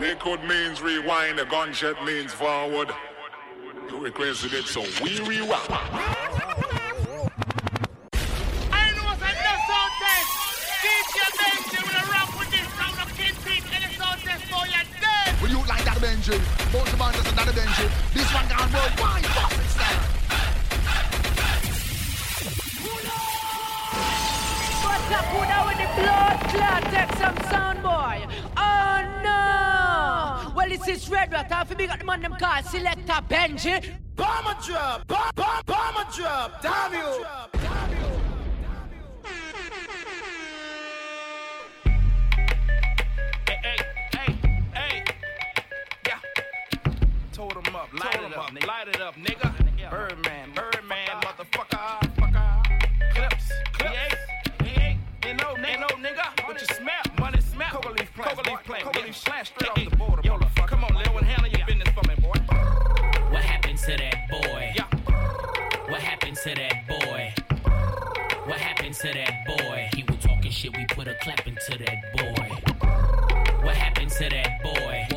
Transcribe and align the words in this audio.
Liquid 0.00 0.44
means 0.44 0.80
rewind, 0.80 1.40
a 1.40 1.44
gunshot 1.44 2.04
means 2.04 2.32
forward. 2.32 2.88
You 3.90 3.98
requested 3.98 4.54
it, 4.54 4.66
so 4.66 4.82
we 5.02 5.18
rewind. 5.20 5.60
I 8.70 8.92
know 8.94 9.04
what's 9.04 9.22
a 9.22 9.26
sound 9.66 9.92
test. 9.98 10.30
DJ 10.82 11.28
Benji. 15.98 16.38
Both 16.72 16.90
the 16.90 16.96
man 16.96 17.12
just 17.14 17.32
another 17.32 17.52
Benji. 17.52 17.90
This 18.14 18.32
one 18.32 18.48
gone 18.48 18.72
worldwide. 18.72 19.24
Bust 19.34 19.58
it 19.58 19.68
style. 19.68 20.02
What's 24.84 25.10
up, 25.12 25.24
who 25.26 25.40
now 25.42 25.66
with 25.66 25.78
the 25.78 25.88
blood 26.00 26.38
clot? 26.50 26.82
Take 26.92 27.12
some 27.18 27.36
sound, 27.50 27.82
boy. 27.82 28.26
Oh 28.56 29.02
no! 29.24 29.77
Well, 30.78 30.86
this 30.86 31.04
is 31.04 31.10
Red 31.10 31.32
Rat. 31.32 31.50
Half 31.50 31.76
big 31.76 31.90
at 31.90 31.98
the 31.98 32.04
man 32.04 32.22
them 32.22 32.36
call 32.38 32.62
Selector 32.62 33.20
Benji. 33.28 33.96
Bomber 34.14 34.56
drop, 34.64 35.06
bomb, 35.06 35.30
bomb, 35.34 35.62
bomber 35.66 36.06
drop, 36.14 36.62
damn 36.62 36.92
you. 36.92 37.24
Light 47.98 48.20
it 48.20 48.36
up, 48.36 48.50
nigga. 48.50 48.66
Light 48.66 48.88
it 48.88 49.00
up, 49.00 49.14
nigga. 49.16 49.90
Birdman, 49.90 50.50
Birdman, 50.54 51.08
motherfucker. 51.22 52.07
Ain't, 55.28 55.40
you 55.40 55.46
know, 55.46 55.54
nigga. 55.54 55.80
know, 55.80 56.08
nigga. 56.08 56.46
What 56.46 56.60
you 56.60 56.66
smell? 56.66 57.02
Money 57.18 57.40
smell. 57.40 57.70
Coca 57.70 57.88
leaf 57.90 58.14
plant. 58.14 58.36
Coca 58.36 58.50
leaf 58.50 58.64
plant. 58.64 58.84
Coca 58.84 59.00
leaf 59.00 59.24
plant 59.24 59.46
straight 59.46 59.70
off 59.70 59.90
the 59.90 59.96
border. 59.96 60.22
Yo, 60.24 60.38
come 60.66 60.84
on, 60.84 60.94
Lil, 60.94 61.18
and 61.18 61.26
handle 61.26 61.50
your 61.50 61.66
business 61.66 61.88
for 61.88 62.06
me, 62.08 62.14
boy. 62.16 62.38
What 63.30 63.42
happened 63.42 63.78
to 63.78 63.96
that 63.96 64.28
boy? 64.30 64.72
Yeah. 64.74 64.84
What 65.88 66.00
happened 66.00 66.36
to 66.44 66.54
that 66.54 66.88
boy? 66.88 67.34
What 68.46 68.58
happened 68.58 68.94
to 68.94 69.12
that 69.12 69.46
boy? 69.46 69.88
He 69.94 70.02
was 70.04 70.16
talking 70.18 70.50
shit, 70.50 70.76
we 70.76 70.86
put 70.86 71.08
a 71.08 71.14
clap 71.14 71.46
into 71.46 71.78
that 71.78 72.12
boy. 72.16 72.48
What 73.62 73.76
happened 73.76 74.10
to 74.10 74.28
that 74.30 74.62
boy? 74.62 75.07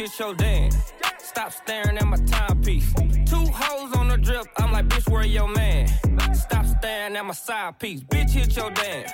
Hit 0.00 0.18
your 0.18 0.34
dance. 0.34 0.76
Stop 1.18 1.52
staring 1.52 1.98
at 1.98 2.06
my 2.06 2.16
timepiece. 2.16 2.90
Two 3.26 3.44
hoes 3.52 3.94
on 3.96 4.08
the 4.08 4.16
drip, 4.16 4.46
I'm 4.56 4.72
like, 4.72 4.88
bitch, 4.88 5.10
where 5.10 5.26
your 5.26 5.48
man? 5.48 5.88
Stop 6.34 6.64
staring 6.64 7.16
at 7.16 7.24
my 7.26 7.34
side 7.34 7.78
piece. 7.78 8.02
Bitch, 8.04 8.30
hit 8.30 8.56
your 8.56 8.70
dance. 8.70 9.12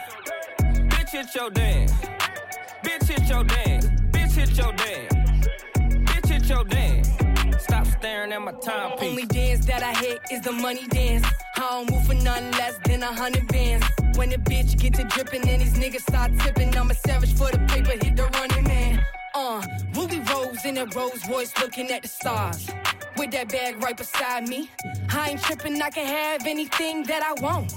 Bitch, 0.61 1.11
hit 1.11 1.35
your 1.35 1.51
dance. 1.51 1.93
Bitch, 2.85 3.09
hit 3.09 3.29
your 3.29 3.43
dance. 3.43 3.87
Bitch, 4.13 4.33
hit 4.33 4.57
your 4.57 4.73
dance. 4.75 5.15
Bitch, 6.09 6.29
hit 6.29 6.49
your 6.49 6.65
dance. 6.65 7.09
Stop 7.65 7.87
staring 7.87 8.33
at 8.33 8.41
my 8.41 8.53
timepiece. 8.53 9.11
Only 9.11 9.27
dance 9.27 9.67
that 9.67 9.83
I 9.83 9.93
hit 9.95 10.21
is 10.31 10.41
the 10.43 10.53
money 10.53 10.87
dance. 10.87 11.27
I 11.57 11.61
don't 11.61 11.91
move 11.91 12.07
for 12.07 12.15
nothing 12.15 12.53
less 12.53 12.79
than 12.85 13.03
a 13.03 13.13
hundred 13.13 13.49
bands. 13.49 13.85
When 14.15 14.31
the 14.31 14.39
bitch 14.39 14.79
get 14.79 14.95
to 14.95 15.05
dripping 15.05 15.49
and 15.49 15.63
these 15.63 15.75
niggas 15.75 16.03
start 16.03 16.31
tipping, 16.39 16.77
I'm 16.77 16.91
a 16.93 16.95
savage 16.95 17.35
for 17.35 17.51
the 17.51 17.59
paper, 17.67 17.91
hit 17.91 18.15
the 18.15 18.29
running 18.39 18.65
man. 18.65 19.05
Uh, 19.39 19.61
Ruby 19.95 20.21
Rose 20.33 20.65
in 20.65 20.79
a 20.79 20.87
Rolls 20.87 21.29
Royce 21.29 21.53
looking 21.61 21.91
at 21.91 22.01
the 22.01 22.09
stars. 22.09 22.71
With 23.19 23.33
that 23.33 23.51
bag 23.51 23.83
right 23.83 23.95
beside 23.95 24.49
me. 24.49 24.71
I 25.11 25.33
ain't 25.33 25.43
tripping, 25.43 25.81
I 25.83 25.91
can 25.91 26.07
have 26.07 26.47
anything 26.47 27.03
that 27.03 27.23
I 27.23 27.39
want. 27.43 27.71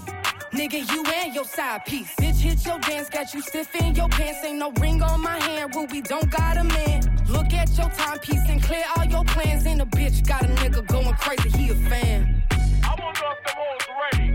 Nigga, 0.53 0.90
you 0.94 1.03
and 1.03 1.36
your 1.36 1.44
side 1.44 1.84
piece. 1.86 2.16
Bitch, 2.16 2.40
hit 2.40 2.66
your 2.66 2.80
dance, 2.80 3.09
got 3.09 3.34
you 3.34 3.42
stiff 3.42 3.75
in 3.75 3.94
your 3.94 4.08
pants. 4.08 4.40
Ain't 4.46 4.58
no 4.58 4.72
ring 4.80 5.03
on 5.03 5.19
my 5.19 5.38
hand, 5.38 5.75
Ruby 5.75 6.00
don't 6.00 6.31
got 6.31 6.56
a 6.56 6.64
man. 6.64 7.02
Look 7.28 7.52
at 7.52 7.78
your 7.78 7.90
timepiece 7.90 8.48
and 8.48 8.64
clear 8.64 8.86
all 8.96 9.03
your 9.03 9.25
plans. 9.25 9.66
And 9.66 9.81
a 9.81 9.86
bitch 9.86 10.25
got 10.25 10.44
a 10.44 10.48
nigga 10.48 10.88
going 10.88 11.14
crazy, 11.16 11.50
he 11.50 11.72
a 11.72 11.75
fan. 11.90 12.42
I 12.86 12.96
wonder 12.98 13.19
if 13.36 13.44
the 13.44 14.18
ready. 14.18 14.28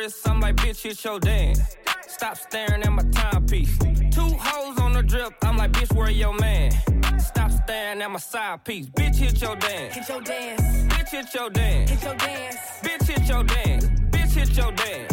Wrist, 0.00 0.26
I'm 0.28 0.40
like, 0.40 0.56
bitch, 0.56 0.82
hit 0.82 1.04
your 1.04 1.20
dance. 1.20 1.76
Stop 2.06 2.36
staring 2.36 2.82
at 2.82 2.92
my 2.92 3.02
timepiece. 3.12 3.76
Two 4.10 4.30
hoes 4.38 4.78
on 4.80 4.92
the 4.92 5.02
drip, 5.02 5.32
I'm 5.42 5.56
like, 5.56 5.72
bitch, 5.72 5.94
where 5.94 6.10
your 6.10 6.34
man? 6.34 6.72
Stop 7.18 7.50
staring 7.50 8.00
at 8.00 8.10
my 8.10 8.18
side 8.18 8.64
piece. 8.64 8.88
Bitch, 8.88 9.16
hit 9.16 9.40
your 9.40 9.56
dance. 9.56 9.94
Hit 9.94 10.08
your 10.08 10.22
dance. 10.22 10.62
Bitch, 10.92 11.10
hit 11.10 11.34
your 11.34 11.50
dance. 11.50 11.90
Hit 11.90 12.02
your 12.02 12.14
dance. 12.14 12.56
Bitch, 12.82 13.06
hit 13.06 13.28
your 13.28 13.44
dance. 13.44 13.84
Bitch, 14.14 14.32
hit 14.38 14.56
your 14.56 14.72
dance. 14.72 15.12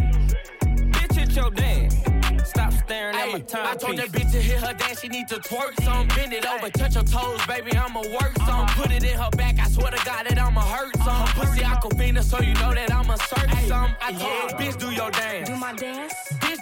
Bitch, 0.95 1.15
hit 1.15 1.35
your 1.35 1.51
dance. 1.51 2.16
Stop 2.47 2.71
staring 2.73 3.15
at 3.15 3.31
my 3.31 3.39
timepiece. 3.39 3.55
I 3.55 3.75
told 3.75 3.97
that 3.97 4.09
bitch 4.09 4.31
to 4.31 4.41
hit 4.41 4.59
her 4.59 4.73
dance, 4.73 5.01
she 5.01 5.09
need 5.09 5.27
to 5.27 5.35
twerk 5.35 5.81
some. 5.83 6.07
Bend 6.07 6.33
it 6.33 6.45
over, 6.45 6.69
touch 6.69 6.95
her 6.95 7.03
toes, 7.03 7.45
baby, 7.45 7.75
I'ma 7.75 8.01
work 8.01 8.33
some. 8.37 8.61
Uh-huh. 8.61 8.81
Put 8.81 8.91
it 8.91 9.03
in 9.03 9.17
her 9.17 9.29
back, 9.31 9.59
I 9.59 9.67
swear 9.67 9.91
to 9.91 10.05
God 10.05 10.25
that 10.27 10.39
I'ma 10.39 10.61
hurt 10.61 10.95
some. 10.97 11.07
Uh-huh. 11.09 11.41
Pussy 11.41 11.61
Aquafina, 11.61 12.23
so 12.23 12.39
you 12.39 12.53
know 12.55 12.73
that 12.73 12.91
I'ma 12.91 13.15
search 13.15 13.51
some. 13.67 13.95
I 14.01 14.13
told 14.13 14.51
her, 14.51 14.57
bitch, 14.57 14.79
do 14.79 14.91
your 14.91 15.11
dance. 15.11 15.49
Do 15.49 15.57
my 15.57 15.73
dance. 15.73 16.13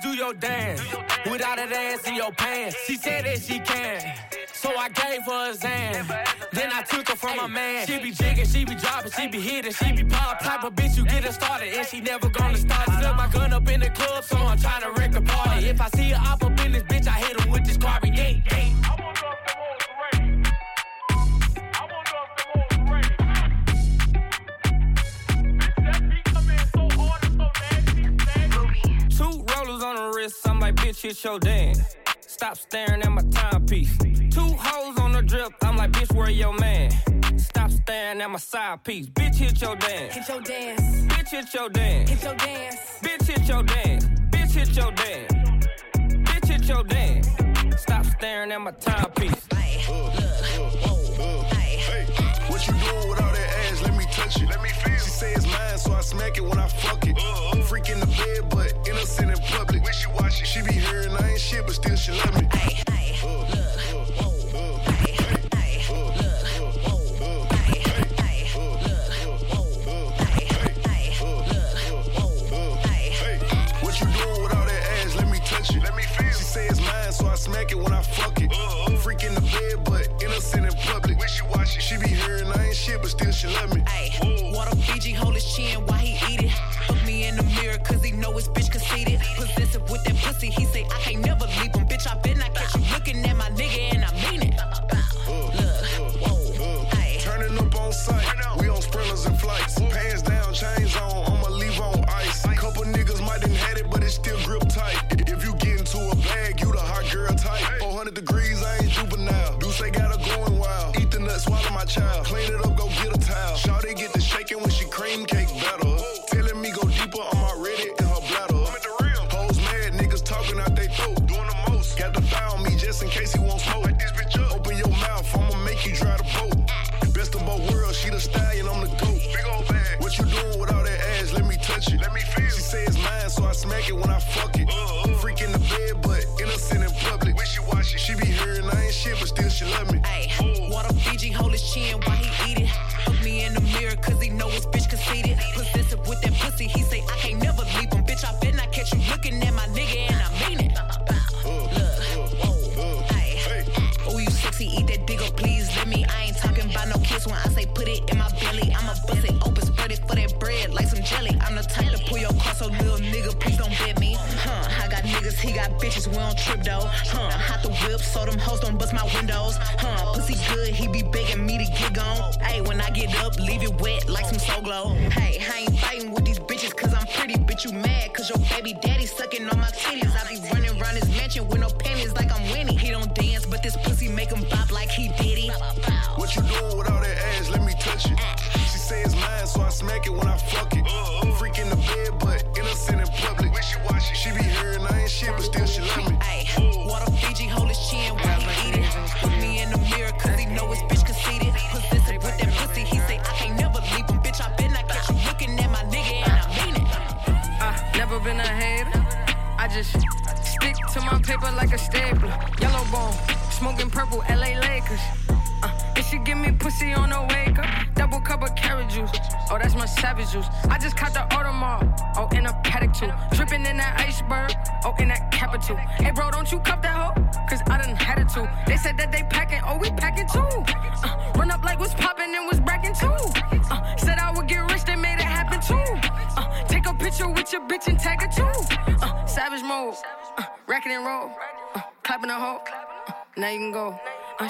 Do 0.06 0.14
your 0.14 0.36
dance. 0.36 0.84
Without 1.32 1.58
a 1.58 1.68
dance 1.68 2.08
in 2.08 2.14
your 2.14 2.32
pants. 2.32 2.78
She 2.86 2.96
said 2.96 3.26
that 3.26 3.42
she 3.42 3.58
can. 3.58 4.16
So 4.54 4.70
I 4.78 4.88
gave 4.90 5.24
her 5.24 5.50
a 5.50 5.54
Zan. 5.56 6.06
Then 6.54 6.70
I 6.72 6.84
took 6.84 7.10
her 7.10 7.16
from 7.16 7.38
my 7.38 7.48
man. 7.48 7.88
She 7.88 7.98
be 7.98 8.12
jigging, 8.12 8.46
she 8.46 8.66
be 8.66 8.76
dropping, 8.76 9.12
she 9.14 9.28
be 9.28 9.40
hitting, 9.40 9.74
she 9.74 9.94
be 9.94 10.04
pop. 10.04 10.42
Type 10.42 10.64
of 10.64 10.76
bitch 10.76 10.96
you 10.96 11.06
get 11.06 11.24
her 11.24 11.32
started, 11.32 11.70
and 11.76 11.88
she 11.88 12.02
never 12.02 12.30
gonna 12.30 12.56
start. 12.56 12.86
Slip 12.86 13.16
my 13.16 13.28
gun 13.34 13.52
up 13.52 13.68
in 13.68 13.80
the 13.80 13.90
club, 13.90 14.24
so 14.24 14.38
I'm 14.38 14.60
trying 14.60 14.84
to 14.84 14.92
wreck 14.92 15.12
the 15.12 15.22
party. 15.22 15.70
If 15.70 15.82
I 15.82 15.90
see 15.90 16.10
her 16.10 16.22
op 16.24 16.44
up 16.44 16.64
in 16.64 16.74
this 16.74 16.84
bitch, 16.84 17.08
I 17.08 17.14
hit 17.14 17.42
her 17.42 17.52
with 17.52 17.66
this 17.66 17.78
carbon. 17.78 18.14
Yeah, 18.14 18.30
yeah. 18.52 18.85
Wrist, 30.26 30.48
I'm 30.48 30.60
like, 30.60 30.76
bitch, 30.76 31.02
hit 31.02 31.24
your 31.24 31.40
dance. 31.40 31.96
Stop 32.22 32.58
staring 32.58 33.02
at 33.02 33.12
my 33.12 33.22
timepiece. 33.32 33.96
Two 34.32 34.52
hoes 34.58 34.98
on 35.00 35.12
the 35.14 35.22
drip, 35.22 35.54
I'm 35.62 35.78
like, 35.78 35.92
bitch, 35.92 36.14
where 36.16 36.30
your 36.30 36.54
man? 36.54 36.92
Stop 37.38 37.72
staring 37.72 38.22
at 38.22 38.30
my 38.30 38.40
side 38.40 38.84
piece. 38.84 39.08
Bitch, 39.10 39.36
hit 39.36 39.62
your 39.62 39.76
dance. 39.76 40.16
Hit 40.16 40.28
your 40.28 40.42
dance. 40.42 40.82
Bitch, 41.12 41.30
hit 41.30 41.54
your 41.54 41.70
dance. 41.70 42.10
Hit 42.10 42.24
your 42.24 42.36
dance. 42.36 42.76
Bitch, 43.04 43.28
hit 43.28 43.48
your 43.48 43.64
dance. 43.64 44.06
Bitch, 44.32 44.52
hit 44.52 44.76
your 44.76 44.92
dance. 44.92 45.34
Bitch, 46.28 46.48
hit 46.48 46.66
your 46.66 46.84
dance. 46.84 47.28
Stop 47.82 48.06
staring 48.06 48.52
at 48.52 48.62
my 48.62 48.72
timepiece. 48.72 49.48
Hey, 49.54 49.84
what 52.48 52.68
you 52.68 52.74
doing 52.74 53.10
with 53.10 53.22
all 53.22 53.32
that 53.32 53.50
ass? 53.72 53.82
Let 53.84 53.94
me 53.95 53.95
touch 54.26 54.42
it. 54.42 54.50
Let 54.50 54.62
me 54.62 54.70
feel. 54.70 54.94
She 54.94 55.10
say 55.10 55.34
it's 55.34 55.46
mine, 55.46 55.78
so 55.78 55.94
I 55.94 56.02
smack 56.02 56.38
it 56.38 56.44
when 56.44 56.58
I 56.58 56.68
fuck 56.68 57.06
it. 57.08 57.18
Freak 57.66 57.90
in 57.90 58.00
the 58.00 58.08
bed, 58.08 58.50
but 58.50 58.74
innocent 58.88 59.32
in 59.32 59.38
public. 59.38 59.84
When 59.84 59.94
she 59.94 60.08
watch 60.08 60.42
it, 60.42 60.48
she 60.48 60.62
be 60.62 60.74
hearing 60.74 61.12
I 61.12 61.32
ain't 61.32 61.40
shit, 61.40 61.66
but 61.66 61.76
still 61.76 61.96
she 61.96 62.12
love 62.12 62.34
me. 62.36 62.48
What 73.82 74.02
you 74.02 74.08
doing 74.08 74.44
with 74.44 74.56
all 74.56 74.66
that 74.66 74.84
ass? 75.06 75.16
Let 75.16 75.28
me 75.30 75.40
touch 75.46 75.76
it. 75.76 75.84
Let 75.84 75.96
me 75.96 76.04
feel. 76.04 76.32
She 76.32 76.44
say 76.44 76.68
it's 76.68 76.82
mine, 76.82 77.12
so 77.12 77.28
I 77.28 77.36
smack 77.36 77.72
it 77.72 77.78
when 77.78 77.94
I 77.94 78.02
fuck 78.02 78.42
it. 78.42 78.52
Freak 79.00 79.24
in 79.24 79.36
the 79.36 79.42
bed, 79.42 79.84
but 79.86 80.10
innocent 80.24 80.66
in 80.66 80.74
public. 80.74 81.15
She 81.96 82.02
be 82.02 82.10
hearing 82.10 82.48
I 82.48 82.66
ain't 82.66 82.76
shit, 82.76 83.02
but 83.02 83.10
still 83.10 83.32
she 83.32 83.48
love 83.48 83.74
me. 83.74 83.82
Water 84.52 84.76
Fiji 84.76 85.14
hold 85.14 85.36
his 85.36 85.46
chin 85.46 85.86
while 85.86 85.98
he 85.98 86.14
eat 86.34 86.44
it. 86.44 86.52
Look 86.90 87.02
me 87.06 87.26
in 87.26 87.38
the 87.38 87.44
mirror 87.44 87.78
cause 87.78 88.04
he 88.04 88.12
know 88.12 88.34
his 88.34 88.50
bitch 88.50 88.70
conceited. 88.70 89.22
Possessive 89.38 89.90
with 89.90 90.04
that 90.04 90.16
pussy, 90.18 90.50
he 90.50 90.66
say 90.66 90.84
I 90.84 91.00
can't 91.00 91.25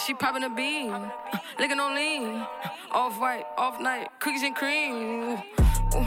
she 0.06 0.14
popping 0.14 0.44
a 0.44 0.50
bean, 0.50 0.92
uh, 0.92 1.10
licking 1.58 1.80
on 1.80 1.96
lean, 1.96 2.46
off 2.92 3.20
white, 3.20 3.44
off 3.58 3.82
night, 3.82 4.08
cookies 4.20 4.44
and 4.44 4.56
cream. 4.56 5.42
Ooh, 5.96 6.06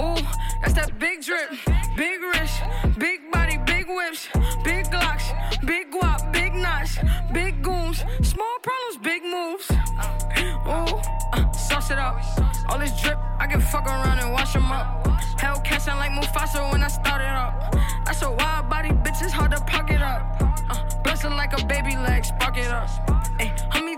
ooh, 0.00 0.16
that's 0.62 0.74
that 0.74 0.98
big 0.98 1.22
drip, 1.22 1.50
big 1.96 2.20
wrist, 2.22 2.60
big 2.98 3.30
body, 3.30 3.58
big 3.64 3.86
whips, 3.86 4.26
big 4.64 4.86
glocks, 4.86 5.30
big 5.64 5.92
guap, 5.92 6.32
big 6.32 6.54
knots, 6.54 6.98
big 7.32 7.62
goons, 7.62 8.02
small 8.22 8.56
problems, 8.62 8.96
big 9.02 9.22
moves. 9.22 9.70
Ooh, 10.66 10.98
uh, 11.32 11.52
sauce 11.52 11.92
it 11.92 11.98
up. 11.98 12.20
All 12.68 12.80
this 12.80 13.00
drip, 13.00 13.18
I 13.38 13.46
can 13.46 13.60
fuck 13.60 13.86
around 13.86 14.18
and 14.18 14.32
wash 14.32 14.54
them 14.54 14.72
up. 14.72 15.04
Hellcat 15.38 15.82
sound 15.82 16.00
like 16.00 16.10
Mufasa 16.10 16.72
when 16.72 16.82
I 16.82 16.88
started 16.88 17.28
up. 17.28 17.72
That's 18.06 18.22
a 18.22 18.30
wild 18.32 18.68
body, 18.68 18.88
bitch, 18.88 19.22
it's 19.22 19.32
hard 19.32 19.52
to 19.52 19.60
pocket 19.60 20.02
up. 20.02 20.42
Uh, 20.68 20.86
like 21.30 21.60
a 21.60 21.64
baby 21.66 21.96
leg, 21.96 22.24
spark 22.24 22.56
it 22.56 22.68
up. 22.68 23.25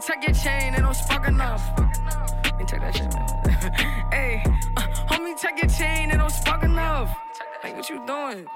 Tuck 0.08 0.24
your 0.24 0.32
chain, 0.32 0.72
it 0.72 0.80
don't 0.80 0.94
spark 0.94 1.28
enough. 1.28 1.62
Me 2.58 2.64
take 2.64 2.80
that 2.80 2.96
shit, 2.96 3.12
man. 3.12 4.08
Hey, 4.10 4.42
uh, 4.78 4.80
homie, 5.04 5.38
tuck 5.38 5.58
your 5.58 5.68
chain, 5.68 6.10
it 6.10 6.16
don't 6.16 6.30
spark 6.30 6.62
enough. 6.62 7.14
Like, 7.62 7.76
what 7.76 7.90
you 7.90 7.96
doing? 8.06 8.46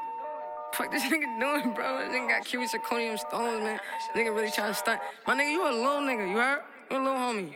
Fuck 0.72 0.90
this 0.90 1.02
nigga 1.12 1.38
doing, 1.38 1.75
bro? 1.75 1.99
This 1.99 2.08
nigga 2.08 2.28
got 2.31 2.46
cubic 2.46 2.70
zirconium 2.70 3.19
stones, 3.19 3.62
man. 3.62 3.78
Nigga 4.16 4.34
really 4.34 4.50
trying 4.50 4.69
to 4.69 4.75
stunt. 4.75 5.02
My 5.26 5.34
nigga, 5.34 5.52
you 5.52 5.62
a 5.62 5.69
little 5.69 6.00
nigga, 6.00 6.31
you 6.31 6.37
heard? 6.38 6.62
You 6.90 6.96
a 6.96 7.04
little 7.04 7.19
homie. 7.19 7.52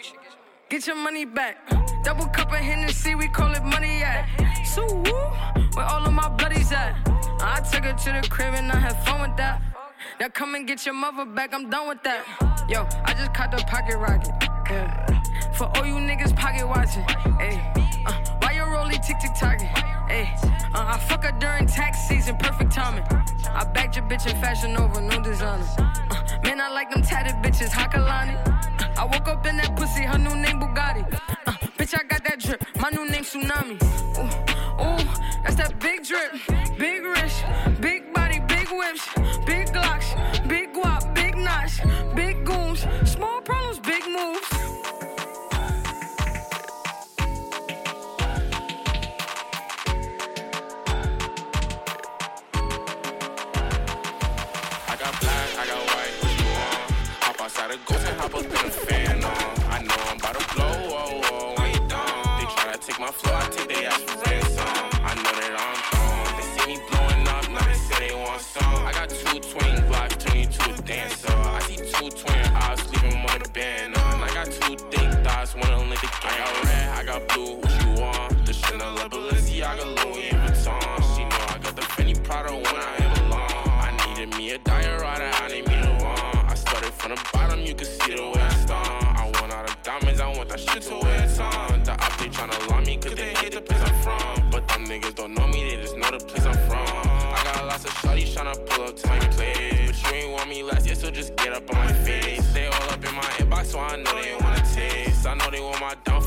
Get 0.68 0.86
your 0.86 0.96
money 0.96 1.24
back. 1.24 1.56
Double 2.04 2.26
cup 2.26 2.52
of 2.52 2.58
Hennessy, 2.58 3.14
we 3.14 3.28
call 3.28 3.50
it 3.54 3.64
money 3.64 4.02
at. 4.02 4.28
So 4.66 4.84
woo, 4.84 5.12
where 5.72 5.86
all 5.86 6.04
of 6.04 6.12
my 6.12 6.28
bloodies 6.28 6.70
at? 6.70 6.96
I 7.40 7.60
took 7.72 7.84
her 7.84 7.94
to 7.94 8.20
the 8.20 8.28
crib 8.28 8.52
and 8.52 8.70
I 8.70 8.76
had 8.76 9.02
fun 9.06 9.22
with 9.22 9.38
that. 9.38 9.62
Now 10.20 10.28
come 10.28 10.54
and 10.54 10.66
get 10.66 10.84
your 10.84 10.94
mother 10.94 11.24
back, 11.24 11.54
I'm 11.54 11.70
done 11.70 11.88
with 11.88 12.02
that. 12.02 12.55
Yo, 12.68 12.84
I 13.04 13.14
just 13.14 13.32
caught 13.32 13.52
the 13.52 13.58
pocket 13.58 13.96
rocket. 13.96 14.32
Yeah. 14.68 15.06
For 15.52 15.70
all 15.76 15.86
you 15.86 15.94
niggas 15.94 16.34
pocket 16.34 16.66
watching. 16.66 17.02
Hey, 17.38 17.62
uh, 18.04 18.12
why 18.40 18.52
your 18.52 18.66
rollie 18.66 19.00
tick 19.06 19.20
tick 19.20 19.30
tocking? 19.38 19.68
Hey, 20.08 20.34
uh, 20.74 20.94
I 20.94 20.98
fuck 20.98 21.22
her 21.22 21.30
during 21.38 21.68
tax 21.68 22.08
season, 22.08 22.36
perfect 22.38 22.72
timing. 22.72 23.04
I 23.50 23.64
bagged 23.72 23.94
your 23.94 24.04
bitch 24.06 24.28
in 24.28 24.40
fashion 24.40 24.76
over, 24.76 25.00
no 25.00 25.22
designer. 25.22 25.64
Uh, 25.78 26.22
man, 26.42 26.60
I 26.60 26.68
like 26.70 26.90
them 26.90 27.02
tatted 27.02 27.36
bitches, 27.36 27.68
Kehlani. 27.68 28.36
Uh, 28.48 29.00
I 29.00 29.04
woke 29.04 29.28
up 29.28 29.46
in 29.46 29.56
that 29.58 29.76
pussy, 29.76 30.02
her 30.02 30.18
new 30.18 30.34
name 30.34 30.58
Bugatti. 30.58 31.04
Uh, 31.46 31.52
bitch, 31.78 31.94
I 31.96 32.02
got 32.02 32.24
that 32.24 32.40
drip, 32.40 32.64
my 32.80 32.90
new 32.90 33.08
name 33.08 33.22
Tsunami. 33.22 33.80
Ooh, 34.18 34.82
ooh, 34.82 35.42
that's 35.44 35.54
that 35.54 35.78
big 35.78 36.02
drip, 36.02 36.32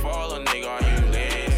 a 0.10 0.40
nigga, 0.46 0.68
are 0.68 0.82
you 0.82 1.12
lit? 1.12 1.52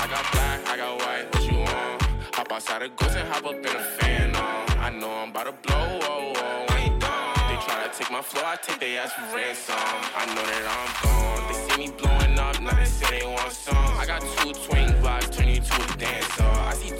I 0.00 0.06
got 0.08 0.24
black, 0.32 0.66
I 0.68 0.76
got 0.76 0.98
white, 0.98 1.26
what 1.32 1.44
you 1.50 1.58
want? 1.58 2.02
Hop 2.34 2.52
outside 2.52 2.82
a 2.82 2.88
ghost 2.88 3.16
and 3.16 3.28
hop 3.28 3.44
up 3.46 3.54
in 3.54 3.66
a 3.66 3.84
fan 3.98 4.34
on. 4.36 4.78
I 4.78 4.90
know 4.90 5.10
I'm 5.10 5.30
about 5.30 5.46
to 5.46 5.52
blow, 5.66 5.98
oh, 6.02 6.32
oh, 6.36 6.76
you 6.82 6.90
done. 6.98 7.34
They 7.48 7.56
tryna 7.66 7.96
take 7.96 8.10
my 8.10 8.22
flow, 8.22 8.42
I 8.44 8.56
take 8.56 8.80
their 8.80 9.02
ass 9.02 9.12
for 9.12 9.36
ransom. 9.36 9.76
I 10.16 10.26
know 10.34 10.44
that 10.50 10.64
I'm 10.76 10.90
gone. 11.02 11.42
They 11.48 11.54
see 11.54 11.76
me 11.86 11.94
blowing 11.96 12.38
up, 12.38 12.60
now 12.60 12.74
they 12.74 12.84
say 12.84 13.20
they 13.20 13.26
want 13.26 13.52
some. 13.52 13.76
I 13.76 14.04
got 14.06 14.20
two 14.20 14.52
twin 14.52 15.00
blocks, 15.00 15.28
turn 15.30 15.48
you 15.48 15.60
to 15.60 15.74
a 15.82 15.96
dancer. 15.96 16.42
I 16.42 16.74
see 16.74 16.90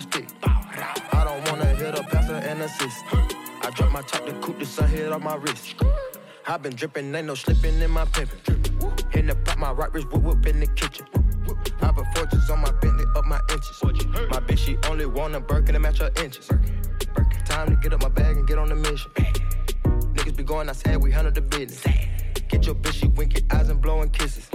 my 0.00 0.10
stick. 0.10 0.28
I 0.42 1.24
don't 1.24 1.50
wanna 1.50 1.66
hit 1.74 1.98
a 1.98 2.02
passer 2.02 2.34
and 2.34 2.62
assist. 2.62 3.04
I 3.62 3.70
drop 3.74 3.92
my 3.92 4.02
top 4.02 4.26
to 4.26 4.32
coupe, 4.40 4.58
the 4.58 4.66
sun 4.66 4.88
hit 4.88 5.12
on 5.12 5.22
my 5.22 5.36
wrist. 5.36 5.74
i 6.46 6.56
been 6.56 6.74
dripping, 6.74 7.14
ain't 7.14 7.26
no 7.26 7.34
slipping 7.34 7.80
in 7.80 7.90
my 7.90 8.04
pimpin'. 8.06 9.14
In 9.14 9.26
the 9.26 9.34
pot, 9.34 9.58
my 9.58 9.72
right 9.72 9.92
wrist 9.92 10.10
whoop 10.10 10.22
whoop 10.22 10.46
in 10.46 10.60
the 10.60 10.66
kitchen. 10.68 11.06
I 11.82 11.92
put 11.92 12.06
fortunes 12.14 12.48
on 12.50 12.60
my 12.60 12.70
Bentley 12.80 13.04
up 13.16 13.24
my 13.26 13.40
inches. 13.50 13.78
My 14.30 14.40
bitch, 14.40 14.58
she 14.58 14.78
only 14.88 15.06
want 15.06 15.34
a 15.34 15.40
Birkin 15.40 15.74
to 15.74 15.80
match 15.80 15.98
her 15.98 16.10
inches. 16.22 16.48
Time 17.44 17.68
to 17.68 17.76
get 17.76 17.92
up 17.92 18.02
my 18.02 18.08
bag 18.08 18.36
and 18.36 18.46
get 18.46 18.58
on 18.58 18.68
the 18.68 18.76
mission. 18.76 19.10
Niggas 20.14 20.36
be 20.36 20.44
going 20.44 20.68
outside, 20.68 20.96
we 20.96 21.10
handle 21.10 21.32
the 21.32 21.42
business. 21.42 21.82
Get 22.48 22.66
your 22.66 22.74
bitch, 22.74 22.94
she 22.94 23.08
winking 23.08 23.46
eyes 23.50 23.68
and 23.68 23.80
blowing 23.80 24.10
kisses. 24.10 24.48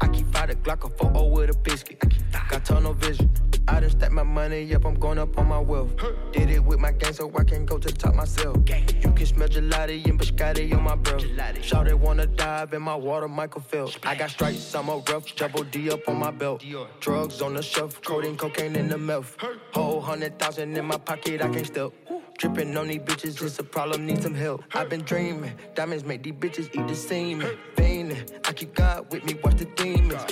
I 0.00 0.08
keep 0.08 0.32
the 0.32 0.56
Glock 0.62 0.84
a 0.84 0.88
4 0.90 1.30
with 1.30 1.50
a 1.50 1.58
biscuit. 1.58 2.02
Got 2.48 2.64
tunnel 2.64 2.94
vision. 2.94 3.30
I 3.72 3.80
done 3.80 3.88
stack 3.88 4.12
my 4.12 4.22
money 4.22 4.74
up, 4.74 4.84
I'm 4.84 4.94
going 4.94 5.18
up 5.18 5.38
on 5.38 5.48
my 5.48 5.58
wealth. 5.58 5.96
Did 6.32 6.50
it 6.50 6.62
with 6.62 6.78
my 6.78 6.92
gang, 6.92 7.14
so 7.14 7.32
I 7.34 7.42
can 7.42 7.64
go 7.64 7.78
to 7.78 7.88
the 7.88 7.94
top 7.94 8.14
myself. 8.14 8.58
You 8.68 9.10
can 9.12 9.24
smell 9.24 9.48
gelati 9.48 10.04
and 10.04 10.20
biscotti 10.20 10.76
on 10.76 10.82
my 10.82 10.94
breath. 10.94 11.24
Shout 11.64 11.86
they 11.86 11.94
wanna 11.94 12.26
dive 12.26 12.74
in 12.74 12.82
my 12.82 12.94
water, 12.94 13.28
Michael 13.28 13.62
Phelps. 13.62 13.96
I 14.02 14.14
got 14.14 14.28
stripes, 14.28 14.74
I'm 14.74 14.90
a 14.90 14.98
rough, 14.98 15.34
double 15.36 15.64
D 15.64 15.90
up 15.90 16.06
on 16.06 16.18
my 16.18 16.30
belt. 16.30 16.62
Drugs 17.00 17.40
on 17.40 17.54
the 17.54 17.62
shelf, 17.62 18.02
codeine, 18.02 18.36
cocaine 18.36 18.76
in 18.76 18.88
the 18.88 18.98
mouth. 18.98 19.34
Whole 19.72 20.02
hundred 20.02 20.38
thousand 20.38 20.76
in 20.76 20.84
my 20.84 20.98
pocket, 20.98 21.40
I 21.40 21.48
can't 21.48 21.66
step. 21.66 21.92
Dripping 22.36 22.76
on 22.76 22.88
these 22.88 22.98
bitches, 22.98 23.40
it's 23.40 23.58
a 23.58 23.64
problem, 23.64 24.04
need 24.04 24.22
some 24.22 24.34
help. 24.34 24.64
I've 24.74 24.90
been 24.90 25.02
dreaming, 25.02 25.54
diamonds 25.74 26.04
make 26.04 26.22
these 26.22 26.34
bitches 26.34 26.68
eat 26.74 26.86
the 26.86 26.94
semen. 26.94 27.56
Veining, 27.76 28.22
I 28.44 28.52
keep 28.52 28.74
God 28.74 29.10
with 29.10 29.24
me, 29.24 29.34
watch 29.42 29.56
the 29.56 29.64
demons. 29.64 30.22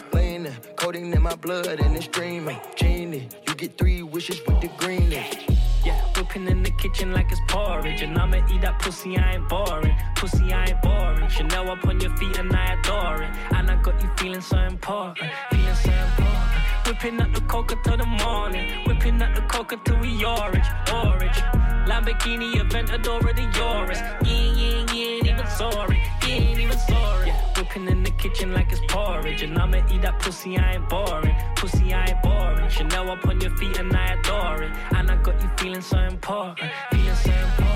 Codeine 0.77 1.13
in 1.13 1.23
my 1.23 1.35
blood 1.35 1.67
and 1.67 1.97
it's 1.97 2.07
streaming. 2.07 2.59
Genie, 2.77 3.29
you 3.47 3.55
get 3.55 3.77
three 3.79 4.03
wishes 4.03 4.41
with 4.47 4.61
the 4.61 4.69
greenest. 4.79 5.39
Yeah, 5.85 6.01
whipping 6.17 6.47
in 6.49 6.63
the 6.63 6.71
kitchen 6.73 7.13
like 7.13 7.31
it's 7.31 7.41
porridge. 7.49 8.03
And 8.03 8.19
I'ma 8.19 8.39
eat 8.53 8.63
that 8.63 8.79
pussy, 8.81 9.17
I 9.17 9.35
ain't 9.35 9.49
boring. 9.49 9.97
Pussy, 10.17 10.53
I 10.53 10.67
ain't 10.67 10.83
boring. 10.83 11.29
Chanel 11.29 11.71
up 11.71 11.87
on 11.87 12.01
your 12.01 12.17
feet 12.17 12.39
and 12.39 12.55
I 12.55 12.75
adore 12.75 13.23
it. 13.23 13.31
And 13.55 13.71
I 13.71 13.81
got 13.83 14.03
you 14.03 14.11
feeling 14.19 14.41
so 14.41 14.59
important. 14.59 15.31
Feeling 15.51 15.75
so 15.75 15.91
important. 15.91 16.87
Whipping 16.87 17.21
up 17.21 17.33
the 17.33 17.41
coca 17.43 17.77
till 17.85 17.97
the 17.97 18.07
morning. 18.07 18.85
Whipping 18.87 19.23
up 19.23 19.35
the 19.35 19.43
coca 19.43 19.81
till 19.85 19.99
we 19.99 20.25
orange, 20.25 20.67
orange. 20.93 21.41
Lamborghini 21.89 22.55
Aventador 22.55 23.21
the 23.35 23.59
Yoris. 23.59 24.01
Yeah, 24.25 24.53
yeah, 24.53 24.95
yeah, 24.95 25.33
even 25.33 25.47
sorry. 25.47 26.03
Ain't 26.31 26.59
even 26.59 26.79
sorry. 26.79 27.33
Whipping 27.57 27.89
in 27.89 28.03
the 28.03 28.11
kitchen 28.13 28.55
like 28.55 28.71
it's 28.71 28.81
porridge. 28.89 29.43
And 29.43 29.59
I'ma 29.59 29.79
eat 29.93 30.03
that 30.03 30.21
pussy, 30.21 30.57
I 30.57 30.75
ain't 30.75 30.89
boring. 30.89 31.35
Pussy, 31.57 31.93
I 31.93 32.07
ain't 32.07 32.23
boring. 32.23 32.69
Chanel 32.69 33.11
up 33.11 33.27
on 33.27 33.41
your 33.41 33.57
feet 33.57 33.79
and 33.79 33.93
I 33.95 34.15
adore 34.15 34.63
it. 34.63 34.73
And 34.95 35.11
I 35.11 35.17
got 35.17 35.43
you 35.43 35.51
feeling 35.57 35.83
so 35.83 35.99
important. 35.99 36.71
Feeling 36.91 37.15
so 37.15 37.31
important. 37.33 37.70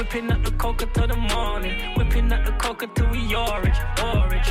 Whipping 0.00 0.32
up 0.32 0.42
the 0.42 0.50
coca 0.52 0.86
till 0.94 1.08
the 1.08 1.14
morning. 1.14 1.94
Whipping 1.94 2.32
up 2.32 2.46
the 2.46 2.52
coca 2.52 2.86
till 2.94 3.10
we 3.10 3.34
orange, 3.34 3.76
orange. 4.02 4.46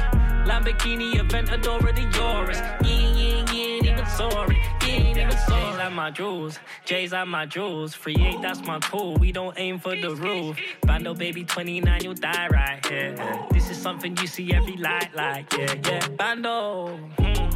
Lamborghini 0.46 1.16
Aventador 1.16 1.82
the 1.82 2.04
Yoris. 2.16 2.60
Yeah, 2.60 2.88
yeah, 2.88 3.52
yeah, 3.52 3.76
ain't 3.78 3.86
even 3.88 4.06
sorry. 4.06 4.62
Ain't 4.84 5.18
even 5.18 5.32
sorry. 5.32 5.72
J's 5.72 5.78
like 5.80 5.92
my 5.94 6.12
jewels. 6.12 6.60
J's 6.86 7.12
like 7.14 7.28
my 7.28 7.48
jewels. 7.48 7.96
Free 7.96 8.16
eight, 8.20 8.40
that's 8.44 8.62
my 8.62 8.78
tool. 8.78 9.16
We 9.16 9.32
don't 9.32 9.60
aim 9.60 9.80
for 9.80 9.96
the 9.96 10.14
roof. 10.14 10.56
Bando 10.84 11.16
baby 11.16 11.44
29, 11.44 12.04
you'll 12.04 12.14
die 12.14 12.48
right 12.52 12.86
here. 12.86 13.16
This 13.52 13.72
is 13.72 13.82
something 13.82 14.16
you 14.18 14.28
see 14.28 14.54
every 14.54 14.78
light, 14.78 15.16
like, 15.16 15.52
yeah, 15.54 15.74
yeah. 15.84 16.08
Bando. 16.10 16.96
hmm. 17.18 17.50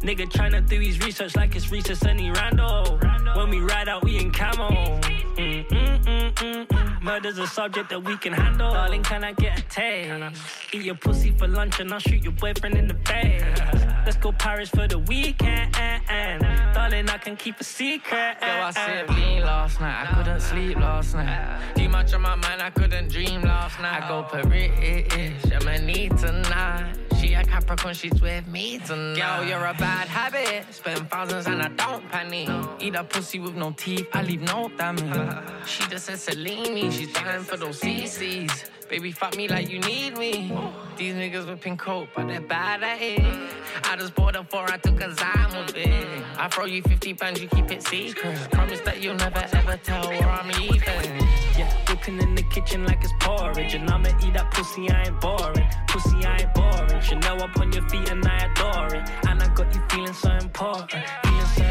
Nigga 0.00 0.26
tryna 0.26 0.68
do 0.68 0.80
his 0.80 0.98
research 0.98 1.36
like 1.36 1.54
it's 1.54 1.70
research 1.70 2.04
any 2.06 2.30
rando. 2.30 2.98
When 3.38 3.50
we 3.50 3.60
ride 3.60 3.88
out, 3.88 4.04
we 4.04 4.18
in 4.18 4.32
camo. 4.32 4.68
Mm, 4.68 4.98
mm, 5.36 5.68
mm, 5.68 6.34
mm, 6.34 6.66
mm. 6.66 7.02
Murder's 7.02 7.38
a 7.38 7.46
subject 7.46 7.88
that 7.90 8.02
we 8.02 8.16
can 8.16 8.32
handle. 8.32 8.72
Darling, 8.72 9.04
can 9.04 9.22
I 9.22 9.32
get 9.32 9.60
a 9.60 9.62
taste? 9.62 10.42
Eat 10.72 10.82
your 10.82 10.96
pussy 10.96 11.30
for 11.30 11.46
lunch 11.46 11.78
and 11.78 11.92
I'll 11.92 12.00
shoot 12.00 12.24
your 12.24 12.32
boyfriend 12.32 12.76
in 12.76 12.88
the 12.88 12.94
face. 13.06 13.44
Let's 14.04 14.16
go 14.16 14.32
Paris 14.32 14.70
for 14.70 14.88
the 14.88 14.98
weekend. 14.98 15.72
Darling, 15.72 17.08
I 17.08 17.18
can 17.18 17.36
keep 17.36 17.60
a 17.60 17.64
secret. 17.64 18.38
Yo, 18.42 18.48
I 18.48 18.72
said 18.72 19.08
lean 19.10 19.42
last 19.42 19.80
night. 19.80 20.08
I 20.10 20.14
couldn't 20.16 20.40
sleep 20.40 20.76
last 20.76 21.14
night. 21.14 21.60
Too 21.76 21.88
much 21.88 22.12
on 22.14 22.22
my 22.22 22.34
mind, 22.34 22.60
I 22.60 22.70
couldn't 22.70 23.12
dream 23.12 23.42
last 23.42 23.78
night. 23.78 24.02
I 24.02 24.08
go 24.08 24.24
Paris, 24.24 25.52
I'ma 25.54 25.76
need 25.76 26.18
tonight. 26.18 26.96
She 27.20 27.34
a 27.34 27.42
Capricorn, 27.42 27.94
she's 27.94 28.20
with 28.22 28.46
me 28.46 28.78
tonight. 28.78 29.16
Girl, 29.16 29.44
you're 29.44 29.66
a 29.66 29.74
bad 29.74 30.06
habit. 30.06 30.72
Spend 30.72 31.10
thousands 31.10 31.48
and 31.48 31.60
I 31.60 31.68
don't 31.68 32.08
panic. 32.10 32.48
Eat 32.80 32.94
a 32.94 33.02
pussy 33.02 33.27
with 33.36 33.56
no 33.56 33.72
teeth, 33.72 34.08
I 34.14 34.22
leave 34.22 34.40
no 34.40 34.70
damage. 34.78 35.66
she 35.66 35.86
just 35.88 36.06
said 36.06 36.18
Celine, 36.18 36.90
she's 36.90 37.12
dying 37.12 37.42
for 37.42 37.58
those 37.58 37.78
CCs. 37.80 38.70
Baby, 38.88 39.12
fuck 39.12 39.36
me 39.36 39.48
like 39.48 39.68
you 39.68 39.80
need 39.80 40.16
me. 40.16 40.50
These 40.96 41.14
niggas 41.14 41.46
whipping 41.46 41.76
coke, 41.76 42.08
but 42.16 42.26
they're 42.26 42.40
bad 42.40 42.82
at 42.82 43.02
it. 43.02 43.20
I 43.84 43.96
just 43.96 44.14
bought 44.14 44.32
them 44.32 44.46
for 44.46 44.64
I 44.64 44.78
took 44.78 44.98
a 45.02 45.14
Zime 45.14 45.66
with 45.66 45.76
it. 45.76 46.24
I 46.38 46.48
throw 46.48 46.64
you 46.64 46.80
50 46.80 47.14
pounds, 47.14 47.42
you 47.42 47.48
keep 47.48 47.70
it 47.70 47.82
secret. 47.82 48.50
Promise 48.50 48.80
that 48.80 49.02
you'll 49.02 49.16
never 49.16 49.44
ever 49.52 49.76
tell 49.76 50.08
where 50.08 50.30
I'm 50.30 50.48
leaving. 50.48 51.28
Yeah, 51.58 51.70
whipping 51.86 52.18
in 52.22 52.34
the 52.34 52.44
kitchen 52.44 52.86
like 52.86 53.04
it's 53.04 53.12
porridge. 53.20 53.74
And 53.74 53.90
I'ma 53.90 54.08
eat 54.24 54.32
that 54.32 54.50
pussy, 54.52 54.88
I 54.88 55.02
ain't 55.02 55.20
boring. 55.20 55.68
Pussy, 55.88 56.24
I 56.24 56.38
ain't 56.38 56.54
boring. 56.54 57.00
Chanel 57.02 57.42
up 57.42 57.60
on 57.60 57.70
your 57.72 57.86
feet 57.90 58.08
and 58.10 58.26
I 58.26 58.46
adore 58.46 58.94
it. 58.94 59.06
And 59.28 59.42
I 59.42 59.54
got 59.54 59.74
you 59.74 59.82
feeling 59.90 60.14
so 60.14 60.30
important. 60.30 61.04
Feeling 61.24 61.46
so 61.46 61.62
important. 61.62 61.67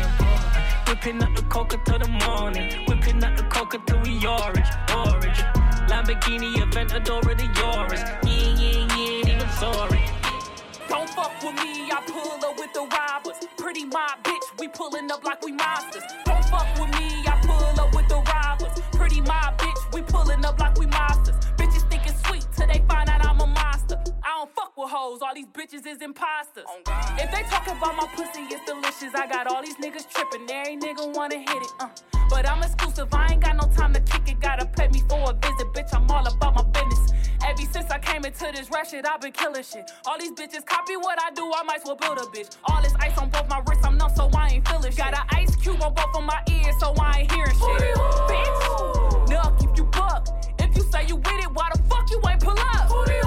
Whipping 0.97 1.21
up 1.21 1.35
the 1.35 1.43
coca 1.43 1.79
till 1.85 1.99
the 1.99 2.07
morning. 2.25 2.73
Whipping 2.87 3.23
up 3.23 3.37
the 3.37 3.43
coca 3.43 3.77
till 3.85 3.99
we 4.01 4.17
orange, 4.25 4.67
orange. 4.95 5.37
Lamborghini 5.89 6.55
Aventador 6.55 7.21
the 7.21 7.45
Yoris. 7.59 8.01
Yeah, 8.01 8.57
yeah, 8.57 8.97
yeah, 8.97 9.35
even 9.35 9.49
sorry. 9.59 10.01
Don't 10.89 11.07
fuck 11.11 11.31
with 11.43 11.53
me, 11.63 11.91
I 11.91 12.01
pull 12.07 12.43
up 12.43 12.57
with 12.57 12.73
the 12.73 12.81
robbers. 12.81 13.47
Pretty 13.57 13.85
mob 13.85 14.23
bitch, 14.23 14.41
we 14.59 14.67
pulling 14.69 15.11
up 15.11 15.23
like 15.23 15.45
we 15.45 15.51
monsters. 15.51 16.01
Don't 16.25 16.43
fuck 16.45 16.67
with 16.79 16.89
me, 16.99 17.23
I 17.27 17.39
pull 17.45 17.79
up 17.79 17.93
with 17.93 18.07
the 18.09 18.15
robbers. 18.15 18.81
Pretty 18.93 19.21
mob 19.21 19.55
bitch, 19.59 19.93
we 19.93 20.01
pulling 20.01 20.43
up 20.43 20.59
like 20.59 20.79
we 20.79 20.87
monsters. 20.87 21.26
With 24.77 24.89
hoes, 24.91 25.21
all 25.21 25.33
these 25.33 25.47
bitches 25.47 25.85
is 25.87 26.01
imposters. 26.01 26.65
If 27.17 27.31
they 27.31 27.41
talk 27.49 27.65
about 27.65 27.95
my 27.95 28.07
pussy, 28.15 28.41
it's 28.41 28.63
delicious. 28.65 29.15
I 29.15 29.27
got 29.27 29.47
all 29.47 29.61
these 29.63 29.75
niggas 29.77 30.07
tripping, 30.09 30.49
every 30.51 30.77
nigga 30.77 31.13
wanna 31.15 31.39
hit 31.39 31.49
it. 31.49 31.71
Uh. 31.79 31.89
But 32.29 32.47
I'm 32.47 32.61
exclusive, 32.61 33.07
I 33.11 33.33
ain't 33.33 33.41
got 33.41 33.55
no 33.55 33.67
time 33.75 33.93
to 33.93 33.99
kick 34.01 34.29
it. 34.29 34.39
Gotta 34.39 34.65
pay 34.65 34.87
me 34.89 35.01
for 35.09 35.31
a 35.31 35.33
visit, 35.33 35.67
bitch. 35.73 35.93
I'm 35.93 36.09
all 36.11 36.25
about 36.27 36.55
my 36.55 36.63
business. 36.63 37.11
Ever 37.43 37.61
since 37.71 37.89
I 37.89 37.97
came 37.99 38.25
into 38.25 38.51
this 38.53 38.69
rap 38.69 38.85
shit, 38.85 39.07
I've 39.07 39.21
been 39.21 39.31
killing 39.31 39.63
shit. 39.63 39.89
All 40.05 40.19
these 40.19 40.31
bitches 40.33 40.65
copy 40.65 40.95
what 40.97 41.17
I 41.23 41.31
do, 41.31 41.51
I 41.55 41.63
might 41.63 41.77
as 41.77 41.85
well 41.85 41.95
build 41.95 42.19
a 42.19 42.29
bitch. 42.29 42.57
All 42.65 42.81
this 42.81 42.93
ice 42.99 43.17
on 43.17 43.29
both 43.29 43.49
my 43.49 43.61
wrists, 43.67 43.85
I'm 43.85 43.97
numb, 43.97 44.11
so 44.15 44.29
I 44.35 44.49
ain't 44.49 44.67
feeling 44.67 44.91
shit. 44.91 44.97
Got 44.97 45.13
an 45.17 45.25
ice 45.31 45.55
cube 45.55 45.81
on 45.81 45.93
both 45.93 46.15
of 46.15 46.23
my 46.23 46.41
ears, 46.51 46.75
so 46.79 46.93
I 46.99 47.21
ain't 47.21 47.31
hearing 47.31 47.51
shit. 47.51 47.95
Bitch, 48.29 49.27
nuck 49.29 49.63
if 49.63 49.77
you 49.77 49.85
buck. 49.85 50.27
If 50.59 50.75
you 50.75 50.83
say 50.91 51.05
you 51.07 51.15
with 51.15 51.27
it, 51.27 51.51
why 51.51 51.69
the 51.73 51.81
fuck 51.83 52.09
you 52.11 52.21
ain't 52.29 52.41
pull 52.41 52.59
up? 52.59 53.26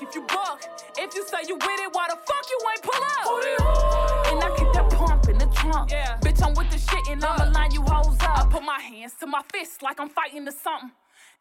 If 0.00 0.14
you 0.14 0.22
buck. 0.22 0.62
If 0.96 1.14
you 1.16 1.26
say 1.26 1.38
you 1.48 1.56
with 1.56 1.80
it, 1.80 1.92
why 1.92 2.06
the 2.08 2.16
fuck 2.16 2.44
you 2.48 2.58
ain't 2.70 2.82
pull 2.82 3.02
up? 3.02 4.30
And 4.30 4.44
I 4.44 4.56
kick 4.56 4.72
that 4.72 4.90
pump 4.90 5.28
in 5.28 5.38
the 5.38 5.46
trunk. 5.46 5.90
Bitch, 5.90 6.40
I'm 6.40 6.54
with 6.54 6.70
the 6.70 6.78
shit, 6.78 7.08
and 7.08 7.24
I'ma 7.24 7.50
line 7.50 7.72
you 7.72 7.82
hoes 7.82 8.16
up. 8.20 8.38
I 8.38 8.46
put 8.48 8.62
my 8.62 8.78
hands 8.78 9.14
to 9.20 9.26
my 9.26 9.42
fists 9.52 9.82
like 9.82 9.98
I'm 9.98 10.08
fighting 10.08 10.44
to 10.46 10.52
something. 10.52 10.92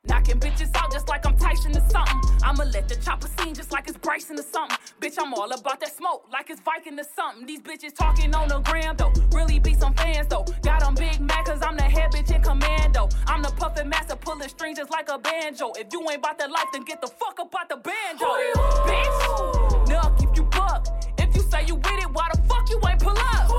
Knocking 0.05 0.39
bitches 0.39 0.69
out 0.75 0.91
just 0.91 1.09
like 1.09 1.25
I'm 1.25 1.35
Tyson 1.37 1.71
or 1.71 1.89
something. 1.89 2.21
I'ma 2.43 2.63
let 2.73 2.87
the 2.87 2.95
chopper 2.95 3.27
scene 3.37 3.53
just 3.53 3.71
like 3.71 3.87
it's 3.87 3.97
Bryson 3.97 4.39
or 4.39 4.43
something. 4.43 4.77
Bitch, 5.01 5.15
I'm 5.19 5.33
all 5.33 5.51
about 5.51 5.79
that 5.81 5.95
smoke 5.95 6.25
like 6.31 6.49
it's 6.49 6.61
Viking 6.61 6.97
or 6.99 7.03
something. 7.15 7.45
These 7.45 7.61
bitches 7.61 7.93
talking 7.95 8.33
on 8.33 8.47
the 8.47 8.59
gram 8.59 8.95
though. 8.95 9.11
Really 9.31 9.59
be 9.59 9.73
some 9.73 9.93
fans 9.95 10.27
though. 10.27 10.45
Got 10.63 10.83
on 10.83 10.95
Big 10.95 11.19
Mac 11.19 11.45
cause 11.45 11.61
I'm 11.61 11.75
the 11.75 11.83
head 11.83 12.11
bitch 12.11 12.33
in 12.33 12.41
commando. 12.41 13.09
I'm 13.27 13.41
the 13.41 13.49
puffin' 13.49 13.89
master 13.89 14.15
pulling 14.15 14.47
strings 14.49 14.77
just 14.77 14.91
like 14.91 15.09
a 15.09 15.17
banjo. 15.17 15.71
If 15.77 15.87
you 15.91 16.01
ain't 16.09 16.19
about 16.19 16.37
that 16.39 16.51
life, 16.51 16.67
then 16.71 16.83
get 16.83 17.01
the 17.01 17.07
fuck 17.07 17.39
up 17.39 17.53
out 17.59 17.67
the 17.67 17.77
banjo. 17.77 18.25
Bitch, 18.87 19.87
nuck 19.87 20.23
if 20.23 20.37
you 20.37 20.43
buck. 20.43 20.87
If 21.17 21.35
you 21.35 21.41
say 21.41 21.65
you 21.65 21.75
with 21.75 21.99
it, 21.99 22.09
why 22.13 22.29
the 22.33 22.41
fuck 22.43 22.69
you 22.69 22.79
ain't 22.87 23.01
pull 23.01 23.17
up? 23.17 23.51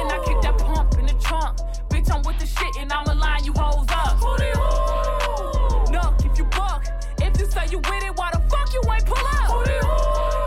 And 0.00 0.10
I 0.10 0.22
kick 0.24 0.40
that 0.42 0.56
pump 0.58 0.94
in 0.98 1.06
the 1.06 1.14
trunk. 1.14 1.58
Bitch, 1.90 2.10
I'm 2.10 2.22
with 2.22 2.38
the 2.38 2.46
shit 2.46 2.74
and 2.78 2.92
I'ma 2.92 3.12
line 3.12 3.44
you 3.44 3.52
hoes 3.52 3.86
up. 3.90 4.18
Nuck 4.18 5.01
you 7.72 7.78
with 7.78 8.04
it, 8.04 8.14
why 8.16 8.30
the 8.32 8.38
fuck 8.50 8.72
you 8.72 8.82
ain't 8.92 9.06
pull 9.06 9.16
up? 9.16 9.66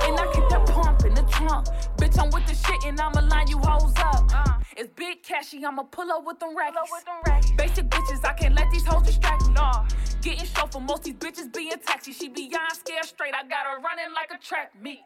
And 0.06 0.20
I 0.20 0.32
kick 0.32 0.48
that 0.50 0.66
pump 0.68 1.04
in 1.06 1.16
the 1.16 1.24
trunk. 1.24 1.66
Bitch, 1.98 2.18
I'm 2.22 2.30
with 2.30 2.46
the 2.46 2.54
shit 2.54 2.86
and 2.86 3.02
I'ma 3.02 3.22
line 3.22 3.48
you 3.48 3.58
hoes 3.58 3.94
up. 3.98 4.32
It's 4.78 4.92
big 4.96 5.24
cashy, 5.24 5.66
I'ma 5.66 5.84
pull 5.84 6.12
up 6.12 6.24
with 6.26 6.40
them 6.40 6.56
racks. 6.56 7.52
Basic 7.58 7.90
bitches, 7.90 8.24
I 8.24 8.34
can't 8.34 8.56
let 8.56 8.70
these 8.72 8.86
hoes 8.86 9.04
distract 9.04 9.48
me. 9.48 9.54
Nah. 9.54 9.88
Getting 10.22 10.46
show 10.46 10.68
for 10.68 10.82
most 10.82 11.04
these 11.04 11.16
bitches 11.16 11.52
being 11.52 11.72
taxi. 11.86 12.14
She 12.14 12.30
beyond 12.30 12.74
scared 12.74 13.06
straight. 13.06 13.34
I 13.34 13.44
got 13.48 13.66
her 13.66 13.78
running 13.78 14.14
like 14.14 14.32
a 14.32 14.44
track 14.44 14.72
meet. 14.82 15.00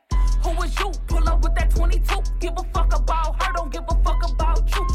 Who 0.43 0.51
is 0.63 0.77
you? 0.79 0.91
Pull 1.07 1.27
up 1.29 1.41
with 1.43 1.55
that 1.55 1.69
22. 1.71 2.21
Give 2.39 2.53
a 2.57 2.63
fuck 2.73 2.93
about 2.95 3.41
her, 3.41 3.53
don't 3.53 3.71
give 3.71 3.83
a 3.87 3.95
fuck 4.03 4.29
about. 4.29 4.38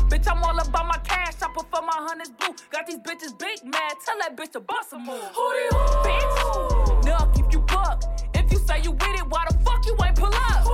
Bitch, 0.08 0.26
I'm 0.30 0.42
all 0.42 0.58
about 0.58 0.86
my 0.86 0.98
cash. 1.04 1.34
I 1.42 1.48
prefer 1.48 1.82
my 1.82 1.96
hundreds 1.96 2.30
blue. 2.30 2.54
Got 2.70 2.86
these 2.86 2.98
bitches 2.98 3.38
big 3.38 3.64
mad. 3.64 3.94
Tell 4.04 4.18
that 4.18 4.36
bitch 4.36 4.52
to 4.52 4.60
bust 4.60 4.92
a 4.92 4.98
move. 4.98 5.20
Who 5.34 5.46
the 5.56 5.76
Bitch, 6.04 7.04
nuck 7.04 7.38
if 7.38 7.52
you 7.52 7.60
buck. 7.60 8.02
If 8.34 8.52
you 8.52 8.58
say 8.58 8.80
you 8.82 8.92
with 8.92 9.20
it, 9.20 9.26
why 9.28 9.44
the 9.48 9.56
fuck 9.64 9.84
you 9.86 9.96
ain't 10.04 10.16
pull 10.16 10.34
up? 10.34 10.66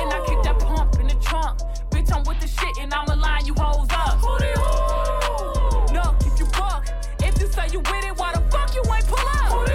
And 0.00 0.12
I 0.12 0.22
kick 0.26 0.42
that 0.42 0.58
pump 0.58 0.98
in 1.00 1.08
the 1.08 1.14
trunk. 1.16 1.60
Bitch, 1.90 2.12
I'm 2.14 2.24
with 2.24 2.40
the 2.40 2.48
shit 2.48 2.76
and 2.80 2.92
I'ma 2.92 3.14
line 3.14 3.34
line 3.34 3.46
you 3.46 3.54
hoes 3.54 3.88
up. 3.90 4.18
Hooty 4.20 4.52
hoo. 4.58 5.94
No, 5.94 6.14
if 6.20 6.38
you 6.38 6.46
buck, 6.46 6.86
if 7.20 7.40
you 7.40 7.46
say 7.48 7.66
you 7.72 7.80
with 7.80 8.04
it, 8.04 8.16
why 8.18 8.32
the 8.32 8.40
fuck 8.50 8.74
you 8.74 8.82
ain't 8.94 9.06
pull 9.06 9.18
up? 9.18 9.68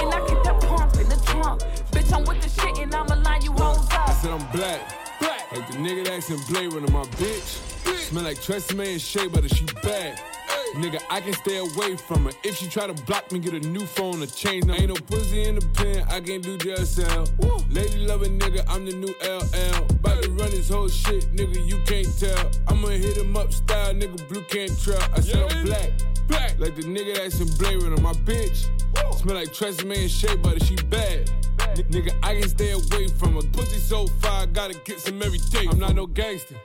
And 0.00 0.14
I 0.14 0.20
get 0.28 0.44
that 0.44 0.60
pump 0.60 0.94
in 0.96 1.08
the 1.08 1.20
trunk. 1.26 1.60
Bitch, 1.92 2.12
I'm 2.12 2.24
with 2.24 2.40
the 2.42 2.48
shit 2.48 2.78
and 2.78 2.94
I'ma 2.94 3.14
line 3.22 3.42
you 3.42 3.52
hoes 3.52 3.86
up. 3.90 4.08
I 4.08 4.12
said 4.12 4.30
I'm 4.32 4.46
black. 4.52 4.99
Like 5.52 5.66
the 5.66 5.78
nigga 5.78 6.04
that 6.04 6.12
asking 6.12 6.38
Blade 6.48 6.72
Runner, 6.72 6.90
my 6.92 7.02
bitch. 7.18 7.58
Smell 7.98 8.22
like 8.22 8.36
Tresemme 8.36 8.92
and 8.92 9.00
Shea 9.00 9.26
Butter, 9.26 9.48
she 9.48 9.64
bad. 9.82 10.20
Nigga, 10.74 11.02
I 11.10 11.20
can 11.20 11.32
stay 11.32 11.56
away 11.56 11.96
from 11.96 12.26
her. 12.26 12.30
If 12.44 12.58
she 12.58 12.68
try 12.68 12.86
to 12.86 12.94
block 13.02 13.32
me, 13.32 13.40
get 13.40 13.54
a 13.54 13.60
new 13.68 13.84
phone 13.84 14.22
or 14.22 14.26
change. 14.26 14.66
No, 14.66 14.74
ain't 14.74 14.88
no 14.88 14.94
pussy 14.94 15.42
in 15.42 15.56
the 15.56 15.66
pen, 15.74 16.04
I 16.08 16.20
can't 16.20 16.44
do 16.44 16.56
JSL. 16.56 17.74
Lady 17.74 18.06
loving 18.06 18.38
nigga, 18.38 18.64
I'm 18.68 18.86
the 18.86 18.92
new 18.92 19.12
LL. 19.24 19.86
About 19.90 20.22
to 20.22 20.30
run 20.30 20.50
this 20.50 20.68
whole 20.68 20.86
shit, 20.86 21.24
nigga, 21.34 21.66
you 21.66 21.82
can't 21.84 22.16
tell. 22.16 22.48
I'ma 22.68 22.86
hit 22.88 23.16
him 23.16 23.36
up 23.36 23.52
style, 23.52 23.92
nigga, 23.92 24.28
blue 24.28 24.42
can't 24.42 24.78
trail. 24.80 25.02
I 25.12 25.20
said 25.20 25.50
I'm 25.50 25.64
black. 25.64 25.90
Black. 26.28 26.60
Like 26.60 26.76
the 26.76 26.82
nigga 26.82 27.16
that's 27.16 27.40
in 27.40 27.48
Blade 27.58 27.82
Runner, 27.82 28.00
my 28.00 28.12
bitch. 28.12 28.68
Smell 29.18 29.34
like 29.34 29.48
Tresemme 29.48 30.00
and 30.00 30.10
Shea 30.10 30.36
Butter, 30.36 30.64
she 30.64 30.76
bad. 30.76 31.28
N- 31.76 31.84
nigga, 31.90 32.12
I 32.22 32.40
can 32.40 32.48
stay 32.48 32.72
away 32.72 33.08
from 33.18 33.34
her. 33.34 33.42
Pussy 33.52 33.78
so 33.78 34.06
fire, 34.06 34.46
gotta 34.46 34.74
get 34.84 35.00
some 35.00 35.22
every 35.22 35.38
day. 35.38 35.66
I'm 35.70 35.78
not 35.78 35.94
no 35.94 36.06
gangster. 36.06 36.56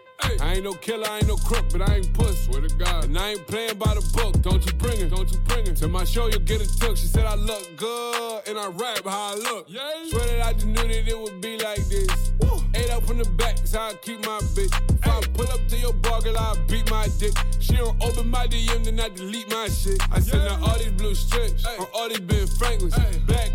I 0.42 0.56
ain't 0.56 0.64
no 0.64 0.74
killer, 0.74 1.08
I 1.08 1.18
ain't 1.18 1.28
no 1.28 1.36
crook, 1.36 1.66
but 1.72 1.88
I 1.88 1.96
ain't 1.96 2.14
puss. 2.14 2.46
Swear 2.46 2.62
to 2.62 2.76
God. 2.76 3.06
And 3.06 3.18
I 3.18 3.32
ain't 3.32 3.48
playing 3.48 3.78
by 3.78 3.94
the 3.94 4.02
book. 4.14 4.42
Don't 4.42 4.66
you 4.66 4.74
bring 4.74 5.00
it, 5.00 5.10
don't 5.10 5.32
you 5.32 5.38
bring 5.40 5.68
it. 5.68 5.76
To 5.78 5.88
my 5.88 6.04
show, 6.04 6.28
you'll 6.28 6.40
get 6.40 6.62
a 6.62 6.80
took. 6.80 6.98
She 6.98 7.08
said 7.08 7.26
I 7.26 7.36
look 7.36 7.64
good, 7.78 8.48
and 8.48 8.58
I 8.58 8.68
rap 8.68 9.04
how 9.06 9.34
I 9.34 9.36
look. 9.36 9.70
Swear 10.10 10.26
that 10.26 10.46
I 10.46 10.54
just 10.54 10.68
knew 10.68 10.74
that 10.76 11.08
it 11.08 11.20
would 11.20 11.42
be 11.42 11.58
like 11.58 11.86
this. 11.88 12.32
Eight 12.76 12.90
up 12.90 13.06
from 13.06 13.20
the 13.20 13.30
back, 13.32 13.58
so 13.64 13.80
I 13.80 13.94
keep 14.02 14.26
my 14.26 14.40
bitch. 14.56 14.74
If 14.90 15.08
I 15.08 15.22
pull 15.34 15.48
up 15.52 15.68
to 15.68 15.78
your 15.78 15.94
bar, 15.94 16.22
girl, 16.22 16.38
I 16.38 16.56
beat 16.68 16.90
my 16.90 17.08
dick. 17.20 17.34
She 17.60 17.76
don't 17.76 18.02
open 18.04 18.28
my 18.30 18.48
DM, 18.48 18.84
then 18.86 19.00
I 19.00 19.10
delete 19.10 19.50
my 19.50 19.68
shit. 19.68 20.02
I 20.12 20.20
send 20.20 20.42
her 20.42 20.58
all 20.62 20.78
these 20.78 20.92
blue 20.94 21.16
strips, 21.16 21.66
on 21.66 21.88
all 21.94 22.10
these 22.10 22.20
Ben 22.20 22.48
Franklins. 22.48 22.96
Black 22.96 23.06
girls 23.20 23.55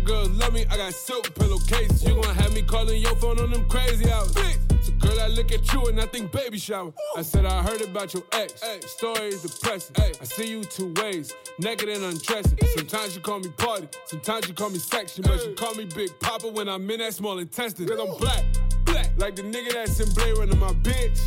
me, 0.51 0.65
I 0.69 0.77
got 0.77 0.93
silk 0.93 1.33
pillowcases. 1.35 2.03
You 2.03 2.15
gon' 2.15 2.35
have 2.35 2.53
me 2.53 2.61
calling 2.61 3.01
your 3.01 3.15
phone 3.15 3.39
on 3.39 3.51
them 3.51 3.67
crazy 3.69 4.09
hours. 4.09 4.33
So 4.33 4.70
girl, 5.01 5.19
I 5.19 5.27
look 5.27 5.51
at 5.51 5.71
you 5.73 5.85
and 5.87 5.99
I 5.99 6.05
think 6.05 6.31
baby 6.31 6.57
shower. 6.57 6.93
I 7.17 7.21
said 7.21 7.45
I 7.45 7.61
heard 7.63 7.81
about 7.81 8.13
your 8.13 8.23
ex. 8.31 8.61
Story 8.85 9.27
is 9.29 9.41
depressing. 9.41 9.95
I 9.99 10.23
see 10.23 10.49
you 10.49 10.63
two 10.63 10.93
ways, 11.01 11.33
naked 11.59 11.89
and 11.89 12.03
undressing. 12.03 12.57
Sometimes 12.75 13.15
you 13.15 13.21
call 13.21 13.39
me 13.39 13.49
party, 13.57 13.87
sometimes 14.05 14.47
you 14.47 14.53
call 14.53 14.69
me 14.69 14.79
section, 14.79 15.23
but 15.23 15.45
you 15.45 15.53
call 15.55 15.73
me 15.75 15.85
Big 15.85 16.17
Papa 16.19 16.47
when 16.47 16.69
I'm 16.69 16.89
in 16.89 16.99
that 16.99 17.13
small 17.13 17.39
intestine. 17.39 17.87
Cause 17.87 17.99
I'm 17.99 18.17
black, 18.19 18.43
black, 18.85 19.11
like 19.17 19.35
the 19.35 19.43
nigga 19.43 19.73
that's 19.73 19.99
in 19.99 20.13
Blade 20.13 20.37
Runner, 20.37 20.55
my 20.55 20.73
bitch. 20.81 21.19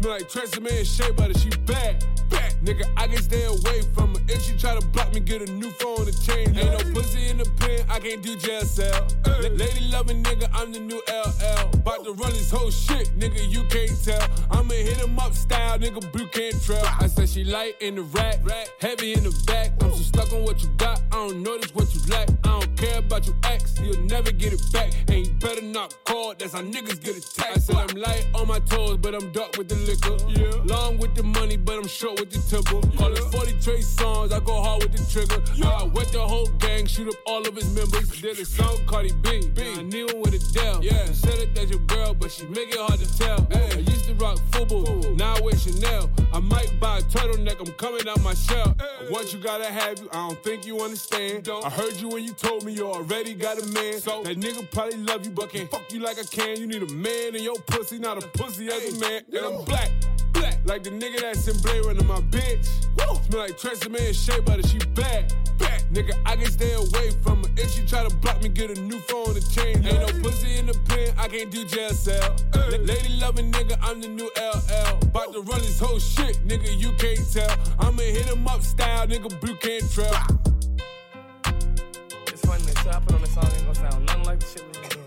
Smell 0.00 0.12
like 0.14 0.28
Tresemme 0.30 0.78
and 0.78 0.86
Shea 0.86 1.10
Butter, 1.12 1.38
she 1.38 1.50
bad. 1.66 2.04
Bad. 2.30 2.54
Nigga, 2.64 2.90
I 2.96 3.06
can 3.06 3.22
stay 3.22 3.44
away 3.44 3.82
from 3.94 4.14
her. 4.14 4.20
If 4.28 4.42
she 4.42 4.56
try 4.56 4.78
to 4.78 4.86
block 4.88 5.12
me, 5.12 5.20
get 5.20 5.46
a 5.46 5.52
new 5.52 5.70
phone 5.72 6.06
to 6.06 6.12
change. 6.22 6.56
Ain't 6.56 6.72
no 6.72 6.92
pussy 6.94 7.28
in 7.28 7.38
the 7.38 7.44
pen, 7.58 7.84
I 7.90 7.98
can't 7.98 8.22
do 8.22 8.34
jail 8.36 8.62
cell. 8.62 9.06
La- 9.26 9.48
Lady 9.48 9.88
loving 9.90 10.22
nigga, 10.22 10.48
I'm 10.54 10.72
the 10.72 10.80
new 10.80 11.02
LL. 11.08 11.68
About 11.74 12.04
to 12.04 12.12
run 12.12 12.32
this 12.32 12.50
whole 12.50 12.70
shit, 12.70 13.09
nigga, 13.16 13.48
you 13.50 13.64
can't 13.64 14.04
tell. 14.04 14.26
I'ma 14.50 14.74
hit 14.74 14.96
him 14.98 15.18
up 15.18 15.34
style, 15.34 15.78
nigga, 15.78 16.00
blue 16.12 16.26
can't 16.28 16.60
trail. 16.62 16.84
I 16.98 17.06
said 17.06 17.28
she 17.28 17.44
light 17.44 17.74
in 17.80 17.96
the 17.96 18.02
rack, 18.02 18.40
heavy 18.80 19.14
in 19.14 19.24
the 19.24 19.44
back. 19.46 19.72
I'm 19.82 19.90
so 19.92 20.02
stuck 20.02 20.32
on 20.32 20.44
what 20.44 20.62
you 20.62 20.68
got, 20.76 21.00
I 21.12 21.16
don't 21.16 21.42
notice 21.42 21.74
what 21.74 21.94
you 21.94 22.00
lack. 22.08 22.28
I 22.44 22.60
don't 22.60 22.76
care 22.76 22.98
about 22.98 23.26
your 23.26 23.36
ex, 23.44 23.78
you'll 23.80 24.02
never 24.04 24.32
get 24.32 24.52
it 24.52 24.60
back. 24.72 24.92
And 25.08 25.26
you 25.26 25.32
better 25.34 25.62
not 25.62 25.94
call, 26.04 26.34
that's 26.38 26.52
how 26.52 26.62
niggas 26.62 27.02
get 27.02 27.16
attacked. 27.16 27.56
I 27.56 27.58
said 27.58 27.76
I'm 27.76 27.96
light 27.96 28.26
on 28.34 28.48
my 28.48 28.60
toes, 28.60 28.98
but 28.98 29.14
I'm 29.14 29.32
dark 29.32 29.56
with 29.56 29.68
the 29.68 29.76
liquor. 29.76 30.16
Yeah. 30.28 30.74
Long 30.74 30.98
with 30.98 31.14
the 31.14 31.22
money, 31.22 31.56
but 31.56 31.78
I'm 31.78 31.88
short 31.88 32.20
with 32.20 32.30
the 32.30 32.38
temple. 32.48 32.82
Call 32.96 33.12
it 33.12 33.32
40 33.32 33.58
Trey 33.60 33.80
songs, 33.80 34.32
I 34.32 34.40
go 34.40 34.62
hard 34.62 34.82
with 34.82 34.92
the 34.92 35.04
trigger. 35.10 35.42
I 35.66 35.84
wet 35.84 36.08
the 36.12 36.20
whole 36.20 36.48
gang, 36.58 36.86
shoot 36.86 37.08
up 37.08 37.14
all 37.26 37.46
of 37.46 37.54
his 37.54 37.68
members. 37.74 38.08
Did 38.20 38.38
a 38.38 38.44
song, 38.44 38.78
Cardi 38.86 39.12
B. 39.22 39.48
B. 39.54 39.62
I 39.78 39.82
knew 39.82 40.06
him 40.08 40.20
with 40.20 40.34
Adele. 40.34 40.82
Yeah. 40.82 41.06
You 41.06 41.14
said 41.14 41.38
it 41.38 41.54
that's 41.54 41.70
your 41.70 41.80
girl, 41.80 42.14
but 42.14 42.30
she 42.30 42.44
make 42.46 42.68
it 42.70 42.78
hard 42.78 42.99
to 43.00 43.18
tell. 43.18 43.46
I 43.52 43.78
used 43.78 44.04
to 44.06 44.14
rock 44.14 44.38
FUBU, 44.50 45.16
now 45.16 45.34
I 45.34 45.40
wear 45.40 45.56
Chanel. 45.56 46.10
I 46.32 46.40
might 46.40 46.78
buy 46.78 46.98
a 46.98 47.02
turtleneck, 47.02 47.58
I'm 47.60 47.72
coming 47.74 48.06
out 48.08 48.20
my 48.22 48.34
shell. 48.34 48.76
Once 49.10 49.32
you 49.32 49.40
gotta 49.40 49.64
have 49.64 49.98
you, 50.00 50.08
I 50.12 50.28
don't 50.28 50.42
think 50.44 50.66
you 50.66 50.80
understand. 50.80 51.48
I 51.48 51.70
heard 51.70 51.96
you 51.96 52.08
when 52.08 52.24
you 52.24 52.32
told 52.32 52.64
me 52.64 52.72
you 52.72 52.86
already 52.86 53.34
got 53.34 53.60
a 53.62 53.66
man. 53.66 54.00
So 54.00 54.22
that 54.22 54.38
nigga 54.38 54.70
probably 54.70 54.98
love 54.98 55.24
you, 55.24 55.32
but 55.32 55.50
can't 55.50 55.70
fuck 55.70 55.92
you 55.92 56.00
like 56.00 56.18
I 56.18 56.24
can. 56.24 56.58
You 56.58 56.66
need 56.66 56.82
a 56.82 56.92
man 56.92 57.34
in 57.34 57.42
your 57.42 57.58
pussy, 57.66 57.98
not 57.98 58.22
a 58.22 58.26
pussy 58.28 58.68
as 58.68 58.94
a 58.94 59.00
man. 59.00 59.22
And 59.32 59.46
I'm 59.46 59.64
black. 59.64 59.90
Like 60.64 60.82
the 60.82 60.90
nigga 60.90 61.20
that's 61.20 61.48
in 61.48 61.60
Blade 61.62 61.84
Runner, 61.84 62.04
my 62.04 62.20
bitch. 62.20 62.66
Smell 63.30 63.42
like 63.42 63.56
Tresemme 63.58 64.08
and 64.08 64.16
Shea 64.16 64.40
Butter, 64.40 64.66
she 64.66 64.78
bad. 64.94 65.32
Bad. 65.58 65.82
Nigga, 65.92 66.18
I 66.26 66.34
can 66.34 66.50
stay 66.50 66.72
away 66.72 67.10
from 67.22 67.44
her. 67.44 67.50
If 67.56 67.70
she 67.70 67.86
try 67.86 68.02
to 68.06 68.14
block 68.16 68.42
me, 68.42 68.48
get 68.48 68.76
a 68.76 68.80
new 68.80 68.98
phone 68.98 69.34
to 69.34 69.50
change. 69.50 69.86
Ain't 69.86 70.00
no 70.00 70.22
pussy 70.22 70.58
in 70.58 70.66
the 70.66 70.74
pen, 70.88 71.14
I 71.16 71.28
can't 71.28 71.48
do 71.48 71.64
jail 71.64 71.90
cell. 71.90 72.34
La- 72.56 72.76
Lady 72.78 73.08
loving 73.20 73.52
nigga, 73.52 73.78
I'm 73.82 74.00
the 74.00 74.08
new 74.08 74.28
LL. 74.36 74.98
About 75.02 75.32
to 75.32 75.42
run 75.42 75.60
this 75.60 75.78
whole 75.78 76.00
shit, 76.00 76.44
nigga, 76.46 76.76
you 76.76 76.92
can't 76.94 77.32
tell. 77.32 77.56
I'ma 77.78 78.02
hit 78.02 78.26
him 78.26 78.46
up 78.48 78.62
style, 78.62 79.06
nigga, 79.06 79.40
blue 79.40 79.54
can't 79.56 79.88
trail. 79.92 80.12
It's 82.26 82.40
funny 82.44 82.64
shit 82.64 82.86
I 82.88 82.98
put 82.98 83.14
on 83.14 83.20
this 83.20 83.32
song 83.32 83.44
ain't 83.44 83.62
gonna 83.62 83.74
sound 83.74 84.06
nothing 84.06 84.24
like 84.24 84.40
the 84.40 84.46
shit 84.46 84.64
we 84.66 84.99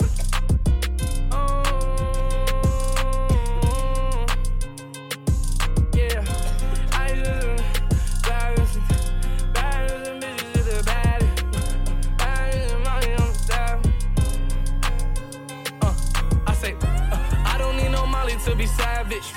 savage. 18.83 19.27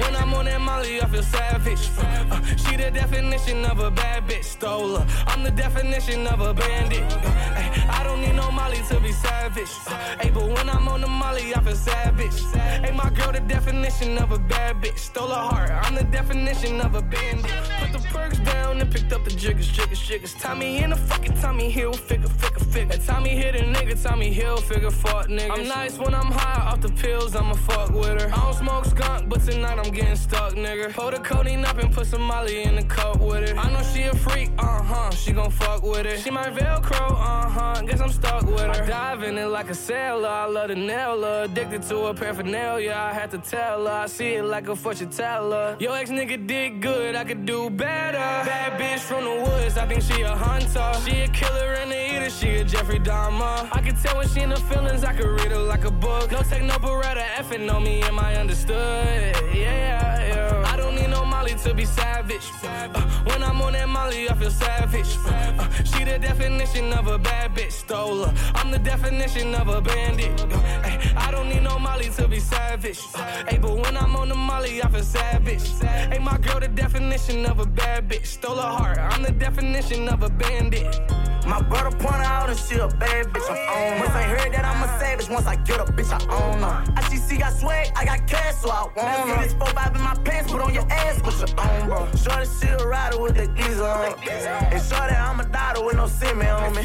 When 0.00 0.16
I'm 0.16 0.34
on 0.34 0.44
that 0.46 0.60
Molly, 0.60 1.00
I 1.00 1.06
feel 1.06 1.22
savage. 1.22 1.84
Uh, 1.98 2.40
she 2.56 2.76
the 2.76 2.90
definition 2.90 3.64
of 3.64 3.78
a 3.78 3.90
bad 3.90 4.26
bitch. 4.28 4.44
Stole 4.44 4.96
her. 4.96 5.06
I'm 5.26 5.42
the 5.42 5.50
definition 5.50 6.26
of 6.26 6.40
a 6.40 6.52
bandit. 6.54 7.02
Uh, 7.02 7.98
I 7.98 8.00
don't 8.04 8.20
need 8.20 8.34
no 8.34 8.50
Molly 8.50 8.80
to 8.88 9.00
be 9.00 9.12
savage. 9.12 9.72
Uh, 9.86 9.94
hey, 10.20 10.30
but 10.30 10.46
when 10.54 10.68
I'm 10.68 10.88
on 10.88 11.00
the 11.00 11.06
Molly, 11.06 11.54
I 11.54 11.60
feel 11.60 11.74
savage. 11.74 12.38
Hey, 12.84 12.92
my 12.92 13.10
girl, 13.10 13.32
the 13.32 13.40
definition 13.40 14.18
of 14.18 14.32
a 14.32 14.38
bad 14.38 14.82
bitch. 14.82 14.98
Stole 14.98 15.28
her 15.28 15.44
heart. 15.50 15.70
I'm 15.70 15.94
the 15.94 16.04
definition 16.04 16.80
of 16.80 16.94
a 16.94 17.02
bandit. 17.02 17.50
Put 17.80 17.92
the 17.92 18.02
perks 18.08 18.38
down 18.38 18.80
and 18.80 18.90
picked 18.90 19.12
up 19.12 19.24
the 19.24 19.30
jiggers, 19.30 19.68
jiggers, 19.68 20.00
jiggers. 20.08 20.34
Tommy 20.34 20.82
in 20.82 20.90
the 20.90 20.96
fucking 20.96 21.34
Tommy 21.40 21.72
Hilfiger, 21.72 22.28
figure, 22.40 22.64
figure. 22.74 22.98
Tommy 22.98 23.30
hit 23.30 23.54
a 23.56 23.64
nigga, 23.74 23.94
Tommy 24.02 24.34
Hilfiger, 24.34 24.92
fuck 24.92 25.28
niggas. 25.28 25.50
I'm 25.50 25.68
nice 25.68 25.98
when 25.98 26.14
I'm 26.14 26.30
high 26.40 26.62
off 26.70 26.80
the 26.80 26.88
pills, 26.88 27.34
I'ma 27.36 27.54
fuck 27.54 27.90
with 27.90 28.20
her. 28.20 28.28
I 28.32 28.36
don't 28.36 28.54
smoke 28.64 28.86
skunk, 28.86 29.28
but 29.28 29.40
tonight 29.42 29.78
I'm 29.78 29.92
getting 29.92 30.16
stuck, 30.16 30.54
nigga. 30.54 30.92
Pour 30.94 31.10
the 31.10 31.18
codeine 31.18 31.64
up 31.66 31.78
and 31.78 31.92
put 31.92 32.06
some 32.06 32.22
Molly 32.22 32.62
in 32.62 32.76
the 32.76 32.82
cup 32.84 33.20
with 33.20 33.42
it. 33.48 33.56
I 33.58 33.70
know 33.72 33.82
she 33.92 34.02
a 34.04 34.14
freak, 34.14 34.50
uh 34.58 34.82
huh. 34.82 35.10
She 35.10 35.32
gon' 35.32 35.50
fuck 35.50 35.82
with 35.82 36.06
it. 36.06 36.20
She 36.20 36.30
my 36.30 36.48
Velcro, 36.48 37.10
uh 37.10 37.48
huh. 37.56 37.82
Guess 37.86 38.00
I'm 38.00 38.10
stuck 38.10 38.46
with 38.46 38.60
her. 38.60 38.70
I 38.70 38.86
dive 38.86 39.22
in 39.22 39.36
it 39.36 39.46
like 39.46 39.68
a 39.68 39.74
sailor. 39.74 40.28
I 40.28 40.46
love 40.46 40.68
the 40.68 40.76
nail. 40.76 41.22
Addicted 41.24 41.82
to 41.88 42.06
her 42.06 42.14
paraphernalia. 42.14 42.94
I 43.10 43.12
had 43.12 43.30
to 43.32 43.38
tell 43.38 43.84
her. 43.86 43.92
I 44.04 44.06
see 44.06 44.34
it 44.38 44.44
like 44.44 44.68
a 44.68 44.76
fortune 44.76 45.10
teller. 45.10 45.76
Yo, 45.78 45.92
ex 45.92 46.10
nigga 46.10 46.46
did 46.46 46.80
good. 46.80 47.14
I 47.14 47.24
could 47.24 47.44
do 47.44 47.68
better. 47.68 48.28
Bad 48.48 48.80
bitch 48.80 49.00
from 49.00 49.24
the 49.24 49.36
woods. 49.44 49.76
I 49.76 49.86
think 49.86 50.02
she 50.02 50.22
a 50.22 50.34
hunter. 50.34 50.90
She 51.04 51.20
a 51.20 51.28
killer 51.28 51.74
and 51.80 51.92
a 51.92 52.16
eater. 52.16 52.30
She 52.30 52.48
a 52.56 52.64
Jeffrey 52.64 52.98
Dahmer. 52.98 53.68
I 53.72 53.80
can 53.82 53.94
tell 53.96 54.16
when 54.16 54.28
she 54.28 54.40
in 54.40 54.50
the 54.50 54.60
feelings. 54.70 55.04
I 55.04 55.12
could 55.12 55.28
read 55.38 55.50
her 55.52 55.58
like 55.58 55.84
a 55.84 55.90
book. 55.90 56.32
No 56.32 56.42
take 56.42 56.62
no 56.62 56.76
beretta. 56.84 57.24
Effing 57.40 57.70
on 57.70 57.84
me. 57.84 58.02
Am 58.02 58.18
I 58.18 58.34
understood? 58.54 59.54
Yeah, 59.54 60.28
yeah. 60.28 60.72
I 60.72 60.76
don't 60.76 60.94
need 60.94 61.10
no 61.10 61.24
Molly 61.24 61.54
to 61.64 61.74
be 61.74 61.84
savage. 61.84 62.50
Uh, 62.62 62.88
when 63.24 63.42
I'm 63.42 63.60
on 63.60 63.72
that 63.72 63.88
Molly, 63.88 64.28
I 64.30 64.34
feel 64.34 64.50
savage. 64.50 65.16
Uh, 65.26 65.68
she 65.82 66.04
the 66.04 66.18
definition 66.18 66.92
of 66.92 67.08
a 67.08 67.18
bad 67.18 67.54
bitch. 67.54 67.72
Stole 67.72 68.24
her. 68.24 68.34
I'm 68.54 68.70
the 68.70 68.78
definition 68.78 69.54
of 69.54 69.68
a 69.68 69.80
bandit. 69.80 70.40
Uh, 70.40 71.14
I 71.16 71.30
don't 71.32 71.48
need 71.48 71.64
no 71.64 71.78
Molly 71.78 72.10
to 72.10 72.28
be 72.28 72.38
savage. 72.38 73.00
Uh, 73.14 73.44
hey, 73.48 73.58
but 73.58 73.74
when 73.76 73.96
I'm 73.96 74.14
on 74.14 74.28
the 74.28 74.36
Molly, 74.36 74.82
I 74.82 74.88
feel 74.88 75.02
savage. 75.02 75.68
Hey, 75.80 76.18
my 76.18 76.38
girl, 76.38 76.60
the 76.60 76.68
definition 76.68 77.46
of 77.46 77.58
a 77.58 77.66
bad 77.66 78.08
bitch. 78.08 78.26
Stole 78.26 78.56
her 78.56 78.62
heart. 78.62 78.98
I'm 78.98 79.22
the 79.22 79.32
definition 79.32 80.08
of 80.08 80.22
a 80.22 80.30
bandit. 80.30 81.00
My 81.46 81.60
brother 81.60 81.94
point 81.96 82.22
out 82.22 82.48
and 82.48 82.58
she 82.58 82.76
a 82.76 82.88
bad 82.88 83.26
bitch. 83.26 83.50
I'm 83.50 83.94
on. 83.94 84.00
Once 84.00 84.10
I 84.10 84.22
heard 84.22 84.52
that 84.52 84.64
I'm 84.64 84.82
a 84.82 84.98
savage, 84.98 85.28
once 85.28 85.46
I 85.46 85.56
get 85.56 85.80
a 85.80 85.84
bitch, 85.84 86.10
I 86.10 86.20
own 86.32 86.60
her. 86.60 86.84
I 86.96 87.02
see, 87.08 87.16
see, 87.16 87.36
got 87.36 87.52
swag, 87.52 87.92
I 87.96 88.04
got 88.04 88.26
cash, 88.26 88.54
so 88.56 88.70
I 88.70 88.84
want 88.96 89.30
her. 89.30 89.42
This 89.42 89.52
4 89.54 89.66
5 89.66 89.96
in 89.96 90.02
my 90.02 90.14
pants, 90.24 90.50
put 90.50 90.62
on 90.62 90.72
your 90.72 90.90
ass, 90.90 91.20
put 91.20 91.38
your 91.38 91.60
own, 91.60 91.86
bro. 91.86 92.08
Shorty, 92.16 92.48
she 92.60 92.68
a 92.68 92.76
rider 92.86 93.20
with 93.20 93.36
the 93.36 93.46
geezer 93.48 93.84
on. 93.84 94.14
And 94.24 94.82
shorty, 94.82 95.14
I'm 95.14 95.40
a 95.40 95.44
daughter 95.44 95.84
with 95.84 95.96
no 95.96 96.06
semen 96.06 96.48
on 96.48 96.74
me. 96.74 96.82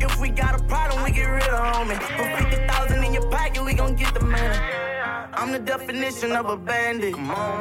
If 0.00 0.20
we 0.20 0.28
got 0.28 0.60
a 0.60 0.62
problem, 0.64 1.02
we 1.02 1.10
get 1.12 1.24
rid 1.24 1.48
of 1.48 1.74
homie. 1.74 1.98
Put 1.98 2.50
50,000 2.50 3.04
in 3.04 3.14
your 3.14 3.30
pocket, 3.30 3.64
we 3.64 3.74
gon' 3.74 3.94
get 3.94 4.12
the 4.12 4.20
money. 4.20 4.95
I'm 5.36 5.46
I'm 5.46 5.52
the 5.52 5.58
definition 5.60 6.32
of 6.32 6.46
a 6.46 6.56
bandit. 6.56 7.14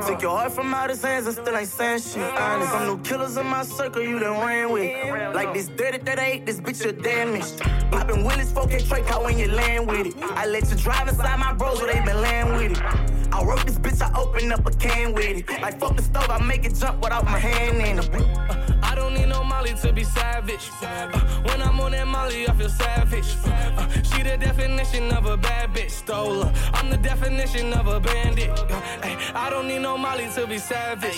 Took 0.08 0.22
your 0.22 0.36
heart 0.36 0.54
from 0.54 0.74
out 0.74 0.90
his 0.90 1.04
hands 1.04 1.28
and 1.28 1.36
still 1.36 1.56
ain't 1.56 1.68
saying 1.68 2.00
shit. 2.00 2.24
Honest, 2.34 2.72
some 2.72 2.88
new 2.88 2.98
killers 3.04 3.38
in 3.38 3.46
my 3.46 3.64
circle 3.64 4.02
you 4.02 4.18
done 4.18 4.44
ran 4.44 4.72
with. 4.72 5.36
Like 5.36 5.54
this 5.54 5.68
dirty 5.68 6.00
that 6.00 6.18
ain't 6.18 6.48
this 6.48 6.60
bitch 6.60 6.84
you 6.84 6.94
damaged. 6.94 7.60
Popping 7.92 8.24
Willis, 8.24 8.52
4K 8.52 8.88
Trey 8.88 9.02
car 9.04 9.24
when 9.24 9.38
you 9.38 9.50
land 9.50 9.88
with 9.88 10.08
it. 10.08 10.16
I 10.24 10.48
let 10.48 10.68
you 10.68 10.76
drive 10.78 11.08
inside 11.08 11.38
my 11.38 11.54
bros 11.54 11.80
where 11.80 11.94
they 11.94 12.04
been 12.04 12.22
land 12.22 12.56
with 12.56 12.72
it. 12.72 13.16
I 13.32 13.44
wrote 13.44 13.66
this 13.68 13.78
bitch, 13.78 14.02
I 14.02 14.20
open 14.20 14.52
up 14.52 14.66
a 14.66 14.72
can 14.72 15.14
with 15.14 15.50
it. 15.50 15.62
Like 15.62 15.80
fuck 15.80 15.96
the 15.96 16.02
stove, 16.02 16.30
I 16.30 16.42
make 16.44 16.66
it 16.66 16.74
jump 16.74 17.04
without 17.04 17.26
my 17.26 17.38
hand 17.38 17.78
in 17.86 18.00
it. 18.00 18.56
I 18.82 18.96
don't 18.96 19.14
need 19.14 19.28
no 19.28 19.44
Molly 19.44 19.74
to 19.82 19.92
be 19.92 20.04
savage. 20.04 20.70
Uh, 20.82 21.08
when 21.48 21.62
I'm 21.62 21.80
on 21.80 21.92
that 21.92 22.08
Molly, 22.08 22.48
I 22.48 22.54
feel 22.54 22.70
savage. 22.70 23.36
Uh, 23.46 23.88
she 24.04 24.24
the 24.24 24.38
definition 24.38 25.12
of 25.12 25.26
a 25.26 25.38
bad 25.38 25.74
bitch, 25.74 25.92
stole 25.92 26.44
her. 26.44 26.54
I'm 26.74 26.90
the 26.90 26.98
definition 26.98 27.65
of 27.74 27.88
a 27.88 28.00
bandit. 28.00 28.50
Uh, 28.50 29.04
ay, 29.04 29.16
I 29.34 29.50
don't 29.50 29.68
need 29.68 29.80
no 29.82 29.98
Molly 29.98 30.28
to 30.36 30.48
be 30.48 30.58
savage. 30.58 31.16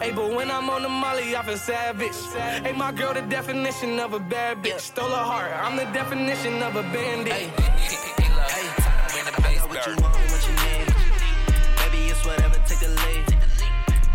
Hey, 0.00 0.12
but 0.12 0.30
when 0.34 0.50
I'm 0.50 0.68
on 0.70 0.82
the 0.82 0.88
Molly, 0.88 1.36
I 1.36 1.42
feel 1.42 1.56
savage. 1.56 2.16
Hey, 2.64 2.72
my 2.72 2.92
girl, 2.92 3.14
the 3.14 3.22
definition 3.22 3.98
of 4.00 4.12
a 4.14 4.20
bad 4.20 4.62
bitch, 4.62 4.80
stole 4.80 5.08
her 5.08 5.24
heart. 5.32 5.52
I'm 5.52 5.76
the 5.76 5.84
definition 5.92 6.62
of 6.62 6.76
a 6.76 6.82
bandit. 6.82 7.32
Hey, 7.32 7.50
what 9.68 9.86
you 9.86 9.94
want, 10.02 10.16
what 10.32 10.42
you 10.48 10.54
need. 10.66 10.86
Baby, 11.80 12.00
it's 12.10 12.24
whatever, 12.24 12.56
take 12.66 12.80
the 12.80 12.88
lead. 12.88 13.26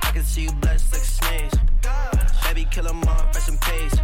I 0.03 0.11
can 0.11 0.23
see 0.23 0.43
you 0.43 0.51
blessed 0.53 0.93
like 0.93 1.01
a 1.01 1.05
sneeze. 1.05 1.53
Baby, 2.43 2.67
kill 2.71 2.87
'em 2.87 3.03
all, 3.07 3.25
rest 3.33 3.49
in 3.49 3.57
peace. 3.57 3.95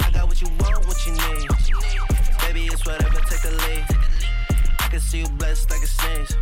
I 0.00 0.10
got 0.12 0.28
what 0.28 0.40
you 0.40 0.48
want, 0.60 0.86
what 0.86 1.06
you 1.06 1.12
need. 1.12 1.48
Baby, 2.40 2.66
it's 2.72 2.84
whatever, 2.86 3.20
take 3.30 3.42
the 3.42 3.52
lead. 3.64 4.21
Can 4.92 5.00
see 5.00 5.20
you 5.20 5.28
blessed 5.38 5.70
like 5.70 5.82
a 5.82 5.86
sneeze. 5.86 6.36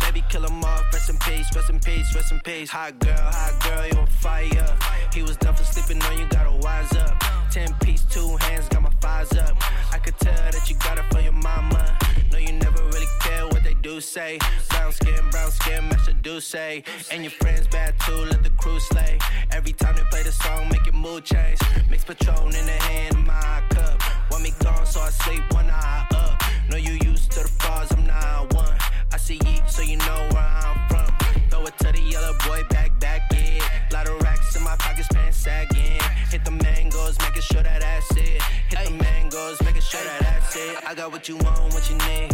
Baby, 0.00 0.22
kill 0.28 0.46
'em 0.46 0.64
all, 0.64 0.80
rest 0.92 1.10
in 1.10 1.18
peace, 1.18 1.52
rest 1.56 1.70
in 1.70 1.80
peace, 1.80 2.14
rest 2.14 2.30
in 2.30 2.38
peace. 2.38 2.70
Hot 2.70 2.96
girl, 3.00 3.18
hot 3.18 3.54
girl, 3.64 3.84
you 3.88 3.98
on 3.98 4.06
fire. 4.06 4.78
He 5.12 5.22
was 5.22 5.36
done 5.38 5.56
for 5.56 5.64
sleeping 5.64 6.00
on 6.04 6.16
you, 6.16 6.26
gotta 6.28 6.52
wise 6.52 6.92
up. 6.92 7.18
Ten 7.50 7.74
piece, 7.80 8.04
two 8.04 8.36
hands, 8.36 8.68
got 8.68 8.82
my 8.82 8.90
thighs 9.00 9.36
up. 9.38 9.56
I 9.92 9.98
could 9.98 10.16
tell 10.20 10.50
that 10.52 10.70
you 10.70 10.76
got 10.76 10.98
it 10.98 11.04
for 11.10 11.18
your 11.18 11.32
mama. 11.32 11.98
No, 12.30 12.38
you 12.38 12.52
never 12.52 12.80
really 12.84 13.08
care 13.22 13.44
what 13.48 13.64
they 13.64 13.74
do 13.74 14.00
say. 14.00 14.38
Brown 14.70 14.92
skin, 14.92 15.28
brown 15.32 15.50
skin, 15.50 15.88
match 15.88 16.06
the 16.06 16.12
do 16.12 16.40
say. 16.40 16.84
And 17.10 17.24
your 17.24 17.32
friends 17.32 17.66
bad 17.66 17.98
too, 18.06 18.20
let 18.30 18.44
the 18.44 18.50
crew 18.50 18.78
slay. 18.78 19.18
Every 19.50 19.72
time 19.72 19.96
they 19.96 20.04
play 20.12 20.22
the 20.22 20.30
song, 20.30 20.68
make 20.68 20.86
your 20.86 20.94
mood 20.94 21.24
change. 21.24 21.58
Mix 21.90 22.04
Patron 22.04 22.54
in 22.54 22.66
the 22.66 22.78
hand 22.88 23.14
of 23.16 23.26
my 23.26 23.62
cup. 23.70 24.00
Want 24.30 24.44
me 24.44 24.52
gone, 24.60 24.86
so 24.86 25.00
I 25.00 25.10
sleep 25.10 25.42
one 25.52 25.68
eye 25.70 26.06
up. 26.12 26.40
No, 26.70 26.76
you 26.76 26.92
used 27.04 27.30
to 27.32 27.40
the 27.40 27.48
frauds, 27.48 27.92
I'm 27.92 28.06
not 28.06 28.52
one. 28.54 28.78
I 29.12 29.16
see 29.16 29.38
ye, 29.44 29.60
so 29.68 29.82
you 29.82 29.96
know 29.98 30.28
where 30.32 30.42
I'm 30.42 30.88
from. 30.88 31.12
Throw 31.50 31.66
it 31.66 31.78
to 31.78 31.92
the 31.92 32.00
yellow 32.00 32.32
boy, 32.46 32.62
back, 32.70 32.98
back 33.00 33.22
it. 33.32 33.62
Lot 33.92 34.08
of 34.08 34.20
racks 34.22 34.56
in 34.56 34.62
my 34.62 34.74
pockets, 34.76 35.08
pants 35.12 35.36
sagging. 35.36 36.00
Hit 36.30 36.44
the 36.44 36.50
mangoes, 36.50 37.18
making 37.20 37.42
sure 37.42 37.62
that 37.62 37.80
that's 37.80 38.10
it. 38.16 38.42
Hit 38.70 38.88
the 38.88 38.90
mangoes, 38.92 39.60
making 39.62 39.82
sure 39.82 40.02
that 40.02 40.20
that's 40.20 40.56
it. 40.56 40.78
I 40.86 40.94
got 40.94 41.12
what 41.12 41.28
you 41.28 41.36
want, 41.36 41.72
what 41.72 41.88
you 41.88 41.96
need. 42.08 42.32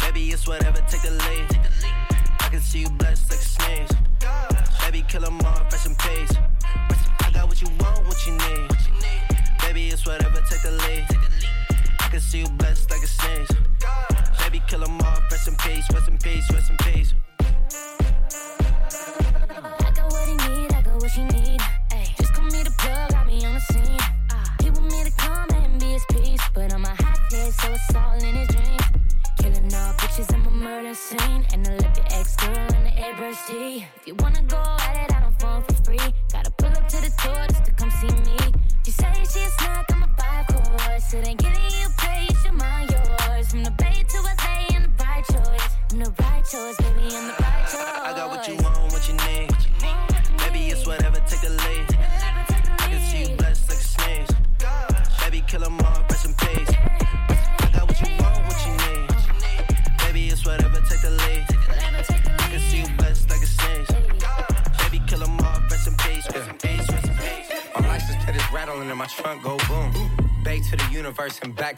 Baby, 0.00 0.30
it's 0.30 0.46
whatever, 0.46 0.80
take 0.88 1.02
the 1.02 1.10
lead. 1.10 1.58
I 2.40 2.48
can 2.48 2.60
see 2.60 2.80
you 2.80 2.90
blessed 2.90 3.30
like 3.30 3.40
a 3.40 3.44
sneeze. 3.44 3.90
Baby, 4.80 5.04
kill 5.08 5.24
'em 5.24 5.40
all, 5.40 5.62
rest 5.70 5.86
in 5.86 5.94
peace. 5.96 6.32
I 7.20 7.30
got 7.32 7.48
what 7.48 7.60
you 7.60 7.68
want, 7.80 8.04
what 8.06 8.26
you 8.26 8.32
need. 8.32 8.70
Baby, 9.60 9.88
it's 9.88 10.06
whatever, 10.06 10.40
take 10.50 10.62
the 10.62 10.72
lead. 10.72 11.06
Can 12.14 12.20
see 12.20 12.38
you 12.38 12.48
blessed 12.48 12.88
like 12.92 13.02
a 13.02 13.08
sneeze. 13.08 13.48
Baby, 14.38 14.62
kill 14.68 14.84
'em 14.84 15.00
all, 15.00 15.18
rest 15.32 15.48
in 15.48 15.56
peace, 15.56 15.84
rest 15.92 16.06
in 16.06 16.16
peace, 16.18 16.48
rest 16.52 16.70
in 16.70 16.76
peace. 16.76 17.12
I 19.50 19.90
got 19.96 20.12
what 20.12 20.28
he 20.28 20.36
need, 20.36 20.72
I 20.72 20.82
got 20.82 21.02
what 21.02 21.10
she 21.10 21.24
need. 21.24 21.53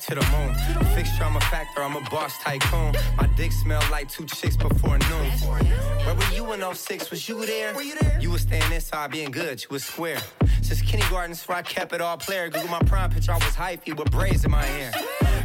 To 0.09 0.15
the 0.15 0.27
moon. 0.31 0.55
Fixture, 0.95 1.25
I'm 1.25 1.37
a 1.37 1.41
factor, 1.41 1.83
I'm 1.83 1.97
a 1.97 2.11
boss 2.11 2.39
tycoon. 2.39 2.95
My 3.17 3.27
dick 3.37 3.51
smell 3.51 3.83
like 3.91 4.09
two 4.09 4.25
chicks 4.25 4.57
before 4.57 4.99
noon. 4.99 5.31
Where 6.77 6.83
were 6.83 6.93
you 6.93 6.99
06? 6.99 7.11
Was 7.11 7.29
you 7.29 7.47
there? 7.47 8.21
You 8.21 8.31
was 8.31 8.43
staying 8.43 8.71
inside 8.71 9.11
being 9.11 9.31
good, 9.31 9.63
you 9.63 9.69
was 9.71 9.85
square. 9.85 10.19
Since 10.61 10.83
kindergarten, 10.83 11.35
so 11.35 11.55
I 11.55 11.63
kept 11.63 11.95
it 11.95 12.03
all 12.03 12.19
player. 12.19 12.51
Google 12.51 12.69
my 12.69 12.81
prime 12.81 13.11
picture, 13.11 13.33
I 13.33 13.37
was 13.37 13.55
hyphy 13.55 13.97
with 13.97 14.11
braids 14.11 14.45
in 14.45 14.51
my 14.51 14.63
hair. 14.63 14.93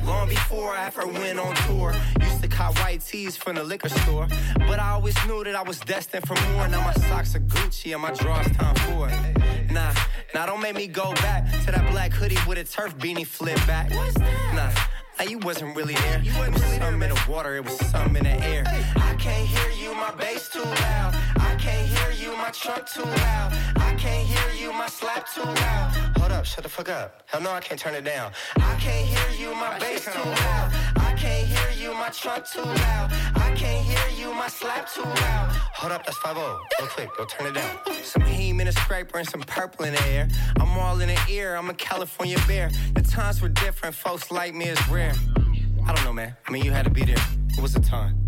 Long 0.04 0.28
before 0.28 0.74
I 0.74 0.88
ever 0.88 1.08
went 1.08 1.39
on 1.39 1.56
tour, 1.67 1.94
used 2.22 2.41
to 2.41 2.50
cop 2.50 2.78
white 2.80 3.00
tees 3.02 3.38
from 3.38 3.56
the 3.56 3.63
liquor 3.63 3.88
store. 3.88 4.28
But 4.67 4.80
I 4.80 4.89
always 4.89 5.15
knew 5.26 5.44
that 5.46 5.56
I 5.56 5.62
was 5.62 5.80
destined 5.80 6.28
for 6.28 6.36
more. 6.52 6.67
Now 6.67 6.82
my 6.82 6.94
socks 7.08 7.34
are 7.36 7.39
Gucci 7.39 7.94
and 7.94 8.02
my 8.02 8.12
drawers 8.12 8.52
time 8.58 8.76
for 8.76 9.08
it. 9.08 9.72
Nah, 9.72 9.94
nah, 10.34 10.48
don't 10.48 10.62
make 10.62 10.76
me 10.76 10.88
go 10.88 11.13
back 11.13 11.50
to 11.65 11.72
that 11.72 11.89
black 11.91 12.12
hoodie 12.12 12.38
with 12.46 12.58
a 12.58 12.65
turf 12.65 12.98
beanie 12.98 13.26
flip 13.26 13.56
back. 13.67 13.89
Nah. 14.54 14.72
Nah, 15.21 15.29
you 15.29 15.38
wasn't 15.39 15.75
really 15.75 15.93
there. 15.93 16.19
You 16.23 16.36
wasn't 16.36 16.60
really 16.62 16.77
something 16.79 17.01
in 17.03 17.10
the 17.10 17.25
water, 17.29 17.55
it 17.55 17.63
was 17.63 17.77
something 17.91 18.15
in 18.15 18.23
the 18.23 18.43
air. 18.43 18.63
I 18.95 19.13
can't 19.19 19.47
hear 19.47 19.69
you, 19.69 19.93
my 19.93 20.12
bass 20.15 20.49
too 20.49 20.63
loud. 20.63 21.15
I 21.36 21.55
can't 21.60 21.88
hear 21.88 22.12
you, 22.12 22.36
my 22.38 22.49
trunk 22.49 22.88
too 22.88 23.03
loud. 23.03 23.53
I 23.75 23.93
can't 23.99 24.27
hear 24.27 24.49
you, 24.60 24.73
my 24.73 24.88
slap 24.88 25.31
too 25.31 25.43
loud. 25.43 25.91
Hold 26.17 26.31
up, 26.31 26.45
shut 26.45 26.63
the 26.63 26.69
fuck 26.69 26.89
up. 26.89 27.21
Hell 27.27 27.41
no, 27.41 27.51
I 27.51 27.60
can't 27.60 27.79
turn 27.79 27.93
it 27.93 28.03
down. 28.03 28.31
I 28.55 28.75
can't 28.79 29.05
hear 29.05 29.29
you, 29.39 29.53
my 29.53 29.77
bass 29.77 30.05
too 30.05 30.27
loud. 30.27 31.00
I 31.21 31.23
can't 31.23 31.47
hear 31.47 31.88
you, 31.88 31.93
my 31.93 32.10
truck 32.10 32.49
too 32.49 32.63
loud. 32.63 33.12
I 33.36 33.53
can't 33.55 33.86
hear 33.86 34.10
you, 34.17 34.34
my 34.34 34.47
slap 34.47 34.91
too 34.91 35.03
loud. 35.03 35.51
Hold 35.75 35.91
up, 35.91 36.03
that's 36.03 36.17
5 36.17 36.36
Go 36.36 36.60
quick, 36.79 37.10
go 37.15 37.25
turn 37.25 37.45
it 37.45 37.53
down. 37.53 37.77
Some 38.03 38.23
heme 38.23 38.60
in 38.60 38.67
a 38.67 38.71
scraper 38.71 39.19
and 39.19 39.29
some 39.29 39.41
purple 39.41 39.86
in 39.86 39.93
the 39.93 40.07
air. 40.07 40.27
I'm 40.60 40.75
all 40.79 40.99
in 40.99 41.10
the 41.10 41.19
ear, 41.29 41.55
I'm 41.55 41.69
a 41.69 41.75
California 41.75 42.39
bear. 42.47 42.71
The 42.95 43.03
times 43.03 43.39
were 43.39 43.49
different, 43.49 43.93
folks 43.93 44.31
like 44.31 44.55
me 44.55 44.65
is 44.65 44.88
rare. 44.89 45.13
I 45.86 45.93
don't 45.93 46.03
know, 46.05 46.13
man. 46.13 46.36
I 46.47 46.51
mean, 46.51 46.65
you 46.65 46.71
had 46.71 46.86
to 46.86 46.91
be 46.91 47.05
there. 47.05 47.23
It 47.55 47.62
was 47.62 47.75
a 47.75 47.81
time. 47.81 48.20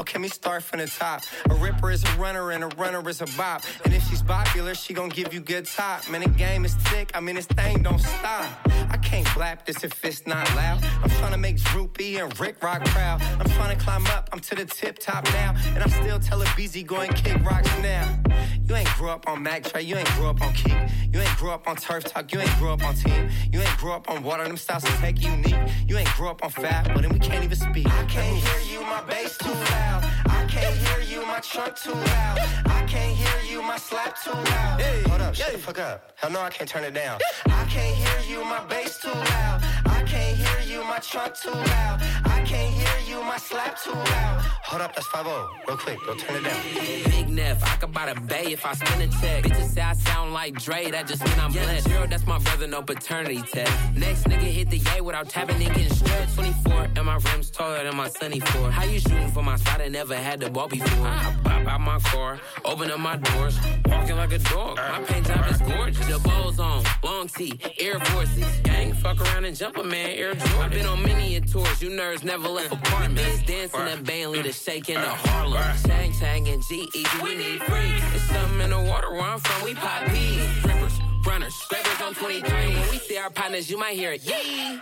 Okay, 0.00 0.18
me 0.18 0.28
start 0.28 0.62
from 0.62 0.78
the 0.78 0.86
top. 0.86 1.20
A 1.50 1.54
ripper 1.56 1.90
is 1.90 2.02
a 2.04 2.12
runner 2.16 2.52
and 2.52 2.64
a 2.64 2.68
runner 2.68 3.06
is 3.06 3.20
a 3.20 3.26
bop. 3.36 3.62
And 3.84 3.92
if 3.92 4.02
she's 4.08 4.22
popular, 4.22 4.74
she 4.74 4.94
gon' 4.94 5.10
give 5.10 5.34
you 5.34 5.40
good 5.40 5.66
top. 5.66 6.08
Man, 6.08 6.22
the 6.22 6.28
game 6.30 6.64
is 6.64 6.72
thick. 6.74 7.10
I 7.12 7.20
mean, 7.20 7.34
this 7.34 7.44
thing 7.44 7.82
don't 7.82 7.98
stop. 7.98 8.46
I 8.88 8.96
can't 8.96 9.26
blap 9.28 9.66
this 9.66 9.84
if 9.84 10.02
it's 10.02 10.26
not 10.26 10.48
loud. 10.56 10.82
I'm 11.02 11.10
trying 11.10 11.32
to 11.32 11.38
make 11.38 11.58
Droop-E 11.58 12.16
and 12.16 12.40
Rick 12.40 12.62
Rock 12.62 12.82
proud. 12.86 13.20
I'm 13.38 13.50
trying 13.50 13.76
to 13.76 13.84
climb 13.84 14.06
up. 14.06 14.30
I'm 14.32 14.40
to 14.40 14.54
the 14.54 14.64
tip 14.64 14.98
top 14.98 15.24
now. 15.34 15.54
And 15.74 15.82
I'm 15.82 15.90
still 15.90 16.18
telling 16.18 16.48
BZ 16.48 16.86
go 16.86 16.96
and 16.96 17.14
kick 17.14 17.44
rocks 17.44 17.68
now. 17.82 18.18
You 18.66 18.76
ain't 18.76 18.88
grew 18.94 19.10
up 19.10 19.28
on 19.28 19.42
Mac 19.42 19.70
Dre. 19.70 19.82
You 19.82 19.96
ain't 19.96 20.08
grew 20.12 20.28
up 20.28 20.40
on 20.40 20.54
Keak. 20.54 20.90
You 21.12 21.20
ain't 21.20 21.36
grew 21.36 21.50
up 21.50 21.68
on 21.68 21.76
Turf 21.76 22.04
Talk. 22.04 22.32
You 22.32 22.40
ain't 22.40 22.56
grew 22.56 22.70
up 22.70 22.82
on 22.84 22.94
Team. 22.94 23.28
You 23.52 23.60
ain't 23.60 23.76
grew 23.76 23.92
up 23.92 24.08
on 24.08 24.22
Water. 24.22 24.44
Them 24.44 24.56
styles 24.56 24.84
to 24.84 24.92
take 24.92 25.20
unique. 25.20 25.56
You 25.86 25.98
ain't 25.98 26.08
grew 26.14 26.28
up 26.28 26.42
on 26.42 26.50
Fat, 26.50 26.88
but 26.94 27.02
then 27.02 27.12
we 27.12 27.18
can't 27.18 27.44
even 27.44 27.58
speak. 27.58 27.86
I 27.86 28.04
can't 28.04 28.36
hear 28.36 28.72
you. 28.72 28.80
My 28.86 29.02
bass 29.02 29.36
too 29.36 29.50
loud. 29.50 29.89
I 30.26 30.44
can't 30.46 30.76
hear 30.84 31.00
you, 31.12 31.26
my 31.26 31.40
trunk 31.40 31.76
too 31.76 31.92
loud. 31.92 32.38
I 32.66 32.84
can't 32.86 33.16
hear 33.16 33.38
you, 33.50 33.62
my 33.62 33.76
slap 33.76 34.16
too 34.22 34.30
loud. 34.32 34.80
Hey, 34.80 35.02
Hold 35.08 35.20
up, 35.20 35.34
shut 35.34 35.52
the 35.52 35.58
fuck 35.58 35.78
up. 35.78 36.12
Hell 36.16 36.30
no, 36.30 36.40
I 36.40 36.50
can't 36.50 36.68
turn 36.68 36.84
it 36.84 36.94
down. 36.94 37.18
I 37.46 37.64
can't 37.64 37.96
hear 38.02 38.20
you, 38.30 38.44
my 38.44 38.64
bass 38.66 38.98
too 38.98 39.10
loud. 39.12 39.58
I 39.86 40.02
can't 40.06 40.36
hear 40.36 40.60
you, 40.72 40.84
my 40.84 40.98
trunk 40.98 41.34
too 41.34 41.50
loud. 41.50 41.98
I 42.24 42.42
can't 42.44 42.72
hear 42.74 42.89
you, 43.10 43.22
my 43.22 43.36
slap 43.36 43.76
too 43.82 43.92
loud. 43.92 44.40
Hold 44.70 44.82
up, 44.82 44.94
that's 44.94 45.06
5 45.08 45.26
Real 45.26 45.76
quick, 45.76 45.98
go 46.06 46.14
turn 46.14 46.36
it 46.36 46.44
down. 46.44 47.10
Big 47.10 47.28
Neff, 47.28 47.62
I 47.62 47.76
could 47.76 47.92
buy 47.92 48.12
the 48.12 48.20
bay 48.20 48.52
if 48.52 48.64
I 48.64 48.74
spin 48.74 49.02
a 49.02 49.08
check. 49.20 49.44
Bitches 49.44 49.70
say 49.74 49.80
I 49.80 49.94
sound 49.94 50.32
like 50.32 50.54
Dre, 50.54 50.90
that 50.90 51.06
just 51.08 51.24
mean 51.24 51.38
I'm 51.38 51.52
blessed. 51.52 51.88
Girl, 51.88 52.06
that's 52.06 52.26
my 52.26 52.38
brother, 52.38 52.66
no 52.66 52.82
paternity 52.82 53.42
test. 53.42 53.72
Next 53.96 54.24
nigga 54.24 54.50
hit 54.58 54.70
the 54.70 54.78
yay 54.78 55.00
without 55.00 55.28
tapping 55.28 55.62
and 55.62 55.74
getting 55.74 55.92
stretched. 55.92 56.34
24, 56.34 56.88
and 56.96 57.04
my 57.04 57.16
rims 57.16 57.50
taller 57.50 57.82
than 57.82 57.96
my 57.96 58.08
sunny 58.08 58.40
four. 58.40 58.70
How 58.70 58.84
you 58.84 59.00
shooting 59.00 59.30
for 59.30 59.42
my 59.42 59.56
side? 59.56 59.80
I 59.80 59.88
never 59.88 60.14
had 60.14 60.40
the 60.40 60.50
ball 60.50 60.68
before. 60.68 61.06
I 61.06 61.34
pop 61.42 61.66
out 61.66 61.80
my 61.80 61.98
car, 61.98 62.40
open 62.64 62.90
up 62.90 63.00
my 63.00 63.16
doors, 63.16 63.58
walking 63.86 64.16
like 64.16 64.32
a 64.32 64.38
dog. 64.38 64.76
My 64.76 65.00
paint 65.02 65.26
job 65.26 65.46
is 65.50 65.58
gorgeous. 65.58 66.06
The 66.06 66.18
bows 66.20 66.60
on, 66.60 66.84
long 67.02 67.28
tee, 67.28 67.58
Air 67.80 67.98
Forces. 68.00 68.46
Gang, 68.62 68.92
fuck 68.92 69.20
around 69.20 69.44
and 69.44 69.56
jump 69.56 69.76
a 69.78 69.82
man, 69.82 70.10
Air 70.10 70.34
Jordan. 70.34 70.60
I've 70.60 70.70
been 70.70 70.86
on 70.86 71.02
many 71.02 71.36
a 71.36 71.40
tours, 71.40 71.82
you 71.82 71.90
nerds 71.90 72.24
never 72.24 72.48
left 72.48 72.70
apartments. 73.00 73.42
Dancing 73.42 73.80
at 73.80 74.04
Bailey, 74.04 74.42
the 74.42 74.52
shaking 74.52 74.94
the 74.96 75.00
Harlem. 75.00 75.62
Chang 75.86 76.12
Chang 76.12 76.48
and 76.48 76.62
G.E. 76.62 77.04
We 77.22 77.34
need 77.36 77.62
freaks. 77.62 78.14
It's 78.14 78.24
something 78.24 78.60
in 78.60 78.70
the 78.70 78.80
water 78.80 79.10
where 79.12 79.22
I'm 79.22 79.40
from, 79.40 79.64
we 79.64 79.74
pop 79.74 80.06
peas. 80.08 80.64
Rippers, 80.64 80.98
runners, 81.26 81.54
scrapers 81.54 82.00
on 82.02 82.14
23. 82.14 82.50
When 82.50 82.90
we 82.90 82.98
see 82.98 83.18
our 83.18 83.30
partners, 83.30 83.70
you 83.70 83.78
might 83.78 83.96
hear 83.96 84.12
it. 84.12 84.24
Yee! 84.24 84.80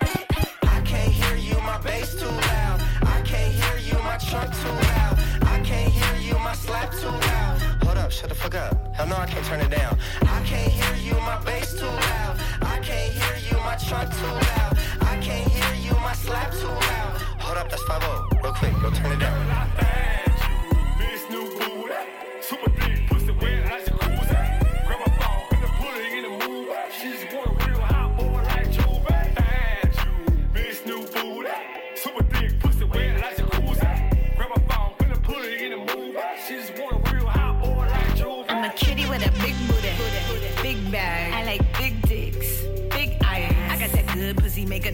I 0.62 0.80
can't 0.84 1.12
hear 1.12 1.36
you, 1.36 1.60
my 1.62 1.78
bass 1.78 2.14
too 2.14 2.26
loud. 2.26 2.82
I 3.02 3.22
can't 3.22 3.52
hear 3.52 3.78
you, 3.78 3.98
my 4.02 4.18
trunk 4.18 4.54
too 4.54 4.68
loud. 4.68 5.18
I 5.42 5.60
can't 5.64 5.92
hear 5.92 6.32
you, 6.32 6.38
my 6.38 6.54
slap 6.54 6.92
too 6.92 7.08
loud. 7.08 7.60
Hold 7.84 7.98
up, 7.98 8.12
shut 8.12 8.28
the 8.28 8.34
fuck 8.34 8.54
up. 8.54 8.94
Hell 8.94 9.06
no, 9.06 9.16
I 9.16 9.26
can't 9.26 9.44
turn 9.46 9.60
it 9.60 9.70
down. 9.70 9.98
I 10.22 10.42
can't 10.44 10.72
hear 10.72 10.94
you, 11.14 11.20
my 11.20 11.38
bass 11.44 11.72
too 11.74 11.86
loud. 11.86 12.38
I 12.62 12.78
can't 12.80 13.12
hear 13.12 13.36
you, 13.50 13.56
my 13.64 13.76
trunk 13.76 14.10
too 14.16 14.26
loud. 14.26 14.78
I 15.00 15.18
can't 15.20 15.50
hear 15.50 15.74
you, 15.84 15.98
my 16.00 16.12
slap 16.12 16.52
too 16.52 16.66
loud. 16.66 17.27
Hold 17.48 17.60
up, 17.60 17.70
that's 17.70 17.82
5 17.84 18.02
Real 18.44 18.52
quick, 18.52 18.72
go 18.82 18.90
turn 18.90 19.12
it 19.12 19.20
down. 19.20 20.27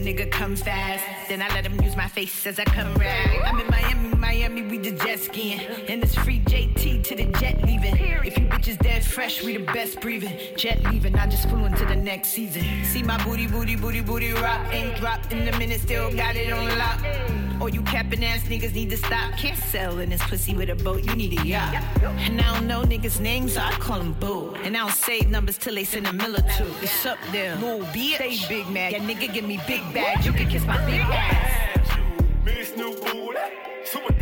Nigga 0.05 0.29
come 0.29 0.55
fast. 0.55 1.03
Then 1.27 1.41
I 1.41 1.47
let 1.49 1.65
him 1.65 1.81
use 1.81 1.95
my 1.95 2.07
face 2.07 2.45
as 2.45 2.59
I 2.59 2.63
come 2.63 2.93
rag. 2.95 3.41
I'm 3.43 3.59
in 3.59 3.67
Miami, 3.67 4.15
Miami, 4.15 4.61
we 4.61 4.77
the 4.77 4.91
jet 4.91 5.19
skiing. 5.19 5.59
And 5.89 6.03
it's 6.03 6.13
free 6.13 6.41
JT 6.41 6.94
to 7.05 7.15
the 7.15 7.25
jet 7.39 7.63
leaving. 7.63 7.95
If 8.25 8.35
you 8.35 8.45
bitches 8.45 8.79
dead 8.79 9.05
fresh, 9.05 9.43
we 9.43 9.57
the 9.57 9.71
best 9.71 10.01
breathing. 10.01 10.33
Jet 10.57 10.83
leaving, 10.85 11.15
I 11.15 11.27
just 11.27 11.47
flew 11.47 11.63
into 11.65 11.85
the 11.85 11.95
next 11.95 12.29
season. 12.29 12.63
See 12.83 13.03
my 13.03 13.23
booty, 13.23 13.45
booty, 13.45 13.75
booty, 13.75 14.01
booty 14.01 14.33
rock. 14.33 14.73
Ain't 14.73 14.97
dropped 14.97 15.31
in 15.31 15.47
a 15.47 15.57
minute, 15.59 15.81
still 15.81 16.11
got 16.15 16.35
it 16.35 16.51
on 16.51 16.77
lock. 16.79 17.61
Or 17.61 17.69
you 17.69 17.83
capping 17.83 18.25
ass 18.25 18.41
niggas 18.45 18.73
need 18.73 18.89
to 18.89 18.97
stop. 18.97 19.37
Can't 19.37 19.57
sell 19.57 19.99
in 19.99 20.09
this 20.09 20.23
pussy 20.23 20.55
with 20.55 20.69
a 20.71 20.75
boat, 20.75 21.03
you 21.03 21.15
need 21.15 21.39
a 21.39 21.45
yacht. 21.45 21.75
And 22.01 22.41
I 22.41 22.55
don't 22.55 22.65
know 22.65 22.81
niggas' 22.81 23.19
names, 23.19 23.53
so 23.53 23.61
I 23.61 23.71
call 23.73 23.99
them 23.99 24.13
boo. 24.13 24.55
And 24.63 24.75
I 24.75 24.79
don't 24.79 24.91
save 24.91 25.29
numbers 25.29 25.59
till 25.59 25.75
they 25.75 25.83
send 25.83 26.07
a 26.07 26.13
mill 26.13 26.35
or 26.35 26.45
two. 26.57 26.71
It's 26.81 27.05
up 27.05 27.19
there, 27.31 27.55
little 27.57 27.85
bitch. 27.87 28.15
Stay 28.15 28.39
big 28.49 28.69
mad. 28.69 28.93
Yeah, 28.93 28.99
nigga 28.99 29.31
give 29.31 29.45
me 29.45 29.59
big 29.67 29.81
bags. 29.93 30.25
You 30.25 30.33
can 30.33 30.49
kiss 30.49 30.65
my 30.65 30.83
big 30.85 31.01
ass. 31.01 31.99
Miss 32.43 32.75
new 32.75 32.95
booty, 32.95 33.39
super 33.85 34.13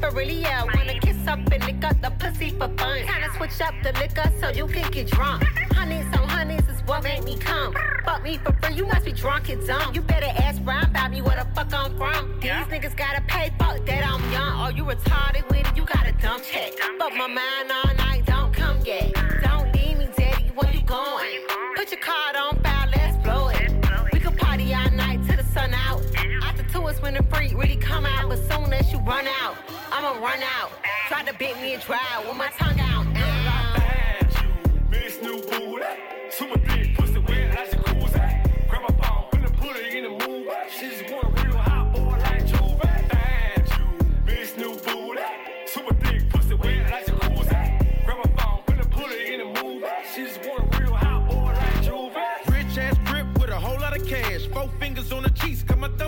But 0.00 0.14
really, 0.14 0.40
yeah. 0.40 0.64
Wanna 0.64 0.98
kiss 1.00 1.26
up 1.26 1.40
and 1.52 1.64
lick 1.64 1.84
up 1.84 2.00
the 2.00 2.10
pussy 2.18 2.50
for 2.50 2.68
fun. 2.78 2.98
Kinda 2.98 3.28
switch 3.36 3.60
up 3.60 3.74
the 3.82 3.92
liquor 4.00 4.30
so 4.40 4.50
you 4.50 4.66
can 4.66 4.90
get 4.90 5.08
drunk. 5.08 5.44
Honeys 5.74 6.06
on 6.16 6.28
honeys 6.28 6.68
is 6.68 6.80
what 6.86 7.02
made 7.02 7.24
me 7.24 7.36
come. 7.38 7.74
Fuck 8.04 8.22
me 8.22 8.38
for 8.38 8.52
free, 8.60 8.74
you 8.74 8.86
must 8.86 9.04
be 9.04 9.12
drunk 9.12 9.48
and 9.48 9.64
dumb. 9.66 9.94
You 9.94 10.00
better 10.02 10.30
ask 10.42 10.62
Brian 10.62 10.84
about 10.84 11.10
me 11.10 11.20
where 11.22 11.36
the 11.36 11.46
fuck 11.54 11.72
I'm 11.74 11.96
from. 11.96 12.40
These 12.40 12.50
niggas 12.72 12.96
gotta 12.96 13.22
pay, 13.26 13.52
fuck 13.58 13.84
that 13.86 14.04
I'm 14.06 14.22
young. 14.32 14.54
Or 14.60 14.70
you 14.76 14.84
retarded 14.84 15.48
with 15.48 15.68
it, 15.68 15.76
you 15.76 15.84
got 15.84 16.06
a 16.06 16.12
dumb 16.12 16.40
check. 16.42 16.72
Fuck 16.98 17.12
my 17.14 17.26
mind 17.26 17.70
all 17.72 17.94
night, 17.96 18.24
don't 18.26 18.52
come 18.52 18.78
yet. 18.84 19.12
Don't 19.42 19.74
leave 19.74 19.98
me, 19.98 20.08
daddy, 20.16 20.50
where 20.54 20.72
you 20.72 20.82
going? 20.82 21.40
Put 21.76 21.90
your 21.90 22.00
card 22.00 22.36
on 22.36 22.56
file, 22.62 22.88
The 27.14 27.22
freak 27.22 27.56
really 27.56 27.76
come 27.76 28.04
out. 28.04 28.28
But 28.28 28.38
soon 28.50 28.72
as 28.72 28.92
you 28.92 28.98
run 28.98 29.26
out, 29.26 29.56
I'ma 29.90 30.20
run 30.22 30.40
out. 30.42 30.70
Try 31.08 31.24
to 31.24 31.32
bit 31.38 31.58
me 31.60 31.72
and 31.74 31.82
try 31.82 31.98
with 32.26 32.36
my 32.36 32.48
tongue 32.58 32.78
out. 32.78 33.04
Girl, 33.14 33.24
I 33.24 34.26
you, 34.42 34.80
Miss 34.90 35.20
new 35.22 35.40
booty, 35.40 35.86
super 36.30 36.58
thick, 36.58 36.97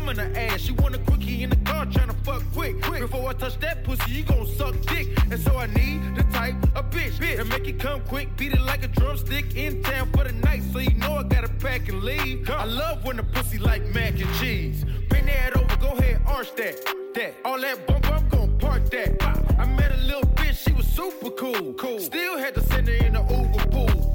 thumb 0.00 0.08
in 0.08 0.16
her 0.18 0.38
ass. 0.38 0.60
She 0.60 0.72
want 0.72 0.94
a 0.94 0.98
quickie 0.98 1.42
in 1.42 1.50
the 1.50 1.56
car, 1.56 1.86
tryna 1.86 2.14
fuck 2.24 2.42
quick, 2.52 2.80
quick. 2.82 3.00
Before 3.00 3.28
I 3.28 3.32
touch 3.34 3.58
that 3.60 3.84
pussy, 3.84 4.12
you 4.12 4.22
gon' 4.22 4.46
suck 4.46 4.74
dick. 4.82 5.08
And 5.30 5.40
so 5.40 5.56
I 5.56 5.66
need 5.66 6.16
the 6.16 6.22
type 6.32 6.54
of 6.76 6.90
bitch, 6.90 7.12
bitch. 7.12 7.40
And 7.40 7.48
make 7.48 7.66
it 7.66 7.78
come 7.78 8.00
quick, 8.02 8.36
beat 8.36 8.52
it 8.52 8.60
like 8.60 8.84
a 8.84 8.88
drumstick 8.88 9.56
in 9.56 9.82
town 9.82 10.10
for 10.12 10.24
the 10.24 10.32
night. 10.32 10.62
So 10.72 10.78
you 10.78 10.94
know 10.94 11.16
I 11.16 11.22
gotta 11.24 11.48
pack 11.48 11.88
and 11.88 12.02
leave. 12.02 12.48
I 12.50 12.64
love 12.64 13.04
when 13.04 13.16
the 13.16 13.22
pussy 13.22 13.58
like 13.58 13.84
mac 13.94 14.20
and 14.20 14.34
cheese. 14.34 14.84
Bring 15.08 15.26
that 15.26 15.56
over, 15.56 15.76
go 15.76 15.90
ahead, 15.98 16.20
arch 16.26 16.54
that. 16.56 16.76
That 17.14 17.34
all 17.44 17.60
that 17.60 17.86
bump, 17.86 18.10
I'm 18.10 18.28
gon' 18.28 18.58
park 18.58 18.88
that. 18.90 19.22
I 19.58 19.66
met 19.66 19.92
a 19.92 20.00
little 20.02 20.28
bitch, 20.38 20.64
she 20.64 20.72
was 20.72 20.86
super 20.86 21.30
cool. 21.30 21.74
Cool. 21.74 21.98
Still 21.98 22.38
had 22.38 22.54
to 22.54 22.62
send 22.62 22.88
her 22.88 22.94
in 22.94 23.14
the 23.14 23.20
Uber 23.20 23.66
pool. 23.70 24.10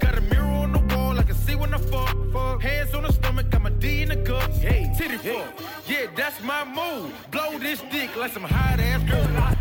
Can 1.55 1.59
when 1.59 1.73
I 1.73 1.77
fuck. 1.77 2.15
fuck. 2.31 2.61
Hands 2.61 2.93
on 2.93 3.03
the 3.03 3.13
stomach, 3.13 3.49
got 3.49 3.61
my 3.61 3.69
D 3.69 4.01
in 4.03 4.09
the 4.09 4.15
guts. 4.15 4.57
Hey, 4.57 4.91
titty 4.97 5.17
fuck. 5.17 5.53
Yeah, 5.87 6.07
that's 6.15 6.41
my 6.43 6.63
move. 6.65 7.13
Blow 7.31 7.57
this 7.57 7.81
dick 7.91 8.15
like 8.15 8.31
some 8.31 8.43
hot 8.43 8.79
ass 8.79 9.03
girl. 9.09 9.27
I 9.37 9.55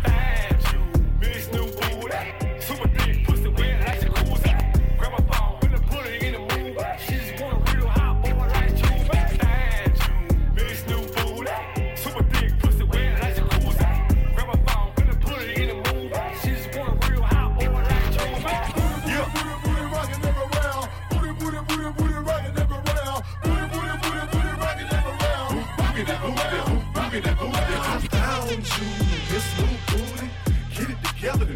you, 0.73 0.79
Miss 1.19 1.51
new 1.51 1.65
booty, 1.65 2.44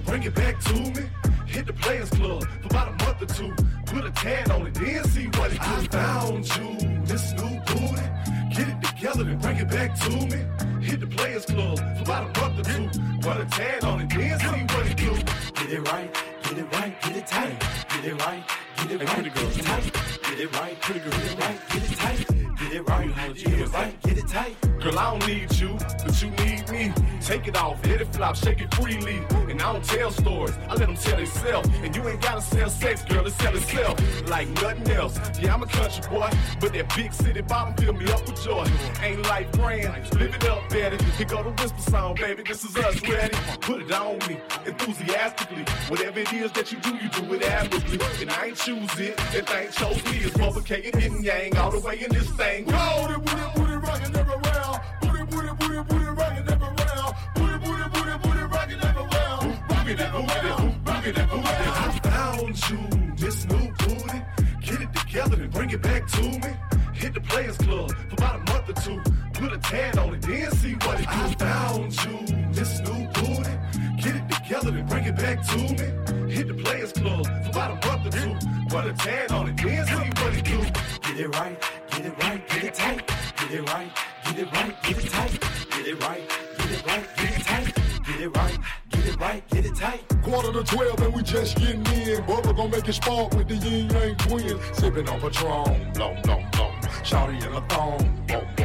bring 0.10 0.24
it 0.24 0.34
back 0.34 0.60
to 0.60 0.74
me. 0.74 1.04
Hit 1.46 1.68
the 1.68 1.74
Players 1.74 2.10
Club 2.10 2.44
for 2.62 2.68
about 2.68 2.88
a 2.90 3.06
month 3.06 3.22
or 3.22 3.26
two. 3.28 3.54
Put 3.86 4.06
a 4.06 4.12
tan 4.12 4.52
on 4.52 4.68
it, 4.68 4.74
then 4.74 5.04
see 5.06 5.28
what 5.38 5.52
it 5.52 5.62
do. 5.62 5.76
I 5.76 5.88
found 5.92 6.58
you, 6.58 7.06
this 7.06 7.32
new 7.34 7.60
booty. 7.68 8.08
Get 8.56 8.68
it 8.68 8.82
together 8.82 9.24
and 9.30 9.40
bring 9.40 9.58
it 9.58 9.70
back 9.70 9.98
to 10.00 10.10
me. 10.10 10.40
Hit 10.82 11.00
the 11.00 11.08
Players 11.08 11.46
Club 11.46 11.78
for 11.78 12.02
about 12.02 12.24
a 12.36 12.42
month 12.42 12.60
or 12.60 12.74
two. 12.74 12.88
Put 13.22 13.38
a 13.38 13.46
tan 13.46 13.84
on 13.86 14.02
it, 14.02 14.10
then 14.10 14.40
see 14.40 14.76
what 14.76 14.88
it 14.88 14.98
do. 14.98 15.14
Get 15.54 15.70
it 15.78 15.92
right, 15.92 16.10
get 16.44 16.58
it 16.58 16.74
right, 16.74 17.02
get 17.02 17.16
it 17.16 17.28
tight. 17.28 17.60
Get 17.90 18.06
it 18.06 18.26
right, 18.26 18.44
get 18.78 18.92
it 18.92 19.04
right, 19.08 19.24
get 19.24 19.58
it 19.58 19.64
tight. 19.64 19.94
Get 20.24 20.40
it 20.40 20.60
right, 20.60 20.82
pretty 20.82 21.00
girl, 21.02 21.12
get 21.12 21.32
it 21.32 21.40
right, 21.40 21.60
get 21.70 21.84
it 21.84 21.98
tight. 21.98 22.49
Get 22.60 22.74
it 22.74 22.90
right, 22.90 23.36
get 23.36 23.60
it 23.60 23.72
right, 23.72 24.02
get 24.04 24.18
it 24.18 24.28
tight. 24.28 24.56
Girl, 24.82 25.00
I 25.00 25.12
don't 25.12 25.28
need 25.28 25.56
you, 25.56 25.78
but 25.80 26.22
you 26.22 26.30
need 26.32 26.70
me. 26.70 26.94
Take 27.22 27.48
it 27.48 27.56
off, 27.56 27.84
hit 27.86 28.02
it 28.02 28.14
flop, 28.14 28.36
shake 28.36 28.60
it 28.60 28.74
freely. 28.74 29.22
And 29.50 29.62
I 29.62 29.74
don't 29.74 29.84
tell 29.84 30.12
stories, 30.12 30.54
I 30.68 30.76
let 30.76 30.88
them 30.88 30.96
tell 30.96 31.16
themselves. 31.16 31.70
And 31.82 31.96
you 31.96 32.06
ain't 32.10 32.22
gotta 32.22 32.42
sell 32.42 32.70
sex, 32.70 33.04
girl, 33.06 33.26
it 33.26 33.32
sell 33.32 33.56
itself. 33.56 34.30
Like 34.30 34.50
nothing 34.62 34.92
else. 34.92 35.18
Yeah, 35.40 35.54
I'm 35.54 35.64
a 35.64 35.68
country 35.68 36.04
boy, 36.10 36.30
but 36.60 36.74
that 36.74 36.94
big 36.96 37.14
city 37.14 37.42
bottom 37.42 37.76
fill 37.76 37.94
me 37.94 38.12
up 38.12 38.28
with 38.28 38.44
joy. 38.44 38.68
Ain't 39.02 39.22
life 39.24 39.50
grand, 39.54 40.14
live 40.20 40.36
it 40.36 40.46
up, 40.46 40.68
Betty. 40.70 40.98
Here 41.18 41.26
go 41.28 41.44
the 41.44 41.52
whisper 41.62 41.92
song, 41.92 42.16
baby, 42.16 42.44
this 42.44 42.66
is 42.66 42.76
us 42.76 43.02
ready. 43.08 43.38
Put 43.62 43.84
it 43.84 43.92
on 43.94 44.18
me, 44.28 44.38
enthusiastically. 44.66 45.64
Whatever 45.88 46.20
it 46.20 46.34
is 46.34 46.52
that 46.52 46.74
you 46.74 46.80
do, 46.80 46.96
you 46.96 47.10
do 47.10 47.34
it 47.36 47.44
admirably. 47.44 48.00
And 48.20 48.30
I 48.32 48.48
ain't 48.48 48.58
choose 48.58 49.00
it, 49.00 49.16
that 49.16 49.48
thing 49.48 49.72
chose 49.72 50.04
me. 50.06 50.20
It's 50.26 50.68
K 50.68 50.92
and 50.94 51.24
Yang 51.24 51.58
all 51.58 51.72
the 51.72 51.80
way 51.80 52.04
in 52.04 52.12
this 52.12 52.30
thing. 52.32 52.49
Booty, 52.50 52.64
booty, 52.64 53.46
booty, 53.56 53.76
rockin' 53.76 54.16
everywhere. 54.18 54.82
Booty, 55.02 55.24
booty, 55.26 55.50
booty, 55.60 55.84
booty, 55.84 56.06
rockin' 56.06 56.50
everywhere. 56.50 57.06
Booty, 57.36 57.58
booty, 57.60 57.86
booty, 57.94 58.18
booty, 58.24 58.44
rockin' 58.54 58.80
everywhere. 58.90 59.38
Booty, 59.70 59.94
that 59.94 60.12
booty, 60.12 60.30
booty, 60.84 61.12
that 61.12 61.30
booty. 61.30 61.46
I 61.46 62.00
found 62.04 62.70
you, 62.70 62.80
this 63.18 63.46
new 63.46 63.72
booty. 63.78 64.22
Get 64.62 64.82
it 64.82 64.94
together 64.96 65.44
and 65.44 65.52
bring 65.54 65.70
it 65.70 65.82
back 65.84 66.08
to 66.08 66.22
me. 66.24 66.52
Hit 66.96 67.14
the 67.14 67.22
Players 67.22 67.58
Club 67.58 67.92
for 67.92 68.14
about 68.16 68.36
a 68.36 68.52
month 68.52 68.70
or 68.70 68.82
two. 68.82 69.00
Put 69.34 69.54
a 69.54 69.58
tan 69.60 70.00
on 70.00 70.16
it, 70.16 70.22
then 70.24 70.52
see 70.54 70.74
what 70.74 71.00
it 71.00 71.04
do. 71.04 71.10
I 71.12 71.36
found 71.38 72.04
you, 72.04 72.52
this 72.52 72.80
new 72.80 73.08
booty. 73.14 73.54
Get 74.02 74.16
it 74.16 74.28
together 74.28 74.76
and 74.76 74.90
bring 74.90 75.06
it 75.06 75.16
back 75.16 75.46
to 75.50 75.58
me. 75.58 76.34
Hit 76.34 76.48
the 76.48 76.56
Players 76.56 76.94
Club 76.94 77.26
for 77.26 77.50
about 77.52 77.84
a 77.84 77.88
month 77.88 78.08
or 78.08 78.12
two. 78.18 78.34
Put 78.70 78.86
a 78.88 78.94
tan 78.94 79.32
on 79.32 79.50
it, 79.50 79.58
then 79.58 79.86
see 79.86 80.24
what 80.24 80.34
it 80.34 80.46
do. 80.46 80.60
Get 81.02 81.20
it 81.20 81.28
right, 81.30 81.58
get 82.02 82.14
it 82.14 82.24
right, 82.24 82.48
get 82.48 82.64
it 82.64 82.74
tight. 82.74 83.08
Get 83.38 83.52
it 83.52 83.74
right, 83.74 83.92
get 84.24 84.40
it 84.40 84.52
right, 84.54 84.84
get 84.84 85.04
it 85.04 85.10
tight. 85.10 85.32
Get 85.70 85.88
it 85.88 86.04
right, 86.04 86.22
get 86.58 86.72
it 86.72 86.86
right, 86.86 87.16
get 87.18 87.38
it 87.38 87.46
tight. 87.46 87.76
Get 88.06 88.22
it 88.22 88.38
right, 88.38 88.58
get 88.90 89.06
it 89.06 89.20
right, 89.20 89.50
get 89.50 89.66
it 89.66 89.76
tight. 89.76 90.04
Quarter 90.24 90.54
to 90.54 90.64
twelve 90.64 91.02
and 91.02 91.14
we 91.14 91.24
just 91.24 91.58
getting 91.58 91.86
in. 91.88 92.24
Bubba 92.24 92.56
gon' 92.56 92.72
make 92.72 92.88
it 92.88 92.94
spark 92.94 93.34
with 93.34 93.50
the 93.50 93.56
Ying 93.56 93.90
Yang 93.90 94.16
Twins. 94.16 94.78
Sipping 94.78 95.10
on 95.10 95.20
Patron, 95.20 95.92
blom, 95.94 96.22
blom, 96.22 96.46
blom. 96.52 96.72
Shawty 97.04 97.46
in 97.46 97.54
a 97.54 97.62
thong, 97.68 98.26
boom. 98.28 98.59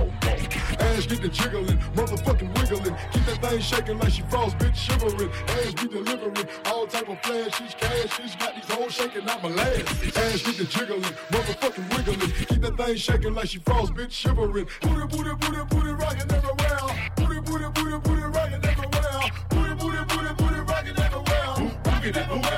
Ass 0.81 1.07
get 1.07 1.23
the 1.23 1.29
jiggling, 1.29 1.79
motherfucking 1.95 2.51
wiggling. 2.59 2.97
Keep 3.13 3.25
that 3.27 3.39
thing 3.43 3.61
shaking 3.61 3.99
like 3.99 4.13
she 4.13 4.23
frost, 4.23 4.59
bitch 4.59 4.77
shivering. 4.77 5.31
Ass 5.49 5.75
be 5.75 5.89
delivering 5.89 6.49
all 6.67 6.87
type 6.87 7.09
of 7.09 7.21
flashes, 7.23 7.75
cashes. 7.75 8.35
Got 8.37 8.55
these 8.55 8.71
hoes 8.71 8.93
shaking 8.93 9.29
out 9.29 9.43
my 9.43 9.49
last. 9.51 10.17
Ass 10.17 10.43
get 10.43 10.57
the 10.59 10.65
jiggling, 10.65 11.03
motherfucking 11.03 11.97
wiggling. 11.97 12.31
Keep 12.49 12.61
that 12.63 12.77
thing 12.77 12.97
shaking 12.97 13.35
like 13.35 13.49
she 13.49 13.59
frost, 13.59 13.95
bitch 13.95 14.11
shivering. 14.11 14.67
Booty, 14.81 15.07
booty, 15.07 15.35
booty, 15.37 15.65
booty, 15.71 15.93
rocking 15.93 16.33
everywhere. 16.33 16.79
Booty, 17.17 17.41
booty, 17.41 17.69
booty, 17.75 17.99
booty, 17.99 18.23
rocking 18.23 18.65
everywhere. 18.65 19.21
Booty, 19.51 19.75
booty, 19.75 20.05
booty, 20.09 20.35
booty, 20.35 20.61
rocking 20.61 20.99
everywhere. 20.99 21.73
Boogie 21.85 22.13
that 22.13 22.29
booty, 22.29 22.49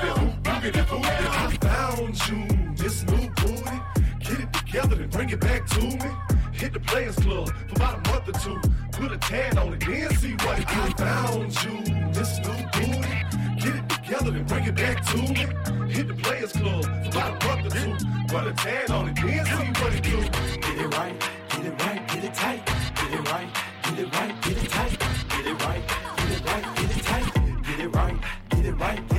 boogie 0.43 0.73
that 0.73 0.89
booty. 0.89 1.07
I 1.07 1.57
found 1.61 2.27
you, 2.27 2.73
this 2.75 3.03
new 3.05 3.29
booty. 3.29 3.77
Get 4.19 4.39
it 4.39 4.53
together 4.53 5.01
and 5.01 5.11
bring 5.11 5.29
it 5.29 5.39
back 5.39 5.65
to 5.67 5.81
me. 5.81 6.26
Hit 6.57 6.73
the 6.73 6.79
Players 6.79 7.15
Club 7.17 7.53
for 7.67 7.75
about 7.75 8.07
a 8.07 8.11
month 8.11 8.29
or 8.29 8.39
two. 8.39 8.59
Put 8.91 9.11
a 9.11 9.17
tan 9.17 9.59
on 9.59 9.73
it, 9.73 9.79
then 9.79 10.09
see 10.17 10.33
what 10.43 10.57
it 10.57 10.67
do. 10.67 10.81
I 10.81 10.89
found 10.97 11.63
you, 11.63 12.11
this 12.11 12.39
new 12.39 12.57
booty. 12.73 13.13
Get 13.61 13.75
it 13.75 13.89
together 13.89 14.31
and 14.31 14.47
bring 14.47 14.63
it 14.63 14.75
back 14.75 15.05
to 15.05 15.17
me. 15.17 15.45
Hit 15.93 16.07
the 16.07 16.15
Players 16.15 16.53
Club 16.53 16.83
for 16.83 17.09
about 17.09 17.43
a 17.43 17.47
month 17.47 17.67
or 17.67 17.77
two. 17.77 17.93
Put 18.27 18.47
a 18.47 18.53
tan 18.53 18.91
on 18.91 19.09
it, 19.09 19.15
then 19.17 19.45
see 19.45 19.83
what 19.83 19.93
it 19.93 20.01
do. 20.01 20.17
Get 20.59 20.77
it 20.79 20.97
right, 20.97 21.19
get 21.49 21.65
it 21.65 21.81
right, 21.83 22.07
get 22.07 22.23
it 22.23 22.33
tight. 22.33 22.65
Get 22.65 23.13
it 23.13 23.31
right, 23.31 23.47
get 23.83 23.99
it 23.99 24.15
right, 24.15 24.41
get 24.41 24.57
it 24.57 24.69
tight. 24.71 24.99
Get 25.29 25.45
it 25.45 25.63
right, 25.63 25.83
get 26.17 26.31
it 26.31 26.45
right, 26.45 26.75
get 26.75 26.97
it 26.97 27.03
tight. 27.03 27.33
Get 27.67 27.79
it 27.79 27.95
right, 27.95 28.17
get 28.49 28.65
it 28.65 28.73
right, 28.73 29.09
get 29.09 29.09
it 29.09 29.15
tight. 29.15 29.16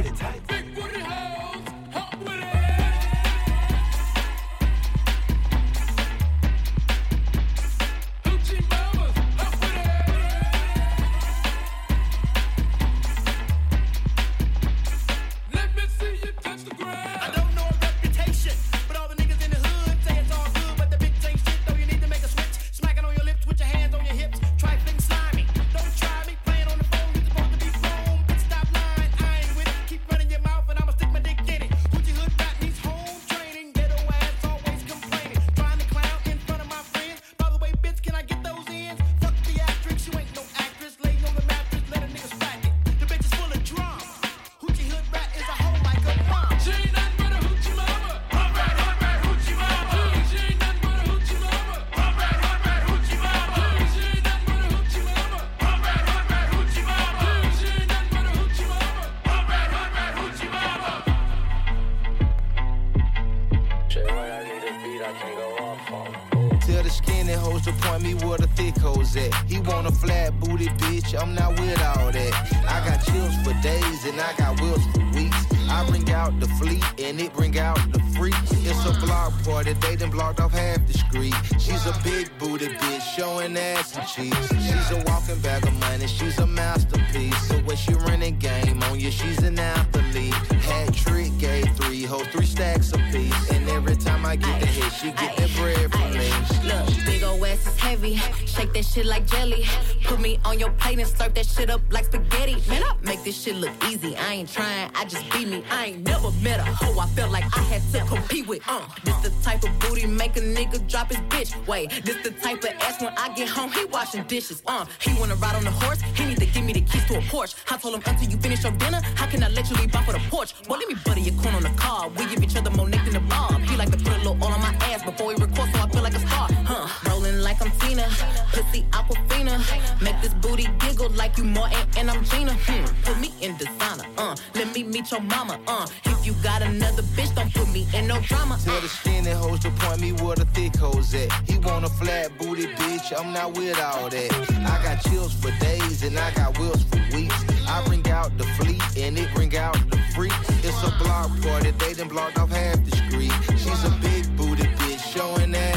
Heavy. 97.99 98.17
Shake 98.47 98.73
that 98.73 98.85
shit 98.85 99.07
like 99.07 99.27
jelly. 99.27 99.65
Put 100.05 100.21
me 100.21 100.39
on 100.45 100.59
your 100.59 100.71
plate 100.71 100.99
and 100.99 101.09
slurp 101.09 101.35
that 101.35 101.47
shit 101.47 101.71
up 101.71 101.81
like 101.91 102.07
spaghetti. 102.07 102.57
Man, 102.69 102.83
I 102.83 102.95
make 103.03 103.23
this 103.25 103.41
shit 103.43 103.57
look 103.57 103.73
easy. 103.85 104.17
I 104.17 104.35
ain't 104.35 104.49
trying, 104.49 104.91
I 104.95 105.05
just 105.05 105.31
be 105.33 105.45
me. 105.45 105.63
I 105.71 105.87
ain't 105.87 106.07
never 106.07 106.31
met 106.43 106.61
a 106.61 106.65
hoe 106.65 106.99
I 106.99 107.07
felt 107.09 107.31
like 107.31 107.45
I 107.57 107.63
had 107.63 107.83
to 107.93 108.05
compete 108.07 108.47
with. 108.47 108.63
Uh, 108.69 108.87
this 109.05 109.17
the 109.17 109.31
type 109.43 109.63
of 109.65 109.79
booty 109.81 110.07
make 110.07 110.37
a 110.37 110.41
nigga 110.41 110.87
drop 110.89 111.09
his 111.09 111.19
bitch. 111.33 111.51
Wait, 111.67 111.91
this 112.05 112.17
the 112.23 112.31
type 112.31 112.63
of 112.65 112.71
ass 112.81 113.01
when 113.03 113.13
I 113.17 113.35
get 113.35 113.49
home, 113.49 113.71
he 113.73 113.85
washing 113.87 114.25
dishes. 114.25 114.63
Uh, 114.67 114.85
he 115.01 115.19
wanna 115.19 115.35
ride 115.37 115.57
on 115.57 115.65
the 115.65 115.71
horse, 115.71 116.01
he 116.15 116.25
need 116.25 116.39
to 116.39 116.47
give 116.47 116.65
me 116.65 116.73
the 116.73 116.81
keys 116.83 117.05
to 117.07 117.19
a 117.19 117.21
Porsche. 117.23 117.55
I 117.71 117.77
told 117.79 117.95
him 117.95 118.03
until 118.07 118.29
you 118.29 118.37
finish 118.39 118.63
your 118.63 118.73
dinner, 118.73 119.01
how 119.15 119.27
can 119.27 119.43
I 119.43 119.49
let 119.49 119.69
you 119.71 119.77
leave 119.77 119.95
off 119.95 120.09
of 120.09 120.15
the 120.15 120.21
porch? 120.31 120.55
Well, 120.69 120.79
let 120.79 120.89
me 120.89 120.97
butter 121.05 121.21
your 121.21 121.35
corn 121.43 121.55
on 121.55 121.63
the 121.63 121.71
car. 121.71 122.09
We 122.11 122.27
give 122.27 122.43
each 122.43 122.57
other 122.57 122.71
more 122.71 122.89
neck 122.89 123.05
than 123.05 123.15
the 123.15 123.21
bob. 123.21 123.61
He 123.63 123.77
like 123.77 123.91
to 123.91 123.97
put 123.97 124.09
a 124.09 124.19
little 124.19 124.39
all 124.43 124.53
on 124.53 124.61
my 124.61 124.75
ass 124.91 125.03
before 125.05 125.29
we 125.29 125.35
record, 125.35 125.69
so 125.73 125.81
I 125.81 125.89
feel 125.89 126.03
like 126.03 126.15
a 126.15 126.21
star. 126.21 126.49
Huh? 126.65 127.11
Rolling 127.11 127.41
like 127.41 127.61
I'm 127.63 127.71
Tina, 127.89 128.07
pussy 128.53 128.83
Aquafina. 128.91 129.57
Make 130.03 130.21
this 130.21 130.35
booty 130.35 130.69
giggle 130.79 131.09
like 131.11 131.39
you 131.39 131.45
Martin 131.45 131.89
and 131.97 132.11
I'm 132.11 132.23
Gina. 132.23 132.53
Hmm. 132.53 132.85
Put 133.03 133.19
me 133.19 133.33
in 133.41 133.57
designer. 133.57 134.05
Uh, 134.19 134.37
let 134.55 134.75
me 134.75 134.83
meet 134.85 135.11
your 135.11 135.23
mama. 135.23 135.59
Uh, 135.67 135.87
if 136.05 136.27
you 136.27 136.35
got 136.43 136.61
another 136.61 137.03
bitch, 137.17 137.35
don't 137.35 137.53
put 137.55 137.69
me 137.73 137.89
in 137.95 138.07
no 138.07 138.21
drama. 138.21 138.59
Tell 138.63 138.79
the 138.83 138.89
skinny 138.89 139.31
hoes 139.31 139.61
to 139.61 139.71
point 139.71 140.03
me 140.03 140.13
where 140.13 140.37
the 140.37 140.45
thick 140.47 140.77
hoes 140.77 141.15
at. 141.15 141.33
He 141.49 141.57
want 141.59 141.87
a 141.87 141.89
flat 141.89 142.37
booty 142.37 142.67
bitch, 142.67 143.19
I'm 143.19 143.33
not 143.33 143.57
with 143.57 143.81
all 143.81 144.11
that. 144.11 144.33
I 144.33 144.83
got 144.83 145.03
chills 145.05 145.33
for 145.33 145.51
days 145.59 146.03
and 146.03 146.19
I 146.19 146.31
got 146.33 146.59
wills 146.59 146.83
for 146.85 147.01
weeks. 147.17 147.43
I 147.67 147.83
bring 147.87 148.07
out 148.11 148.37
the 148.37 148.45
fleet 148.59 148.83
and 148.99 149.19
it 149.19 149.33
bring 149.35 149.57
out 149.57 149.79
the 149.91 149.99
freak. 150.15 150.35
It's 150.63 150.83
a 150.83 150.93
block 151.03 151.31
party, 151.41 151.71
they 151.71 151.95
done 151.95 152.09
blocked 152.09 152.39
off 152.39 152.51
half 152.51 152.85
the 152.85 152.97
street. 152.97 153.33
She's 153.57 153.85
a 153.85 153.91
big 154.03 154.37
booty 154.37 154.65
bitch, 154.77 155.01
showing 155.15 155.53
cheeks. 155.53 155.68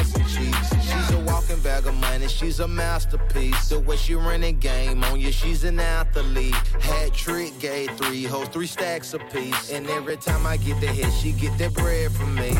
Bag 1.64 1.86
of 1.86 1.94
money, 1.96 2.28
she's 2.28 2.60
a 2.60 2.68
masterpiece. 2.68 3.70
The 3.70 3.80
way 3.80 3.96
she 3.96 4.16
running 4.16 4.58
game 4.58 5.04
on 5.04 5.20
you, 5.20 5.32
she's 5.32 5.64
an 5.64 5.80
athlete. 5.80 6.56
Hat 6.82 7.14
trick, 7.14 7.58
gave 7.60 7.92
three 7.98 8.24
hoes, 8.24 8.48
three 8.48 8.66
stacks 8.66 9.14
apiece. 9.14 9.72
And 9.72 9.88
every 9.90 10.18
time 10.18 10.48
I 10.48 10.58
get 10.58 10.82
the 10.82 10.88
hit, 10.88 11.14
she 11.14 11.34
get 11.34 11.56
that 11.60 11.74
bread 11.76 12.12
from 12.12 12.34
me. 12.34 12.58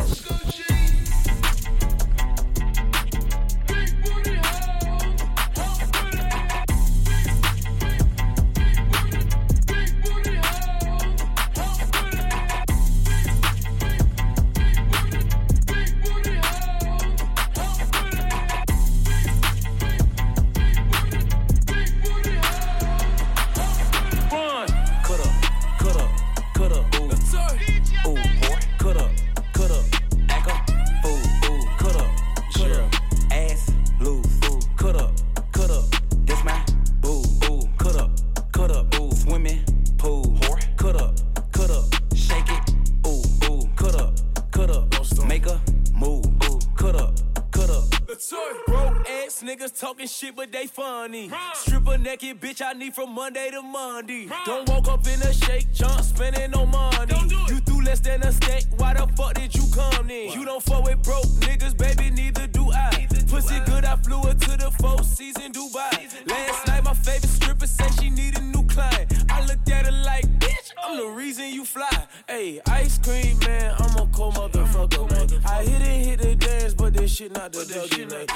Bitch, 52.22 52.62
I 52.64 52.72
need 52.72 52.94
from 52.94 53.12
Monday 53.16 53.50
to 53.50 53.62
Monday. 53.62 54.28
Don't 54.46 54.68
woke 54.68 54.86
up 54.86 55.04
in 55.08 55.20
a 55.22 55.32
shake, 55.32 55.72
jump, 55.72 56.00
spending 56.02 56.52
no 56.52 56.64
money. 56.64 57.16
You 57.48 57.58
threw 57.58 57.82
less 57.82 57.98
than 57.98 58.22
a 58.22 58.30
steak, 58.30 58.64
why 58.76 58.94
the 58.94 59.08
fuck 59.16 59.34
did 59.34 59.52
you 59.56 59.64
come 59.74 60.08
in? 60.08 60.30
You 60.30 60.44
don't 60.44 60.62
fuck 60.62 60.84
with 60.84 61.02
broke 61.02 61.26
niggas, 61.40 61.76
baby, 61.76 62.10
neither 62.10 62.46
do 62.46 62.70
I. 62.70 63.08
Pussy 63.28 63.58
good, 63.66 63.84
I 63.84 63.96
flew 63.96 64.20
her 64.20 64.34
to 64.34 64.56
the 64.56 64.70
four 64.80 65.02
season 65.02 65.52
Dubai. 65.52 66.28
Last 66.30 66.68
night, 66.68 66.84
my 66.84 66.94
favorite 66.94 67.28
stripper 67.28 67.66
said 67.66 67.90
she 68.00 68.08
need 68.08 68.38
a 68.38 68.42
new 68.42 68.64
client. 68.66 69.12
I 69.28 69.44
looked 69.44 69.68
at 69.68 69.86
her 69.86 69.92
like, 69.92 70.24
bitch, 70.38 70.70
I'm 70.84 70.96
the 70.96 71.08
reason 71.08 71.48
you 71.48 71.64
fly. 71.64 72.06
Hey, 72.28 72.60
ice 72.68 72.98
cream, 72.98 73.36
man, 73.40 73.74
I'm 73.80 73.96
a 73.96 74.06
cold 74.12 74.34
motherfucker, 74.34 75.10
man. 75.10 75.42
I 75.44 75.64
hit 75.64 75.82
it, 75.82 76.06
hit 76.06 76.20
the 76.20 76.36
dance, 76.36 76.74
but 76.74 76.94
this 76.94 77.16
shit 77.16 77.32
not 77.32 77.52
the 77.52 77.64
Dougie, 77.64 78.08
man. 78.08 78.26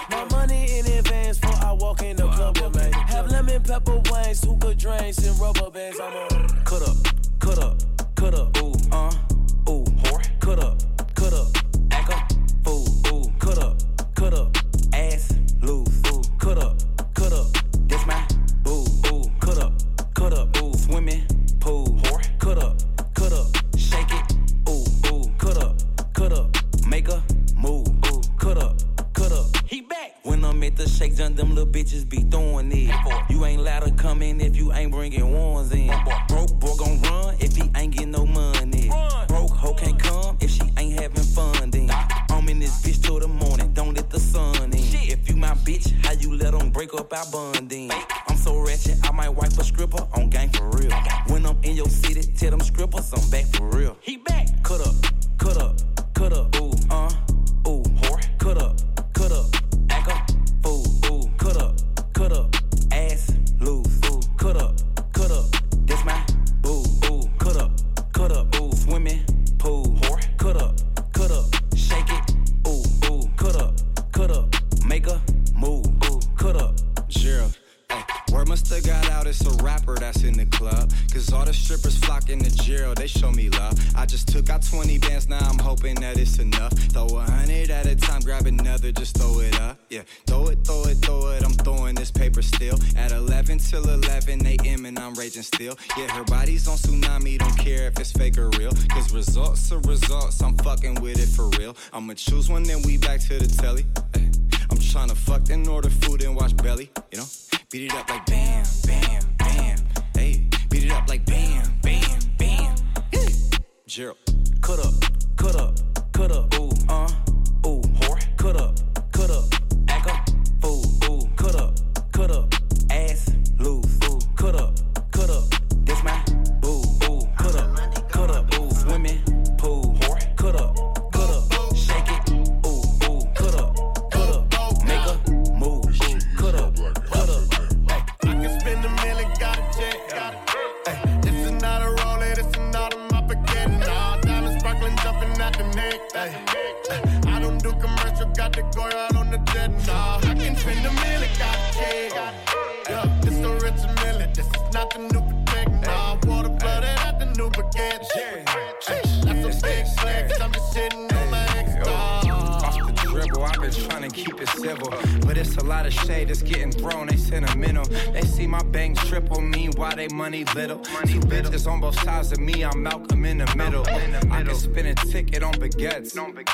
Pepper 3.67 4.01
wings, 4.11 4.43
hookah 4.45 4.75
drinks, 4.75 5.19
and 5.19 5.39
rubber 5.41 5.71
bands. 5.71 6.01
I'm 6.01 6.13
a 6.13 6.46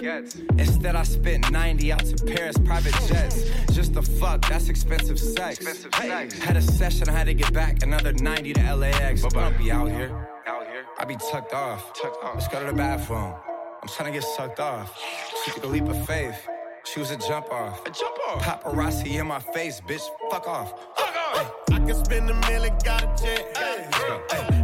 baguettes. 0.03 0.59
Instead, 0.59 0.97
I 0.97 1.03
spent 1.03 1.51
90 1.51 1.93
out 1.93 2.05
to 2.05 2.25
Paris, 2.25 2.57
private 2.59 2.95
jets. 3.07 3.45
Just 3.73 3.95
the 3.95 4.03
fuck, 4.03 4.47
that's 4.49 4.69
expensive 4.69 5.19
sex. 5.19 5.65
Hey, 5.95 6.29
Had 6.41 6.57
a 6.57 6.63
session, 6.63 7.09
I 7.09 7.13
had 7.13 7.27
to 7.27 7.35
get 7.35 7.53
back 7.53 7.83
another 7.83 8.13
90 8.13 8.53
to 8.55 8.75
LAX. 8.75 9.23
But 9.23 9.37
I'll 9.37 9.59
be 9.59 9.71
out 9.71 9.89
here. 9.89 10.29
Out 10.47 10.67
here. 10.67 10.85
I 10.99 11.05
be 11.05 11.17
tucked 11.17 11.55
off. 11.55 11.93
Tucked 12.01 12.17
Let's 12.35 12.49
go 12.49 12.61
to 12.61 12.67
the 12.67 12.73
bathroom. 12.73 13.35
I'm 13.83 13.89
trying 13.89 14.13
to 14.13 14.19
get 14.19 14.27
sucked 14.27 14.61
off. 14.61 14.99
She 15.45 15.51
took 15.53 15.65
a 15.65 15.67
leap 15.67 15.85
of 15.85 16.07
faith. 16.07 16.49
She 16.85 17.01
was 17.01 17.11
a 17.11 17.17
jump 17.17 17.51
off. 17.51 17.87
A 17.87 17.91
jump 17.91 18.17
off. 18.29 18.43
Paparazzi 18.43 19.21
in 19.21 19.27
my 19.27 19.39
face, 19.39 19.81
bitch. 19.81 20.03
Fuck 20.31 20.49
off. 20.49 20.75
fuck 20.97 21.17
off 21.17 21.53
I 21.71 21.79
can 21.79 22.05
spend 22.05 22.29
a 22.29 22.35
million, 22.49 22.77
got 22.85 23.03
a 23.03 23.23
check. 23.23 23.47
Ay, 23.57 24.62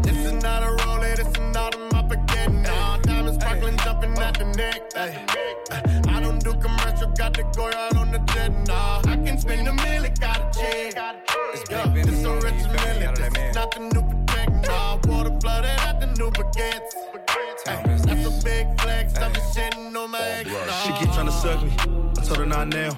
jumping 4.01 4.23
at 4.23 4.39
the 4.39 4.45
neck. 4.57 4.83
Ay, 4.97 5.27
ay, 5.71 6.03
I 6.09 6.21
don't 6.21 6.43
do 6.43 6.53
commercial, 6.55 7.11
got 7.13 7.35
to 7.35 7.43
go 7.57 7.67
out 7.67 7.97
on 7.97 8.11
the 8.11 8.19
jet. 8.33 8.53
Nah, 8.67 9.01
I 9.07 9.17
can 9.17 9.39
spend 9.39 9.69
a 9.69 9.73
million, 9.73 10.13
got 10.21 10.57
a 10.57 10.59
check. 10.59 10.95
Yeah, 11.71 11.93
this 11.95 12.25
a 12.25 12.35
rich 12.35 12.65
million, 12.67 13.15
this 13.15 13.33
is 13.37 13.55
not 13.55 13.75
the 13.75 13.81
new 13.81 14.03
protect. 14.03 14.67
Nah, 14.67 14.99
water 15.05 15.37
flooded 15.41 15.71
at 15.71 16.01
the 16.01 16.07
new 16.07 16.31
baguettes. 16.31 16.95
Ay, 17.67 17.83
that's 17.87 18.27
a 18.27 18.45
big 18.45 18.81
flex, 18.81 19.19
I'm 19.19 19.33
just 19.35 19.57
shitting 19.57 19.97
on 19.97 20.11
my 20.11 20.21
ex. 20.21 20.51
She 20.85 20.93
keep 20.93 21.13
trying 21.13 21.27
to 21.27 21.33
suck 21.33 21.63
me. 21.63 21.73
I 22.19 22.25
told 22.25 22.39
her 22.39 22.47
not 22.47 22.69
now. 22.69 22.91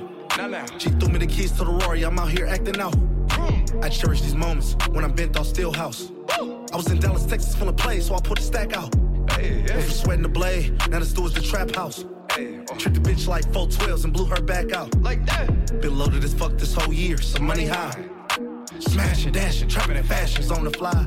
She 0.78 0.88
threw 0.90 1.08
me 1.08 1.18
the 1.18 1.26
keys 1.26 1.52
to 1.52 1.64
the 1.64 1.70
Rory. 1.70 2.02
I'm 2.02 2.18
out 2.18 2.30
here 2.30 2.46
acting 2.46 2.80
out. 2.80 2.94
I 3.82 3.88
cherish 3.88 4.20
these 4.22 4.34
moments 4.34 4.76
when 4.90 5.04
I'm 5.04 5.12
bent 5.12 5.36
off 5.38 5.46
Stillhouse. 5.46 6.10
I 6.72 6.76
was 6.76 6.90
in 6.90 6.98
Dallas, 6.98 7.26
Texas, 7.26 7.54
full 7.54 7.68
of 7.68 7.76
play, 7.76 8.00
so 8.00 8.14
I 8.14 8.20
put 8.20 8.38
a 8.38 8.42
stack 8.42 8.74
out. 8.74 8.94
Went 9.50 9.70
from 9.70 9.90
sweating 9.90 10.22
the 10.22 10.28
blade, 10.28 10.72
now 10.88 10.98
the 10.98 11.06
stool's 11.06 11.34
the 11.34 11.40
trap 11.40 11.74
house. 11.74 12.04
Tricked 12.78 13.02
the 13.02 13.10
bitch 13.10 13.26
like 13.26 13.50
four 13.52 13.66
twelves 13.68 14.04
and 14.04 14.12
blew 14.12 14.24
her 14.26 14.40
back 14.40 14.72
out. 14.72 14.94
Like 15.02 15.26
that. 15.26 15.80
Been 15.80 15.98
loaded 15.98 16.24
as 16.24 16.34
fuck 16.34 16.56
this 16.56 16.74
whole 16.74 16.92
year, 16.92 17.18
some 17.18 17.44
money 17.46 17.66
high. 17.66 17.94
Smashing, 18.78 19.32
dashing, 19.32 19.68
trapping 19.68 19.96
in 19.96 20.04
fashions 20.04 20.50
on 20.50 20.64
the 20.64 20.70
fly. 20.70 21.06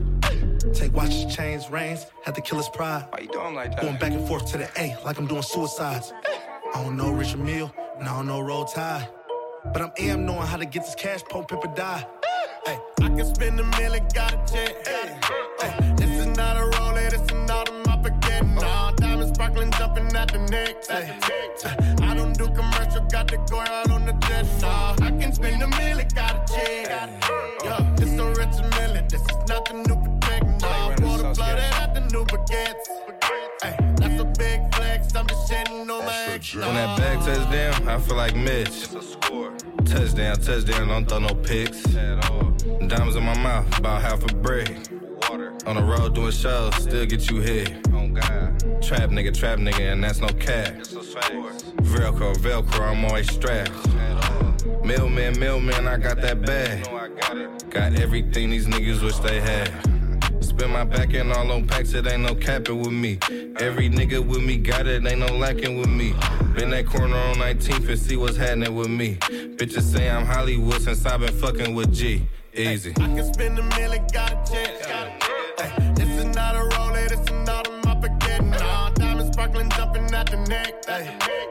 Take 0.73 0.93
watches, 0.93 1.33
chains, 1.35 1.69
rings, 1.69 2.05
had 2.23 2.35
to 2.35 2.41
kill 2.41 2.57
his 2.57 2.69
pride. 2.69 3.05
Why 3.09 3.19
you 3.21 3.27
doing 3.27 3.53
like 3.55 3.71
that? 3.71 3.81
Going 3.81 3.97
back 3.97 4.11
and 4.11 4.27
forth 4.27 4.51
to 4.51 4.57
the 4.57 4.69
A, 4.77 4.97
like 5.03 5.17
I'm 5.17 5.27
doing 5.27 5.41
suicides. 5.41 6.13
I 6.73 6.83
don't 6.83 6.97
know 6.97 7.11
Richard 7.11 7.39
Mille, 7.39 7.73
and 7.99 8.07
I 8.07 8.15
don't 8.15 8.27
know 8.27 8.41
Roll 8.41 8.65
Tide. 8.65 9.07
But 9.71 9.81
I'm 9.81 9.91
am 9.97 10.25
knowing 10.25 10.47
how 10.47 10.57
to 10.57 10.65
get 10.65 10.83
this 10.83 10.95
cash, 10.95 11.23
pump, 11.23 11.47
pimp, 11.49 11.65
or 11.65 11.73
die. 11.75 12.05
Ay, 12.65 12.79
I 13.01 13.07
can 13.09 13.35
spend 13.35 13.59
a 13.59 13.63
million, 13.77 14.05
got 14.13 14.33
a. 14.33 14.75
Ay, 14.89 15.19
ay, 15.61 15.93
this 15.95 16.09
is 16.09 16.25
not 16.37 16.57
a 16.57 16.65
roller, 16.77 17.09
this 17.09 17.21
is 17.21 17.47
not 17.47 17.69
a 17.69 17.71
mop 17.71 17.77
again. 17.77 17.82
Nah, 17.82 17.82
jumping 19.53 20.15
at 20.15 20.31
the 20.31 20.39
neck. 20.39 20.75
Ay, 20.89 21.17
I 22.01 22.13
don't 22.15 22.33
do 22.37 22.47
commercial, 22.47 23.01
got 23.11 23.27
the 23.27 23.37
go 23.49 23.59
out 23.59 23.92
ex. 36.43 36.55
When 36.55 36.75
that 36.75 36.97
bag 36.97 37.19
touchdown, 37.19 37.87
I 37.87 37.99
feel 37.99 38.17
like 38.17 38.35
Mitch. 38.35 38.87
Touchdown, 39.85 40.35
touchdown, 40.39 40.87
don't 40.87 41.07
throw 41.07 41.19
no 41.19 41.33
picks. 41.35 41.83
Diamonds 41.83 43.15
in 43.15 43.23
my 43.23 43.37
mouth, 43.37 43.77
about 43.77 44.01
half 44.01 44.23
a 44.23 44.35
brick. 44.35 44.77
On 45.65 45.75
the 45.75 45.83
road 45.83 46.15
doing 46.15 46.31
shows, 46.31 46.75
still 46.75 47.05
get 47.05 47.29
you 47.29 47.39
hit. 47.39 47.83
Trap 48.81 49.09
nigga, 49.09 49.33
trap 49.33 49.59
nigga, 49.59 49.93
and 49.93 50.03
that's 50.03 50.19
no 50.19 50.27
cap. 50.27 50.73
Velcro, 50.73 52.35
Velcro, 52.35 52.91
I'm 52.91 53.05
always 53.05 53.31
strapped. 53.31 53.71
Mailman, 54.83 55.39
mailman, 55.39 55.87
I 55.87 55.97
got 55.97 56.21
that 56.21 56.41
bag. 56.41 56.83
Got 57.69 57.99
everything 57.99 58.49
these 58.49 58.67
niggas 58.67 59.01
wish 59.01 59.17
they 59.19 59.39
had. 59.39 59.71
Spin 60.53 60.69
my 60.69 60.83
back 60.83 61.15
end 61.15 61.33
all 61.33 61.51
on 61.51 61.65
packs, 61.65 61.93
it 61.95 62.05
ain't 62.05 62.21
no 62.21 62.35
capping 62.35 62.77
with 62.77 62.91
me. 62.91 63.17
Every 63.57 63.89
nigga 63.89 64.23
with 64.23 64.43
me 64.43 64.57
got 64.57 64.85
it, 64.85 65.03
ain't 65.03 65.19
no 65.19 65.35
lacking 65.35 65.79
with 65.79 65.89
me. 65.89 66.13
Been 66.53 66.69
that 66.69 66.85
corner 66.85 67.15
on 67.15 67.37
19th 67.37 67.89
and 67.89 67.97
see 67.97 68.17
what's 68.17 68.37
happening 68.37 68.75
with 68.75 68.89
me. 68.89 69.15
Bitches 69.57 69.81
say 69.81 70.07
I'm 70.07 70.27
Hollywood 70.27 70.79
since 70.79 71.03
i 71.07 71.17
been 71.17 71.33
fucking 71.39 71.73
with 71.73 71.91
G. 71.91 72.27
Easy. 72.53 72.91
I 72.91 72.93
can 72.93 73.33
spend 73.33 73.57
a 73.57 73.63
million, 73.63 74.05
got 74.13 74.31
a 74.31 74.51
chance. 74.51 75.97
This 75.97 76.09
is 76.09 76.35
not 76.35 76.55
a 76.55 76.63
roller, 76.77 77.07
this 77.09 77.19
is 77.19 77.47
not 77.47 77.67
a 77.67 77.71
mopper 77.81 78.19
getting. 78.19 78.51
Nah, 78.51 78.91
diamonds 78.91 79.33
sparkling, 79.33 79.71
jumping 79.71 80.13
out 80.13 80.29
the 80.29 80.37
neck. 80.37 80.83
Ay, 80.87 81.42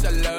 Told 0.00 0.22
my 0.22 0.37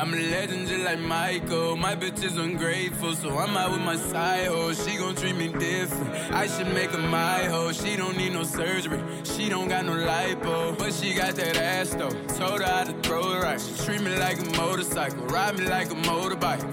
I'm 0.00 0.14
a 0.14 0.16
legend 0.16 0.66
just 0.66 0.82
like 0.82 0.98
Michael. 0.98 1.76
My 1.76 1.94
bitch 1.94 2.24
is 2.24 2.38
ungrateful, 2.38 3.14
so 3.14 3.36
I'm 3.36 3.54
out 3.54 3.72
with 3.72 3.82
my 3.82 3.96
side 3.96 4.46
hoe. 4.46 4.72
She 4.72 4.96
gon' 4.96 5.14
treat 5.14 5.36
me 5.36 5.48
different. 5.48 6.10
I 6.32 6.46
should 6.46 6.68
make 6.68 6.92
her 6.92 6.98
my 6.98 7.44
hoe. 7.44 7.70
She 7.72 7.96
don't 7.96 8.16
need 8.16 8.32
no 8.32 8.42
surgery. 8.42 8.98
She 9.24 9.50
don't 9.50 9.68
got 9.68 9.84
no 9.84 9.92
lipo, 9.92 10.78
but 10.78 10.94
she 10.94 11.12
got 11.12 11.34
that 11.34 11.58
ass 11.58 11.90
though. 11.90 12.08
Told 12.38 12.62
her 12.62 12.66
how 12.66 12.84
to 12.84 12.94
throw 13.02 13.32
it 13.32 13.42
right. 13.42 13.60
She 13.60 13.74
treat 13.84 14.00
me 14.00 14.16
like 14.16 14.40
a 14.40 14.56
motorcycle, 14.56 15.22
ride 15.26 15.58
me 15.58 15.66
like 15.66 15.90
a 15.90 15.96
motorbike. 15.96 16.64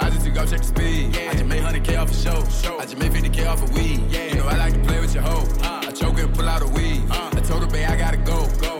I 0.00 0.10
just 0.10 0.26
took 0.26 0.36
off, 0.36 0.50
check 0.50 0.62
the 0.62 0.66
speed. 0.66 1.14
Yeah. 1.14 1.30
I 1.30 1.34
just 1.34 1.44
made 1.44 1.62
100k 1.62 1.96
off 1.96 2.10
a 2.10 2.14
show. 2.14 2.76
I 2.76 2.86
just 2.86 2.98
made 2.98 3.12
50k 3.12 3.46
off 3.46 3.62
a 3.62 3.72
weed. 3.72 4.02
Yeah. 4.10 4.26
You 4.30 4.34
know 4.34 4.48
I 4.48 4.56
like 4.56 4.74
to 4.74 4.80
play 4.80 4.98
with 4.98 5.14
your 5.14 5.22
hoe. 5.22 5.46
I 5.62 5.92
choke 5.92 6.18
and 6.18 6.34
pull 6.34 6.48
out 6.48 6.62
a 6.62 6.66
weed. 6.66 7.04
I 7.08 7.40
told 7.42 7.62
her, 7.62 7.68
babe, 7.68 7.88
I 7.88 7.94
gotta 7.94 8.16
go. 8.16 8.48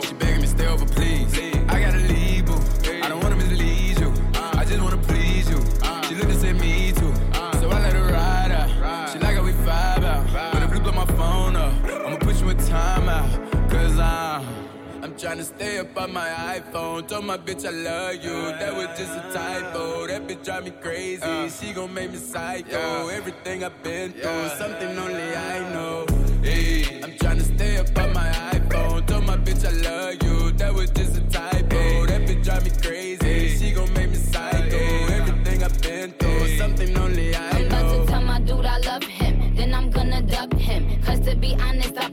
up 15.81 15.97
on 15.97 16.13
my 16.13 16.29
iPhone. 16.57 17.07
Told 17.07 17.25
my 17.25 17.37
bitch 17.37 17.65
I 17.65 17.71
love 17.71 18.15
you. 18.23 18.37
That 18.59 18.75
was 18.75 18.87
just 18.99 19.13
a 19.17 19.23
typo. 19.33 20.05
That 20.07 20.27
bitch 20.27 20.45
drive 20.45 20.65
me 20.65 20.71
crazy. 20.79 21.23
Uh. 21.23 21.49
She 21.49 21.73
gon' 21.73 21.93
make 21.93 22.11
me 22.11 22.17
psycho. 22.17 23.07
Everything 23.07 23.63
I've 23.63 23.83
been 23.83 24.11
through, 24.11 24.49
something 24.59 24.97
only 24.97 25.35
I 25.35 25.59
know. 25.73 26.05
Hey, 26.43 27.01
I'm 27.03 27.11
tryna 27.21 27.45
stay 27.55 27.77
up 27.77 27.97
on 27.97 28.13
my 28.13 28.29
iPhone. 28.53 29.07
Told 29.07 29.25
my 29.25 29.37
bitch 29.37 29.65
I 29.65 29.73
love 29.89 30.15
you. 30.23 30.51
That 30.51 30.73
was 30.73 30.91
just 30.91 31.17
a 31.17 31.21
typo. 31.21 32.05
That 32.05 32.21
bitch 32.27 32.43
drive 32.43 32.63
me 32.63 32.71
crazy. 32.81 33.57
She 33.57 33.73
gon' 33.73 33.91
make 33.93 34.09
me 34.11 34.17
psycho. 34.17 34.83
Everything 35.17 35.63
I've 35.63 35.81
been 35.81 36.11
through, 36.11 36.57
something 36.57 36.95
only 36.97 37.35
I 37.35 37.49
I'm 37.49 37.65
about 37.65 38.05
to 38.05 38.11
tell 38.11 38.21
my 38.21 38.39
dude 38.39 38.65
I 38.65 38.77
love 38.79 39.03
him. 39.03 39.55
Then 39.55 39.73
I'm 39.73 39.89
gonna 39.89 40.21
dub 40.21 40.53
him. 40.53 41.01
Cause 41.01 41.19
to 41.21 41.35
be 41.35 41.55
honest, 41.55 41.97
I 41.97 42.10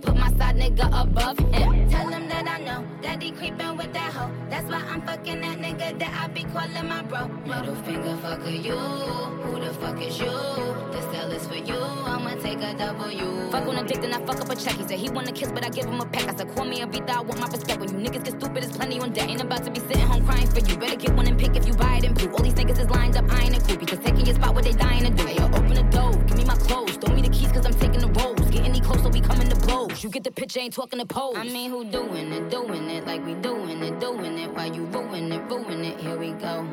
side 0.48 0.56
nigga 0.56 1.02
above 1.02 1.38
him. 1.38 1.88
Tell 1.90 2.08
him 2.08 2.28
that 2.28 2.48
I 2.48 2.58
know 2.64 2.84
that 3.02 3.22
he 3.22 3.32
creepin' 3.32 3.76
with 3.76 3.92
that 3.92 4.12
hoe. 4.12 4.30
That's 4.50 4.68
why 4.70 4.82
I'm 4.90 5.00
fucking 5.02 5.40
that 5.40 5.58
nigga 5.58 5.98
that 5.98 6.22
I 6.22 6.28
be 6.28 6.44
calling 6.44 6.88
my 6.88 7.02
bro. 7.02 7.28
Middle 7.46 7.74
finger 7.86 8.16
fucker 8.22 8.52
you. 8.64 8.76
Who 8.76 9.60
the 9.60 9.72
fuck 9.74 10.00
is 10.00 10.18
you? 10.18 10.32
This 10.92 11.04
cell 11.12 11.30
is 11.32 11.46
for 11.46 11.56
you. 11.56 11.78
I'ma 11.78 12.34
take 12.36 12.60
a 12.60 12.74
W. 12.74 13.50
Fuck 13.50 13.66
on 13.66 13.76
a 13.76 13.84
dick, 13.84 14.00
then 14.00 14.12
I 14.12 14.24
fuck 14.24 14.40
up 14.40 14.50
a 14.50 14.56
check. 14.56 14.74
He 14.74 14.82
said 14.88 14.98
he 14.98 15.10
wanna 15.10 15.32
kiss, 15.32 15.52
but 15.52 15.64
I 15.64 15.68
give 15.70 15.86
him 15.86 16.00
a 16.00 16.06
peck. 16.06 16.28
I 16.28 16.36
said, 16.36 16.54
call 16.54 16.64
me 16.64 16.80
a 16.82 16.86
beat, 16.86 17.08
I 17.10 17.20
want 17.20 17.40
my 17.40 17.48
respect. 17.48 17.80
When 17.80 17.88
you 17.88 18.10
niggas 18.10 18.24
get 18.24 18.40
stupid, 18.40 18.62
there's 18.62 18.76
plenty 18.76 19.00
on 19.00 19.12
deck. 19.12 19.28
Ain't 19.28 19.42
about 19.42 19.64
to 19.64 19.70
be 19.70 19.80
sitting 19.80 20.06
home 20.06 20.24
crying 20.26 20.46
for 20.46 20.60
you. 20.60 20.76
Better 20.76 20.96
get 20.96 21.14
one 21.14 21.26
and 21.26 21.38
pick 21.38 21.56
if 21.56 21.66
you 21.66 21.74
buy 21.74 21.96
it 21.96 22.04
in 22.04 22.14
blue. 22.14 22.30
All 22.30 22.42
these 22.42 22.54
niggas 22.54 22.78
is 22.78 22.90
lined 22.90 23.16
up, 23.16 23.30
I 23.30 23.42
ain't 23.44 23.56
a 23.56 23.60
creepy. 23.60 23.86
Cause 23.86 23.98
taking 23.98 24.26
your 24.26 24.34
spot, 24.34 24.54
what 24.54 24.64
they 24.64 24.72
dying 24.72 25.04
to 25.04 25.10
do. 25.10 25.47
You 30.08 30.12
get 30.12 30.24
the 30.24 30.30
picture, 30.30 30.58
ain't 30.60 30.72
talking 30.72 31.00
to 31.00 31.04
pose. 31.04 31.36
I 31.36 31.44
mean, 31.44 31.70
who 31.70 31.84
doing 31.84 32.32
it, 32.32 32.48
doing 32.48 32.88
it 32.88 33.06
like 33.06 33.22
we 33.26 33.34
doing 33.34 33.82
it, 33.82 34.00
doing 34.00 34.38
it. 34.38 34.50
While 34.54 34.74
you 34.74 34.86
ruin 34.86 35.30
it, 35.30 35.42
ruin 35.50 35.84
it, 35.84 36.00
here 36.00 36.16
we 36.16 36.30
go. 36.30 36.66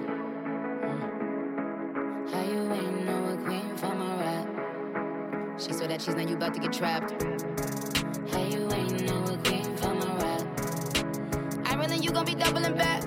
Mm. 0.81 2.31
How 2.31 2.41
you 2.43 2.71
ain't 2.71 3.05
know 3.05 3.33
a 3.33 3.37
queen 3.43 3.75
for 3.75 3.93
my 3.93 4.15
rap? 4.21 5.59
She 5.59 5.73
saw 5.73 5.85
that 5.85 6.01
she's 6.01 6.15
not 6.15 6.29
you 6.29 6.37
about 6.37 6.53
to 6.53 6.61
get 6.61 6.71
trapped. 6.71 7.11
How 8.31 8.41
you 8.45 8.71
ain't 8.71 9.01
know 9.05 9.25
a 9.25 9.37
queen 9.39 9.75
for 9.75 9.93
my 9.93 10.15
rap? 10.23 10.47
I 11.65 11.75
really, 11.75 11.97
you 11.97 12.11
gon' 12.11 12.23
be 12.23 12.35
doubling 12.35 12.75
back. 12.75 13.03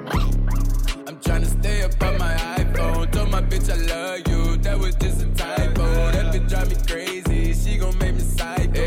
I'm 1.06 1.16
tryna 1.20 1.46
stay 1.58 1.84
up 1.84 2.02
on 2.02 2.18
my 2.18 2.34
iPhone. 2.34 3.10
Told 3.12 3.30
my 3.30 3.40
bitch 3.40 3.70
I 3.72 3.76
love 3.76 4.28
you. 4.28 4.58
That 4.58 4.78
was 4.78 4.94
just 4.96 5.22
a 5.22 5.26
typo. 5.28 6.12
That 6.12 6.34
bitch 6.34 6.50
drive 6.50 6.68
me 6.68 6.76
crazy. 6.86 7.54
She 7.54 7.78
gon' 7.78 7.96
make 7.96 8.14
me 8.14 8.20
psycho. 8.20 8.77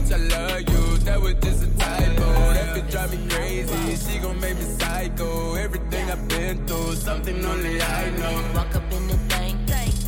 Bitch 0.00 0.12
I 0.12 0.16
love 0.16 0.60
you. 0.60 0.98
That 0.98 1.20
was 1.20 1.34
just 1.34 1.62
a 1.62 1.78
typo. 1.78 2.26
That 2.54 2.76
bitch 2.76 2.90
drive 2.90 3.10
me 3.12 3.28
crazy. 3.28 3.96
She 3.96 4.18
gon' 4.18 4.40
make 4.40 4.56
me 4.56 4.64
psycho. 4.64 5.54
Everything 5.54 6.10
I've 6.10 6.28
been 6.28 6.66
through, 6.66 6.94
something 6.94 7.44
only 7.44 7.80
I 7.80 8.10
know. 8.10 8.52
Walk 8.54 8.74
up 8.74 8.92
in 8.92 9.06
the 9.06 9.16
thing, 9.28 9.58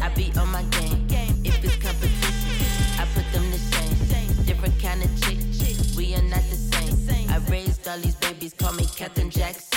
I 0.03 0.09
be 0.15 0.33
on 0.39 0.49
my 0.51 0.63
game. 0.65 1.07
If 1.45 1.65
it's 1.65 1.77
competition, 1.77 3.01
I 3.01 3.07
put 3.15 3.27
them 3.33 3.51
to 3.51 3.59
shame. 3.59 4.45
Different 4.45 4.81
kind 4.81 5.03
of 5.03 5.11
chick, 5.23 5.39
we 5.97 6.15
are 6.15 6.23
not 6.23 6.43
the 6.51 6.57
same. 6.57 7.31
I 7.31 7.39
raised 7.51 7.87
all 7.89 7.99
these 7.99 8.17
babies, 8.17 8.55
call 8.55 8.73
me 8.73 8.87
Captain 8.97 9.31
Jackson. 9.31 9.72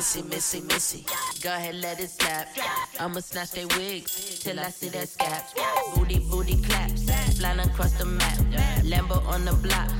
Missy, 0.00 0.22
missy, 0.22 0.60
missy. 0.62 1.04
Go 1.42 1.50
ahead, 1.50 1.74
let 1.74 2.00
it 2.00 2.08
slap. 2.08 2.48
I'ma 2.98 3.20
snatch 3.20 3.50
they 3.50 3.66
wigs 3.66 4.38
till 4.38 4.58
I 4.58 4.70
see 4.70 4.88
that 4.88 5.10
scabs. 5.10 5.52
Booty, 5.94 6.20
booty 6.20 6.56
claps, 6.62 7.04
flying 7.38 7.58
across 7.58 7.92
the 7.98 8.06
map. 8.06 8.38
Lambo 8.82 9.22
on 9.26 9.44
the 9.44 9.52
block, 9.52 9.90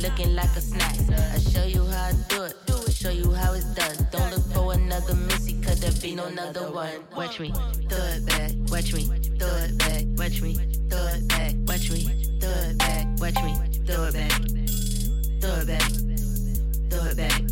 looking 0.00 0.34
like 0.34 0.48
a 0.56 0.62
snack. 0.62 0.96
I 1.34 1.38
show 1.40 1.66
you 1.66 1.84
how 1.84 2.06
I 2.06 2.12
do 2.28 2.44
it, 2.44 2.56
show 2.90 3.10
you 3.10 3.34
how 3.34 3.52
it's 3.52 3.66
done. 3.74 4.08
Don't 4.10 4.30
look 4.30 4.46
for 4.54 4.72
another 4.72 5.14
missy, 5.14 5.60
cause 5.60 5.78
there 5.78 5.92
be 6.00 6.14
no 6.14 6.24
another 6.24 6.72
one. 6.72 7.04
Watch 7.14 7.38
me, 7.38 7.52
throw 7.90 7.98
it 7.98 8.24
back, 8.24 8.52
watch 8.70 8.94
me, 8.94 9.04
throw 9.38 9.56
it 9.56 9.76
back, 9.76 10.04
watch 10.16 10.40
me, 10.40 10.54
throw 10.88 11.06
it 11.06 11.28
back, 11.28 11.54
watch 11.68 11.90
me, 11.90 12.04
throw 12.40 12.48
it 12.48 12.78
back, 12.78 13.06
watch 13.18 13.42
me, 13.44 13.52
throw 13.84 14.04
it 14.04 14.14
back, 14.14 14.32
throw 15.42 15.54
it 15.60 15.66
back, 15.66 15.92
throw 16.88 17.04
it 17.04 17.16
back, 17.18 17.42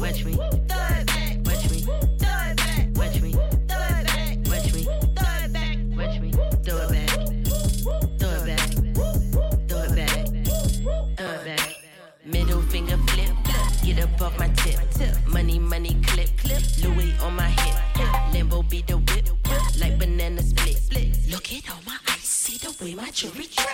watch 0.00 0.24
me, 0.24 0.34
throw 0.34 0.46
it 0.46 0.66
back, 0.68 1.36
watch 1.44 1.70
me, 1.70 1.80
throw 1.80 1.96
it 1.96 2.56
back, 2.56 2.88
watch 2.94 3.20
me, 3.20 3.32
throw 3.32 3.48
it 3.50 4.04
back, 4.06 4.38
watch 4.46 4.72
me, 4.72 4.82
throw 4.84 5.34
it 5.44 5.52
back, 5.52 5.78
watch 5.96 6.20
me, 6.20 6.30
throw 6.30 6.78
it 6.78 6.92
back, 6.92 7.10
throw 8.18 8.30
it 8.30 8.46
back, 8.46 8.60
throw 9.68 9.82
it 9.82 9.96
back, 9.96 10.26
throw 11.16 11.32
it 11.32 11.44
back. 11.44 11.76
Middle 12.24 12.62
finger 12.62 12.96
flip, 13.08 13.34
get 13.82 14.00
up 14.00 14.22
off 14.22 14.38
my 14.38 14.48
tip. 14.50 14.78
Money, 15.26 15.58
money 15.58 16.00
clip, 16.06 16.28
clip. 16.38 16.62
Louis 16.82 17.12
on 17.20 17.34
my 17.34 17.48
hip, 17.48 17.76
Limbo 18.32 18.62
be 18.62 18.82
the 18.82 18.98
whip. 18.98 19.28
like 19.80 19.98
banana 19.98 20.42
split. 20.42 20.78
Look 21.30 21.52
at 21.52 21.70
all 21.70 21.82
my 21.86 21.96
ice, 22.08 22.24
see 22.24 22.58
the 22.58 22.74
way 22.84 22.94
my 22.94 23.10
jewelry 23.10 23.46
drip. 23.46 23.68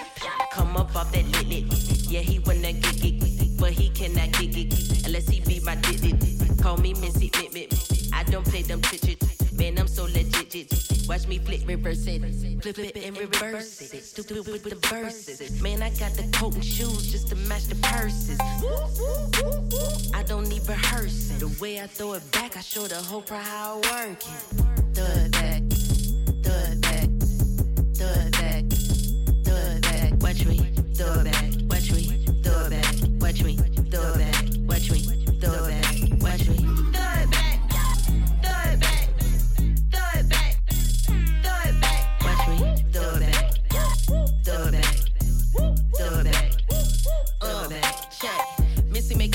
Come 0.53 0.77
up 0.77 0.95
off 0.97 1.13
that 1.13 1.27
lit 1.27 1.49
lit. 1.49 1.65
Yeah, 2.11 2.21
he 2.21 2.39
wanna 2.39 2.73
get 2.73 3.05
it, 3.05 3.59
but 3.59 3.73
he 3.73 3.91
cannot 3.91 4.33
get 4.33 4.57
it 4.57 5.07
unless 5.07 5.29
he 5.29 5.41
be 5.41 5.61
my. 5.61 5.84
Call 6.65 6.79
me 6.79 6.95
Missy 6.95 7.31
Mit 7.37 7.53
Mit. 7.53 8.09
I 8.15 8.23
don't 8.23 8.47
play 8.47 8.63
them 8.63 8.81
chit 8.81 9.03
chit. 9.03 9.53
Man, 9.53 9.79
I'm 9.79 9.87
so 9.87 10.05
legit. 10.05 10.73
Watch 11.07 11.29
me 11.29 11.37
flip, 11.37 11.61
reverse 11.67 12.07
it, 12.07 12.23
flip 12.63 12.79
it 12.79 12.97
and 13.05 13.19
reverse 13.19 13.93
it. 13.93 14.03
Stupid 14.03 14.47
with 14.47 14.63
the 14.63 14.77
verses. 14.89 15.61
Man, 15.61 15.83
I 15.83 15.91
got 15.91 16.15
the 16.15 16.27
coat 16.33 16.55
and 16.55 16.65
shoes 16.65 17.13
just 17.13 17.29
to 17.29 17.37
match 17.37 17.67
the 17.67 17.75
purses. 17.83 18.41
I 20.15 20.23
don't 20.23 20.49
need 20.49 20.67
rehearsing. 20.67 21.39
The 21.39 21.55
way 21.61 21.83
I 21.83 21.87
throw 21.87 22.15
it 22.15 22.33
back, 22.33 22.57
I 22.57 22.61
show 22.61 22.87
the 22.87 22.95
whole 22.95 23.21
crowd 23.21 23.45
how 23.45 23.83
I 23.85 24.07
work 24.07 24.23
it. 24.23 24.43
Throw 24.95 25.05
it 25.05 25.33
back, 25.33 25.63
throw 26.45 26.61
it 26.73 26.81
back, 26.81 27.09
throw 27.95 28.09
it 28.09 28.33
back, 28.41 28.65
throw 29.45 29.55
it 29.55 29.83
back. 29.83 30.13
Watch 30.23 30.47
me, 30.47 30.57
throw 30.95 31.13
it 31.13 31.25
back. 31.25 31.53
Watch 31.69 31.93
me, 31.93 32.25
throw 32.43 32.65
it 32.65 32.71
back. 32.71 32.95
Watch 33.21 33.43
me, 33.43 33.59
throw 33.91 34.15
it 34.15 34.19
back. 34.19 34.34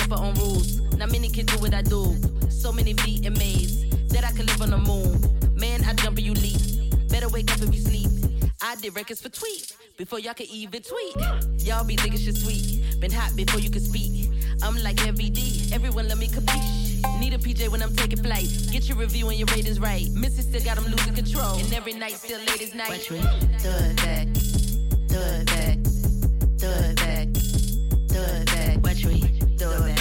Her 0.09 0.15
own 0.17 0.33
rules. 0.35 0.81
Not 0.97 1.11
many 1.11 1.29
can 1.29 1.45
do 1.45 1.57
what 1.59 1.73
I 1.73 1.81
do. 1.81 2.15
So 2.49 2.71
many 2.71 2.93
VMAs 2.95 4.09
that 4.09 4.23
I 4.25 4.31
could 4.31 4.47
live 4.47 4.61
on 4.61 4.71
the 4.71 4.77
moon. 4.77 5.21
Man, 5.55 5.83
I 5.85 5.93
jump 5.93 6.17
and 6.17 6.25
you 6.25 6.33
leap. 6.33 6.59
Better 7.09 7.29
wake 7.29 7.51
up 7.51 7.61
if 7.61 7.73
you 7.73 7.81
sleep. 7.81 8.09
I 8.61 8.75
did 8.75 8.95
records 8.95 9.21
for 9.21 9.29
tweet 9.29 9.75
before 9.97 10.19
y'all 10.19 10.33
could 10.33 10.47
even 10.47 10.81
tweet. 10.81 11.15
Y'all 11.65 11.85
be 11.85 11.95
thinking 11.95 12.19
shit 12.19 12.35
sweet. 12.37 12.99
Been 12.99 13.11
hot 13.11 13.35
before 13.35 13.59
you 13.59 13.69
could 13.69 13.83
speak. 13.83 14.31
I'm 14.63 14.75
like 14.83 15.05
every. 15.07 15.31
Everyone 15.71 16.07
let 16.07 16.17
me 16.17 16.27
capiche. 16.27 17.19
Need 17.19 17.33
a 17.33 17.37
PJ 17.37 17.69
when 17.69 17.81
I'm 17.81 17.95
taking 17.95 18.23
flight. 18.23 18.49
Get 18.71 18.89
your 18.89 18.97
review 18.97 19.29
and 19.29 19.37
your 19.37 19.47
ratings 19.47 19.79
right. 19.79 20.09
Missy 20.13 20.41
still 20.41 20.63
got 20.63 20.77
them 20.77 20.91
losing 20.91 21.13
control. 21.13 21.57
And 21.57 21.73
every 21.73 21.93
night 21.93 22.13
still 22.13 22.39
late 22.39 22.61
as 22.61 22.73
night. 22.73 22.89
Watch 22.89 23.11
me. 23.11 23.19
Throw 23.59 23.71
it 23.71 23.95
back. 23.97 24.27
Throw 25.07 25.21
it 25.21 25.45
back. 25.45 25.77
Throw 26.57 26.69
it 26.69 26.95
back. 26.95 27.27
Throw 28.09 28.21
it 28.21 28.45
back. 28.47 28.83
Watch 28.83 29.05
me. 29.05 29.21
Throw 29.57 29.71
it 29.71 29.95
back. 29.95 29.98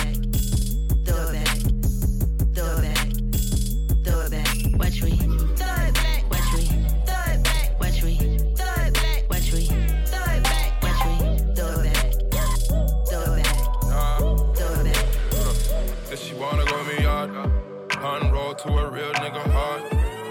Unroll 18.01 18.55
to 18.55 18.69
a 18.69 18.91
real 18.91 19.13
nigga 19.15 19.43
heart. 19.51 19.83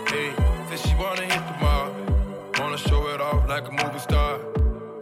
Hey, 0.10 0.34
said 0.70 0.80
she 0.80 0.96
wanna 0.96 1.24
hit 1.24 1.44
the 1.48 1.58
mall. 1.60 1.94
Wanna 2.60 2.78
show 2.78 3.08
it 3.10 3.20
off 3.20 3.48
like 3.50 3.68
a 3.68 3.72
movie 3.72 4.00
star. 4.00 4.40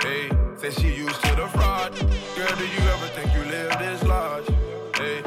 Hey, 0.02 0.32
said 0.58 0.74
she 0.74 0.88
used 0.88 1.22
to 1.26 1.36
the 1.36 1.48
fraud. 1.50 1.94
Girl, 2.36 2.56
do 2.58 2.66
you 2.66 2.84
ever 2.90 3.08
think 3.10 3.36
you 3.36 3.44
live 3.44 3.78
this 3.78 4.02
large? 4.04 4.48
Hey, 4.98 5.22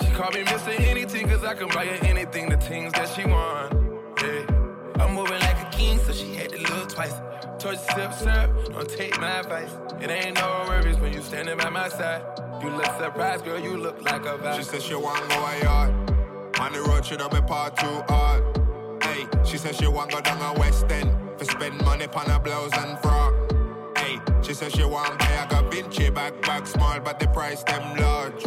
she 0.00 0.10
call 0.12 0.30
me 0.30 0.44
Mr. 0.44 0.78
Anything, 0.78 1.28
cause 1.28 1.42
I 1.42 1.54
can 1.54 1.66
buy 1.68 1.86
her 1.86 2.06
anything, 2.06 2.48
the 2.48 2.58
things 2.58 2.92
that 2.92 3.08
she 3.08 3.24
want. 3.24 3.72
Hey, 4.20 4.46
I'm 5.00 5.14
moving 5.14 5.40
like 5.40 5.66
a 5.66 5.70
king, 5.76 5.98
so 5.98 6.12
she 6.12 6.34
had 6.34 6.50
to 6.50 6.58
look 6.72 6.90
twice. 6.90 7.14
Told 7.58 7.74
you 7.74 7.80
sip, 7.92 8.12
sip, 8.12 8.50
don't 8.72 8.88
take 8.88 9.18
my 9.20 9.40
advice. 9.40 9.70
It 10.00 10.10
ain't 10.10 10.36
no 10.36 10.64
worries 10.68 10.98
when 10.98 11.12
you 11.12 11.22
standing 11.22 11.58
by 11.58 11.70
my 11.70 11.88
side. 11.88 12.22
You 12.62 12.70
look 12.70 12.86
surprised, 13.00 13.44
girl, 13.44 13.58
you 13.58 13.76
look 13.76 14.00
like 14.02 14.24
a 14.26 14.38
vibe. 14.38 14.58
She 14.58 14.62
said 14.62 14.80
she 14.80 14.94
wanna 14.94 15.26
go 15.26 15.58
yard. 15.60 16.13
On 16.60 16.72
the 16.72 16.80
road, 16.82 17.04
she 17.04 17.16
don't 17.16 17.46
part 17.46 17.76
too 17.76 18.02
hard. 18.08 18.42
Hey, 19.02 19.26
she 19.44 19.58
said 19.58 19.74
she 19.74 19.86
want 19.86 20.12
go 20.12 20.20
down 20.20 20.40
a 20.40 20.58
West 20.58 20.90
End. 20.90 21.10
For 21.38 21.44
spend 21.44 21.84
money 21.84 22.06
on 22.06 22.30
a 22.30 22.38
blouse 22.38 22.72
and 22.74 22.98
frock. 23.00 23.34
Hey, 23.98 24.20
she 24.42 24.54
said 24.54 24.72
she 24.72 24.84
want 24.84 25.18
buy 25.18 25.48
a 25.50 25.68
Vinci 25.68 26.10
bag 26.10 26.66
small, 26.66 27.00
but 27.00 27.18
the 27.18 27.26
price 27.28 27.62
them 27.64 27.96
large. 27.96 28.44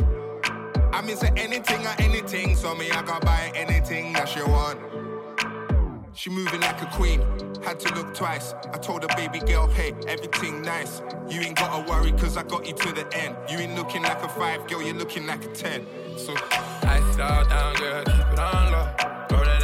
I 0.94 1.02
mean 1.02 1.18
say 1.18 1.32
anything 1.36 1.86
or 1.86 1.96
anything, 2.00 2.56
so 2.56 2.74
me 2.76 2.90
I 2.92 3.02
can 3.04 3.20
buy 3.22 3.52
anything 3.56 4.14
that 4.14 4.30
she 4.30 4.42
want. 4.42 4.80
She 6.14 6.30
moving 6.30 6.62
like 6.62 6.82
a 6.82 6.86
queen, 6.88 7.22
had 7.64 7.80
to 7.82 7.94
look 7.94 8.16
twice. 8.16 8.54
I 8.74 8.78
told 8.78 9.04
her 9.04 9.16
baby 9.16 9.40
girl, 9.40 9.68
hey, 9.68 9.94
everything 10.08 10.62
nice. 10.62 11.02
You 11.30 11.42
ain't 11.42 11.58
gotta 11.58 11.88
worry, 11.88 12.12
cause 12.14 12.38
I 12.38 12.44
got 12.44 12.66
you 12.66 12.74
to 12.74 12.92
the 12.94 13.06
end. 13.16 13.36
You 13.50 13.60
ain't 13.60 13.76
looking 13.76 14.02
like 14.02 14.24
a 14.24 14.30
five, 14.30 14.66
girl, 14.68 14.82
you're 14.82 14.96
looking 14.96 15.28
like 15.28 15.44
a 15.44 15.50
ten. 15.50 15.86
So 16.18 16.34
I 16.90 17.02
sit 17.12 17.20
all 17.20 17.46
down, 17.46 17.76
girl, 17.76 18.04
keep 18.06 18.32
it 18.34 18.40
on 18.40 18.72
low. 18.72 18.88
Roll 19.32 19.57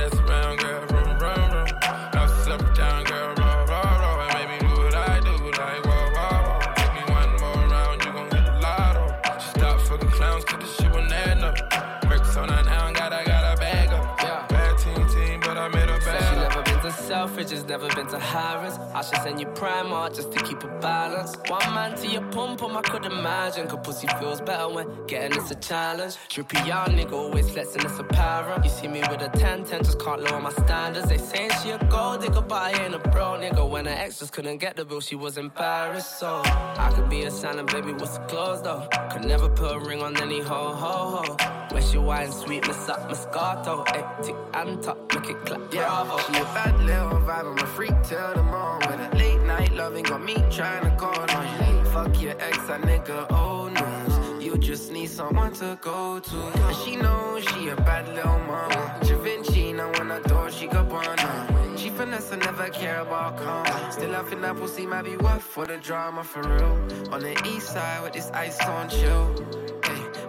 Never 17.67 17.87
been 17.95 18.07
to 18.07 18.19
Harrods. 18.19 18.77
I 18.93 19.01
should 19.01 19.21
send 19.23 19.39
you 19.39 19.47
Primark 19.47 20.15
just 20.15 20.31
to 20.33 20.43
keep 20.43 20.63
a 20.63 20.67
balance. 20.79 21.35
One 21.47 21.73
man 21.73 21.95
to 21.97 22.07
your 22.07 22.21
pump, 22.23 22.59
pum, 22.59 22.75
I 22.77 22.81
could 22.81 23.05
imagine. 23.05 23.67
Cause 23.67 23.79
pussy 23.83 24.07
feels 24.19 24.41
better 24.41 24.67
when 24.69 24.87
getting 25.07 25.37
it's 25.37 25.49
a 25.49 25.55
challenge. 25.55 26.15
Drippy 26.29 26.57
young 26.67 26.87
nigga, 26.87 27.13
always 27.13 27.49
flexing 27.49 27.81
it's 27.83 27.97
apparent. 27.97 28.63
You 28.63 28.69
see 28.69 28.87
me 28.87 29.01
with 29.09 29.21
a 29.21 29.29
10 29.29 29.63
10, 29.63 29.83
just 29.83 29.99
can't 29.99 30.21
lower 30.21 30.41
my 30.41 30.51
standards. 30.51 31.07
They 31.07 31.17
saying 31.17 31.51
she 31.63 31.71
a 31.71 31.77
gold 31.89 32.21
digger, 32.21 32.41
but 32.41 32.61
I 32.61 32.83
ain't 32.83 32.93
a 32.93 32.99
bro 32.99 33.37
nigga. 33.39 33.67
When 33.67 33.85
her 33.85 33.91
ex 33.91 34.19
just 34.19 34.33
couldn't 34.33 34.57
get 34.57 34.75
the 34.75 34.85
bill, 34.85 34.99
she 35.01 35.15
was 35.15 35.37
embarrassed. 35.37 36.19
So 36.19 36.41
I 36.45 36.91
could 36.93 37.09
be 37.09 37.23
a 37.23 37.31
Santa, 37.31 37.63
baby, 37.63 37.93
what's 37.93 38.17
the 38.17 38.25
clothes 38.25 38.61
though? 38.61 38.87
Could 39.11 39.25
never 39.25 39.49
put 39.49 39.75
a 39.75 39.79
ring 39.79 40.01
on 40.01 40.15
any 40.21 40.41
ho 40.41 40.73
ho 40.73 41.23
ho. 41.23 41.37
When 41.71 41.81
she 41.81 41.97
wine 41.97 42.31
sweet, 42.31 42.67
miss 42.67 42.87
up 42.89 43.09
Moscato. 43.09 43.83
Ay, 43.87 44.03
tick 44.21 44.35
and 44.53 44.83
top, 44.83 44.97
make 45.15 45.29
it 45.29 45.45
clap, 45.45 45.71
bravo. 45.71 46.17
She 46.19 46.39
a 46.39 46.43
bad 46.53 46.79
little 46.81 47.19
vibe, 47.21 47.52
I'm 47.53 47.59
a 47.59 47.67
freak 47.67 47.93
till 48.01 48.33
the 48.33 48.41
morning. 48.41 48.89
With 48.89 49.13
a 49.13 49.15
late 49.15 49.41
night 49.41 49.71
loving, 49.73 50.05
got 50.05 50.23
me 50.23 50.33
trying 50.49 50.89
to 50.89 50.95
call 50.97 51.29
on 51.37 51.45
you. 51.67 51.85
Fuck 51.91 52.19
your 52.19 52.35
ex, 52.39 52.57
a 52.57 52.79
nigga, 52.79 53.31
old 53.31 53.73
news. 53.73 54.43
You 54.43 54.57
just 54.57 54.91
need 54.91 55.11
someone 55.11 55.53
to 55.61 55.77
go 55.79 56.19
to. 56.19 56.35
And 56.35 56.75
she 56.77 56.95
knows 56.95 57.43
she 57.43 57.67
a 57.67 57.75
bad 57.75 58.07
little 58.07 58.39
mama. 58.39 58.97
Da 59.03 59.15
Vinci, 59.17 59.71
now 59.71 59.91
when 59.91 60.09
I 60.09 60.19
door, 60.21 60.49
she 60.49 60.65
got 60.65 60.89
banana. 60.89 61.77
She 61.77 61.89
finesse 61.91 62.31
and 62.31 62.41
never 62.43 62.69
care 62.69 63.01
about 63.01 63.37
karma. 63.37 63.91
Still, 63.91 64.15
I 64.15 64.23
think 64.23 64.41
that 64.41 64.55
pussy 64.55 64.87
might 64.87 65.03
be 65.03 65.15
worth 65.17 65.43
for 65.43 65.67
the 65.67 65.77
drama 65.77 66.23
for 66.23 66.41
real. 66.41 66.75
On 67.13 67.19
the 67.21 67.39
east 67.45 67.67
side 67.71 68.01
with 68.01 68.13
this 68.13 68.31
ice 68.31 68.59
on 68.61 68.89
chill. 68.89 69.29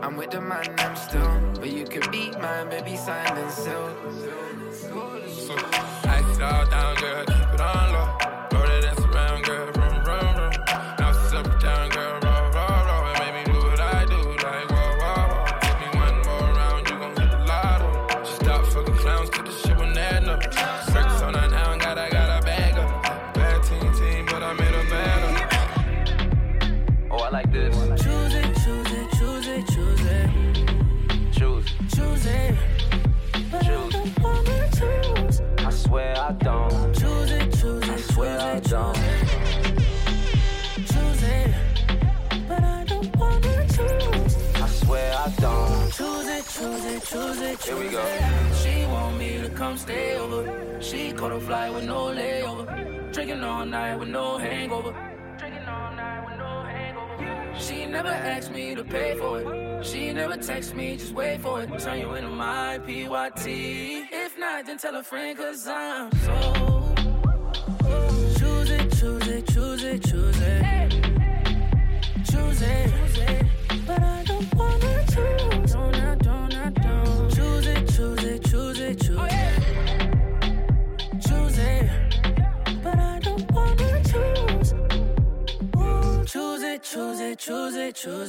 I'm 0.03 0.18
with 0.18 0.31
the 0.31 0.43
man, 0.43 0.75
I'm 0.77 0.95
still. 0.95 1.41
But 1.55 1.70
you 1.70 1.85
could 1.85 2.11
beat 2.12 2.39
mine, 2.39 2.68
baby, 2.68 2.99
signed 2.99 3.39
and 3.39 3.51
sealed. 3.51 3.97
So 5.33 5.55
I 5.57 5.93
all 6.45 6.66
down, 6.66 6.95
girl, 6.97 7.24
keep 7.24 7.55
it 7.55 7.61
on 7.61 7.92
low. 7.92 8.09
Roll 8.53 8.66
that 8.66 8.84
ass 8.84 9.05
around, 9.05 9.42
Here 47.14 47.78
we 47.78 47.90
go. 47.90 48.04
She 48.60 48.84
want 48.86 49.18
me 49.18 49.40
to 49.40 49.48
come 49.50 49.78
stay 49.78 50.16
over. 50.16 50.80
She 50.82 51.12
caught 51.12 51.30
a 51.30 51.38
flight 51.38 51.72
with 51.72 51.84
no 51.84 52.06
layover. 52.06 53.12
Drinking 53.12 53.44
all 53.44 53.64
night 53.64 53.94
with 54.00 54.08
no 54.08 54.36
hangover. 54.36 54.90
Drinking 55.38 55.62
all 55.62 55.94
night 55.94 56.26
with 56.26 56.38
no 56.38 56.62
hangover. 56.64 57.60
She 57.60 57.86
never 57.86 58.08
asked 58.08 58.50
me 58.50 58.74
to 58.74 58.82
pay 58.82 59.16
for 59.16 59.40
it. 59.40 59.86
She 59.86 60.12
never 60.12 60.36
text 60.36 60.74
me, 60.74 60.96
just 60.96 61.14
wait 61.14 61.40
for 61.40 61.62
it. 61.62 61.78
Turn 61.78 62.00
you 62.00 62.12
into 62.14 62.30
my 62.30 62.80
PYT. 62.80 63.46
If 63.46 64.36
not, 64.36 64.66
then 64.66 64.78
tell 64.78 64.96
a 64.96 65.02
friend, 65.04 65.38
cause 65.38 65.68
I'm 65.68 66.10
so. 66.18 66.94
Choose 68.38 68.70
it, 68.70 68.90
choose 68.98 69.28
it, 69.28 69.46
choose 69.46 69.84
it, 69.84 70.02
choose 70.02 70.40
it. 70.40 70.63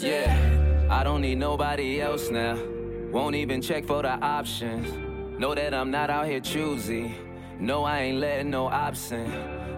Yeah, 0.03 0.87
I 0.89 1.03
don't 1.03 1.21
need 1.21 1.37
nobody 1.37 2.01
else 2.01 2.29
now. 2.29 2.57
Won't 3.11 3.35
even 3.35 3.61
check 3.61 3.85
for 3.85 4.01
the 4.01 4.09
options. 4.09 4.91
Know 5.39 5.55
that 5.55 5.73
I'm 5.73 5.89
not 5.89 6.09
out 6.09 6.27
here 6.27 6.41
choosy. 6.41 7.15
No, 7.57 7.85
I 7.85 7.99
ain't 8.01 8.19
letting 8.19 8.49
no 8.49 8.67
option. 8.67 9.31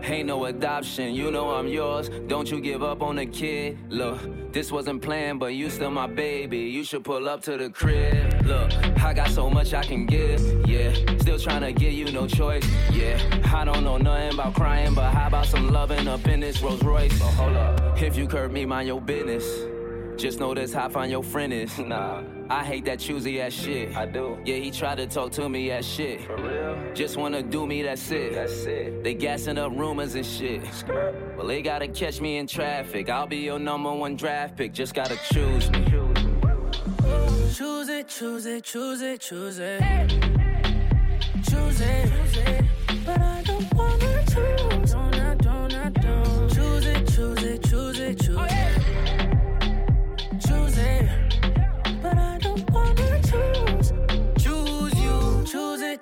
Ain't 0.03 0.27
no 0.27 0.45
adoption, 0.45 1.13
you 1.13 1.29
know 1.29 1.51
I'm 1.51 1.67
yours. 1.67 2.09
Don't 2.27 2.49
you 2.49 2.59
give 2.59 2.81
up 2.81 3.03
on 3.03 3.17
the 3.17 3.27
kid. 3.27 3.77
Look, 3.89 4.53
this 4.53 4.71
wasn't 4.71 5.03
planned, 5.03 5.39
but 5.39 5.53
you 5.53 5.69
still 5.69 5.91
my 5.91 6.07
baby. 6.07 6.59
You 6.59 6.83
should 6.83 7.03
pull 7.03 7.29
up 7.29 7.41
to 7.43 7.57
the 7.57 7.69
crib. 7.69 8.26
Look, 8.47 8.73
I 9.03 9.13
got 9.13 9.29
so 9.29 9.49
much 9.49 9.73
I 9.73 9.83
can 9.83 10.05
give. 10.05 10.39
Yeah, 10.65 10.93
still 11.19 11.37
trying 11.37 11.63
to 11.63 11.73
give 11.73 11.91
you 11.91 12.09
no 12.13 12.27
choice. 12.27 12.65
Yeah, 12.89 13.19
I 13.53 13.65
don't 13.65 13.83
know 13.83 13.97
nothing 13.97 14.33
about 14.35 14.55
crying, 14.55 14.93
but 14.93 15.11
how 15.11 15.27
about 15.27 15.47
some 15.47 15.69
loving 15.69 16.07
up 16.07 16.25
in 16.27 16.39
this 16.39 16.61
Rolls 16.61 16.81
Royce? 16.81 17.19
But 17.19 17.27
hold 17.33 17.57
up, 17.57 18.01
if 18.01 18.15
you 18.15 18.25
curb 18.25 18.53
me, 18.53 18.65
mind 18.65 18.87
your 18.87 19.01
business. 19.01 19.43
Just 20.15 20.39
know 20.39 20.55
how 20.73 20.89
fine 20.89 21.11
your 21.11 21.23
friend 21.23 21.51
is. 21.51 21.77
Nah, 21.87 22.23
I 22.49 22.63
hate 22.63 22.85
that 22.85 22.99
choosy 22.99 23.41
ass 23.41 23.51
shit. 23.51 23.95
I 23.95 24.05
do. 24.05 24.37
Yeah, 24.45 24.55
he 24.55 24.71
tried 24.71 24.95
to 24.95 25.07
talk 25.07 25.31
to 25.33 25.49
me 25.49 25.69
as 25.71 25.85
shit. 25.85 26.21
For 26.21 26.37
real? 26.37 26.95
Just 26.95 27.17
wanna 27.17 27.43
do 27.43 27.67
me, 27.67 27.81
that's 27.81 28.09
it. 28.11 28.33
That's 28.33 28.63
it. 28.63 29.03
They 29.03 29.13
gassing 29.13 29.57
up 29.57 29.73
rumors 29.75 30.15
and 30.15 30.25
shit. 30.25 30.63
Well, 31.37 31.45
they 31.45 31.61
gotta 31.61 31.89
catch 31.89 32.21
me 32.21 32.37
in 32.37 32.47
traffic. 32.47 33.09
I'll 33.09 33.27
be 33.27 33.37
your 33.37 33.59
number 33.59 33.93
one 33.93 34.15
draft 34.15 34.55
pick. 34.55 34.73
Just 34.73 34.95
gotta 34.95 35.17
choose 35.31 35.69
me. 35.69 35.86
Choose 37.57 37.89
it, 37.89 38.07
choose 38.07 38.45
it, 38.45 38.63
choose 38.63 39.01
it, 39.01 39.19
choose 39.19 39.57
it. 39.57 39.81
Choose 41.49 41.81
it. 41.81 42.07
But 42.11 42.66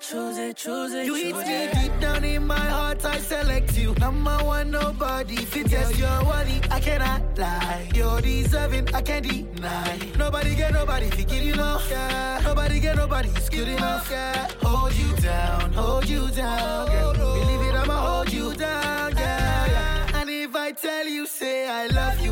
Choose 0.08 0.38
it, 0.38 0.56
choose 0.56 0.94
it. 0.94 1.04
You 1.04 1.16
choose 1.18 1.42
hit 1.42 1.48
me 1.48 1.64
it. 1.64 1.74
deep 1.74 2.00
down 2.00 2.24
in 2.24 2.46
my 2.46 2.54
heart, 2.54 3.04
I 3.04 3.18
select 3.18 3.76
you. 3.76 3.92
Number 3.94 4.36
one, 4.44 4.70
nobody 4.70 5.34
fit 5.34 5.68
test 5.68 5.98
your 5.98 6.24
worthy. 6.24 6.60
I 6.70 6.78
cannot 6.78 7.36
lie. 7.36 7.88
You're 7.92 8.20
deserving, 8.20 8.94
I 8.94 9.02
can't 9.02 9.28
deny. 9.28 9.98
Nobody 10.16 10.54
get 10.54 10.72
nobody 10.74 11.06
if 11.06 11.18
you 11.18 11.24
get 11.24 11.42
enough. 11.42 11.88
Yeah. 11.90 12.40
Nobody 12.44 12.78
get 12.78 12.96
nobody, 12.96 13.30
it's 13.30 13.48
good 13.48 13.66
enough. 13.66 14.08
Yeah. 14.08 14.48
Hold 14.62 14.94
you 14.94 15.12
down, 15.16 15.72
hold 15.72 16.08
you 16.08 16.28
down. 16.30 16.86
Girl. 16.86 17.12
Believe 17.12 17.68
it, 17.68 17.74
I'ma 17.74 17.96
hold 17.96 18.32
you 18.32 18.54
down. 18.54 19.12
Yeah, 19.16 19.66
yeah. 19.66 20.20
And 20.20 20.30
if 20.30 20.54
I 20.54 20.70
tell 20.70 21.08
you, 21.08 21.26
say 21.26 21.66
I 21.66 21.88
love 21.88 22.20
you, 22.20 22.30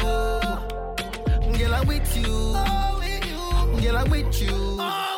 girl, 1.59 1.75
I'm 1.75 1.89
with 1.89 2.17
you. 2.17 2.55
Girl, 3.83 3.97
I'm 3.97 4.11
with 4.11 4.41
you. 4.41 5.14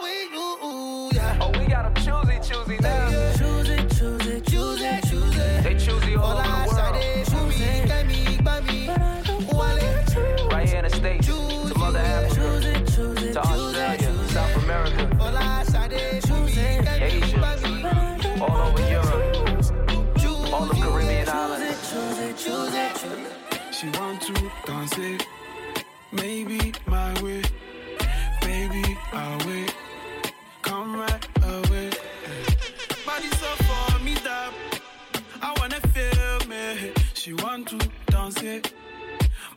Got 1.68 1.86
'em 1.86 1.94
choosy, 1.94 2.38
choosy 2.40 2.78
now. 2.80 3.35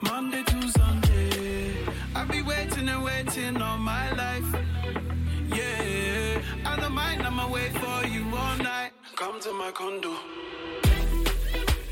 Monday 0.02 0.42
to 0.42 0.68
Sunday. 0.72 1.86
I 2.16 2.24
be 2.26 2.42
waiting 2.42 2.90
and 2.90 3.04
waiting 3.04 3.62
all 3.62 3.78
my 3.78 4.12
life. 4.14 4.50
Yeah, 5.56 6.42
I 6.66 6.76
don't 6.76 6.94
mind, 6.94 7.22
I'ma 7.22 7.48
wait 7.52 7.72
for 7.74 8.08
you 8.08 8.26
all 8.36 8.58
night. 8.58 8.92
Come 9.16 9.40
to 9.42 9.54
my 9.54 9.70
condo. 9.72 10.16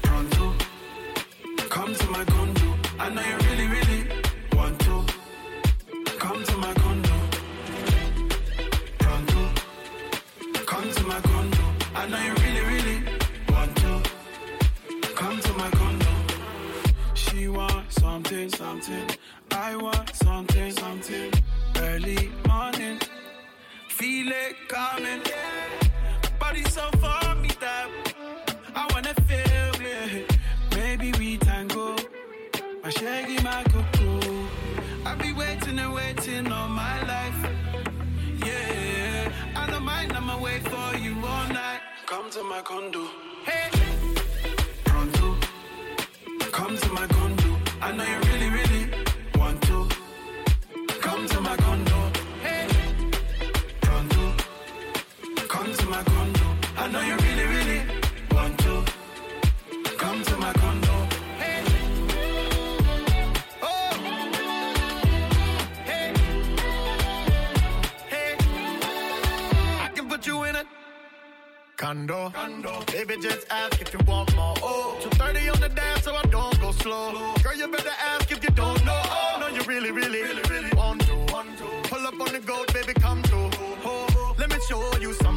Pronto. 0.02 0.56
Come 1.70 1.94
to 1.94 2.08
my 2.10 2.26
condo. 2.26 2.47
Something. 18.68 19.10
I 19.52 19.78
want 19.78 20.14
something, 20.14 20.72
something. 20.72 21.32
Early 21.78 22.30
morning. 22.48 23.00
Feel 23.98 24.30
it 24.44 24.56
coming. 24.68 25.22
Body 26.38 26.64
so 26.76 26.86
for 27.02 27.36
me 27.44 27.52
that 27.66 27.88
I 28.76 28.84
wanna 28.92 29.14
feel 29.28 29.76
it. 29.96 30.38
Maybe 30.76 31.10
we 31.20 31.38
tango. 31.38 31.96
My 32.84 32.90
shaggy, 32.90 33.38
my 33.52 33.64
cocoa. 33.74 34.48
I 35.10 35.12
be 35.24 35.32
waiting 35.42 35.80
and 35.84 35.94
waiting 35.94 36.52
all 36.52 36.70
my 36.86 36.98
life. 37.14 37.42
Yeah, 38.48 39.32
I 39.62 39.64
don't 39.72 39.86
mind, 39.94 40.12
I'ma 40.20 40.36
wait 40.48 40.64
for 40.72 40.90
you 41.06 41.14
all 41.32 41.48
night. 41.64 41.82
Come 42.06 42.30
to 42.36 42.44
my 42.44 42.62
condo. 42.70 43.04
Hey, 43.50 43.70
pronto. 44.90 45.28
Come 46.58 46.76
to 46.84 46.90
my 47.00 47.08
condo. 47.08 47.52
I 47.82 47.92
know 47.98 48.04
you 48.14 48.27
I 56.88 56.90
know 56.90 57.02
you 57.02 57.18
really, 57.18 57.46
really 57.48 57.82
want 58.32 58.58
to. 58.60 58.86
Come 59.98 60.24
to 60.24 60.38
my 60.38 60.54
condo. 60.54 60.88
Oh, 60.90 61.10
hey. 61.38 61.64
Oh. 63.62 63.92
Hey. 65.84 66.14
Hey. 68.08 68.36
I 69.84 69.90
can 69.96 70.08
put 70.08 70.26
you 70.26 70.46
in 70.46 70.56
a 70.56 70.64
Condo. 71.76 72.30
condo. 72.30 72.82
Baby, 72.94 73.18
just 73.22 73.46
ask 73.50 73.82
if 73.82 73.92
you 73.92 74.00
want 74.08 74.34
more. 74.38 74.56
Oh, 74.64 74.98
230 75.02 75.50
on 75.50 75.60
the 75.60 75.68
dash, 75.68 76.04
so 76.04 76.16
I 76.16 76.22
don't 76.28 76.58
go 76.62 76.72
slow. 76.72 77.12
Girl, 77.44 77.54
you 77.54 77.68
better 77.68 77.98
ask 78.00 78.32
if 78.32 78.42
you 78.42 78.52
don't 78.52 78.86
know. 78.86 79.02
Oh, 79.04 79.38
no, 79.42 79.48
you 79.50 79.62
really, 79.64 79.92
really, 79.92 80.22
really, 80.22 80.42
really 80.50 80.74
want 80.78 81.02
to. 81.02 81.18
Pull 81.90 82.08
up 82.08 82.14
on 82.14 82.32
the 82.32 82.40
goat, 82.40 82.74
baby, 82.74 82.94
come 82.94 83.22
through. 83.24 83.50
Oh, 83.84 84.08
oh, 84.16 84.36
let 84.40 84.50
me 84.50 84.56
show 84.70 84.98
you 85.02 85.12
some 85.16 85.36
new. 85.36 85.37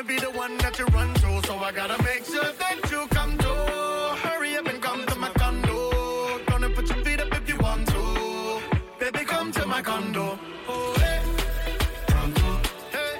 wanna 0.00 0.08
be 0.08 0.18
the 0.18 0.30
one 0.30 0.56
that 0.58 0.78
you 0.78 0.86
run 0.86 1.12
to, 1.14 1.46
so 1.46 1.58
I 1.58 1.72
gotta 1.72 2.02
make 2.02 2.24
sure 2.24 2.52
that 2.58 2.90
you 2.90 3.06
come 3.08 3.36
through. 3.36 4.16
Hurry 4.22 4.56
up 4.56 4.66
and 4.66 4.80
come 4.80 5.04
to 5.06 5.14
my 5.16 5.28
condo. 5.30 6.38
Gonna 6.46 6.70
put 6.70 6.88
your 6.88 7.04
feet 7.04 7.20
up 7.20 7.32
if 7.34 7.48
you 7.48 7.56
want 7.58 7.86
to. 7.88 8.62
Baby, 8.98 9.24
come 9.24 9.52
to 9.52 9.66
my 9.66 9.82
condo. 9.82 10.38
Oh, 10.68 10.94
hey. 10.98 11.20
Condo. 12.06 12.60
Hey. 12.92 13.18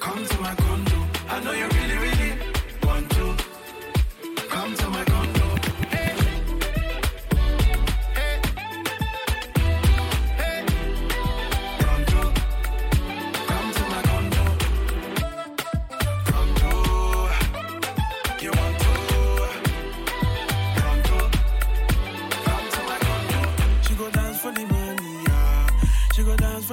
Come 0.00 0.26
to 0.26 0.40
my 0.40 0.54
condo. 0.54 0.98
I 1.28 1.40
know 1.44 1.52
you 1.52 1.75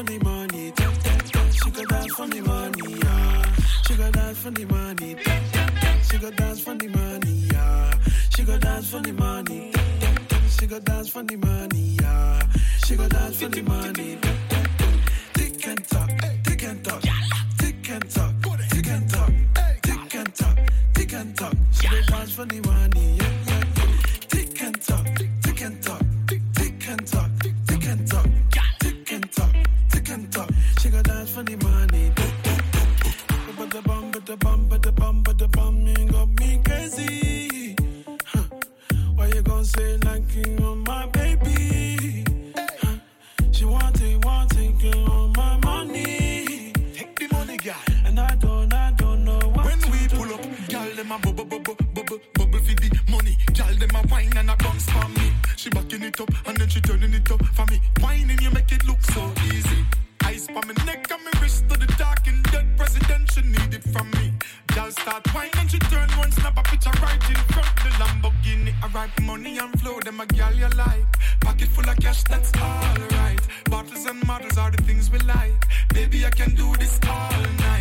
for 0.05 0.11
the 0.11 0.23
money. 0.23 0.71
Tap, 0.71 0.93
tap, 1.03 1.23
tap. 1.25 1.51
She 1.51 1.69
go 1.71 1.85
dance 1.85 2.13
for 2.13 2.27
the 2.27 2.41
money, 2.41 2.93
yeah. 3.03 3.55
She 3.87 3.95
go 3.95 4.11
dance 4.11 4.37
for 4.39 4.51
the 4.51 4.65
money. 4.65 5.15
Tap, 5.15 5.43
tap, 5.51 5.73
tap. 5.81 6.03
She 6.03 6.17
go 6.17 6.31
dance 6.31 6.61
for 6.61 6.75
the 6.75 6.87
money, 6.87 7.47
yeah. 7.51 7.91
She 8.35 8.43
go 8.43 8.57
dance 8.57 8.89
for 8.89 8.99
the 9.01 9.13
money. 9.13 9.71
Tap, 9.71 9.99
tap, 9.99 10.27
tap. 10.27 10.41
She 10.59 10.67
go 10.67 10.79
dance 10.79 11.09
for 11.09 11.23
the 11.23 11.35
money, 11.37 11.97
yeah. 12.01 12.41
She 12.85 12.95
go 12.95 13.07
dance 13.07 13.41
for 13.41 13.49
the 13.49 13.61
money. 13.61 14.17
Tap, 14.21 14.35
tap, 14.49 14.69
tap. 14.77 14.93
Tick 15.33 15.67
and 15.67 15.87
talk, 15.87 16.09
tick 16.43 16.63
and 16.63 16.83
talk, 16.83 17.01
tick 17.59 17.89
and 17.89 18.09
talk, 18.09 18.33
tick 18.69 18.87
and 18.87 19.09
talk, 19.09 19.31
tick 19.81 20.15
and 20.15 20.35
talk, 20.35 20.57
tick 20.93 21.13
and 21.13 21.37
talk. 21.37 21.53
She 21.71 21.87
go 21.87 22.01
dance 22.07 22.33
for 22.33 22.45
the 22.45 22.61
money, 22.61 23.12
it 57.25 57.31
up 57.31 57.45
for 57.45 57.65
me. 57.71 57.81
Whining, 58.01 58.41
you 58.41 58.51
make 58.51 58.71
it 58.71 58.85
look 58.85 59.01
so 59.01 59.31
easy. 59.45 59.85
Ice 60.23 60.47
by 60.47 60.61
my 60.65 60.73
neck 60.85 61.07
and 61.11 61.23
my 61.23 61.41
wrist 61.41 61.67
to 61.69 61.77
the 61.77 61.87
dark 61.97 62.25
and 62.27 62.43
dead 62.51 62.67
president, 62.77 63.31
She 63.31 63.41
need 63.41 63.73
it 63.73 63.83
from 63.83 64.09
me. 64.11 64.33
Girl 64.67 64.91
start 64.91 65.25
whining, 65.33 65.67
she 65.67 65.79
turn 65.79 66.09
one 66.17 66.31
snap 66.31 66.57
a 66.57 66.63
picture 66.63 66.95
right 67.01 67.23
in 67.29 67.41
front 67.53 67.75
the 67.83 67.91
Lamborghini. 68.01 68.73
I 68.83 68.87
write 68.87 69.21
money 69.21 69.57
and 69.57 69.79
flow, 69.79 69.99
them 69.99 70.19
a 70.19 70.25
gal 70.25 70.53
you 70.53 70.69
like. 70.69 71.11
Pocket 71.41 71.69
full 71.69 71.89
of 71.89 71.97
cash, 71.97 72.23
that's 72.23 72.51
alright. 72.55 73.41
Bottles 73.65 74.05
and 74.05 74.25
models 74.27 74.57
are 74.57 74.71
the 74.71 74.81
things 74.83 75.11
we 75.11 75.19
like. 75.19 75.67
Baby, 75.93 76.25
I 76.25 76.29
can 76.29 76.55
do 76.55 76.73
this 76.77 76.99
all 77.07 77.41
night. 77.59 77.72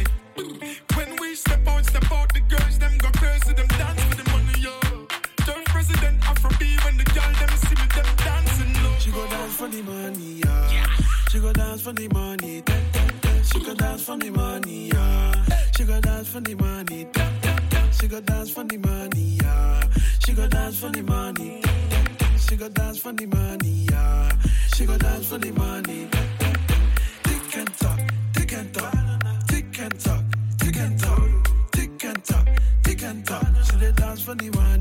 the 9.72 9.82
money, 9.82 10.40
yeah. 10.44 10.86
She 11.30 11.40
go 11.40 11.52
dance 11.52 11.82
for 11.82 11.92
the 11.92 12.08
money, 12.08 12.60
tap, 12.62 12.82
tap, 12.92 13.12
tap. 13.22 13.44
She 13.44 13.60
go 13.60 13.74
dance 13.74 14.04
for 14.04 14.16
the 14.18 14.30
money, 14.30 14.88
yeah. 14.88 15.44
She 15.76 15.84
go 15.84 16.00
dance 16.00 16.28
for 16.28 16.40
the 16.40 16.54
money, 16.54 17.06
tap, 17.12 17.32
tap, 17.42 17.62
tap. 17.70 17.92
She 17.94 18.06
go 18.08 18.20
dance 18.20 18.50
for 18.50 18.64
the 18.64 18.76
money, 18.78 19.38
yeah. 19.42 19.82
She 20.24 20.32
go 20.34 20.46
dance 20.48 20.78
for 20.80 20.90
the 20.90 21.02
money, 21.02 21.60
tap, 21.62 21.88
tap, 21.88 22.18
tap. 22.18 22.38
She 22.38 22.56
go 22.56 22.68
dance 22.68 22.98
for 22.98 23.12
the 23.12 23.26
money, 23.26 23.86
yeah. 23.90 24.32
She 24.74 24.86
go 24.86 24.98
dance 24.98 25.26
for 25.28 25.38
the 25.38 25.52
money, 25.52 26.08
tap, 26.10 26.28
tap, 26.38 26.58
tap. 26.68 26.78
Tick 27.24 27.56
and 27.56 27.78
tock, 27.78 28.00
tick 28.34 28.52
and 28.52 28.74
tock, 28.74 28.94
tick 29.48 29.78
and 29.80 30.00
tock, 30.00 30.24
tick 30.58 30.76
and 30.76 30.98
tock, 30.98 31.48
tick 31.72 32.04
and 32.04 32.24
tock, 32.24 32.48
tick 32.82 33.02
and 33.02 33.26
tock. 33.26 33.46
She 33.70 33.76
dey 33.78 33.92
dance 33.92 34.22
for 34.22 34.34
the 34.34 34.50
money. 34.50 34.71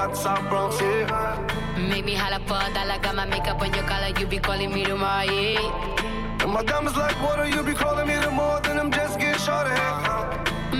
shot 0.00 0.16
South 0.16 0.48
Bronx, 0.48 0.80
yeah. 0.80 1.88
Make 1.90 2.04
me 2.04 2.14
holla 2.14 2.40
for 2.46 2.60
a 2.66 2.72
dollar, 2.72 2.98
got 3.00 3.14
my 3.14 3.26
makeup 3.26 3.60
on 3.60 3.72
your 3.74 3.84
collar, 3.84 4.10
you 4.18 4.26
be 4.26 4.38
calling 4.38 4.72
me 4.72 4.82
tomorrow, 4.84 5.24
yeah. 5.24 6.42
And 6.42 6.52
my 6.52 6.62
diamonds 6.62 6.96
like 6.96 7.20
water, 7.22 7.46
you 7.46 7.62
be 7.62 7.74
calling 7.74 8.06
me 8.08 8.16
tomorrow, 8.20 8.60
then 8.62 8.78
I'm 8.78 8.90
just 8.90 9.18
getting 9.18 9.40
shorter. 9.46 9.76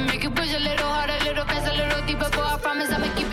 Make 0.09 0.23
you 0.25 0.31
push 0.31 0.55
a 0.55 0.59
little 0.59 0.89
harder, 0.97 1.16
a 1.21 1.25
little 1.29 1.45
faster, 1.45 1.73
a 1.73 1.77
little 1.83 2.03
deeper, 2.07 2.31
boy, 2.31 2.49
I 2.55 2.59
promise 2.59 2.91
I'ma 2.91 3.09
keep 3.16 3.30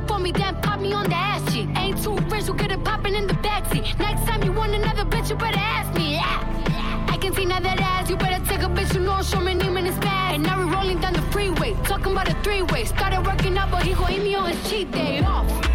up 0.00 0.08
for 0.08 0.18
me, 0.18 0.32
then 0.32 0.54
pop 0.62 0.80
me 0.80 0.92
on 0.92 1.08
the 1.08 1.16
ass 1.16 1.52
shit. 1.52 1.66
Ain't 1.76 2.02
too 2.02 2.16
rich, 2.30 2.46
you 2.46 2.54
get 2.54 2.70
it 2.72 2.82
popping 2.84 3.14
in 3.14 3.26
the 3.26 3.34
backseat. 3.34 3.98
Next 3.98 4.26
time 4.26 4.42
you 4.42 4.52
want 4.52 4.74
another 4.74 5.04
bitch, 5.04 5.30
you 5.30 5.36
better 5.36 5.58
ask 5.58 5.92
me. 5.96 6.12
Yeah. 6.14 7.06
I 7.08 7.16
can 7.16 7.32
see 7.34 7.44
now 7.44 7.60
that 7.60 7.80
ass, 7.80 8.08
you 8.10 8.16
better 8.16 8.44
take 8.46 8.62
a 8.62 8.68
bitch, 8.68 8.94
you 8.94 9.00
know, 9.00 9.22
show 9.22 9.40
me 9.40 9.54
name 9.54 9.76
and 9.76 9.86
it's 9.86 9.98
bad. 9.98 10.34
And 10.34 10.44
now 10.44 10.58
we're 10.58 10.72
rolling 10.72 11.00
down 11.00 11.12
the 11.12 11.22
freeway, 11.32 11.74
talking 11.84 12.12
about 12.12 12.28
a 12.28 12.34
three 12.42 12.62
way. 12.62 12.84
Started 12.84 13.24
working 13.26 13.56
out, 13.58 13.70
but 13.70 13.82
he 13.82 13.94
gon' 13.94 14.12
eat 14.12 14.22
me 14.22 14.34
on 14.34 14.50
his 14.50 14.70
cheat 14.70 14.90
day 14.90 15.20
off. 15.20 15.69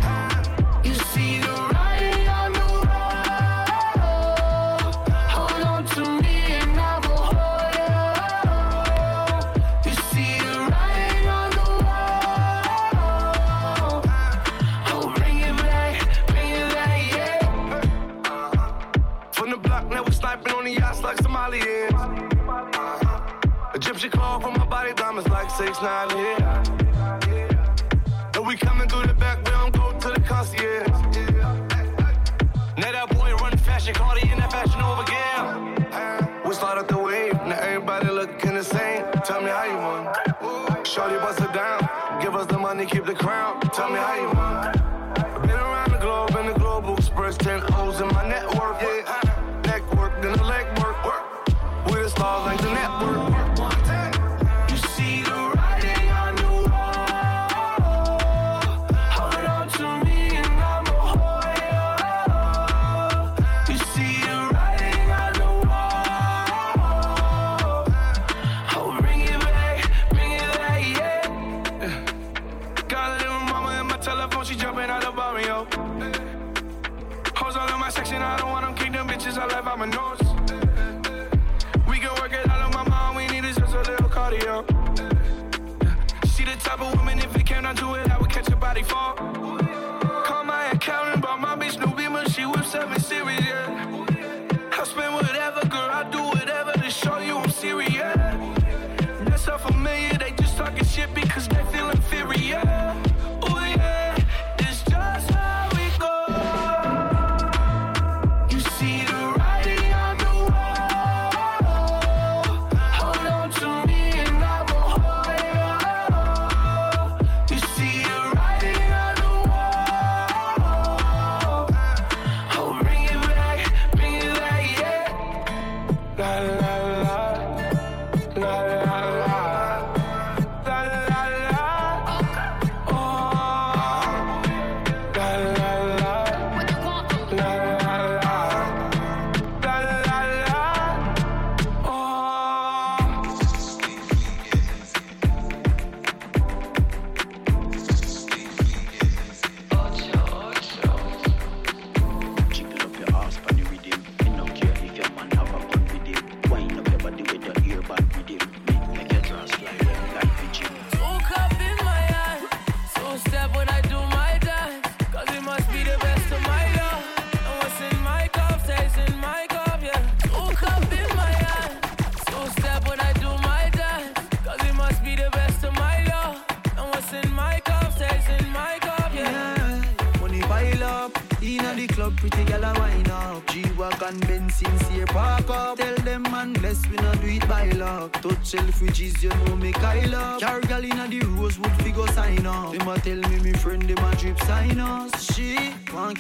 not 25.82 26.12
here. 26.14 26.45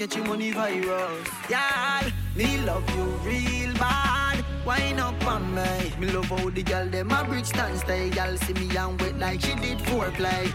Catch 0.05 0.17
your 0.17 0.25
money 0.25 0.51
virus. 0.51 1.29
Yeah, 1.49 2.09
me 2.35 2.59
love 2.59 2.87
you 2.95 3.03
real 3.27 3.73
bad. 3.73 4.43
Wine 4.65 4.99
up 4.99 5.27
on 5.27 5.55
me. 5.55 5.93
Me 5.99 6.11
love 6.11 6.25
how 6.25 6.49
the 6.49 6.63
gal 6.63 6.87
them 6.87 7.11
a 7.11 7.23
bridge 7.23 7.45
stand 7.45 7.79
stay. 7.79 8.09
Gal 8.11 8.37
see 8.37 8.53
me 8.53 8.75
and 8.77 9.01
wet 9.01 9.17
like 9.17 9.41
she 9.41 9.55
did 9.55 9.79
foreplay. 9.79 10.51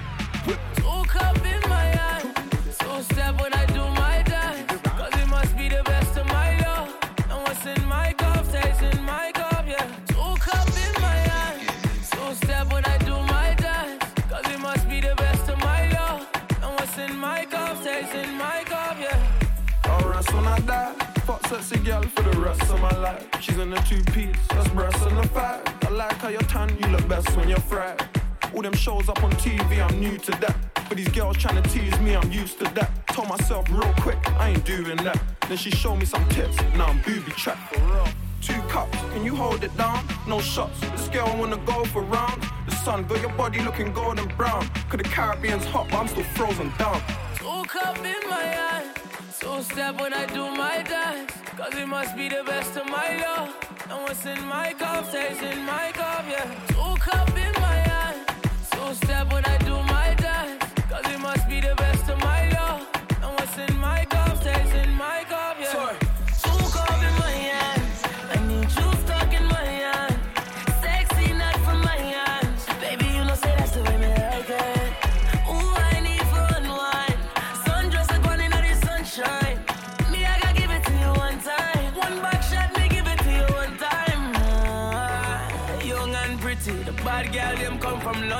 Two 0.76 1.02
cup 1.08 1.36
in 1.38 1.68
my 1.68 1.82
hand, 1.82 2.19
in 23.72 23.78
a 23.78 23.82
two 23.82 24.02
piece, 24.12 24.36
that's 24.48 24.68
breasts 24.70 25.02
and 25.06 25.18
a 25.18 25.28
fat. 25.28 25.84
I 25.86 25.90
like 25.90 26.12
how 26.14 26.28
you're 26.28 26.40
tan, 26.42 26.76
you 26.80 26.88
look 26.88 27.06
best 27.08 27.36
when 27.36 27.48
you're 27.48 27.60
fried. 27.60 28.02
All 28.54 28.62
them 28.62 28.72
shows 28.72 29.08
up 29.08 29.22
on 29.22 29.30
TV, 29.32 29.80
I'm 29.80 30.00
new 30.00 30.18
to 30.18 30.32
that. 30.32 30.56
But 30.88 30.96
these 30.96 31.08
girls 31.08 31.36
trying 31.36 31.62
to 31.62 31.68
tease 31.70 31.98
me, 32.00 32.16
I'm 32.16 32.32
used 32.32 32.58
to 32.58 32.64
that. 32.74 32.90
Told 33.08 33.28
myself 33.28 33.68
real 33.70 33.92
quick, 33.98 34.18
I 34.40 34.50
ain't 34.50 34.64
doing 34.64 34.96
that. 34.98 35.20
Then 35.48 35.56
she 35.56 35.70
showed 35.70 35.96
me 35.96 36.04
some 36.04 36.26
tips, 36.30 36.56
now 36.74 36.86
I'm 36.86 37.00
booby 37.02 37.30
trapped. 37.32 37.74
Two 38.42 38.60
cups, 38.62 38.98
can 39.12 39.24
you 39.24 39.36
hold 39.36 39.62
it 39.62 39.76
down? 39.76 40.04
No 40.26 40.40
shots, 40.40 40.80
this 40.80 41.08
girl 41.08 41.32
wanna 41.38 41.58
go 41.58 41.84
for 41.84 42.02
rounds. 42.02 42.44
The 42.66 42.74
sun 42.74 43.04
got 43.06 43.20
your 43.20 43.32
body 43.34 43.60
looking 43.60 43.92
golden 43.92 44.26
brown. 44.36 44.68
Cause 44.88 44.98
the 44.98 45.04
Caribbean's 45.04 45.64
hot, 45.66 45.86
but 45.90 45.98
I'm 45.98 46.08
still 46.08 46.24
frozen 46.34 46.72
down. 46.78 47.00
Two 47.36 47.62
cup 47.68 47.98
in 47.98 48.28
my 48.28 48.42
hand, 48.42 48.96
two 49.38 49.62
step 49.62 50.00
when 50.00 50.12
I 50.12 50.26
do 50.26 50.50
my 50.50 50.82
dance. 50.82 51.39
Cause 51.60 51.74
it 51.74 51.86
must 51.86 52.16
be 52.16 52.26
the 52.26 52.42
best 52.42 52.74
of 52.78 52.86
my 52.86 53.16
love. 53.18 53.54
And 53.90 54.02
what's 54.04 54.24
in 54.24 54.42
my 54.46 54.72
cup 54.78 55.04
stays 55.10 55.42
in 55.42 55.58
my 55.66 55.90
cup, 55.92 56.24
yeah. 56.26 56.46
Two 56.68 56.94
cup 56.98 57.28
in 57.36 57.52
my 57.60 57.76
hand, 57.90 58.16
two 58.70 58.94
step 58.94 59.30
when 59.30 59.44
I 59.44 59.58
do 59.58 59.74
my 59.74 59.89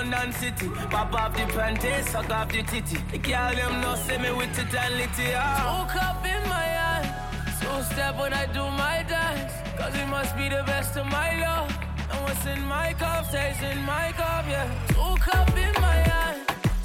London 0.01 0.33
City. 0.33 0.69
Pop 0.89 1.13
off 1.13 1.37
the 1.37 1.45
panties, 1.53 2.09
suck 2.09 2.31
off 2.31 2.49
the 2.51 2.63
titty. 2.63 2.97
The 3.13 3.19
girl 3.19 3.55
them 3.55 3.81
no 3.83 3.95
see 3.97 4.17
me 4.17 4.31
with 4.33 4.59
it 4.59 4.75
and 4.75 4.95
litty. 4.97 5.29
Cup 5.95 6.25
in 6.25 6.43
my 6.49 6.69
hand, 6.81 7.07
two 7.61 7.83
step 7.93 8.19
when 8.19 8.33
I 8.33 8.47
do 8.47 8.65
my 8.85 9.05
dance. 9.07 9.53
Cause 9.79 9.95
it 9.95 10.09
must 10.09 10.35
be 10.39 10.49
the 10.49 10.63
best 10.65 10.97
of 10.97 11.07
my 11.07 11.31
love. 11.45 11.71
And 12.11 12.21
what's 12.25 12.47
in 12.47 12.63
my 12.67 12.95
cup 12.95 13.27
stays 13.29 13.61
in 13.63 13.79
my 13.83 14.13
cup, 14.17 14.45
yeah. 14.49 14.69
Two 14.89 15.15
cup 15.21 15.51
in 15.67 15.75
my 15.83 15.99
hand, 16.11 16.39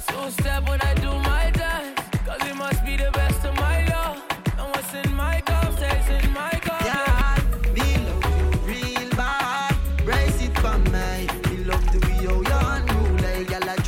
two 0.08 0.30
step 0.38 0.68
when 0.68 0.80
I 0.82 0.92
do 0.94 1.12
my 1.32 1.50
dance. 1.52 1.98
Cause 2.26 2.42
it 2.50 2.56
must 2.56 2.84
be 2.84 2.96
the 2.96 3.10
best 3.12 3.25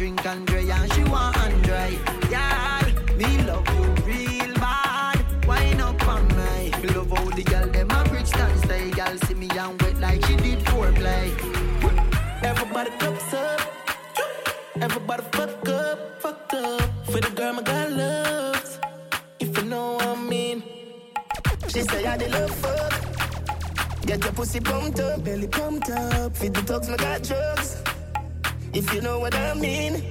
drink 0.09 0.27
and 0.27 0.47
dry 0.47 0.61
and 0.61 0.93
she 0.93 1.05
want 1.05 1.37
and 1.37 1.63
dry. 1.63 1.99
Yeah, 2.31 2.81
me 3.17 3.43
love 3.43 3.67
you 3.75 3.85
real 4.07 4.55
bad. 4.55 5.47
Wine 5.47 5.81
up 5.81 6.09
on 6.09 6.27
me. 6.29 6.71
Me 6.83 6.89
love 6.95 7.11
how 7.11 7.25
the 7.31 7.43
gyal 7.45 7.71
dem 7.73 7.91
a 7.91 8.27
stand 8.27 8.59
stay. 8.65 8.91
Gyal 8.91 9.27
see 9.27 9.35
me 9.35 9.49
and 9.51 9.81
wet 9.83 10.01
like 10.01 10.25
she 10.27 10.37
did 10.37 10.61
foreplay. 10.61 11.29
Everybody 12.43 12.91
cups 12.99 13.35
up. 13.35 13.61
Everybody 14.81 15.23
fuck 15.33 15.69
up, 15.69 16.23
fuck 16.23 16.55
up. 16.55 16.83
For 17.07 17.21
the 17.21 17.31
girl 17.35 17.53
my 17.55 17.63
God 17.63 17.91
loves. 17.93 18.79
If 19.41 19.57
you 19.59 19.65
know 19.65 19.95
what 19.95 20.07
I 20.07 20.17
mean. 20.17 20.63
She 21.69 21.83
say 21.83 22.07
I 22.07 22.17
the 22.17 22.29
love 22.29 22.55
fuck. 22.63 22.93
Get 24.07 24.25
your 24.25 24.33
pussy 24.33 24.61
pumped 24.61 25.01
up, 25.01 25.23
belly 25.23 25.49
pumped 25.49 25.91
up. 25.91 26.35
Feed 26.35 26.55
the 26.55 26.63
dogs, 26.63 26.89
my 26.89 26.97
got 26.97 27.23
drugs. 27.23 27.83
If 28.73 28.93
you 28.95 29.01
know 29.01 29.19
what 29.19 29.35
I 29.35 29.55
mean. 29.55 30.03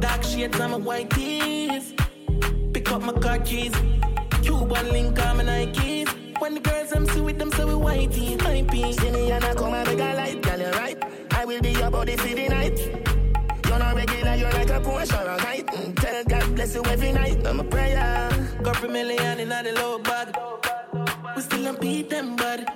Dark 0.00 0.22
shades 0.22 0.60
on 0.60 0.72
my 0.72 0.76
white 0.76 1.10
tees. 1.10 1.94
Pick 2.72 2.90
up 2.92 3.02
my 3.02 3.12
car 3.14 3.38
keys. 3.38 3.72
Cuban 4.42 4.92
link 4.92 5.18
on 5.24 5.38
my 5.38 5.44
Nikes. 5.44 6.08
When 6.40 6.54
the 6.54 6.60
girls 6.60 6.92
I'm 6.92 7.06
see 7.06 7.20
with 7.20 7.38
them, 7.38 7.50
say 7.52 7.64
we 7.64 7.74
white 7.74 8.12
tees, 8.12 8.40
high 8.42 8.62
peas. 8.62 9.00
See 9.00 9.10
me 9.10 9.30
and 9.30 9.44
I 9.44 9.54
come 9.54 9.72
and 9.72 9.88
make 9.88 9.98
a 9.98 10.14
light, 10.14 10.42
girl, 10.42 10.58
you 10.60 10.70
right. 10.72 10.98
I 11.32 11.44
will 11.46 11.62
be 11.62 11.70
your 11.70 11.90
body 11.90 12.16
for 12.16 12.28
the 12.28 12.48
night. 12.48 12.78
You're 13.66 13.78
not 13.78 13.94
regular, 13.96 14.34
you're 14.34 14.52
like 14.52 14.70
a 14.70 14.80
Porsche 14.80 15.24
or 15.24 15.30
a 15.30 15.36
kite. 15.38 15.66
Mm, 15.68 15.96
Tell 15.96 16.24
God 16.24 16.54
bless 16.54 16.74
you 16.74 16.84
every 16.84 17.12
night. 17.12 17.46
I'm 17.46 17.60
a 17.60 17.64
prayer. 17.64 18.30
Got 18.62 18.84
a 18.84 18.88
million 18.88 19.40
in 19.40 19.48
the 19.48 19.72
low 19.76 19.98
bag. 19.98 20.36
We 21.34 21.42
still 21.42 21.64
don't 21.64 21.80
beat 21.80 22.10
them, 22.10 22.36
bud. 22.36 22.66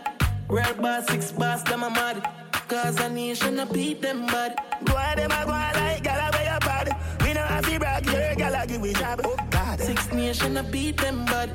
Real 0.49 0.74
boss, 0.74 1.07
six 1.09 1.33
boss, 1.33 1.62
them 1.64 1.83
a 1.83 1.91
mad. 1.91 2.26
Cause 2.71 3.01
a 3.01 3.09
nation, 3.09 3.59
I 3.59 3.64
beat 3.64 4.01
them, 4.01 4.27
bud. 4.27 4.55
Go 4.85 4.97
on, 4.97 5.16
them 5.16 5.33
a 5.33 5.45
go 5.45 5.51
on 5.51 5.75
like 5.75 6.05
gal 6.05 6.29
away 6.29 6.45
your 6.45 6.61
bad. 6.61 6.97
We 7.21 7.33
know 7.33 7.41
have 7.41 7.68
to 7.68 7.79
brag, 7.81 8.07
your 8.07 8.35
gal 8.37 8.55
a 8.55 8.64
give 8.64 8.81
we 8.81 8.93
job. 8.93 9.23
Oh 9.25 9.37
God. 9.51 9.81
Six 9.81 10.12
nation, 10.12 10.57
I 10.57 10.62
beat 10.62 10.97
them, 10.97 11.25
bud. 11.25 11.51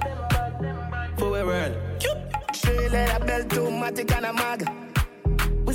For 1.18 1.40
a 1.40 1.46
world. 1.46 1.78
Straight 2.52 2.92
leather 2.92 3.26
belt, 3.26 3.50
two 3.50 3.62
matic 3.62 4.12
and 4.12 4.26
a 4.26 4.34
mag. 4.34 4.70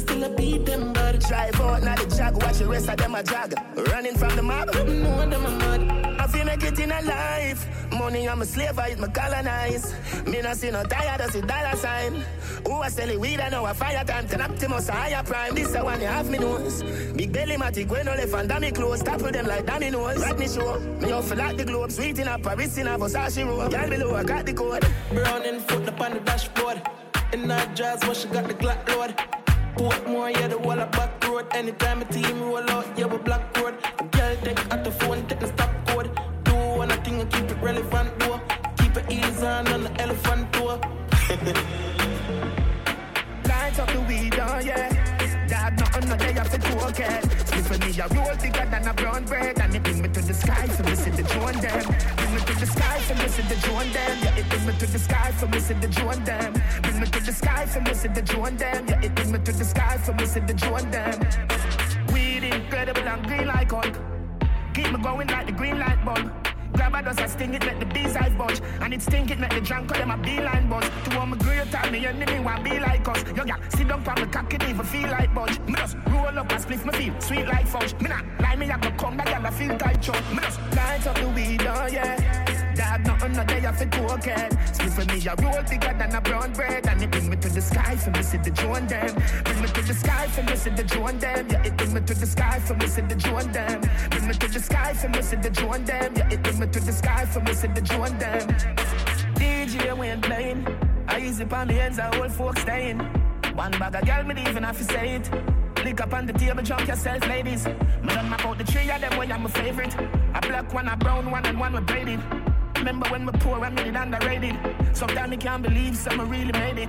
Still 0.00 0.24
a 0.24 0.28
beat 0.30 0.66
them 0.66 0.92
bad. 0.92 1.20
Drive 1.20 1.60
out, 1.60 1.82
now 1.82 1.96
the 1.96 2.06
jag, 2.16 2.34
watch 2.42 2.58
the 2.58 2.66
rest 2.66 2.88
of 2.88 2.96
them 2.96 3.14
a 3.14 3.22
jag. 3.22 3.54
Running 3.88 4.16
from 4.16 4.34
the 4.36 4.42
mob. 4.42 4.74
No 4.74 5.28
them 5.30 5.46
a 5.46 5.50
mad. 5.50 6.20
I 6.20 6.26
feel 6.26 6.48
in 6.80 6.90
a 6.92 7.02
life. 7.02 7.66
Money, 7.92 8.28
I'm 8.28 8.40
a 8.40 8.46
slave, 8.46 8.78
I 8.78 8.90
eat 8.90 8.98
my 8.98 9.08
colonize. 9.08 9.94
Me 10.26 10.40
not 10.40 10.56
see 10.56 10.70
no 10.70 10.82
tired, 10.84 11.20
I 11.20 11.26
see 11.28 11.40
dollar 11.40 11.76
sign. 11.76 12.24
Who 12.66 12.74
I 12.76 12.88
sell 12.88 13.08
it 13.08 13.20
weed, 13.20 13.40
I 13.40 13.48
know 13.48 13.66
a 13.66 13.74
fire 13.74 14.04
time. 14.04 14.26
Ten 14.26 14.40
Optimus, 14.40 14.88
a 14.88 14.92
higher 14.92 15.22
prime. 15.22 15.54
This 15.54 15.72
the 15.72 15.84
one 15.84 16.00
have 16.00 16.30
me 16.30 16.38
nose. 16.38 16.82
Big 17.14 17.32
belly, 17.32 17.56
matic, 17.56 17.88
when 17.88 18.06
no 18.06 18.12
left 18.12 18.32
and 18.32 18.48
dummy 18.48 18.70
clothes. 18.70 19.02
Topple 19.02 19.30
them 19.30 19.46
like 19.46 19.66
dominoes. 19.66 20.18
Right 20.18 20.38
me 20.38 20.48
show. 20.48 20.78
Me 21.00 21.12
off 21.12 21.34
like 21.34 21.56
the 21.56 21.64
globe. 21.64 21.90
Sweet 21.90 22.18
in 22.18 22.28
a 22.28 22.38
Paris 22.38 22.78
in 22.78 22.86
a 22.86 22.98
Versace 22.98 23.46
robe. 23.46 23.70
Girl 23.70 23.88
below, 23.88 24.14
I 24.14 24.24
got 24.24 24.46
the 24.46 24.54
code. 24.54 24.86
Brown 25.12 25.60
foot 25.60 25.88
up 25.88 26.00
on 26.00 26.14
the 26.14 26.20
dashboard. 26.20 26.82
In 27.32 27.48
that 27.48 27.76
jazz, 27.76 28.02
what 28.04 28.16
she 28.16 28.28
got 28.28 28.48
the 28.48 28.54
Glock 28.54 28.88
load. 28.88 29.14
Put 29.76 30.08
more, 30.08 30.30
yeah, 30.30 30.48
the 30.48 30.58
wall 30.58 30.78
of 30.78 30.90
back 30.92 31.26
road. 31.26 31.46
Anytime 31.52 32.02
a 32.02 32.04
team 32.06 32.42
roll 32.42 32.70
out, 32.70 32.86
yeah, 32.96 33.06
we 33.06 33.18
black 33.18 33.56
road. 33.56 33.74
A 33.98 34.04
girl 34.04 34.36
take 34.42 34.72
out 34.72 34.84
the 34.84 34.90
phone, 34.90 35.26
take 35.26 35.40
the 35.40 35.46
stop 35.46 35.70
code. 35.86 36.10
Do 36.44 36.54
one 36.54 36.90
thing 37.04 37.20
and 37.20 37.30
keep 37.32 37.50
it 37.50 37.56
relevant, 37.62 38.18
though. 38.18 38.40
Keep 38.78 38.96
it 38.96 39.10
easy 39.10 39.46
on 39.46 39.64
the 39.64 39.92
elephant 40.00 40.52
tour. 40.52 40.76
Light 43.48 43.78
up 43.78 43.88
the 43.92 44.00
weed, 44.08 44.34
oh 44.38 44.58
yeah. 44.58 44.88
Dad, 45.48 45.78
nothing, 45.78 46.08
no 46.08 46.16
day 46.16 46.38
off 46.38 46.50
the 46.50 46.58
token. 46.58 47.22
Split 47.22 47.38
for 47.38 47.39
me, 47.96 48.00
a 48.00 48.08
roll 48.08 48.36
bigger 48.36 48.66
than 48.70 48.86
a 48.86 48.94
brown 48.94 49.24
bread. 49.24 49.58
And 49.60 49.74
it 49.74 49.82
bring 49.82 50.02
me 50.02 50.08
to 50.08 50.20
the 50.20 50.34
sky 50.34 50.66
for 50.68 50.82
missing 50.84 51.16
the 51.16 51.22
drone 51.22 51.60
them. 51.60 51.84
Bring 52.16 52.34
me 52.34 52.40
to 52.40 52.54
the 52.60 52.66
sky 52.66 52.98
for 53.00 53.14
missing 53.14 53.48
the 53.48 53.56
drone 53.56 53.92
them. 53.92 54.18
Yeah, 54.22 54.36
it 54.36 54.48
bring 54.48 54.66
me 54.66 54.72
to 54.78 54.86
the 54.86 54.98
sky 54.98 55.32
for 55.32 55.46
missing 55.48 55.80
the 55.80 55.88
drone 55.88 56.24
them. 56.24 56.52
Bring 56.82 57.00
me 57.00 57.06
to 57.06 57.20
the 57.20 57.32
sky 57.32 57.66
for 57.66 57.80
missing 57.80 58.12
the 58.12 58.22
drone 58.22 58.56
them. 58.56 58.86
Yeah, 58.88 59.04
it 59.04 59.14
bring 59.14 59.32
me 59.32 59.38
to 59.38 59.52
the 59.52 59.64
sky 59.64 59.96
for 59.98 60.12
missing 60.14 60.46
the 60.46 60.54
drone 60.54 60.90
them. 60.90 61.18
Weed 62.12 62.44
incredible 62.44 63.02
and 63.02 63.26
green 63.26 63.46
like 63.46 63.70
Hulk. 63.70 63.96
Keep 64.74 64.92
me 64.92 65.02
going 65.02 65.28
like 65.28 65.46
the 65.46 65.52
green 65.52 65.78
light 65.78 66.04
bulb. 66.04 66.30
Grab 66.80 66.94
a 66.94 67.02
dust, 67.02 67.20
I 67.20 67.26
sting 67.26 67.52
it, 67.52 67.62
let 67.66 67.78
the 67.78 67.84
bees 67.84 68.16
hive 68.16 68.38
budge. 68.38 68.58
And 68.80 68.94
it 68.94 69.02
stink 69.02 69.30
it, 69.30 69.38
make 69.38 69.52
the 69.52 69.60
drunk 69.60 69.90
call 69.90 69.98
them 69.98 70.10
a 70.10 70.16
beeline 70.16 70.66
buzz. 70.70 70.88
To 71.04 71.18
all 71.20 71.26
my 71.26 71.36
time, 71.66 71.92
me 71.92 72.06
enemy 72.06 72.40
want 72.40 72.64
be 72.64 72.80
like 72.80 73.06
us. 73.06 73.22
Yo, 73.36 73.44
yeah, 73.44 73.56
sit 73.68 73.86
down 73.86 74.02
for 74.02 74.14
cock 74.28 74.54
it 74.54 74.62
even 74.62 74.86
feel 74.86 75.10
like 75.10 75.34
budge. 75.34 75.58
Me 75.66 75.74
just 75.74 75.98
roll 76.06 76.38
up 76.38 76.50
and 76.50 76.62
split 76.62 76.82
my 76.86 76.92
feel 76.92 77.20
sweet 77.20 77.46
like 77.46 77.66
fudge. 77.66 77.92
Me 78.00 78.08
not 78.08 78.24
lie, 78.40 78.56
me 78.56 78.66
have 78.68 78.80
to 78.80 78.90
come 78.92 79.18
back 79.18 79.28
I 79.28 79.50
feel 79.50 79.76
tight 79.76 80.00
chop. 80.00 80.24
Me 80.32 80.38
just 80.38 80.58
light 80.74 81.06
up 81.06 81.16
the 81.16 81.28
weed, 81.28 81.62
oh 81.66 81.86
yeah. 81.86 82.59
Dad, 82.80 83.06
nothing 83.06 83.32
no 83.32 83.44
day 83.44 83.62
off 83.66 83.78
a 83.82 83.84
token. 83.84 84.48
Split 84.72 84.92
for 84.94 85.04
me, 85.12 85.18
a 85.26 85.34
roll 85.42 85.62
bigger 85.68 85.94
than 85.98 86.14
a 86.14 86.20
brown 86.22 86.50
bread. 86.54 86.86
And 86.86 87.02
it 87.02 87.10
bring 87.10 87.28
me 87.28 87.36
to 87.36 87.48
the 87.50 87.60
sky 87.60 87.94
for 87.94 88.10
me, 88.10 88.22
see 88.22 88.38
the 88.38 88.50
drone 88.50 88.86
them. 88.86 89.14
Bring 89.44 89.60
me 89.60 89.68
to 89.68 89.82
the 89.82 89.92
sky 89.92 90.26
for 90.28 90.42
me, 90.44 90.56
see 90.56 90.70
the 90.70 90.84
drone 90.84 91.18
them. 91.18 91.46
Yeah, 91.50 91.62
it 91.62 91.76
bring 91.76 91.92
me 91.92 92.00
to 92.00 92.14
the 92.14 92.24
sky 92.24 92.58
for 92.60 92.74
me, 92.74 92.86
see 92.86 93.02
the 93.02 93.14
drone 93.16 93.52
them. 93.52 93.82
Bring 94.08 94.28
me 94.28 94.32
to 94.32 94.48
the 94.48 94.60
sky 94.60 94.94
for 94.94 95.08
me, 95.10 95.20
see 95.20 95.36
the 95.36 95.50
drone 95.50 95.84
them. 95.84 96.14
Yeah, 96.16 96.32
it 96.32 96.42
bring 96.42 96.58
me 96.58 96.66
to 96.68 96.80
the 96.80 96.92
sky 96.92 97.26
for 97.26 97.40
me, 97.40 97.52
see 97.52 97.68
the 97.68 97.82
drone 97.82 98.18
them. 98.18 98.48
DJ 99.34 99.98
went 99.98 100.22
playing. 100.22 100.66
I 101.06 101.20
easy 101.20 101.44
on 101.44 101.68
the 101.68 101.78
ends, 101.82 101.98
I 101.98 102.18
old 102.18 102.32
folks 102.32 102.62
staying. 102.62 103.00
One 103.56 103.72
bag 103.72 103.94
of 103.94 104.06
girl, 104.06 104.24
me 104.24 104.40
even 104.48 104.62
have 104.62 104.78
to 104.78 104.84
say 104.84 105.16
it. 105.16 105.30
Lick 105.84 106.00
up 106.00 106.14
on 106.14 106.24
the 106.24 106.32
table, 106.32 106.62
jump 106.62 106.88
yourself, 106.88 107.28
ladies. 107.28 107.66
Me 107.66 108.08
done 108.08 108.30
map 108.30 108.46
out 108.46 108.56
the 108.56 108.64
three 108.64 108.90
of 108.90 109.02
them, 109.02 109.12
boy, 109.16 109.28
I'm 109.30 109.42
my 109.42 109.50
favorite. 109.50 109.94
A 110.34 110.40
black 110.40 110.72
one, 110.72 110.88
a 110.88 110.96
brown 110.96 111.30
one, 111.30 111.44
and 111.44 111.60
one 111.60 111.74
with 111.74 111.86
braided. 111.86 112.20
Remember 112.80 113.10
when 113.10 113.26
we 113.26 113.32
poor, 113.32 113.62
I 113.62 113.68
made 113.68 113.88
it 113.88 113.94
underrated. 113.94 114.56
Sometimes 114.94 115.34
I 115.34 115.36
can't 115.36 115.62
believe 115.62 115.94
someone 115.94 116.30
really 116.30 116.50
made 116.50 116.78
it. 116.78 116.88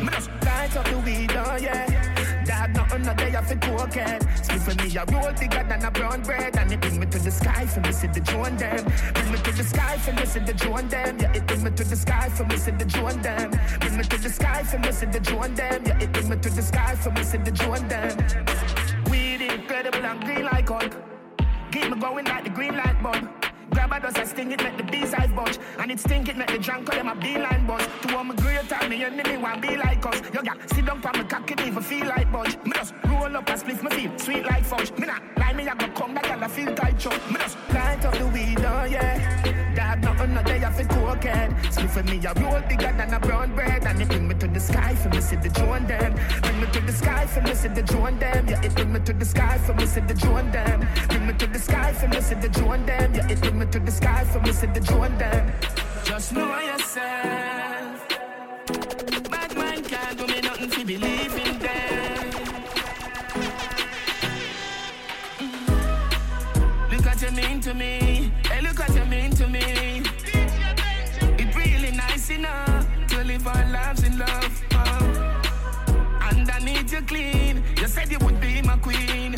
Me 0.00 0.08
just 0.10 0.28
light 0.44 0.76
up 0.76 0.84
the 0.84 0.98
weed, 0.98 1.30
oh 1.30 1.56
yeah. 1.62 2.44
Dad, 2.44 2.74
nothing 2.74 3.02
no 3.02 3.14
day 3.14 3.32
off 3.36 3.48
a 3.48 3.54
token. 3.54 4.18
Split 4.42 4.62
for 4.62 4.74
me, 4.82 4.96
a 4.96 5.04
roll 5.04 5.32
bigger 5.38 5.64
than 5.68 5.84
a 5.84 5.92
brown 5.92 6.22
bread. 6.22 6.56
And 6.56 6.72
it 6.72 6.80
bring 6.80 6.98
me 6.98 7.06
to 7.06 7.20
the 7.20 7.30
sky 7.30 7.66
for 7.66 7.80
me, 7.82 7.92
see 7.92 8.08
the 8.08 8.18
drone 8.18 8.56
them. 8.56 8.84
Bring 9.14 9.30
me 9.30 9.38
to 9.38 9.52
the 9.52 9.62
sky 9.62 9.96
for 9.98 10.12
me, 10.12 10.26
see 10.26 10.40
the 10.40 10.54
drone 10.54 10.88
them. 10.88 11.18
Yeah, 11.20 11.36
it 11.36 11.46
bring 11.46 11.62
me 11.62 11.70
to 11.70 11.84
the 11.84 11.96
sky 11.96 12.28
for 12.28 12.44
me, 12.44 12.56
see 12.56 12.70
the 12.72 12.84
drone 12.84 13.22
them. 13.22 13.50
Bring 13.78 13.96
me 13.96 14.02
to 14.02 14.18
the 14.18 14.28
sky 14.28 14.64
for 14.64 14.78
me, 14.78 14.90
see 14.90 15.06
the 15.06 15.20
drone 15.20 15.54
them. 15.54 15.82
Yeah, 15.86 16.02
it 16.02 16.12
bring 16.12 16.28
me 16.30 16.36
to 16.36 16.50
the 16.50 16.62
sky 16.62 16.96
for 16.96 17.10
me, 17.12 17.22
see 17.22 17.38
the 17.38 17.52
drone 17.52 17.86
them. 17.86 18.18
Weed 19.08 19.40
incredible 19.40 20.04
and 20.04 20.20
green 20.24 20.44
like 20.46 20.68
Hulk. 20.68 20.96
Keep 21.70 21.90
me 21.90 22.00
going 22.00 22.24
like 22.24 22.42
the 22.42 22.50
green 22.50 22.76
light 22.76 23.00
bulb. 23.00 23.41
Grab 23.72 23.92
a 23.92 24.00
dust, 24.00 24.18
I 24.18 24.24
sting 24.24 24.52
it, 24.52 24.62
make 24.62 24.76
the 24.76 24.82
hive 25.22 25.34
budge. 25.34 25.58
And 25.78 25.90
it 25.90 26.00
stink 26.00 26.28
it, 26.28 26.36
make 26.36 26.48
the 26.48 26.58
drunk 26.58 26.86
call 26.86 26.98
them 26.98 27.08
a 27.08 27.14
beeline 27.14 27.66
buzz. 27.66 27.86
To 28.02 28.16
all 28.16 28.24
my 28.24 28.34
great 28.34 28.68
time, 28.68 28.90
me 28.90 29.04
enemy 29.04 29.36
want 29.36 29.62
be 29.62 29.76
like 29.76 30.04
us. 30.06 30.20
Yo, 30.32 30.40
yeah, 30.42 30.54
sit 30.66 30.86
down 30.86 31.00
for 31.00 31.12
me 31.16 31.24
cock 31.24 31.50
it, 31.50 31.60
even 31.60 31.82
feel 31.82 32.06
like 32.06 32.30
budge. 32.32 32.56
Me 32.64 32.72
just 32.72 32.94
roll 33.06 33.36
up 33.36 33.48
and 33.48 33.60
split 33.60 33.82
my 33.82 33.90
feel 33.90 34.18
sweet 34.18 34.44
like 34.44 34.64
fudge. 34.64 34.90
Me 34.98 35.06
not 35.06 35.22
lie, 35.38 35.52
me 35.52 35.68
I 35.68 35.74
go 35.74 35.88
come 35.88 36.14
back 36.14 36.30
and 36.30 36.44
I 36.44 36.48
feel 36.48 36.74
tight 36.74 36.98
chop. 36.98 37.18
Me 37.30 37.36
just 37.36 37.56
light 37.70 38.04
up 38.04 38.14
the 38.18 38.26
weed, 38.28 38.58
oh 38.60 38.84
yeah. 38.84 39.72
Dad, 39.74 40.02
nothing 40.02 40.34
no 40.34 40.42
day 40.42 40.62
off 40.64 40.78
a 40.78 40.84
cocaine. 40.84 41.56
Split 41.70 41.90
for 41.90 42.02
me, 42.02 42.20
a 42.26 42.32
roll 42.34 42.60
bigger 42.68 42.92
than 42.92 43.14
a 43.14 43.20
brown 43.20 43.54
bread. 43.54 43.84
And 43.86 44.02
it 44.02 44.08
bring 44.08 44.28
me 44.28 44.34
to 44.34 44.48
the 44.48 44.60
sky 44.60 44.94
for 44.94 45.08
me, 45.08 45.20
see 45.20 45.36
the 45.36 45.48
drone 45.48 45.86
them. 45.86 46.14
Bring 46.42 46.60
me 46.60 46.66
to 46.72 46.80
the 46.80 46.92
sky 46.92 47.26
for 47.26 47.40
me, 47.40 47.54
see 47.54 47.68
the 47.68 47.82
drone 47.82 48.18
them. 48.18 48.48
Yeah, 48.48 48.62
it 48.62 48.74
bring 48.74 48.92
me 48.92 49.00
to 49.00 49.12
the 49.12 49.24
sky 49.24 49.58
for 49.58 49.74
me, 49.74 49.86
see 49.86 50.00
the 50.00 50.14
drone 50.14 50.50
them. 50.50 50.86
Bring 51.08 51.26
me 51.26 51.32
to 51.34 51.46
the 51.46 51.58
sky 51.58 51.92
for 51.92 52.08
me, 52.08 52.20
see 52.20 52.34
the 52.34 52.48
drone 52.50 52.84
them. 52.84 53.14
Yeah, 53.14 53.28
it 53.28 53.40
bring 53.40 53.58
me 53.58 53.61
to 53.70 53.78
the 53.78 53.90
sky 53.90 54.24
for 54.24 54.40
me, 54.40 54.52
see 54.52 54.66
the 54.66 54.80
them. 54.80 55.52
Just 56.04 56.32
know 56.32 56.58
yourself. 56.60 58.08
Bad 59.30 59.56
man 59.56 59.84
can't 59.84 60.18
do 60.18 60.26
me 60.26 60.40
nothing 60.40 60.70
to 60.70 60.84
believe 60.84 61.34
in 61.46 61.58
them. 61.58 62.24
Look 66.90 67.04
what 67.04 67.22
you 67.22 67.30
mean 67.30 67.60
to 67.60 67.74
me. 67.74 68.32
Hey, 68.50 68.60
look 68.62 68.78
what 68.78 68.94
you 68.94 69.04
mean 69.04 69.30
to 69.32 69.46
me. 69.46 70.02
It's 71.38 71.56
really 71.56 71.92
nice 71.92 72.30
enough 72.30 72.86
to 73.08 73.24
live 73.24 73.46
our 73.46 73.66
lives 73.70 74.02
in 74.02 74.18
love. 74.18 74.62
Oh. 74.72 76.64
need 76.64 76.90
you 76.90 77.02
clean. 77.02 77.62
You 77.76 77.86
said 77.86 78.10
you 78.10 78.18
would 78.20 78.40
be 78.40 78.62
my 78.62 78.76
queen. 78.78 79.36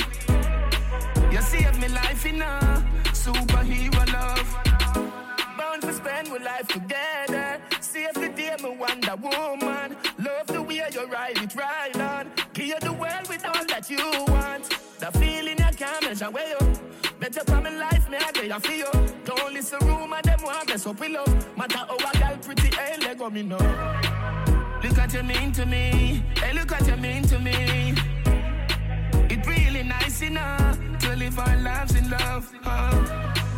You 1.33 1.41
saved 1.43 1.81
me 1.81 1.89
life 1.89 2.25
enough. 2.27 2.85
Superhero 3.13 3.94
to 6.39 6.45
life 6.45 6.69
together. 6.69 7.61
Save 7.81 8.15
the 8.15 8.29
day, 8.29 8.57
my 8.63 8.71
Wonder 8.71 9.17
Woman. 9.17 9.97
Love 10.19 10.47
the 10.47 10.63
way 10.63 10.83
you 10.93 11.07
ride 11.07 11.39
it 11.39 11.55
right 11.55 11.97
on. 12.01 12.31
Give 12.53 12.81
the 12.81 12.93
world 12.93 13.29
with 13.29 13.45
all 13.45 13.65
that 13.67 13.89
you 13.91 13.99
want. 14.33 14.69
The 14.99 15.11
feeling 15.19 15.59
you 15.59 15.77
can't 15.77 16.03
measure 16.03 16.31
where 16.31 16.49
you. 16.49 16.73
Better 17.21 17.45
for 17.45 17.61
my 17.61 17.71
life, 17.71 18.09
me 18.11 18.19
I 18.19 18.33
get 18.33 18.47
you 18.47 18.61
feel. 18.61 19.07
Don't 19.25 19.53
listen 19.53 19.79
rumor, 19.87 20.21
them 20.23 20.41
want 20.43 20.69
mess 20.69 20.87
up 20.87 21.01
love. 21.01 21.57
Matter 21.57 21.79
how 21.79 21.97
a 21.97 22.19
girl 22.19 22.39
pretty, 22.43 22.75
hey, 22.75 22.97
let 23.01 23.19
go 23.19 23.31
me 23.31 23.43
know. 23.43 23.59
Look 24.83 24.97
what 24.97 25.13
you 25.13 25.23
mean 25.23 25.53
to 25.53 25.67
me. 25.67 26.25
Hey, 26.37 26.53
look 26.53 26.71
what 26.71 26.87
you 26.87 26.97
mean 26.97 27.23
to 27.25 27.39
me. 27.39 27.95
It 29.31 29.47
really 29.47 29.83
nice 29.83 30.23
enough 30.23 30.79
to 31.01 31.17
live 31.17 31.39
our 31.39 31.57
lives 31.59 31.95
in 31.95 32.11
love. 32.11 32.53
Oh. 32.65 33.54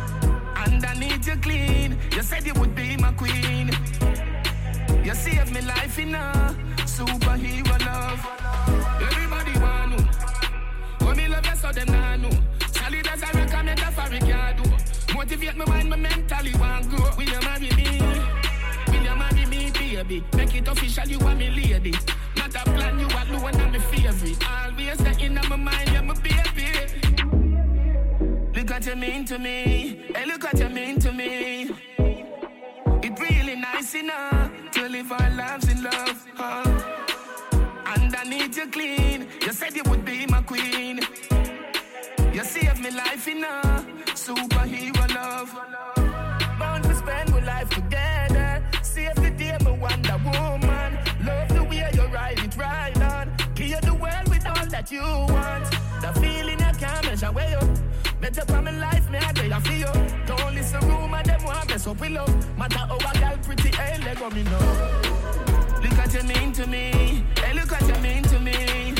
Underneath 0.65 1.27
you 1.27 1.35
clean, 1.37 1.97
you 2.11 2.23
said 2.23 2.45
you 2.45 2.53
would 2.55 2.73
be 2.75 2.97
my 2.97 3.11
queen. 3.13 3.69
You 5.03 5.13
saved 5.13 5.53
me 5.53 5.61
life 5.61 5.99
enough. 5.99 6.55
Superhero 6.85 7.77
love. 7.85 8.21
Everybody 9.01 9.59
want 9.59 9.97
to. 9.97 11.05
When 11.05 11.17
me 11.17 11.27
love 11.27 11.45
you, 11.45 11.55
so 11.55 11.71
them 11.71 11.87
nah 11.87 12.15
know. 12.15 12.31
Solid 12.71 13.07
as 13.07 13.21
a 13.21 13.37
rock, 13.37 13.53
I 13.53 13.61
make 13.61 13.81
a 13.81 13.91
fabric 13.91 14.27
yard. 14.27 14.57
Motivate 15.13 15.57
me 15.57 15.65
mind, 15.65 15.89
me 15.89 15.97
mentally 15.97 16.53
want 16.55 16.89
grow. 16.89 17.09
Will 17.17 17.23
you 17.23 17.39
marry 17.41 17.69
me? 17.75 18.01
Will 18.87 19.03
you 19.03 19.15
marry 19.15 19.45
me, 19.45 19.71
baby? 19.71 20.23
Make 20.35 20.55
it 20.55 20.67
official, 20.67 21.07
you 21.07 21.19
are 21.19 21.35
me 21.35 21.49
lady. 21.49 21.93
Not 22.35 22.55
a 22.55 22.63
plan, 22.69 22.99
you 22.99 23.07
alone, 23.07 23.55
I'm 23.55 23.71
my 23.71 23.79
favorite. 23.79 24.43
Always 24.49 24.97
the 24.97 25.25
in 25.25 25.35
my 25.35 25.55
mind, 25.55 25.89
you're 25.91 26.03
my 26.03 26.13
baby. 26.15 26.46
What 28.77 28.85
you 28.85 28.95
mean 28.95 29.25
to 29.25 29.39
me. 29.39 30.05
Hey, 30.13 30.25
look 30.27 30.43
what 30.43 30.59
you 30.59 30.69
mean 30.69 30.99
to 30.99 31.11
me. 31.11 31.71
It 31.97 33.19
really 33.19 33.55
nice 33.55 33.95
enough 33.95 34.51
to 34.73 34.87
live 34.87 35.11
our 35.11 35.31
lives 35.31 35.67
in 35.67 35.81
love. 35.81 36.27
Oh. 36.37 38.23
need 38.27 38.55
you 38.55 38.67
clean, 38.67 39.29
you 39.41 39.51
said 39.51 39.75
you 39.75 39.81
would 39.89 40.05
be 40.05 40.27
my 40.27 40.43
queen. 40.43 40.99
You 42.31 42.43
saved 42.43 42.79
me 42.79 42.91
life 42.91 43.27
enough. 43.27 43.83
Superhero 44.13 45.07
love. 45.15 45.51
Bound 46.59 46.83
to 46.83 46.93
spend 46.93 47.31
my 47.31 47.43
life 47.45 47.69
together. 47.69 48.63
Save 48.83 49.15
the 49.15 49.31
day, 49.31 49.57
my 49.63 49.71
Wonder 49.71 50.19
Woman. 50.23 50.99
Love 51.25 51.49
the 51.49 51.63
way 51.63 51.89
you 51.95 52.05
ride 52.13 52.37
it 52.37 52.55
right 52.55 53.01
on. 53.01 53.35
You 53.57 53.81
the 53.81 53.95
world 53.95 54.27
with 54.29 54.45
all 54.45 54.67
that 54.67 54.91
you 54.91 55.01
want. 55.01 55.65
The 55.99 56.13
feeling 56.21 56.59
you 56.59 56.73
can't 56.77 57.05
measure 57.07 57.31
where 57.31 57.49
you. 57.49 57.96
Better 58.27 58.45
for 58.53 58.61
my 58.61 58.71
life, 58.71 59.09
me 59.09 59.19
a 59.19 59.31
day 59.31 59.49
I 59.49 59.59
feel 59.61 59.77
you. 59.77 60.25
Don't 60.25 60.53
listen 60.53 60.81
rumor, 60.81 61.23
them 61.23 61.41
want 61.45 61.69
mess 61.69 61.87
up 61.87 61.97
with 61.97 62.09
love. 62.09 62.57
Matter 62.57 62.79
how 62.79 62.97
a 62.97 63.19
girl 63.19 63.37
pretty, 63.41 63.69
hey, 63.69 63.97
let 64.03 64.19
go 64.19 64.29
me 64.29 64.43
know. 64.43 64.99
Look 65.81 65.93
at 65.93 66.13
you 66.13 66.23
mean 66.23 66.51
to 66.51 66.67
me, 66.67 67.23
hey, 67.37 67.53
look 67.53 67.71
at 67.71 67.87
you 67.87 67.95
mean 68.03 68.23
to 68.23 68.37
me. 68.41 68.95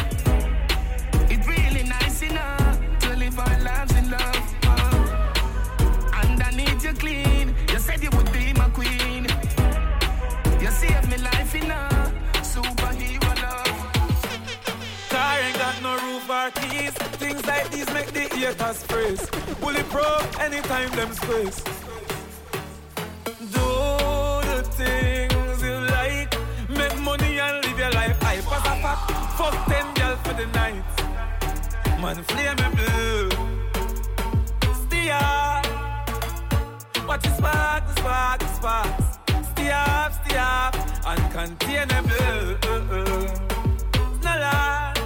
It 1.30 1.46
really 1.46 1.84
nice 1.84 2.22
enough 2.22 2.80
to 3.02 3.16
live 3.18 3.38
our 3.38 3.60
lives 3.60 3.96
in 3.98 4.10
love. 4.12 4.56
Uh. 4.64 6.50
need 6.56 6.82
you 6.82 6.94
clean, 6.94 7.54
you 7.74 7.80
said 7.80 8.02
you 8.02 8.10
would 8.16 8.32
be 8.32 8.54
my 8.54 8.70
queen. 8.70 9.28
You 10.62 10.72
saved 10.72 11.10
me 11.10 11.18
life 11.18 11.54
enough. 11.54 11.97
Or 16.30 16.52
keys. 16.52 16.92
Things 17.22 17.46
like 17.46 17.70
these 17.72 17.90
make 17.94 18.12
the 18.12 18.22
haters 18.36 18.84
freeze. 18.84 19.26
Bulletproof 19.62 20.40
anytime 20.40 20.90
them 20.92 21.14
squeeze. 21.14 21.64
Do 23.54 23.68
the 24.50 24.64
things 24.80 25.62
you 25.64 25.78
like. 25.98 26.32
Make 26.70 26.98
money 27.00 27.40
and 27.40 27.66
live 27.66 27.80
your 27.80 27.92
life. 27.92 28.18
I 28.24 28.42
pass 28.42 28.66
a 28.66 28.76
fact. 28.82 29.12
Fuck 29.38 29.56
ten 29.68 29.94
girls 29.96 30.20
for 30.26 30.34
the 30.34 30.48
night. 30.48 30.84
Man, 32.02 32.24
flame 32.24 32.60
and 32.66 32.76
blue. 32.76 33.30
Steer. 34.82 35.62
Watch 37.08 37.24
the 37.24 37.32
spark, 37.38 37.88
the 37.88 37.94
spark, 38.02 38.40
the 38.40 38.48
sparks. 38.54 39.04
Stay 39.52 39.72
up, 39.72 40.14
stay 40.26 40.38
up. 40.38 40.76
Uncontainable. 41.06 42.58
No 44.24 44.32
lie. 44.40 44.97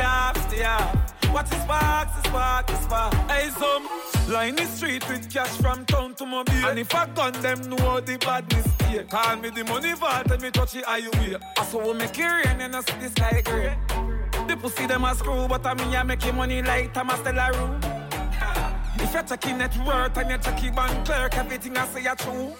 Stay 0.00 0.06
up, 0.06 0.38
stay 0.38 0.62
up. 0.62 0.96
Watch 1.34 1.50
the 1.50 1.60
sparks, 1.60 2.26
spark, 2.26 2.66
the 2.66 2.76
spark. 2.76 3.12
Hey, 3.28 3.50
some 3.50 3.86
line 4.32 4.56
the 4.56 4.64
street 4.64 5.06
with 5.10 5.30
cash 5.30 5.54
from 5.58 5.84
town 5.84 6.14
to 6.14 6.24
mobile. 6.24 6.54
And 6.54 6.78
if 6.78 6.94
I 6.94 7.06
gun 7.08 7.34
them, 7.42 7.68
know 7.68 8.00
the 8.00 8.16
badness 8.16 8.66
here. 8.88 9.04
Call 9.04 9.36
me 9.36 9.50
the 9.50 9.62
money 9.64 9.92
vault 9.92 10.30
and 10.30 10.40
me 10.40 10.50
touch 10.50 10.74
it 10.74 10.86
highway. 10.86 11.36
I 11.58 11.64
saw 11.66 11.86
we 11.86 11.98
make 11.98 12.18
it 12.18 12.24
rain 12.24 12.62
and 12.62 12.76
I 12.76 12.80
see 12.80 12.94
the 12.98 13.10
sky 13.10 13.42
gray. 13.44 13.76
The 14.48 14.56
pussy 14.56 14.86
them 14.86 15.04
a 15.04 15.14
screw, 15.14 15.46
but 15.46 15.66
I 15.66 15.74
me 15.74 15.94
I 15.94 16.02
make 16.02 16.34
money 16.34 16.62
like 16.62 16.94
Thomas 16.94 17.20
room. 17.58 17.78
If 18.94 19.12
you're 19.12 19.22
checking 19.22 19.58
net 19.58 19.76
worth 19.86 20.16
and 20.16 20.30
you're 20.30 20.38
checking 20.38 20.74
bank 20.74 21.04
clerk, 21.04 21.36
everything 21.36 21.76
I 21.76 21.86
say 21.88 22.06
are 22.06 22.16
true. 22.16 22.54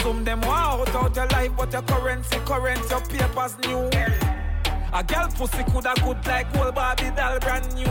Some 0.00 0.22
them 0.22 0.42
want 0.42 0.88
out 0.90 0.94
out 0.94 1.16
your 1.16 1.26
life, 1.26 1.50
but 1.56 1.72
your 1.72 1.82
currency 1.82 2.38
current, 2.46 2.88
your 2.88 3.00
papers 3.00 3.58
new. 3.66 4.27
A 4.90 5.04
girl 5.04 5.28
pussy 5.28 5.62
coulda 5.64 5.92
good 6.02 6.26
like 6.26 6.56
old 6.56 6.74
Barbie 6.74 7.10
doll 7.14 7.38
brand 7.40 7.74
new. 7.74 7.84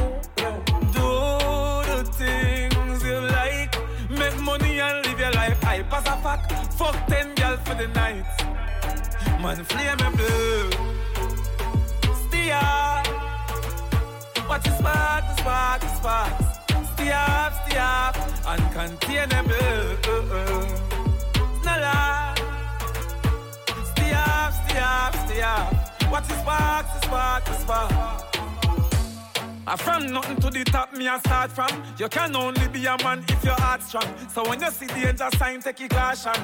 Do 0.94 1.10
the 1.86 2.04
things 2.12 3.04
you 3.04 3.20
like, 3.20 3.78
make 4.10 4.40
money 4.42 4.80
and 4.80 5.06
live 5.06 5.20
your 5.20 5.32
life. 5.32 5.64
I 5.64 5.84
pass 5.84 6.08
a 6.08 6.18
fact, 6.24 6.52
fuck 6.74 6.96
ten 7.08 7.36
girls 7.36 7.60
for 7.66 7.76
the 7.76 7.88
night. 7.90 8.26
Man, 9.42 9.64
flame 9.64 10.00
and 10.00 10.18
blue. 10.18 10.72
Steer. 12.28 13.04
Watch 14.50 14.64
the 14.64 14.72
spark, 14.80 15.24
the 15.28 15.36
spark, 15.38 15.82
the 15.82 15.88
sparks. 15.96 16.46
Stay 16.94 17.12
up, 17.12 17.54
stay 17.68 17.78
up, 17.78 18.16
uncontainable. 18.44 19.98
Lie. 21.64 22.36
Stay 23.94 24.14
up, 24.14 24.54
stay 24.66 24.80
up, 24.80 25.16
stay 25.28 25.42
up. 25.42 25.87
Watch 26.12 26.28
the 26.28 26.38
spark, 26.40 26.86
the 26.94 27.02
spark, 27.06 27.46
the 27.46 27.54
spark. 27.54 28.28
I 29.70 29.76
from 29.76 30.08
nothing 30.14 30.38
to 30.38 30.50
the 30.50 30.64
top, 30.64 30.94
me 30.94 31.10
I 31.10 31.20
start 31.20 31.52
from. 31.52 31.68
You 31.98 32.08
can 32.08 32.34
only 32.38 32.68
be 32.70 32.86
a 32.86 32.96
man 33.04 33.26
if 33.28 33.44
your 33.44 33.54
heart 33.56 33.84
strong. 33.84 34.08
So 34.34 34.48
when 34.48 34.62
you 34.62 34.72
see 34.72 34.86
the 34.86 34.94
danger 34.94 35.28
sign, 35.38 35.60
take 35.60 35.82
it 35.82 35.90
caution. 35.90 36.42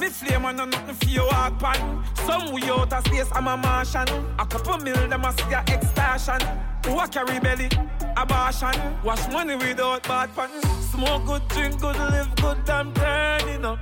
Me 0.00 0.08
flame 0.08 0.44
and 0.44 0.56
nothing 0.56 0.94
for 0.96 1.08
you 1.08 1.24
walk 1.24 1.56
pan. 1.60 2.04
Some 2.26 2.52
way 2.52 2.62
out 2.64 2.92
of 2.92 3.06
space, 3.06 3.28
I'm 3.32 3.46
a 3.46 3.56
Martian. 3.56 4.08
A 4.40 4.44
couple 4.44 4.78
mil, 4.78 5.08
them 5.08 5.24
a 5.24 5.32
see 5.32 5.50
your 5.50 5.60
extortion. 5.60 6.40
Who 6.86 6.98
a 6.98 7.06
carry 7.06 7.38
belly? 7.38 7.70
Abortion. 8.16 8.74
Wash 9.04 9.28
money 9.30 9.54
without 9.54 10.02
bad 10.02 10.34
pan. 10.34 10.50
Smoke 10.90 11.26
good, 11.26 11.48
drink 11.50 11.80
good, 11.80 11.96
live 11.96 12.34
good, 12.36 12.68
I'm 12.68 12.92
turning 12.92 13.64
up. 13.64 13.80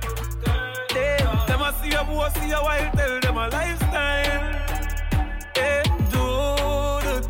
Them 1.47 1.61
a 1.61 1.73
see 1.81 1.93
a 1.95 2.03
boy, 2.03 2.29
see 2.35 2.51
a 2.51 2.57
while, 2.61 2.91
tell 2.91 3.19
them 3.19 3.37
a 3.37 3.47
lifestyle. 3.49 4.72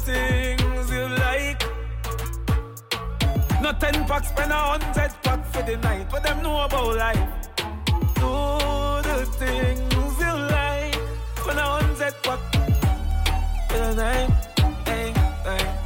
Things 0.06 0.92
you 0.92 1.08
like. 1.08 1.64
No 3.62 3.72
ten 3.80 4.06
packs, 4.06 4.28
spend 4.28 4.52
a 4.52 4.56
hundred 4.56 5.12
pack 5.24 5.46
for 5.46 5.64
the 5.64 5.78
night. 5.78 6.12
What 6.12 6.24
them 6.24 6.44
know 6.44 6.60
about 6.60 6.98
life? 6.98 7.30
Do 8.16 8.32
the 9.08 9.26
things 9.40 10.20
you 10.20 10.34
like. 10.52 11.00
Spend 11.40 11.58
a 11.58 11.64
hundred 11.64 12.14
pack 12.22 12.40
for 13.70 13.78
the 13.78 13.96
night. 13.96 14.30
Hey, 14.86 15.14
hey. 15.46 15.84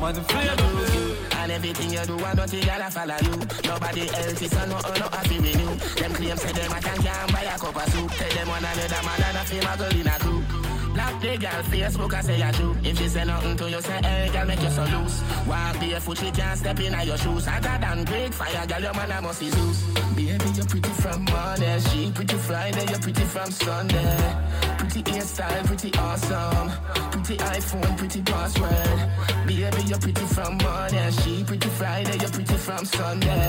Man, 0.00 0.14
flame 0.14 1.16
And 1.38 1.50
everything 1.50 1.92
you 1.92 2.06
do, 2.06 2.24
I 2.24 2.34
don't 2.36 2.48
think 2.48 2.68
I'll 2.68 2.90
follow 2.92 3.16
you. 3.22 3.36
Nobody 3.64 4.08
else 4.08 4.40
is 4.40 4.52
a 4.52 4.66
no, 4.68 4.78
oh, 4.84 4.94
no 5.00 5.08
happy 5.08 5.40
with 5.40 5.60
you. 5.60 6.00
Them 6.00 6.12
claim 6.14 6.36
say 6.36 6.52
them 6.52 6.72
I 6.72 6.80
can 6.80 7.02
can 7.02 7.32
buy 7.32 7.42
a 7.42 7.58
cup 7.58 7.74
of 7.74 7.92
soup. 7.92 8.10
Tell 8.12 8.30
them 8.36 8.48
one 8.48 8.64
another 8.64 9.02
man 9.04 9.22
and 9.34 9.36
a 9.36 9.72
a 9.72 9.76
girl 9.78 10.00
in 10.00 10.06
a 10.06 10.18
crew. 10.20 10.61
Black 10.94 11.20
the 11.20 11.36
girl 11.38 11.62
Facebook, 11.70 12.12
I 12.14 12.20
say 12.20 12.42
I 12.42 12.50
true. 12.52 12.76
If 12.84 12.98
she 12.98 13.08
say 13.08 13.24
nothing 13.24 13.56
to 13.56 13.70
you, 13.70 13.80
say 13.80 14.00
hey, 14.02 14.30
girl, 14.32 14.46
make 14.46 14.62
you 14.62 14.70
so 14.70 14.84
loose. 14.84 15.22
Walk 15.46 15.80
barefoot, 15.80 16.18
she 16.18 16.30
can't 16.30 16.58
step 16.58 16.80
in 16.80 17.06
your 17.06 17.16
shoes. 17.16 17.46
Hotter 17.46 17.78
than 17.80 18.04
great 18.04 18.34
fire, 18.34 18.66
girl, 18.66 18.80
your 18.80 18.94
man 18.94 19.12
I 19.12 19.20
must 19.20 19.40
be 19.40 19.48
Zeus. 19.48 19.82
Baby, 20.14 20.50
you're 20.54 20.66
pretty 20.66 20.90
from 20.90 21.24
Monday. 21.24 21.80
She 21.80 22.10
pretty 22.12 22.36
Friday, 22.36 22.84
you're 22.88 22.98
pretty 22.98 23.24
from 23.24 23.50
Sunday. 23.50 24.71
Pretty 24.82 25.12
hairstyle, 25.12 25.64
pretty 25.64 25.94
awesome. 25.94 26.70
Pretty 27.12 27.36
iPhone, 27.36 27.96
pretty 27.96 28.20
password. 28.22 29.46
Baby, 29.46 29.82
you're 29.86 29.98
pretty 29.98 30.26
from 30.26 30.58
Monday. 30.58 31.10
She 31.22 31.44
pretty 31.44 31.68
Friday, 31.68 32.18
you're 32.18 32.28
pretty 32.28 32.54
from 32.54 32.84
Sunday. 32.84 33.48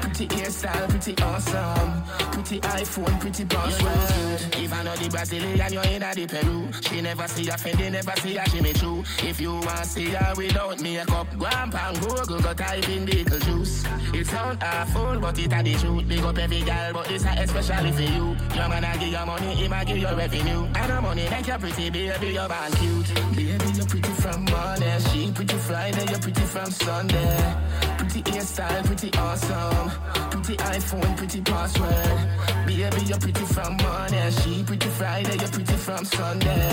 Pretty 0.00 0.26
hairstyle, 0.26 0.88
pretty 0.88 1.22
awesome. 1.22 2.02
Pretty 2.32 2.60
iPhone, 2.60 3.20
pretty 3.20 3.44
password. 3.44 4.54
If 4.62 4.72
I 4.72 4.82
know 4.82 4.96
the 4.96 5.08
Brazilian, 5.08 5.72
you're 5.72 5.82
in 5.84 6.00
the 6.00 6.26
Peru. 6.26 6.68
She 6.82 7.00
never 7.00 7.28
see 7.28 7.48
a 7.48 7.52
Fendi, 7.52 7.92
never 7.92 8.20
see 8.20 8.36
a 8.36 8.44
Jimmy 8.46 8.72
Choo. 8.72 9.04
If 9.22 9.40
you 9.40 9.52
want 9.52 9.86
see 9.86 10.06
her 10.06 10.34
without 10.36 10.80
makeup, 10.82 11.28
go 11.38 11.46
and 11.46 11.72
pan 11.72 11.94
Google, 11.94 12.40
go 12.40 12.52
type 12.52 12.88
in 12.88 13.06
Beetlejuice. 13.06 14.14
It 14.14 14.26
sound 14.26 14.62
awful, 14.62 15.20
but 15.20 15.38
it 15.38 15.52
a 15.52 15.62
the 15.62 15.74
truth. 15.74 16.08
Big 16.08 16.20
up 16.20 16.38
every 16.38 16.62
girl, 16.62 16.92
but 16.92 17.10
it's 17.10 17.24
especially 17.24 17.92
for 17.92 18.02
you. 18.02 18.36
Your 18.54 18.68
man 18.68 18.84
a 18.84 18.98
give 18.98 19.08
you 19.08 19.26
money, 19.26 19.54
he 19.54 19.66
a 19.66 19.84
give 19.84 19.98
you 19.98 20.08
revenue. 20.08 20.63
And 20.74 20.90
the 20.90 21.00
money 21.00 21.28
make 21.28 21.46
you 21.46 21.58
pretty, 21.58 21.90
baby, 21.90 22.26
you're 22.28 22.48
born 22.48 22.72
cute. 22.72 23.14
Baby, 23.36 23.72
you're 23.74 23.86
pretty 23.86 24.13
Monday. 24.54 24.98
She 25.08 25.32
pretty 25.32 25.56
Friday, 25.56 26.06
you're 26.10 26.20
pretty 26.20 26.46
from 26.54 26.70
Sunday. 26.70 27.54
Pretty 27.98 28.22
hairstyle, 28.30 28.84
pretty 28.86 29.10
awesome. 29.18 29.90
Pretty 30.30 30.56
iPhone, 30.56 31.16
pretty 31.16 31.40
password. 31.40 32.18
Baby, 32.66 33.02
you're 33.10 33.18
pretty 33.18 33.44
from 33.54 33.76
Monday. 33.78 34.30
She 34.30 34.62
pretty 34.62 34.88
Friday, 34.98 35.36
you're 35.40 35.54
pretty 35.56 35.76
from 35.86 36.04
Sunday. 36.04 36.68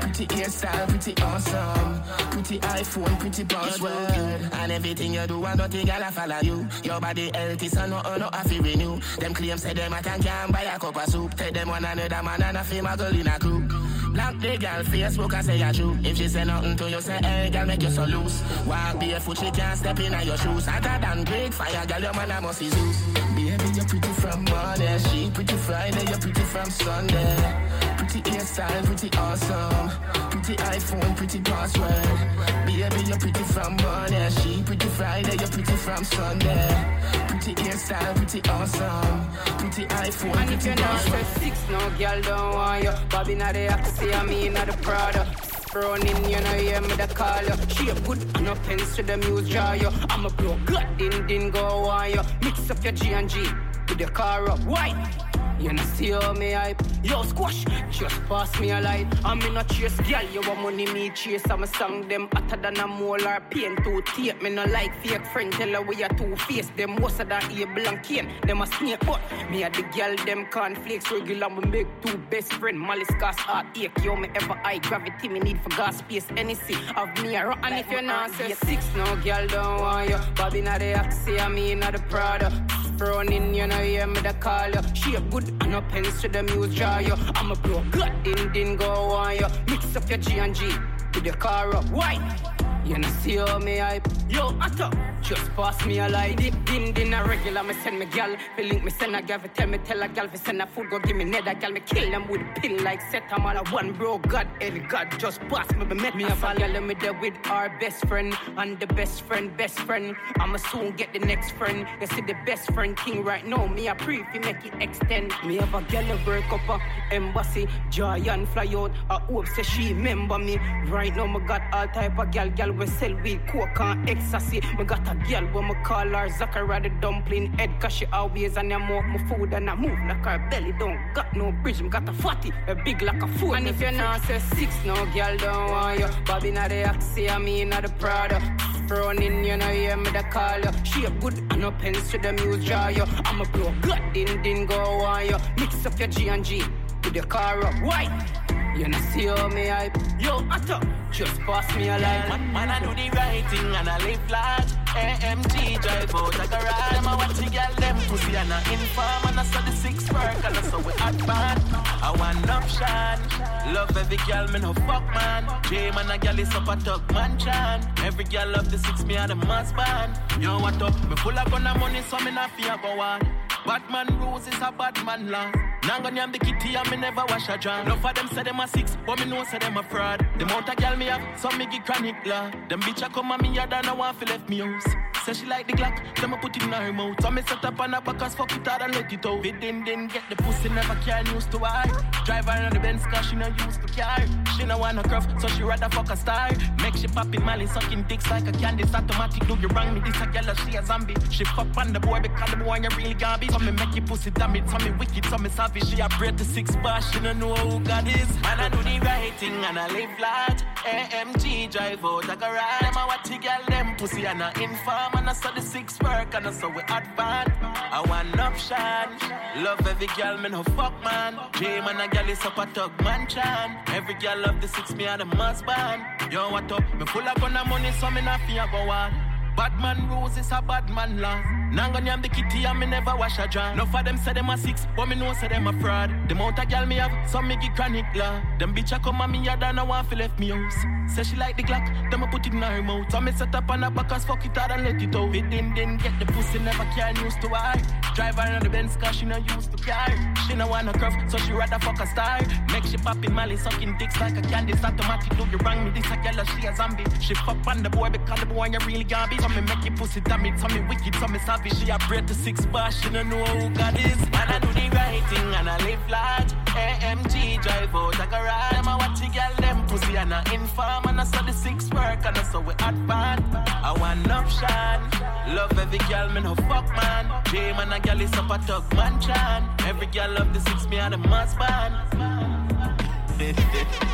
Pretty 0.00 0.26
hairstyle, 0.26 0.88
pretty 0.88 1.12
awesome. 1.22 2.02
Pretty 2.30 2.58
iPhone, 2.60 3.18
pretty 3.18 3.44
password. 3.44 4.40
And 4.60 4.72
everything 4.72 5.14
you 5.14 5.26
do, 5.26 5.42
don't 5.42 5.70
think 5.70 5.90
I'll 5.90 6.12
follow 6.12 6.40
you. 6.42 6.68
Your 6.84 7.00
body 7.00 7.30
healthy, 7.34 7.68
so 7.68 7.86
no, 7.86 8.02
oh, 8.04 8.16
no, 8.16 8.28
I 8.32 8.42
feel 8.44 8.62
renew. 8.62 9.00
Them 9.18 9.34
claims 9.34 9.62
say 9.62 9.72
them 9.72 9.92
I 9.92 10.02
can 10.02 10.22
can 10.22 10.50
buy 10.52 10.62
a 10.62 10.78
cup 10.78 10.96
of 10.96 11.06
soup. 11.10 11.34
Take 11.34 11.54
them 11.54 11.68
one 11.68 11.84
another 11.84 12.22
man 12.22 12.42
and 12.42 12.58
I 12.58 12.62
feel 12.62 12.84
my 12.84 12.96
girl 12.96 13.14
in 13.14 13.26
a 13.26 13.38
crew. 13.38 13.85
Black 14.16 14.38
the 14.40 14.56
girl 14.56 14.82
Facebook, 14.82 15.34
I 15.34 15.42
say 15.42 15.62
I 15.62 15.72
true. 15.72 15.94
If 16.02 16.16
she 16.16 16.26
say 16.26 16.44
nothing 16.44 16.74
to 16.78 16.88
you, 16.88 17.02
say 17.02 17.18
hey, 17.22 17.50
girl, 17.50 17.66
make 17.66 17.82
you 17.82 17.90
so 17.90 18.04
loose. 18.04 18.42
Walk 18.64 18.98
barefoot, 18.98 19.36
she 19.36 19.50
can't 19.50 19.78
step 19.78 20.00
in 20.00 20.12
your 20.26 20.38
shoes. 20.38 20.64
Hotter 20.64 20.98
than 21.02 21.22
great 21.24 21.52
fire, 21.52 21.84
girl, 21.84 22.00
your 22.00 22.14
man 22.14 22.30
I 22.30 22.40
must 22.40 22.60
be 22.60 22.70
Zeus. 22.70 23.02
Baby, 23.36 23.68
you're 23.74 23.84
pretty 23.84 24.08
from 24.08 24.44
Monday. 24.44 24.98
She 25.10 25.30
pretty 25.30 25.56
Friday, 25.56 26.08
you're 26.08 26.18
pretty 26.18 26.40
from 26.40 26.70
Sunday. 26.70 27.95
Pretty 28.16 28.30
hairstyle, 28.30 28.84
pretty 28.86 29.18
awesome. 29.18 29.90
Pretty 30.30 30.56
iPhone, 30.56 31.16
pretty 31.18 31.38
password. 31.40 32.64
Baby, 32.64 33.08
you're 33.08 33.18
pretty 33.18 33.42
from 33.42 33.76
Monday. 33.76 34.30
She 34.30 34.62
pretty 34.62 34.86
Friday, 34.86 35.36
you're 35.38 35.48
pretty 35.48 35.72
from 35.76 36.02
Sunday. 36.02 36.96
Pretty 37.28 37.54
hairstyle, 37.56 38.16
pretty 38.16 38.40
awesome. 38.48 39.30
Pretty 39.58 39.84
iPhone, 39.88 40.36
And 40.36 40.50
if 40.50 40.62
pretty 40.62 40.66
you're 40.66 40.76
not 40.76 40.92
password. 40.92 41.26
stressed 41.26 41.40
six, 41.42 41.68
no 41.68 41.90
girl 41.98 42.20
don't 42.22 42.54
want 42.54 42.84
you. 42.84 42.92
Bobby 43.10 43.34
not 43.34 43.52
the 43.52 43.84
see 43.84 44.10
I 44.10 44.24
mean 44.24 44.54
not 44.54 44.66
the 44.66 44.76
Prada. 44.78 45.30
Running, 45.74 46.30
you 46.30 46.40
know, 46.40 46.54
hear 46.54 46.80
me 46.80 46.94
the 46.94 47.06
call 47.14 47.42
you. 47.42 47.54
She 47.68 47.90
a 47.90 47.94
good 48.00 48.22
and 48.34 48.44
no 48.46 48.54
pens 48.54 48.96
to 48.96 49.02
the 49.02 49.18
muse 49.18 49.46
jar 49.46 49.76
you. 49.76 49.90
I'm 50.08 50.24
a 50.24 50.30
blow, 50.30 50.58
gut, 50.64 50.86
din 50.96 51.26
din 51.26 51.50
go 51.50 51.66
on 51.90 52.12
you. 52.12 52.22
Mix 52.42 52.70
up 52.70 52.82
your 52.82 52.94
G 52.94 53.10
and 53.12 53.28
G 53.28 53.42
with 53.90 53.98
the 53.98 54.06
car 54.06 54.48
up. 54.48 54.60
Why? 54.60 55.35
You 55.58 55.72
know 55.72 55.82
see 55.94 56.10
how 56.10 56.32
me 56.34 56.52
hype? 56.52 56.82
Yo 57.02 57.22
squash, 57.22 57.64
just 57.90 58.20
pass 58.26 58.60
me 58.60 58.70
a 58.72 58.80
light 58.80 59.06
I'm 59.24 59.40
in 59.42 59.56
a 59.56 59.64
chase, 59.64 59.96
girl, 60.00 60.22
you 60.32 60.40
want 60.42 60.60
money 60.60 60.86
me 60.92 61.10
chase. 61.10 61.48
I'm 61.50 61.62
a 61.62 61.66
song 61.66 62.08
them 62.08 62.28
hotter 62.32 62.56
than 62.56 62.76
a 62.78 62.86
molar 62.86 63.42
pain. 63.50 63.74
Two 63.82 64.02
tape, 64.02 64.42
me 64.42 64.50
no 64.50 64.64
like 64.64 64.94
fake 65.02 65.24
friend. 65.26 65.52
Tell 65.52 65.68
her 65.72 65.82
we 65.82 66.02
are 66.04 66.08
two 66.10 66.36
face. 66.36 66.70
Them 66.76 66.96
worse 66.96 67.14
than 67.14 67.30
Abel 67.52 67.88
and 67.88 68.02
Cain. 68.02 68.30
Them 68.46 68.60
a 68.60 68.66
snake 68.66 69.00
but 69.06 69.20
Me 69.50 69.62
a 69.62 69.70
the 69.70 69.82
girl, 69.96 70.14
them 70.26 70.46
cornflakes 70.46 71.10
Regular. 71.10 71.48
Me 71.48 71.68
make 71.68 72.00
two 72.02 72.18
best 72.30 72.52
friend 72.54 72.78
Malice 72.78 73.10
cause 73.18 73.36
heartache. 73.36 73.92
Yo 74.04 74.14
me 74.14 74.28
ever 74.34 74.54
high 74.54 74.78
gravity 74.78 75.28
Me 75.28 75.40
need 75.40 75.60
for 75.60 75.70
gas 75.70 75.98
space 75.98 76.26
Anything 76.36 76.78
of 76.96 77.08
me 77.22 77.36
a 77.36 77.46
rock 77.46 77.60
And 77.62 77.74
if 77.74 77.90
you're 77.90 78.02
not 78.02 78.30
say 78.32 78.52
six, 78.52 78.84
no 78.96 79.16
girl 79.16 79.46
don't 79.46 79.80
want 79.80 80.10
you. 80.10 80.18
Bobby 80.34 80.60
not 80.60 80.80
the 80.80 80.98
Oxy, 80.98 81.40
I 81.40 81.48
mean 81.48 81.80
not 81.80 81.92
the 81.92 81.98
Prada 82.00 82.50
Running, 82.98 83.54
you 83.54 83.66
know, 83.66 83.80
yeah, 83.80 84.06
me 84.06 84.20
da 84.22 84.32
call 84.32 84.70
you. 84.70 84.80
She 84.94 85.14
a 85.16 85.20
good 85.20 85.48
and 85.60 85.70
no 85.70 85.82
pens 85.82 86.20
to 86.22 86.28
the 86.28 86.42
muse 86.42 86.74
jar 86.74 87.02
you. 87.02 87.14
I'm 87.34 87.52
a 87.52 87.54
bro, 87.56 87.84
gut 87.90 88.12
in, 88.24 88.52
din 88.52 88.76
go 88.76 88.90
on 88.90 89.36
you. 89.36 89.46
Mix 89.68 89.94
up 89.96 90.08
your 90.08 90.18
G 90.18 90.38
and 90.38 90.54
G 90.54 90.66
with 91.14 91.24
your 91.24 91.34
car 91.34 91.76
up. 91.76 91.84
Why? 91.90 92.55
You 92.86 92.98
know, 92.98 93.08
see 93.20 93.36
how 93.36 93.58
me 93.58 93.78
hype. 93.78 94.06
Yo, 94.28 94.54
Otto, 94.60 94.90
just 95.20 95.50
pass 95.56 95.84
me 95.84 95.98
a 95.98 96.08
light. 96.08 96.36
Dip, 96.36 96.54
din, 96.66 96.92
din, 96.92 97.14
a 97.14 97.24
regular. 97.24 97.64
Me 97.64 97.74
send 97.74 97.98
me 97.98 98.06
gal. 98.06 98.36
Me 98.56 98.62
link 98.62 98.84
me 98.84 98.90
send 98.90 99.16
a 99.16 99.22
gal. 99.22 99.40
fi 99.40 99.48
Tell 99.48 99.66
me, 99.66 99.78
tell 99.78 100.02
a 100.02 100.08
gal. 100.08 100.28
fi 100.28 100.36
send 100.36 100.62
a 100.62 100.66
food. 100.68 100.90
Go 100.90 101.00
give 101.00 101.16
me 101.16 101.24
nether 101.24 101.54
gal. 101.54 101.72
Me 101.72 101.80
kill 101.80 102.08
them 102.08 102.28
with 102.28 102.42
a 102.42 102.60
pill 102.60 102.80
like 102.84 103.00
set. 103.10 103.24
I'm 103.32 103.44
all 103.44 103.56
a 103.56 103.64
one 103.70 103.92
bro. 103.92 104.18
God, 104.18 104.46
any 104.60 104.78
God, 104.78 105.08
just 105.18 105.40
pass 105.48 105.68
me. 105.74 105.84
Me 105.84 105.96
met 105.96 106.14
me 106.14 106.24
a 106.24 106.36
gal. 106.36 106.80
Me 106.80 106.94
there 106.94 107.12
with 107.12 107.34
our 107.50 107.76
best 107.80 108.06
friend. 108.06 108.32
And 108.56 108.78
the 108.78 108.86
best 108.86 109.22
friend, 109.22 109.56
best 109.56 109.80
friend. 109.80 110.14
I'ma 110.38 110.58
soon 110.58 110.94
get 110.94 111.12
the 111.12 111.18
next 111.18 111.52
friend. 111.52 111.88
You 112.00 112.06
see 112.06 112.20
the 112.20 112.36
best 112.46 112.70
friend 112.72 112.96
king 112.96 113.24
right 113.24 113.44
now. 113.44 113.66
Me 113.66 113.88
a 113.88 113.96
pre 113.96 114.22
fi 114.32 114.38
make 114.38 114.64
it 114.64 114.74
extend. 114.80 115.32
Me 115.44 115.56
have 115.56 115.74
a 115.74 115.82
gal 115.90 116.06
work 116.24 116.52
up 116.52 116.68
a 116.68 116.80
embassy. 117.12 117.66
Giant 117.90 118.48
fly 118.50 118.72
out. 118.76 118.92
I 119.10 119.18
hope 119.18 119.48
say 119.48 119.64
she 119.64 119.92
remember 119.92 120.38
me. 120.38 120.58
Right 120.86 121.14
now, 121.16 121.26
me 121.26 121.40
got 121.40 121.62
all 121.72 121.88
type 121.88 122.16
of 122.16 122.30
gal. 122.30 122.48
Gal 122.50 122.75
we 122.78 122.86
sell 122.86 123.14
weed, 123.22 123.40
coke 123.46 123.80
and 123.80 124.08
ecstasy. 124.08 124.60
Me 124.78 124.84
got 124.84 125.06
a 125.08 125.14
gal 125.28 125.44
when 125.46 125.68
me 125.68 125.74
call 125.82 126.08
her 126.08 126.28
Zachary 126.28 126.80
the 126.80 126.90
dumpling 127.00 127.52
head. 127.58 127.70
Cause 127.80 127.92
she 127.92 128.06
always 128.06 128.56
on 128.56 128.68
them 128.68 128.82
more 128.82 129.02
my 129.02 129.18
food 129.28 129.52
and 129.52 129.70
I 129.70 129.74
move 129.74 129.98
like 130.08 130.24
her 130.24 130.46
belly 130.50 130.72
don't 130.78 130.98
got 131.14 131.34
no 131.34 131.52
bridge. 131.62 131.80
Me 131.82 131.88
got 131.88 132.08
a 132.08 132.12
fatty, 132.12 132.52
a 132.66 132.74
big 132.74 133.02
like 133.02 133.22
a 133.22 133.28
fool. 133.38 133.54
And 133.54 133.66
if 133.66 133.80
you 133.80 133.90
not 133.92 134.22
say 134.24 134.38
six, 134.38 134.74
no 134.84 134.94
girl 135.06 135.36
don't 135.36 135.70
want 135.70 136.00
you. 136.00 136.08
Bobby 136.24 136.50
not 136.50 136.68
the 136.70 136.82
Axie, 136.84 137.30
I 137.30 137.38
mean 137.38 137.70
not 137.70 137.82
the 137.82 137.88
Prada. 137.90 138.40
Running, 138.88 139.44
you 139.44 139.56
know, 139.56 139.70
yeah, 139.70 139.96
me 139.96 140.10
da 140.12 140.22
call 140.22 140.60
you. 140.60 140.70
She 140.84 141.04
a 141.04 141.10
good 141.10 141.38
and 141.50 141.60
no 141.60 141.72
pens 141.72 142.08
to 142.10 142.18
the 142.18 142.32
muse 142.32 142.64
jar 142.64 142.92
you. 142.92 143.04
I'm 143.24 143.40
a 143.40 143.44
blow, 143.44 143.74
gut, 143.80 144.00
din, 144.12 144.42
din, 144.42 144.66
go 144.66 144.78
on 144.78 145.26
you. 145.26 145.36
Mix 145.58 145.84
up 145.86 145.98
your 145.98 146.08
G 146.08 146.28
and 146.28 146.44
G 146.44 146.62
with 147.02 147.14
your 147.14 147.24
car 147.24 147.64
up. 147.64 147.74
Why? 147.82 148.45
You 148.76 148.88
know, 148.88 148.98
see 149.14 149.24
how 149.24 149.48
me 149.48 149.68
hype. 149.68 149.96
Yo, 150.20 150.44
Otto, 150.50 150.78
just 151.10 151.40
pass 151.40 151.74
me 151.76 151.88
a 151.88 151.98
line. 151.98 152.28
Man, 152.28 152.52
man, 152.52 152.68
I 152.68 152.80
do 152.80 152.88
the 152.88 153.16
right 153.16 153.44
thing 153.48 153.74
and 153.74 153.88
I 153.88 153.96
live 154.04 154.30
large. 154.30 154.70
AMG 154.96 155.80
drive 155.80 156.14
out 156.14 156.38
like 156.38 156.52
a 156.52 156.60
ride. 156.62 156.92
Them 156.92 157.08
I 157.08 157.16
watch 157.16 157.36
the 157.36 157.48
girl, 157.48 157.74
them 157.78 157.96
pussy 158.08 158.36
and 158.36 158.52
I 158.52 158.60
inform. 158.70 159.28
And 159.28 159.40
I 159.40 159.44
saw 159.44 159.62
the 159.62 159.72
six 159.72 160.12
work 160.12 160.44
and 160.44 160.56
I 160.58 160.62
saw 160.62 160.78
we 160.78 160.92
hot 160.92 161.16
band. 161.26 161.62
I 162.02 162.10
want 162.18 162.50
option. 162.50 163.72
Love 163.72 163.96
every 163.96 164.18
girl, 164.28 164.46
me 164.48 164.60
no 164.60 164.74
fuck 164.74 165.04
man. 165.14 165.44
J 165.70 165.90
man, 165.92 166.10
a 166.10 166.18
girl 166.18 166.38
is 166.38 166.54
up 166.54 166.68
a 166.68 166.76
talk 166.76 167.10
man 167.12 167.38
chan. 167.38 167.80
Every 168.04 168.24
girl 168.24 168.48
love 168.48 168.70
the 168.70 168.76
six, 168.76 169.04
me 169.06 169.16
and 169.16 169.30
the 169.30 169.36
mass 169.36 169.72
band. 169.72 170.20
Yo, 170.38 170.58
what 170.58 170.80
up? 170.82 170.94
Me 171.08 171.16
full 171.16 171.38
of 171.38 171.50
gun 171.50 171.66
and 171.66 171.80
money, 171.80 172.02
so 172.10 172.18
me 172.18 172.30
not 172.30 172.50
fear 172.50 172.76
go 172.82 173.00
on. 173.00 173.26
Batman 173.66 174.06
rules 174.20 174.46
is 174.46 174.54
a 174.62 174.70
bad 174.70 175.02
man 175.04 175.28
law. 175.28 175.50
Now 175.86 176.00
go 176.00 176.08
name 176.08 176.30
the 176.30 176.38
kitty 176.38 176.76
and 176.76 176.88
me 176.88 176.96
never 176.96 177.24
wash 177.28 177.48
a 177.48 177.58
drum. 177.58 177.86
Enough 177.86 178.04
of 178.04 178.14
them 178.14 178.28
say 178.28 178.44
them 178.44 178.60
a 178.60 178.65
six, 178.66 178.96
but 179.06 179.18
me 179.18 179.26
know 179.26 179.44
say 179.44 179.58
them 179.58 179.76
a 179.76 179.82
fraud. 179.82 180.26
The 180.38 180.44
amount 180.44 180.68
of 180.68 180.98
me 180.98 181.06
have, 181.06 181.22
some 181.38 181.58
me 181.58 181.66
give 181.66 181.84
chronic 181.84 182.16
law. 182.26 182.50
Them 182.68 182.80
bitch 182.80 183.06
a 183.06 183.10
come 183.10 183.30
and 183.32 183.42
me 183.42 183.54
yard 183.54 183.72
and 183.72 183.86
I 183.86 183.94
want 183.94 184.16
fi 184.18 184.26
left 184.26 184.48
me 184.48 184.58
house. 184.58 184.86
Say 185.24 185.32
she 185.32 185.46
like 185.46 185.66
the 185.66 185.72
Glock, 185.72 185.96
them 186.20 186.34
a 186.34 186.36
put 186.36 186.56
it 186.56 186.62
in 186.62 186.70
her 186.70 186.92
mouth. 186.92 187.16
So 187.20 187.30
me 187.30 187.42
set 187.42 187.64
up 187.64 187.80
on 187.80 187.92
her 187.92 188.00
back 188.00 188.20
fuck 188.30 188.52
it 188.56 188.66
hard 188.66 188.82
and 188.82 188.94
let 188.94 189.12
it 189.12 189.26
out. 189.26 189.44
It 189.44 189.60
din 189.60 189.84
din 189.84 190.08
get 190.08 190.22
the 190.28 190.36
pussy 190.36 190.68
never 190.68 190.94
can 191.04 191.26
used 191.26 191.50
to 191.50 191.58
why. 191.58 191.84
Drive 192.24 192.46
her 192.46 192.66
on 192.66 192.72
the 192.72 192.80
Benz 192.80 193.04
cause 193.06 193.26
she 193.26 193.36
no 193.36 193.48
used 193.48 193.82
to 193.82 193.88
car. 193.92 194.18
She 194.56 194.64
no 194.64 194.78
want 194.78 194.96
no 194.96 195.02
curve, 195.02 195.26
so 195.40 195.48
she 195.48 195.62
rather 195.62 195.88
fuck 195.88 196.10
a 196.10 196.16
star. 196.16 196.50
Make 196.82 196.96
she 196.96 197.08
popping 197.08 197.44
Molly, 197.44 197.66
sucking 197.66 198.04
dicks 198.04 198.30
like 198.30 198.46
a 198.46 198.52
candy. 198.52 198.84
It's 198.84 198.94
automatic, 198.94 199.46
do 199.48 199.56
you 199.60 199.68
wrong 199.68 199.94
me? 199.94 200.00
This 200.00 200.20
a 200.20 200.26
girl, 200.26 200.54
she 200.54 200.76
a 200.76 200.84
zombie. 200.84 201.14
She 201.30 201.44
fuck 201.44 201.76
on 201.76 201.92
the 201.92 202.00
boy 202.00 202.20
because 202.20 202.50
the 202.50 202.56
boy 202.56 202.78
you 202.82 202.88
really 202.96 203.14
garbage. 203.14 203.50
So 203.50 203.58
me 203.58 203.72
make 203.72 203.94
you 203.94 204.02
pussy 204.02 204.30
damn 204.30 204.54
it, 204.56 204.68
so 204.70 204.78
me 204.78 204.92
wicked, 204.92 205.24
so 205.26 205.38
me 205.38 205.50
savage. 205.50 205.88
She 205.88 206.00
a 206.00 206.08
bread 206.18 206.38
to 206.38 206.44
six 206.44 206.76
bar, 206.76 207.02
she 207.02 207.20
no 207.20 207.32
know 207.32 207.54
who 207.54 207.80
God 207.80 208.06
is. 208.06 208.28
Man, 208.42 208.55
I 208.58 208.68
do 208.68 208.78
the 208.78 208.98
right 209.04 209.32
thing 209.38 209.64
and 209.64 209.78
I 209.78 209.86
live 209.88 210.10
large. 210.18 210.62
AMG 210.86 211.70
drive 211.70 212.04
out 212.04 212.24
a 212.24 212.36
ride. 212.36 212.80
Them 212.80 212.96
a 212.96 213.06
watch 213.06 213.28
the 213.28 213.38
girl, 213.38 213.62
them 213.68 213.96
pussy 213.96 214.26
and 214.26 214.42
I 214.42 214.50
inform. 214.60 215.12
And 215.14 215.28
I 215.28 215.32
saw 215.32 215.50
the 215.52 215.60
six 215.60 215.98
work 216.00 216.34
and 216.34 216.46
I 216.46 216.52
saw 216.52 216.68
we 216.68 216.82
advance. 216.82 217.50
I 217.62 218.02
want 218.08 218.38
option. 218.38 219.62
Love 219.62 219.86
every 219.86 220.06
girl, 220.16 220.38
me 220.38 220.48
no 220.48 220.62
fuck 220.62 220.94
man. 221.04 221.38
J 221.58 221.80
man, 221.80 222.00
a 222.00 222.08
girl 222.08 222.28
is 222.28 222.44
up 222.44 222.58
a 222.58 222.66
tug 222.66 222.92
man 223.02 223.26
chan. 223.26 223.78
Every 223.88 224.14
girl 224.14 224.38
love 224.38 224.60
the 224.60 224.68
six, 224.68 224.94
me 224.94 225.06
and 225.06 225.20
the 225.20 225.24
must 225.24 225.66
band. 225.66 226.32
Yo, 226.32 226.50
what 226.50 226.70
up? 226.72 226.82
Me 226.94 227.04
full 227.06 227.22
of 227.22 227.40
gun 227.40 227.56
and 227.56 227.68
money, 227.68 227.92
so 228.00 228.10
me 228.10 228.20
not 228.22 228.40
fear 228.46 228.66
go 228.70 228.78
on. 228.78 229.25
Bad 229.56 229.80
man 229.80 230.08
rules 230.10 230.36
a 230.36 230.62
bad 230.62 230.90
man 230.90 231.18
law. 231.18 231.42
Now 231.72 231.90
go 231.90 231.98
name 231.98 232.20
the 232.20 232.28
kitty 232.28 232.64
and 232.64 232.78
me 232.78 232.86
never 232.86 233.16
wash 233.16 233.38
a 233.38 233.48
drum. 233.48 233.72
Enough 233.72 233.94
of 233.94 234.04
them 234.04 234.16
say 234.18 234.32
them 234.34 234.50
a 234.50 234.56
six, 234.56 234.86
but 234.94 235.08
me 235.08 235.16
know 235.16 235.32
say 235.32 235.48
them 235.48 235.66
a 235.66 235.72
fraud. 235.80 236.10
The 236.28 236.34
amount 236.34 236.58
of 236.58 236.68
girl 236.68 236.86
me 236.86 236.96
have, 236.96 237.28
some 237.28 237.48
me 237.48 237.56
give 237.56 237.74
chronic 237.74 238.04
law. 238.14 238.40
Them 238.58 238.74
bitch 238.74 238.94
a 238.94 239.00
come 239.00 239.20
and 239.20 239.32
me 239.32 239.38
yard 239.42 239.62
and 239.62 239.80
I 239.80 239.82
want 239.82 240.08
fi 240.08 240.16
left 240.16 240.38
me 240.38 240.50
house. 240.50 240.84
Say 241.14 241.22
she 241.22 241.36
like 241.36 241.56
the 241.56 241.62
Glock, 241.62 242.10
them 242.10 242.22
a 242.22 242.26
put 242.26 242.46
it 242.46 242.52
in 242.52 242.62
her 242.62 242.82
mouth. 242.82 243.10
So 243.10 243.20
me 243.20 243.32
set 243.32 243.54
up 243.54 243.70
on 243.70 243.82
her 243.82 243.90
back 243.90 244.12
as 244.12 244.24
fuck 244.24 244.44
it 244.44 244.56
hard 244.56 244.72
and 244.72 244.84
let 244.84 245.02
it 245.02 245.16
out. 245.16 245.34
It 245.34 245.50
din 245.50 245.74
din 245.74 245.96
get 245.96 246.18
the 246.18 246.26
pussy 246.26 246.58
never 246.58 246.84
can 246.94 247.16
used 247.16 247.40
to 247.40 247.48
why. 247.48 247.80
Drive 248.14 248.36
her 248.36 248.54
on 248.54 248.62
the 248.62 248.68
Benz 248.68 248.96
cause 248.96 249.16
she 249.16 249.24
no 249.24 249.36
used 249.38 249.72
to 249.72 249.82
car. 249.82 250.08
She 250.46 250.54
no 250.54 250.66
want 250.66 250.86
no 250.86 250.92
curve, 250.92 251.14
so 251.28 251.38
she 251.38 251.52
rather 251.52 251.78
fuck 251.78 252.00
a 252.00 252.06
star. 252.06 252.40
Make 252.72 252.84
she 252.84 252.96
popping 252.98 253.32
Molly, 253.32 253.56
sucking 253.56 253.96
dicks 253.98 254.20
like 254.20 254.36
a 254.36 254.42
candy. 254.42 254.72
It's 254.72 254.84
automatic, 254.84 255.36
do 255.36 255.44
you 255.50 255.58
wrong 255.58 255.84
me? 255.84 255.90
This 255.90 256.10
a 256.10 256.16
girl, 256.16 256.44
she 256.44 256.66
a 256.66 256.76
zombie. 256.76 257.04
She 257.20 257.34
fuck 257.34 257.66
on 257.66 257.82
the 257.82 257.90
boy 257.90 258.10
because 258.10 258.40
the 258.40 258.46
boy 258.46 258.66
you 258.66 258.78
really 258.86 259.04
garbage. 259.04 259.40
So 259.40 259.45
me 259.48 259.60
make 259.62 259.84
you 259.84 259.90
pussy 259.92 260.20
so 260.26 260.36
me 260.38 260.80
wicked, 260.88 261.30
me 261.30 261.38
savage. 261.40 261.74
She 261.78 261.90
a 261.90 261.98
bread 262.08 262.26
to 262.28 262.34
six 262.34 262.66
bar, 262.66 262.90
she 262.90 263.10
no 263.10 263.22
know 263.22 263.44
who 263.44 263.70
God 263.74 263.98
is. 263.98 264.16
And 264.22 264.34
I 264.34 264.58
do 264.58 264.68
the 264.68 264.88
right 264.94 265.22
thing 265.30 265.54
and 265.54 265.68
I 265.68 265.76
live 265.84 266.00
large. 266.08 266.52
AMG 266.76 267.62
drive 267.62 267.94
out 267.94 268.18
a 268.18 268.26
ride. 268.30 268.72
Them 268.72 268.88
a 268.88 268.96
watch 268.96 269.20
the 269.20 269.28
girl, 269.28 269.54
them 269.58 269.86
pussy 269.86 270.16
and 270.16 270.32
I 270.32 270.42
inform. 270.52 271.04
And 271.08 271.20
I 271.20 271.24
saw 271.24 271.42
the 271.42 271.52
six 271.52 271.90
work 271.90 272.24
and 272.24 272.36
I 272.36 272.42
saw 272.42 272.60
we 272.60 272.72
advance. 272.74 273.42
I 273.54 273.94
want 273.98 274.30
option. 274.30 275.54
Love 275.54 275.78
every 275.78 275.98
girl, 276.10 276.28
me 276.30 276.40
no 276.40 276.54
fuck 276.54 276.88
man. 276.96 277.42
J 277.50 277.72
man, 277.72 277.92
a 277.92 278.00
girl 278.00 278.20
is 278.20 278.32
up 278.34 278.50
a 278.50 278.58
tug 278.66 278.84
man 278.94 279.20
chan. 279.20 279.68
Every 279.86 280.06
girl 280.06 280.30
love 280.32 280.52
the 280.52 280.60
six, 280.60 280.88
me 280.88 280.98
and 280.98 281.14
the 281.14 281.18
must 281.18 281.58
band. 281.60 281.94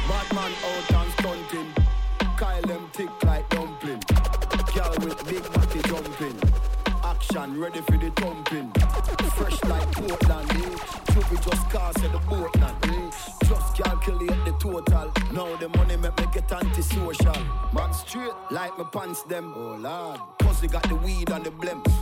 Batman 0.09 0.53
out 0.67 0.93
and 1.01 1.13
stunting. 1.13 1.73
Kyle 2.37 2.63
them 2.63 2.89
thick 2.93 3.25
like 3.25 3.49
dumpling. 3.51 3.72
Big 5.29 5.53
body 5.53 5.81
jumping. 5.89 6.39
Action 7.05 7.61
ready 7.61 7.81
for 7.83 7.97
the 7.97 8.11
thumping. 8.17 8.71
Fresh 9.37 9.63
like 9.65 9.91
Portland. 9.93 10.51
Eh? 10.51 10.77
Juvie 11.13 11.43
just 11.45 11.71
cast 11.71 12.03
at 12.03 12.13
the 12.13 12.19
Portland. 12.19 12.77
Eh? 12.85 13.11
Just 13.47 13.77
calculate 13.77 14.45
the 14.45 14.53
total. 14.59 15.13
Now 15.33 15.55
the 15.57 15.69
money 15.77 15.97
make 15.97 16.19
me 16.19 16.27
get 16.33 16.51
antisocial. 16.51 17.37
Man 17.73 17.93
straight 17.93 18.33
like 18.51 18.77
my 18.79 18.85
pants 18.85 19.23
them. 19.23 19.53
Oh 19.57 19.77
lord. 19.79 20.21
Pussy 20.39 20.67
got 20.67 20.83
the 20.89 20.97
weed 20.97 21.31
and 21.31 21.45
the 21.45 21.51
blems. 21.51 21.93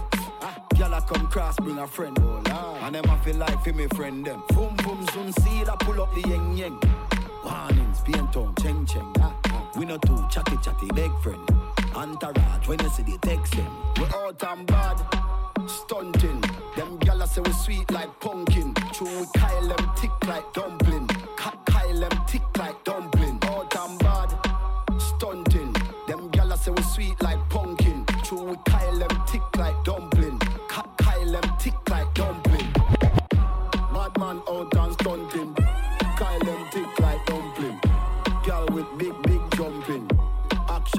Ah, 0.42 0.56
I 0.72 1.00
come 1.00 1.26
cross 1.28 1.56
bring 1.56 1.78
a 1.78 1.86
friend. 1.86 2.16
Oh 2.20 2.42
lord. 2.50 2.82
And 2.82 2.94
them 2.94 3.10
I 3.10 3.18
feel 3.18 3.36
like 3.36 3.62
for 3.62 3.72
me 3.72 3.86
friend 3.88 4.24
them. 4.24 4.42
Boom 4.50 4.74
boom 4.76 5.06
soon 5.12 5.32
see 5.32 5.64
that 5.64 5.78
pull 5.80 6.00
up 6.00 6.14
the 6.14 6.22
yeng 6.22 6.56
yeng. 6.56 6.78
Warnings, 7.44 8.00
paint 8.00 8.36
on, 8.36 8.54
cheng 8.56 8.86
cheng. 8.86 9.12
Ah, 9.20 9.34
ah. 9.46 9.70
We 9.76 9.84
no 9.84 9.98
too 9.98 10.26
chatty 10.30 10.56
chatty, 10.62 10.88
big 10.94 11.12
friend. 11.22 11.69
Entourage, 11.94 12.68
when 12.68 12.78
you 12.80 12.88
see 12.90 13.02
the 13.02 13.18
text 13.18 13.52
them. 13.56 13.66
We 13.98 14.04
out 14.14 14.42
and 14.42 14.66
bad, 14.66 14.98
stunting. 15.68 16.40
Them 16.76 16.98
gyal 17.00 17.26
say 17.28 17.40
we 17.42 17.52
sweet 17.52 17.90
like 17.90 18.18
pumpkin. 18.20 18.74
True, 18.92 19.20
we 19.20 19.26
Kyle 19.34 19.68
them 19.68 19.90
tick 19.96 20.10
like 20.26 20.52
dumpling. 20.52 21.06
Ka- 21.36 21.58
Kyle 21.66 22.00
them 22.00 22.24
thick 22.28 22.42
like 22.58 22.82
dumpling. 22.84 23.38
Out 23.42 23.76
and 23.76 23.98
bad, 23.98 24.30
stunting. 24.98 25.72
Them 26.06 26.30
gyal 26.30 26.56
say 26.56 26.70
we 26.70 26.82
sweet 26.82 27.20
like 27.22 27.38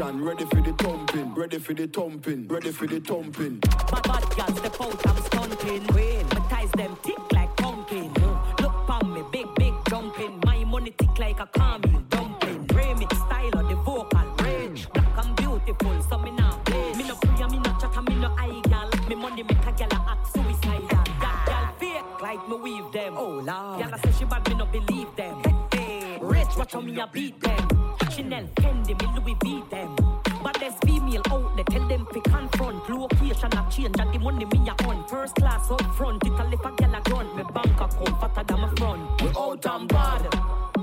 Action, 0.01 0.23
ready 0.23 0.45
for 0.45 0.61
the 0.61 0.73
thumping. 0.73 1.33
Ready 1.35 1.59
for 1.59 1.73
the 1.75 1.87
thumping. 1.87 2.47
Ready 2.47 2.71
for 2.71 2.87
the 2.87 2.99
thumping. 2.99 3.59
Bad 3.59 4.03
bad 4.03 4.35
girls 4.35 4.57
step 4.57 4.81
out, 4.81 5.07
I'm 5.07 5.23
stunting. 5.25 5.85
Queen, 5.87 6.25
my 6.29 6.47
ties 6.49 6.71
them 6.71 6.97
tick 7.03 7.19
like 7.33 7.55
pumpkin. 7.57 8.11
Look 8.59 8.73
pon 8.87 9.13
me, 9.13 9.23
big 9.31 9.45
big 9.55 9.73
jumping. 9.87 10.41
My 10.43 10.63
money 10.63 10.91
tick 10.97 11.19
like 11.19 11.39
a 11.39 11.45
caramel 11.45 12.01
dumpling. 12.09 12.65
Remix 12.67 13.13
style 13.13 13.59
of 13.59 13.69
the 13.69 13.75
vocal 13.75 14.35
range. 14.43 14.89
Black 14.91 15.17
and 15.23 15.35
beautiful, 15.35 16.01
so 16.09 16.17
me 16.17 16.31
now 16.31 16.59
play. 16.65 16.93
Me 16.93 17.07
no 17.07 17.15
free, 17.15 17.47
me 17.47 17.59
no 17.59 17.71
chat, 17.79 18.03
me 18.09 18.15
no 18.15 18.35
eye 18.39 18.61
gal. 18.69 18.89
Me 19.07 19.13
money 19.13 19.43
make 19.43 19.65
a 19.67 19.71
gal 19.71 20.05
act 20.09 20.33
suicidal. 20.33 21.03
That 21.21 21.43
gal 21.45 21.75
fake 21.77 22.21
like 22.21 22.49
me 22.49 22.55
weave 22.55 22.91
them. 22.91 23.13
Oh 23.17 23.33
lord, 23.33 23.45
gal 23.45 23.99
say 24.03 24.11
she 24.17 24.25
bad, 24.25 24.47
me 24.49 24.55
no 24.55 24.65
believe 24.65 25.15
them. 25.15 25.41
Hey, 25.43 25.77
hey. 25.77 26.17
Rich, 26.21 26.57
watch 26.57 26.73
how 26.73 26.81
me 26.81 26.99
a 26.99 27.05
beat 27.05 27.39
them. 27.39 27.80
Chanel, 28.21 28.47
Fendi, 28.57 28.93
me 29.01 29.07
Louis 29.19 29.35
V 29.43 29.63
them. 29.71 29.95
Bad 29.95 30.53
baddest 30.53 30.85
female 30.85 31.23
out 31.31 31.55
there. 31.55 31.65
Tell 31.65 31.87
them 31.87 32.05
fi 32.13 32.19
confront. 32.19 32.87
Location 32.87 33.51
a 33.57 33.67
change 33.71 33.99
and 33.99 34.13
the 34.13 34.19
money 34.19 34.45
me 34.45 34.69
a 34.69 34.87
on. 34.87 35.07
First 35.07 35.35
class 35.35 35.71
up 35.71 35.81
front. 35.95 36.23
It 36.23 36.29
a 36.29 36.43
left 36.43 36.65
a 36.65 36.71
gal 36.77 36.95
a 36.95 37.01
gun. 37.09 37.35
Me 37.35 37.43
bank 37.51 37.81
account 37.81 38.21
fatter 38.21 38.43
than 38.43 38.61
my 38.61 38.69
front. 38.77 39.21
We 39.21 39.29
out 39.29 39.65
and 39.65 39.87
bad. 39.87 40.21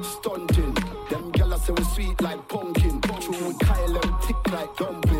Stunting. 0.02 0.74
Them 1.10 1.30
gyal 1.32 1.58
say 1.60 1.72
we 1.72 1.84
sweet 1.84 2.20
like 2.20 2.48
pumpkin. 2.48 3.00
True, 3.00 3.46
we 3.46 3.54
Kyle 3.54 3.92
them 3.92 4.18
thick 4.22 4.52
like 4.52 4.76
dumpling. 4.76 5.17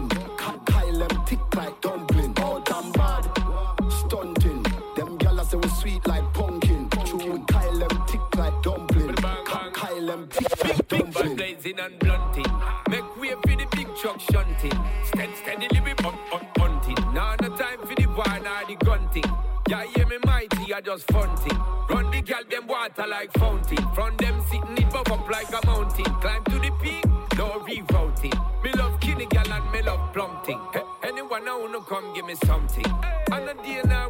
Big 10.89 11.13
bad 11.13 11.37
blazing 11.37 11.79
and 11.79 11.99
blunting. 11.99 12.53
Make 12.89 13.21
way 13.21 13.35
for 13.43 13.57
the 13.57 13.67
big 13.77 13.89
truck 13.97 14.19
shunting. 14.21 14.73
Steady, 15.05 15.35
steadily 15.43 15.81
we 15.81 15.93
bump, 15.95 16.19
bump, 16.31 16.55
bunting. 16.55 16.97
Now 17.13 17.35
no 17.43 17.49
time 17.57 17.81
for 17.87 17.95
the 17.95 18.07
war, 18.07 18.25
now 18.43 18.65
the 18.67 18.77
gunting. 18.85 19.25
Yeah, 19.69 19.85
hear 19.95 20.07
me 20.07 20.17
mighty, 20.25 20.73
I 20.73 20.81
just 20.81 21.11
funting. 21.13 21.59
Run 21.91 22.11
the 22.11 22.23
gal, 22.23 22.43
them 22.51 22.67
water 22.67 23.07
like 23.07 23.33
fountain. 23.35 23.85
From 23.95 24.17
them 24.17 24.43
sitting 24.51 24.79
it 24.79 24.91
buff 24.91 25.11
up 25.11 25.29
like 25.29 25.53
a 25.53 25.67
mountain. 25.67 26.05
Climb 26.23 26.45
to 26.45 26.59
the 26.59 26.71
peak, 26.83 27.05
no 27.37 27.61
rerouting. 27.61 28.65
Me 28.65 28.73
love 28.73 28.99
kinny 29.01 29.27
gal 29.27 29.53
and 29.53 29.71
me 29.71 29.83
love 29.83 30.13
plumping. 30.15 30.61
Anyone 31.03 31.45
now 31.45 31.61
wanna 31.61 31.81
come 31.83 32.15
give 32.15 32.25
me 32.25 32.35
something. 32.47 32.87
On 33.31 33.47
a 33.47 33.55
day 33.63 33.83
now, 33.85 34.09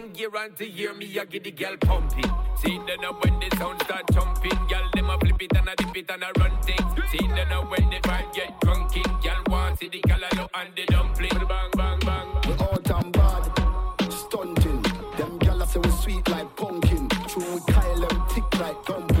now. 0.00 0.08
Year 0.14 0.30
to 0.56 0.68
year, 0.68 0.94
me 0.94 1.18
I 1.18 1.24
get 1.24 1.44
the 1.44 1.50
gal 1.50 1.76
pumping. 1.76 2.30
See 2.60 2.78
then 2.86 3.00
now 3.00 3.12
when 3.20 3.40
the 3.40 3.56
sound 3.56 3.82
start 3.82 4.04
jumping, 4.12 4.58
gal 4.68 4.88
them 4.94 5.10
a 5.10 5.18
flip 5.18 5.42
it 5.42 5.56
and 5.56 5.68
a 5.68 5.76
dip 5.76 5.96
it 5.96 6.10
and 6.10 6.22
a 6.22 6.40
run 6.40 6.52
things. 6.62 7.10
See 7.10 7.26
then 7.28 7.48
now 7.48 7.64
when 7.68 7.90
the 7.90 7.96
vibe 8.02 8.34
get 8.34 8.60
drunken, 8.60 9.02
gal 9.22 9.42
want 9.48 9.78
see 9.78 9.88
the 9.88 10.00
gal 10.00 10.20
alone 10.32 10.48
and 10.54 10.70
the 10.76 10.86
dumpling. 10.86 11.30
Bang 11.48 11.70
bang 11.76 11.98
bang. 12.00 12.28
We 12.46 12.52
out 12.64 13.04
and 13.04 13.12
bad. 13.12 14.12
Stunting. 14.12 14.82
Them 15.16 15.38
gyal 15.38 15.66
say 15.66 15.80
we 15.80 15.90
sweet 15.90 16.28
like 16.28 16.56
pumpkin. 16.56 17.08
True, 17.28 17.54
we 17.54 17.72
Kyle 17.72 18.00
them 18.00 18.26
thick 18.28 18.60
like 18.60 18.84
dumpling. 18.84 19.13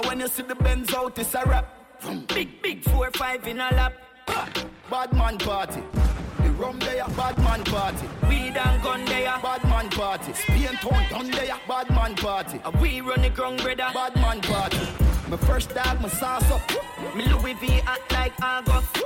So 0.00 0.08
when 0.08 0.20
you 0.20 0.28
see 0.28 0.44
the 0.44 0.54
Benz 0.54 0.94
out, 0.94 1.18
it's 1.18 1.34
a 1.34 1.42
rap. 1.44 1.74
Big, 2.28 2.62
big 2.62 2.84
four, 2.84 3.10
five 3.14 3.44
in 3.48 3.56
a 3.58 3.68
lap. 3.72 3.94
Bad 4.88 5.12
man 5.12 5.38
party. 5.38 5.82
The 6.40 6.50
rum 6.50 6.78
there, 6.78 7.04
bad 7.16 7.36
man 7.38 7.64
party. 7.64 8.06
Weed 8.28 8.56
and 8.56 8.80
gun 8.80 9.04
there. 9.06 9.36
Bad 9.42 9.64
man 9.64 9.90
party. 9.90 10.32
Spain 10.34 10.76
town 10.80 11.04
down 11.10 11.30
there, 11.32 11.58
bad 11.66 11.90
man 11.90 12.14
party. 12.14 12.60
Uh, 12.64 12.70
We 12.80 13.00
run 13.00 13.22
the 13.22 13.30
ground, 13.30 13.60
brother. 13.60 13.90
Bad 13.92 14.14
man 14.14 14.40
party. 14.40 14.78
My 15.28 15.36
first 15.36 15.74
dog, 15.74 16.00
my 16.00 16.08
sauce 16.08 16.48
up. 16.52 16.62
Me 17.16 17.24
Louis 17.24 17.54
V 17.54 17.80
act 17.84 18.12
like 18.12 18.34
August. 18.40 19.02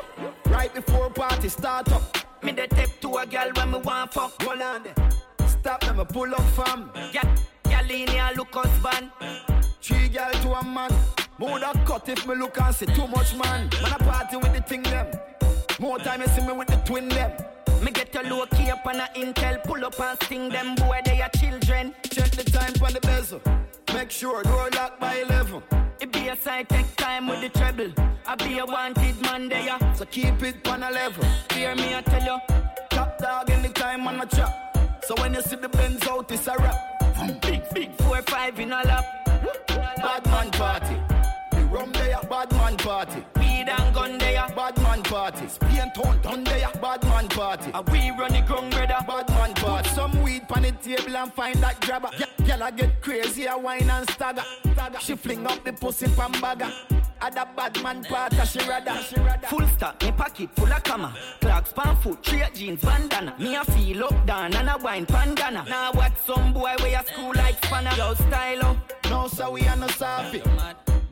Right 0.50 0.74
before 0.74 1.08
party 1.08 1.48
start 1.48 1.90
up. 1.90 2.18
Me 2.42 2.52
the 2.52 2.66
tip 2.66 3.00
to 3.00 3.16
a 3.16 3.24
gal 3.24 3.50
when 3.54 3.70
me 3.70 3.78
want 3.78 4.12
fuck. 4.12 4.42
Hold 4.42 4.60
on 4.60 4.82
there. 4.82 5.48
Stop 5.48 5.80
them, 5.80 6.00
I 6.00 6.04
pull 6.04 6.34
up 6.34 6.46
fam. 6.50 6.90
Gal, 7.14 7.34
gal 7.64 7.90
in 7.90 8.08
here 8.08 8.30
look 8.36 8.54
husband. 8.54 9.10
Three 9.82 10.08
gal 10.08 10.30
to 10.30 10.52
a 10.52 10.64
man. 10.64 10.90
Mood 11.40 11.62
a 11.62 11.72
cut 11.84 12.08
if 12.08 12.24
me 12.24 12.36
look 12.36 12.60
and 12.60 12.72
see 12.72 12.86
too 12.86 13.08
much 13.08 13.34
man. 13.34 13.68
Man 13.82 13.92
a 13.92 13.98
party 13.98 14.36
with 14.36 14.54
the 14.54 14.62
thing 14.62 14.84
them. 14.84 15.08
More 15.80 15.98
time 15.98 16.20
you 16.20 16.28
see 16.28 16.46
me 16.46 16.52
with 16.52 16.68
the 16.68 16.76
twin 16.86 17.08
them. 17.08 17.32
Me 17.82 17.90
get 17.90 18.14
a 18.14 18.22
low 18.28 18.46
key 18.46 18.70
up 18.70 18.86
on 18.86 19.00
a 19.00 19.08
intel, 19.16 19.60
pull 19.64 19.84
up 19.84 19.98
and 19.98 20.22
sting 20.22 20.48
them 20.50 20.76
boy 20.76 21.00
they 21.04 21.20
are 21.20 21.30
children. 21.30 21.92
Check 22.04 22.30
the 22.30 22.44
time 22.44 22.72
on 22.80 22.92
the 22.92 23.00
bezel. 23.00 23.40
Make 23.92 24.12
sure 24.12 24.44
door 24.44 24.70
lock 24.72 25.00
by 25.00 25.16
11. 25.16 25.60
It 26.00 26.12
be 26.12 26.28
a 26.28 26.36
side 26.36 26.68
take 26.68 26.94
time 26.94 27.26
with 27.26 27.40
the 27.40 27.48
treble. 27.48 27.92
I 28.24 28.36
be 28.36 28.58
a 28.58 28.64
wanted 28.64 29.20
man 29.22 29.48
there. 29.48 29.78
So 29.96 30.04
keep 30.04 30.40
it 30.44 30.68
on 30.68 30.84
a 30.84 30.92
level. 30.92 31.24
Hear 31.52 31.74
me 31.74 31.96
I 31.96 32.02
tell 32.02 32.22
you. 32.22 32.38
Top 32.90 33.18
dog 33.18 33.50
anytime 33.50 34.06
on 34.06 34.20
a 34.20 34.26
chop. 34.26 34.78
So 35.02 35.16
when 35.16 35.34
you 35.34 35.42
see 35.42 35.56
the 35.56 35.68
Benz 35.68 36.06
out, 36.06 36.30
it's 36.30 36.46
a 36.46 36.56
rap. 36.56 36.76
Big, 37.42 37.62
big 37.74 37.90
four, 37.96 38.22
five 38.22 38.60
in 38.60 38.70
a 38.70 38.82
lap. 38.84 39.31
Man 40.32 40.50
party. 40.52 40.96
The 41.50 41.64
rum 41.66 41.92
there, 41.92 42.18
bad 42.28 42.50
man 42.52 42.76
party. 42.78 43.22
Weed 43.36 43.68
and 43.68 43.94
gun 43.94 44.16
there. 44.16 44.46
Bad 44.56 44.76
man 44.82 45.02
party. 45.02 45.46
Spain 45.46 45.92
town 45.94 46.20
down 46.22 46.44
there, 46.44 46.70
bad 46.80 47.04
man 47.04 47.28
party. 47.28 47.70
And 47.74 47.88
we 47.90 48.10
run 48.18 48.32
the 48.32 48.40
ground, 48.40 48.70
brother. 48.70 49.04
Bad. 49.06 49.31
Weed 50.42 50.56
on 50.56 50.62
the 50.62 50.72
table 50.72 51.16
and 51.16 51.32
find 51.32 51.56
that 51.56 51.80
grabber. 51.80 52.10
Girl, 52.46 52.62
I 52.62 52.70
get 52.70 53.00
crazy, 53.00 53.48
I 53.48 53.56
wine 53.56 53.88
and 53.88 54.08
stagger. 54.10 54.44
She 55.00 55.14
fling 55.16 55.46
up 55.46 55.64
the 55.64 55.72
pussy 55.72 56.06
from 56.06 56.32
bagger. 56.40 56.70
At 57.20 57.36
a 57.36 57.46
bad 57.56 57.80
man 57.82 58.02
party, 58.04 58.36
she 58.46 58.58
rather. 58.68 58.94
Full 59.48 59.66
stop, 59.68 60.02
me 60.02 60.12
pocket 60.12 60.50
full 60.56 60.72
of 60.72 60.82
comma. 60.82 61.14
Clarks 61.40 61.72
pan 61.72 61.96
foot, 61.96 62.24
straight 62.24 62.54
jeans, 62.54 62.82
bandana. 62.82 63.34
Me 63.38 63.54
a 63.54 63.64
feel 63.64 64.04
up 64.04 64.26
down 64.26 64.54
and 64.54 64.68
a 64.68 64.76
wine 64.78 65.06
pandana. 65.06 65.64
Now 65.68 65.92
what 65.92 66.18
some 66.18 66.52
boy 66.52 66.74
wear 66.80 67.00
a 67.00 67.06
school 67.06 67.32
like 67.34 67.64
spanner. 67.64 67.92
Yo 67.96 68.14
style 68.14 68.64
up. 68.64 68.92
No, 69.08 69.28
so 69.28 69.52
we 69.52 69.66
are 69.66 69.76
no 69.76 69.86
soft. 69.88 70.36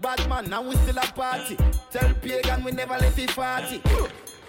Bad 0.00 0.28
man, 0.28 0.50
now 0.50 0.62
we 0.62 0.74
still 0.76 0.98
a 0.98 1.02
party. 1.02 1.56
Tell 1.90 2.14
pagan 2.14 2.64
we 2.64 2.72
never 2.72 2.96
left 2.98 3.18
it 3.18 3.30
party. 3.30 3.80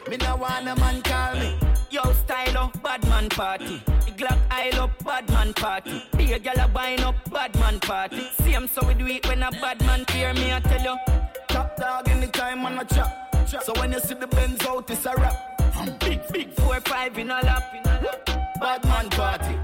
Me 0.10 0.18
no 0.18 0.36
want 0.38 0.68
a 0.68 0.76
man 0.76 1.02
call 1.03 1.36
me. 1.36 1.60
Yo 1.91 2.01
style 2.13 2.57
up, 2.57 2.81
bad 2.81 3.05
man 3.09 3.27
party. 3.27 3.81
Glock 4.15 4.39
aisle 4.49 4.84
up, 4.84 5.03
bad 5.03 5.30
man 5.30 5.53
party. 5.53 6.01
Be 6.15 6.31
a 6.31 6.39
gal 6.39 6.57
a 6.57 6.68
wine 6.73 7.01
up, 7.01 7.15
bad 7.30 7.53
man 7.55 7.81
party. 7.81 8.30
Same 8.39 8.65
so 8.65 8.88
we 8.88 8.93
do 8.93 9.05
it 9.07 9.27
when 9.27 9.43
a 9.43 9.51
bad 9.51 9.77
man 9.81 10.05
hear 10.09 10.34
me 10.34 10.53
I 10.53 10.61
tell 10.61 10.81
you. 10.81 10.97
Top 11.49 11.76
dog 11.76 12.07
anytime 12.07 12.65
on 12.65 12.80
a 12.80 12.85
chop. 12.85 13.35
So 13.63 13.73
when 13.73 13.91
you 13.91 13.99
see 13.99 14.13
the 14.13 14.27
Benz 14.27 14.65
out, 14.65 14.89
it's 14.89 15.05
a 15.05 15.13
rap. 15.18 15.35
I'm 15.76 15.97
big, 15.97 16.22
big 16.31 16.53
four, 16.53 16.80
five 16.80 17.18
in 17.18 17.30
a 17.30 17.41
lap. 17.41 17.63
Bad 18.61 18.85
man 18.85 19.09
party. 19.09 19.57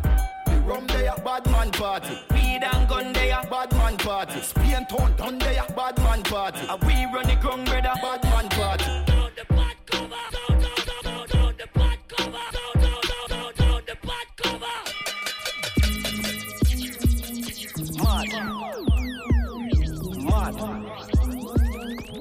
The 0.48 0.60
rum 0.66 0.86
there, 0.88 1.16
bad 1.24 1.46
man 1.46 1.72
party. 1.72 2.20
Weed 2.32 2.62
and 2.62 2.90
gun 2.90 3.14
there. 3.14 3.42
Bad 3.50 3.72
man 3.72 3.96
party. 3.96 4.42
Spain 4.42 4.86
town 4.88 5.16
down 5.16 5.38
there, 5.40 5.66
bad 5.78 5.98
man 6.00 6.24
party. 6.24 6.60
And 6.68 6.84
we 6.84 6.94
run 7.16 7.26
the 7.26 7.38
ground, 7.40 7.66
brother. 7.68 7.94
Bad 8.02 8.27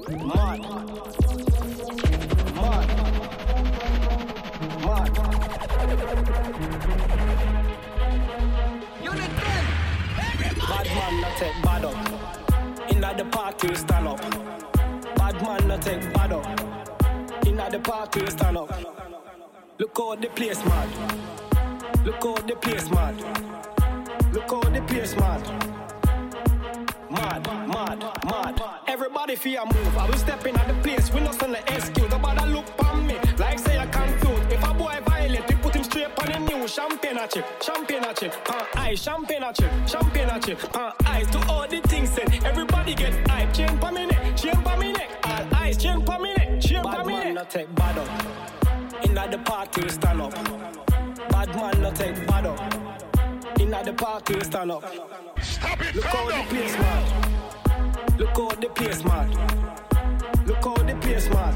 Mad. 0.09 0.59
Mad. 2.55 2.87
Mad. 4.85 5.13
Bad 10.67 10.87
man 10.95 11.37
take 11.37 11.61
bad 11.61 11.83
up. 11.83 11.95
Inna 12.89 13.13
the 13.17 13.25
party 13.25 13.75
stand 13.75 14.07
up. 14.07 14.21
Bad 15.17 15.41
man 15.41 15.79
take 15.81 16.13
bad 16.13 16.31
up. 16.31 16.45
Inna 17.45 17.69
the 17.69 17.79
party 17.79 18.25
stand 18.27 18.57
up. 18.57 18.71
Look 19.77 19.97
how 19.97 20.15
the 20.15 20.29
place 20.29 20.63
mad. 20.63 20.89
Look 22.05 22.23
how 22.23 22.35
the 22.35 22.55
place 22.55 22.89
mad. 22.89 23.15
Look 24.31 24.49
how 24.49 24.61
the 24.61 24.81
place 24.87 25.17
mad. 25.17 25.41
Mad, 27.11 27.56
mad, 27.99 28.25
mad. 28.25 28.61
Everybody 28.87 29.35
fear 29.35 29.61
move. 29.65 29.97
I 29.97 30.07
will 30.07 30.17
step 30.17 30.45
in 30.45 30.55
at 30.55 30.67
the 30.67 30.73
place. 30.81 31.11
We 31.11 31.21
not 31.21 31.35
send 31.35 31.53
the 31.53 31.59
excuse. 31.73 32.09
Nobody 32.09 32.45
look 32.51 32.65
on 32.83 33.05
me 33.07 33.17
like 33.37 33.59
say 33.59 33.77
I 33.77 33.85
confused. 33.87 34.51
If 34.51 34.63
a 34.63 34.73
boy 34.73 34.97
violent, 35.05 35.47
we 35.47 35.55
put 35.55 35.75
him 35.75 35.83
straight 35.83 36.11
on 36.19 36.31
the 36.31 36.39
news. 36.51 36.73
Champagne 36.73 37.17
a 37.17 37.27
chip, 37.27 37.45
champagne 37.61 38.03
a 38.03 38.13
chip. 38.13 38.33
Pan 38.45 38.65
ice, 38.75 39.01
champagne 39.01 39.43
a 39.43 39.53
chip, 39.53 39.71
champagne 39.87 40.29
a 40.29 40.39
chip. 40.39 40.59
Pan 40.73 40.91
ice 41.05 41.29
to 41.31 41.39
all 41.47 41.67
the 41.67 41.81
things 41.81 42.09
said. 42.09 42.31
Everybody 42.43 42.93
get 42.95 43.13
hype. 43.29 43.53
Chain 43.53 43.77
pa 43.79 43.91
me 43.91 44.05
neck, 44.05 44.37
chain 44.37 44.55
pa 44.63 44.75
me 44.77 44.91
neck. 44.93 45.09
All 45.23 45.55
ice, 45.55 45.77
chain 45.77 46.03
pa 46.05 46.17
me 46.19 46.33
neck, 46.35 46.61
chain 46.61 46.83
pa 46.83 47.03
me 47.03 47.13
neck. 47.13 47.23
Bad 47.23 47.25
man 47.25 47.33
not 47.33 47.49
take 47.49 47.75
bad 47.75 47.97
up. 47.97 49.05
Inna 49.05 49.27
the 49.31 49.37
party 49.39 49.89
stand 49.89 50.21
up. 50.21 50.33
Bad 51.29 51.55
man 51.55 51.81
not 51.81 51.95
take 51.95 52.27
bad 52.27 52.45
up. 52.45 52.59
Inna 53.59 53.83
the 53.83 53.93
party 53.93 54.39
stand 54.41 54.71
up. 54.71 54.83
Stop 55.41 55.81
it, 55.81 55.95
Look 55.95 56.05
how 56.05 56.27
the 56.27 56.43
place 56.49 56.77
mad. 56.77 57.26
Look 58.17 58.29
how 58.29 58.49
the 58.49 58.69
place 58.69 59.03
mad. 59.03 59.29
Look 60.47 60.63
how 60.63 60.73
the 60.75 60.95
place 61.01 61.29
mad. 61.29 61.55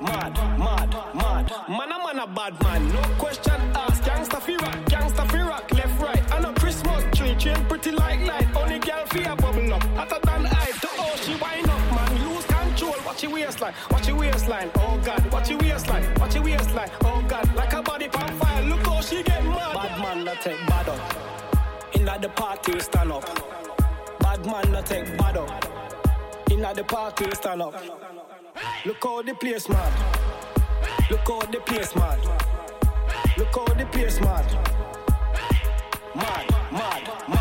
Mad, 0.00 0.32
mad, 0.56 0.90
mad. 1.14 1.52
Man 1.68 1.90
a 1.90 1.98
man 1.98 2.18
a 2.20 2.26
bad 2.28 2.62
man. 2.62 2.88
No 2.92 3.02
question 3.18 3.60
asked. 3.74 4.04
Gangsta 4.04 4.40
fi 4.40 4.54
rock, 4.56 4.78
gangsta 4.86 5.28
fi 5.32 5.38
rock. 5.38 5.72
Left 5.72 6.00
right. 6.00 6.32
I 6.32 6.38
know 6.38 6.52
Christmas 6.52 7.02
tree. 7.16 7.34
Chain 7.34 7.64
pretty 7.64 7.90
like 7.90 8.24
light. 8.24 8.46
Only 8.54 8.78
girl 8.78 9.04
fi 9.06 9.24
a 9.24 9.34
bubble 9.34 9.74
up. 9.74 9.82
Hotter 9.98 10.20
than 10.22 10.46
ice. 10.46 10.80
To 10.80 10.88
oh 10.98 11.16
she 11.16 11.34
wind 11.42 11.68
up 11.68 11.80
man. 11.96 12.28
Lose 12.28 12.44
control. 12.44 12.94
Watch 13.04 13.22
your 13.24 13.32
waistline. 13.32 13.74
watch 13.90 14.06
your 14.06 14.16
waistline. 14.16 14.70
Oh 14.76 15.00
God, 15.04 15.32
watch 15.32 15.50
your 15.50 15.58
waistline, 15.58 16.14
watch 16.20 16.34
your 16.36 16.44
waistline. 16.44 16.90
Oh 17.02 17.24
God, 17.26 17.52
like 17.56 17.72
a 17.72 17.82
body 17.82 18.06
on 18.06 18.28
fire. 18.38 18.62
Look 18.62 18.86
how 18.86 19.00
she 19.00 19.24
get 19.24 19.44
mad. 19.44 19.74
Bad 19.74 20.00
man, 20.00 20.24
not 20.24 20.40
take 20.40 20.64
bad 20.68 20.88
up. 20.88 21.96
In 21.96 22.08
at 22.08 22.22
the 22.22 22.28
party, 22.28 22.78
stand 22.78 23.10
up. 23.10 23.53
Man, 24.54 24.70
not 24.70 24.86
take 24.86 25.18
bad 25.18 25.36
up. 25.36 25.50
In 26.48 26.64
at 26.64 26.76
the 26.76 26.84
party, 26.84 27.28
stand 27.32 27.60
up. 27.60 27.74
Look 28.86 29.02
how 29.02 29.20
the 29.20 29.34
place 29.34 29.68
mad. 29.68 29.92
Look 31.10 31.26
how 31.26 31.40
the 31.40 31.58
place 31.58 31.96
mad. 31.96 32.20
Look 33.36 33.52
how 33.52 33.74
the 33.74 33.84
place. 33.86 34.20
Mad, 34.20 34.46
mad, 36.14 36.46
mad. 36.70 37.02
Mad, 37.28 37.33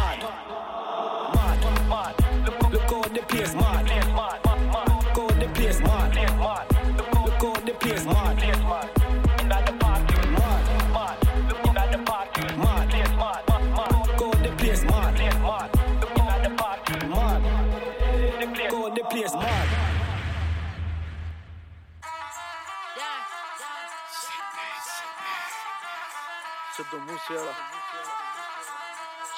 Sidhu 27.22 27.22
Moose 27.22 27.34
ਵਾਲਾ 27.34 27.52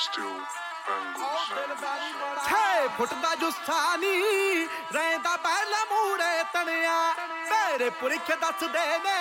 Still 0.02 0.36
ਛੇ 2.46 2.88
ਫੁੱਟ 2.96 3.12
ਦਾ 3.14 3.34
ਜੁਸਾਨੀ 3.34 4.66
ਰਹਿੰਦਾ 4.94 5.36
ਪਹਿਲਾ 5.36 5.84
ਮੂਰੇ 5.90 6.42
ਤਣਿਆ 6.52 6.94
ਮੇਰੇ 7.50 7.90
ਪੁਰਖ 8.00 8.30
ਦੱਸਦੇ 8.40 8.86
ਨੇ 8.98 9.18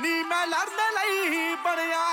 ਨੀ 0.00 0.22
ਮੈਂ 0.22 0.46
ਲੜਨ 0.46 0.94
ਲਈ 0.94 1.54
ਬਣਿਆ 1.64 2.04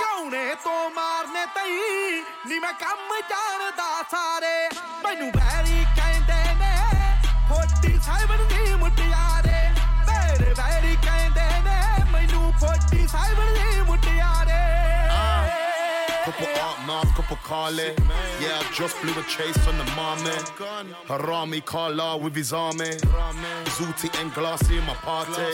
ਕੌਣੇ 0.00 0.54
ਤੋਂ 0.64 0.90
ਮਾਰਨੇ 0.90 1.46
ਤਈ 1.54 2.22
ਨੀ 2.46 2.58
ਮੈਂ 2.58 2.72
ਕੰਮ 2.80 3.14
ਜਾਣਦਾ 3.30 4.02
ਸਾਰੇ 4.10 4.56
ਮੈਨੂੰ 5.04 5.30
ਵੈਰੀ 5.32 5.84
ਕਹਿੰਦੇ 5.96 6.42
ਨੇ 6.54 6.74
forty 7.48 7.98
ਸਾਹਿਬਨ 8.06 8.46
the 8.48 8.74
ਮੁਟਿਆਰੇ 8.74 9.27
Pocale. 17.29 17.93
Yeah, 18.41 18.57
I 18.57 18.65
just 18.73 18.99
blew 19.01 19.13
a 19.13 19.23
chase 19.23 19.67
on 19.67 19.77
the 19.77 19.85
mommy. 19.95 20.35
Harami 21.05 21.63
Kala 21.63 22.17
with 22.17 22.35
his 22.35 22.51
army. 22.51 22.89
Zooty 23.77 24.09
and 24.19 24.33
Glassy 24.33 24.77
in 24.77 24.85
my 24.85 24.95
party. 24.95 25.53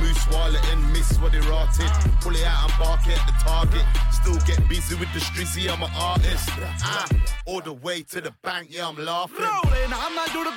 Moose 0.00 0.26
Wala 0.30 0.60
and 0.70 0.92
Miss 0.92 1.18
what 1.18 1.32
they 1.32 1.40
rotted. 1.40 1.90
Pull 2.20 2.36
it 2.36 2.44
out 2.44 2.70
and 2.70 2.78
bark 2.78 3.00
at 3.08 3.26
the 3.26 3.34
target. 3.42 3.84
Still 4.12 4.38
get 4.46 4.68
busy 4.68 4.94
with 4.94 5.12
the 5.12 5.20
streets, 5.20 5.56
yeah, 5.56 5.72
I'm 5.72 5.82
an 5.82 5.90
artist. 5.98 6.48
Ah, 6.82 7.08
all 7.44 7.60
the 7.60 7.72
way 7.72 8.02
to 8.02 8.20
the 8.20 8.32
bank, 8.42 8.68
yeah, 8.70 8.86
I'm 8.86 8.96
laughing. 8.96 9.40
Rolling, 9.40 9.92
I'm 9.92 10.14
not 10.14 10.32
doing 10.32 10.44
the 10.44 10.56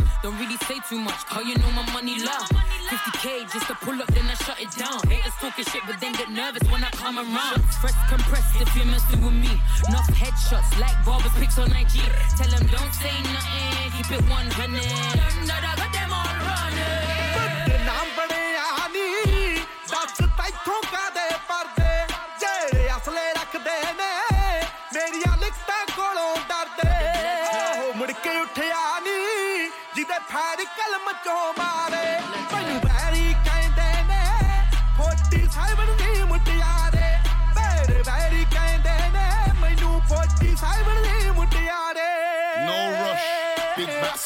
Don't 0.23 0.37
really 0.37 0.57
say 0.69 0.77
too 0.87 0.99
much, 0.99 1.25
cause 1.25 1.43
you 1.45 1.57
know 1.57 1.71
my 1.71 1.83
money 1.93 2.19
love. 2.19 2.47
50k 2.89 3.51
just 3.51 3.65
to 3.65 3.73
pull 3.73 3.99
up, 3.99 4.07
then 4.13 4.25
I 4.29 4.35
shut 4.35 4.61
it 4.61 4.69
down. 4.77 5.01
Haters 5.09 5.33
talking 5.41 5.65
shit, 5.65 5.81
but 5.87 5.99
then 5.99 6.13
get 6.13 6.29
nervous 6.29 6.61
when 6.71 6.83
I 6.83 6.91
come 6.91 7.17
around. 7.17 7.61
Fresh 7.81 7.97
compressed 8.07 8.61
if 8.61 8.75
you're 8.75 8.85
messing 8.85 9.25
with 9.25 9.33
me. 9.33 9.49
Enough 9.89 10.07
headshots 10.13 10.79
like 10.79 10.93
barbers 11.03 11.31
pics 11.39 11.57
on 11.57 11.71
IG. 11.71 12.05
Tell 12.37 12.49
them 12.53 12.67
don't 12.69 12.93
say 12.93 13.17
nothing, 13.33 13.91
keep 13.97 14.11
it 14.11 14.29
100. 14.29 15.47
That 15.47 15.63
I 15.65 15.75
got 15.75 15.91
them 15.91 16.13
all 16.13 16.35
running. 16.45 17.10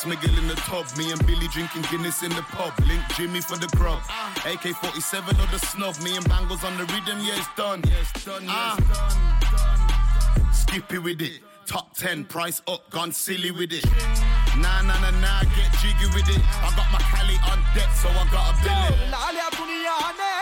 Smiggle 0.05 0.37
in 0.37 0.47
the 0.47 0.53
tub. 0.55 0.85
Me 0.97 1.11
and 1.11 1.25
Billy 1.25 1.47
drinking 1.47 1.81
Guinness 1.89 2.21
in 2.21 2.29
the 2.29 2.43
pub. 2.43 2.73
Link 2.85 3.01
Jimmy 3.15 3.41
for 3.41 3.57
the 3.57 3.65
grub. 3.75 3.99
AK 4.45 4.75
47 4.75 5.35
or 5.35 5.47
the 5.47 5.57
snub. 5.57 5.99
Me 6.03 6.15
and 6.15 6.25
Banglez 6.25 6.63
on 6.63 6.77
the 6.77 6.83
rhythm. 6.93 7.19
Yeah, 7.21 7.37
it's 7.37 7.47
done. 7.57 7.81
Yeah, 7.87 8.01
it's 8.01 8.23
done. 8.23 8.43
Yeah, 8.45 8.75
it's 8.77 8.87
ah. 8.93 10.43
done. 10.43 10.53
Skippy 10.53 10.99
with 10.99 11.21
it. 11.21 11.39
Top 11.65 11.97
10, 11.97 12.25
price 12.25 12.61
up, 12.67 12.87
gone 12.91 13.11
silly 13.11 13.49
with 13.49 13.73
it. 13.73 13.85
Nah, 14.63 14.81
nah, 14.81 14.97
nah, 15.03 15.11
nah, 15.23 15.41
get 15.55 15.69
jiggy 15.79 16.07
with 16.15 16.29
it. 16.29 16.41
I 16.63 16.71
got 16.75 16.87
my 16.91 16.99
Cali 17.11 17.35
on 17.51 17.59
deck, 17.75 17.89
so 18.01 18.07
I 18.09 18.23
got 18.31 18.51
a 18.51 18.53
billet. 18.63 19.11
लालिया 19.11 19.47
दुनिया 19.57 19.97
ने 20.19 20.33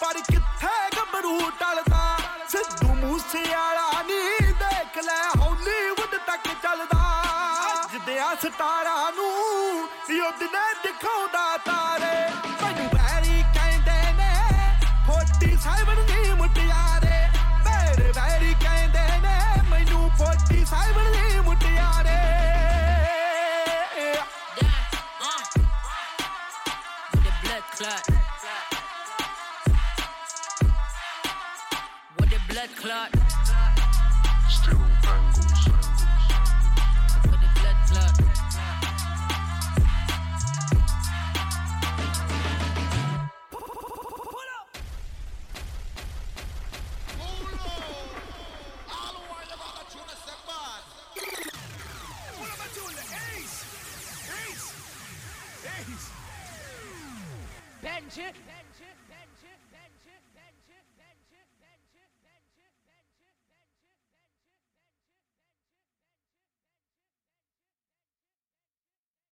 पर 0.00 0.16
किथे 0.30 0.74
गबरू 0.96 1.34
टलदा 1.60 2.04
सिद्धू 2.52 2.88
मूसे 3.02 3.42
आला 3.64 3.88
नी 4.08 4.20
देख 4.62 4.94
ले 5.08 5.20
Hollywood 5.42 6.14
तक 6.28 6.46
चलदा 6.62 7.02
अज 7.72 7.92
दे 8.06 8.16
सितारा 8.42 8.96
नू 9.18 9.28
यो 10.18 10.30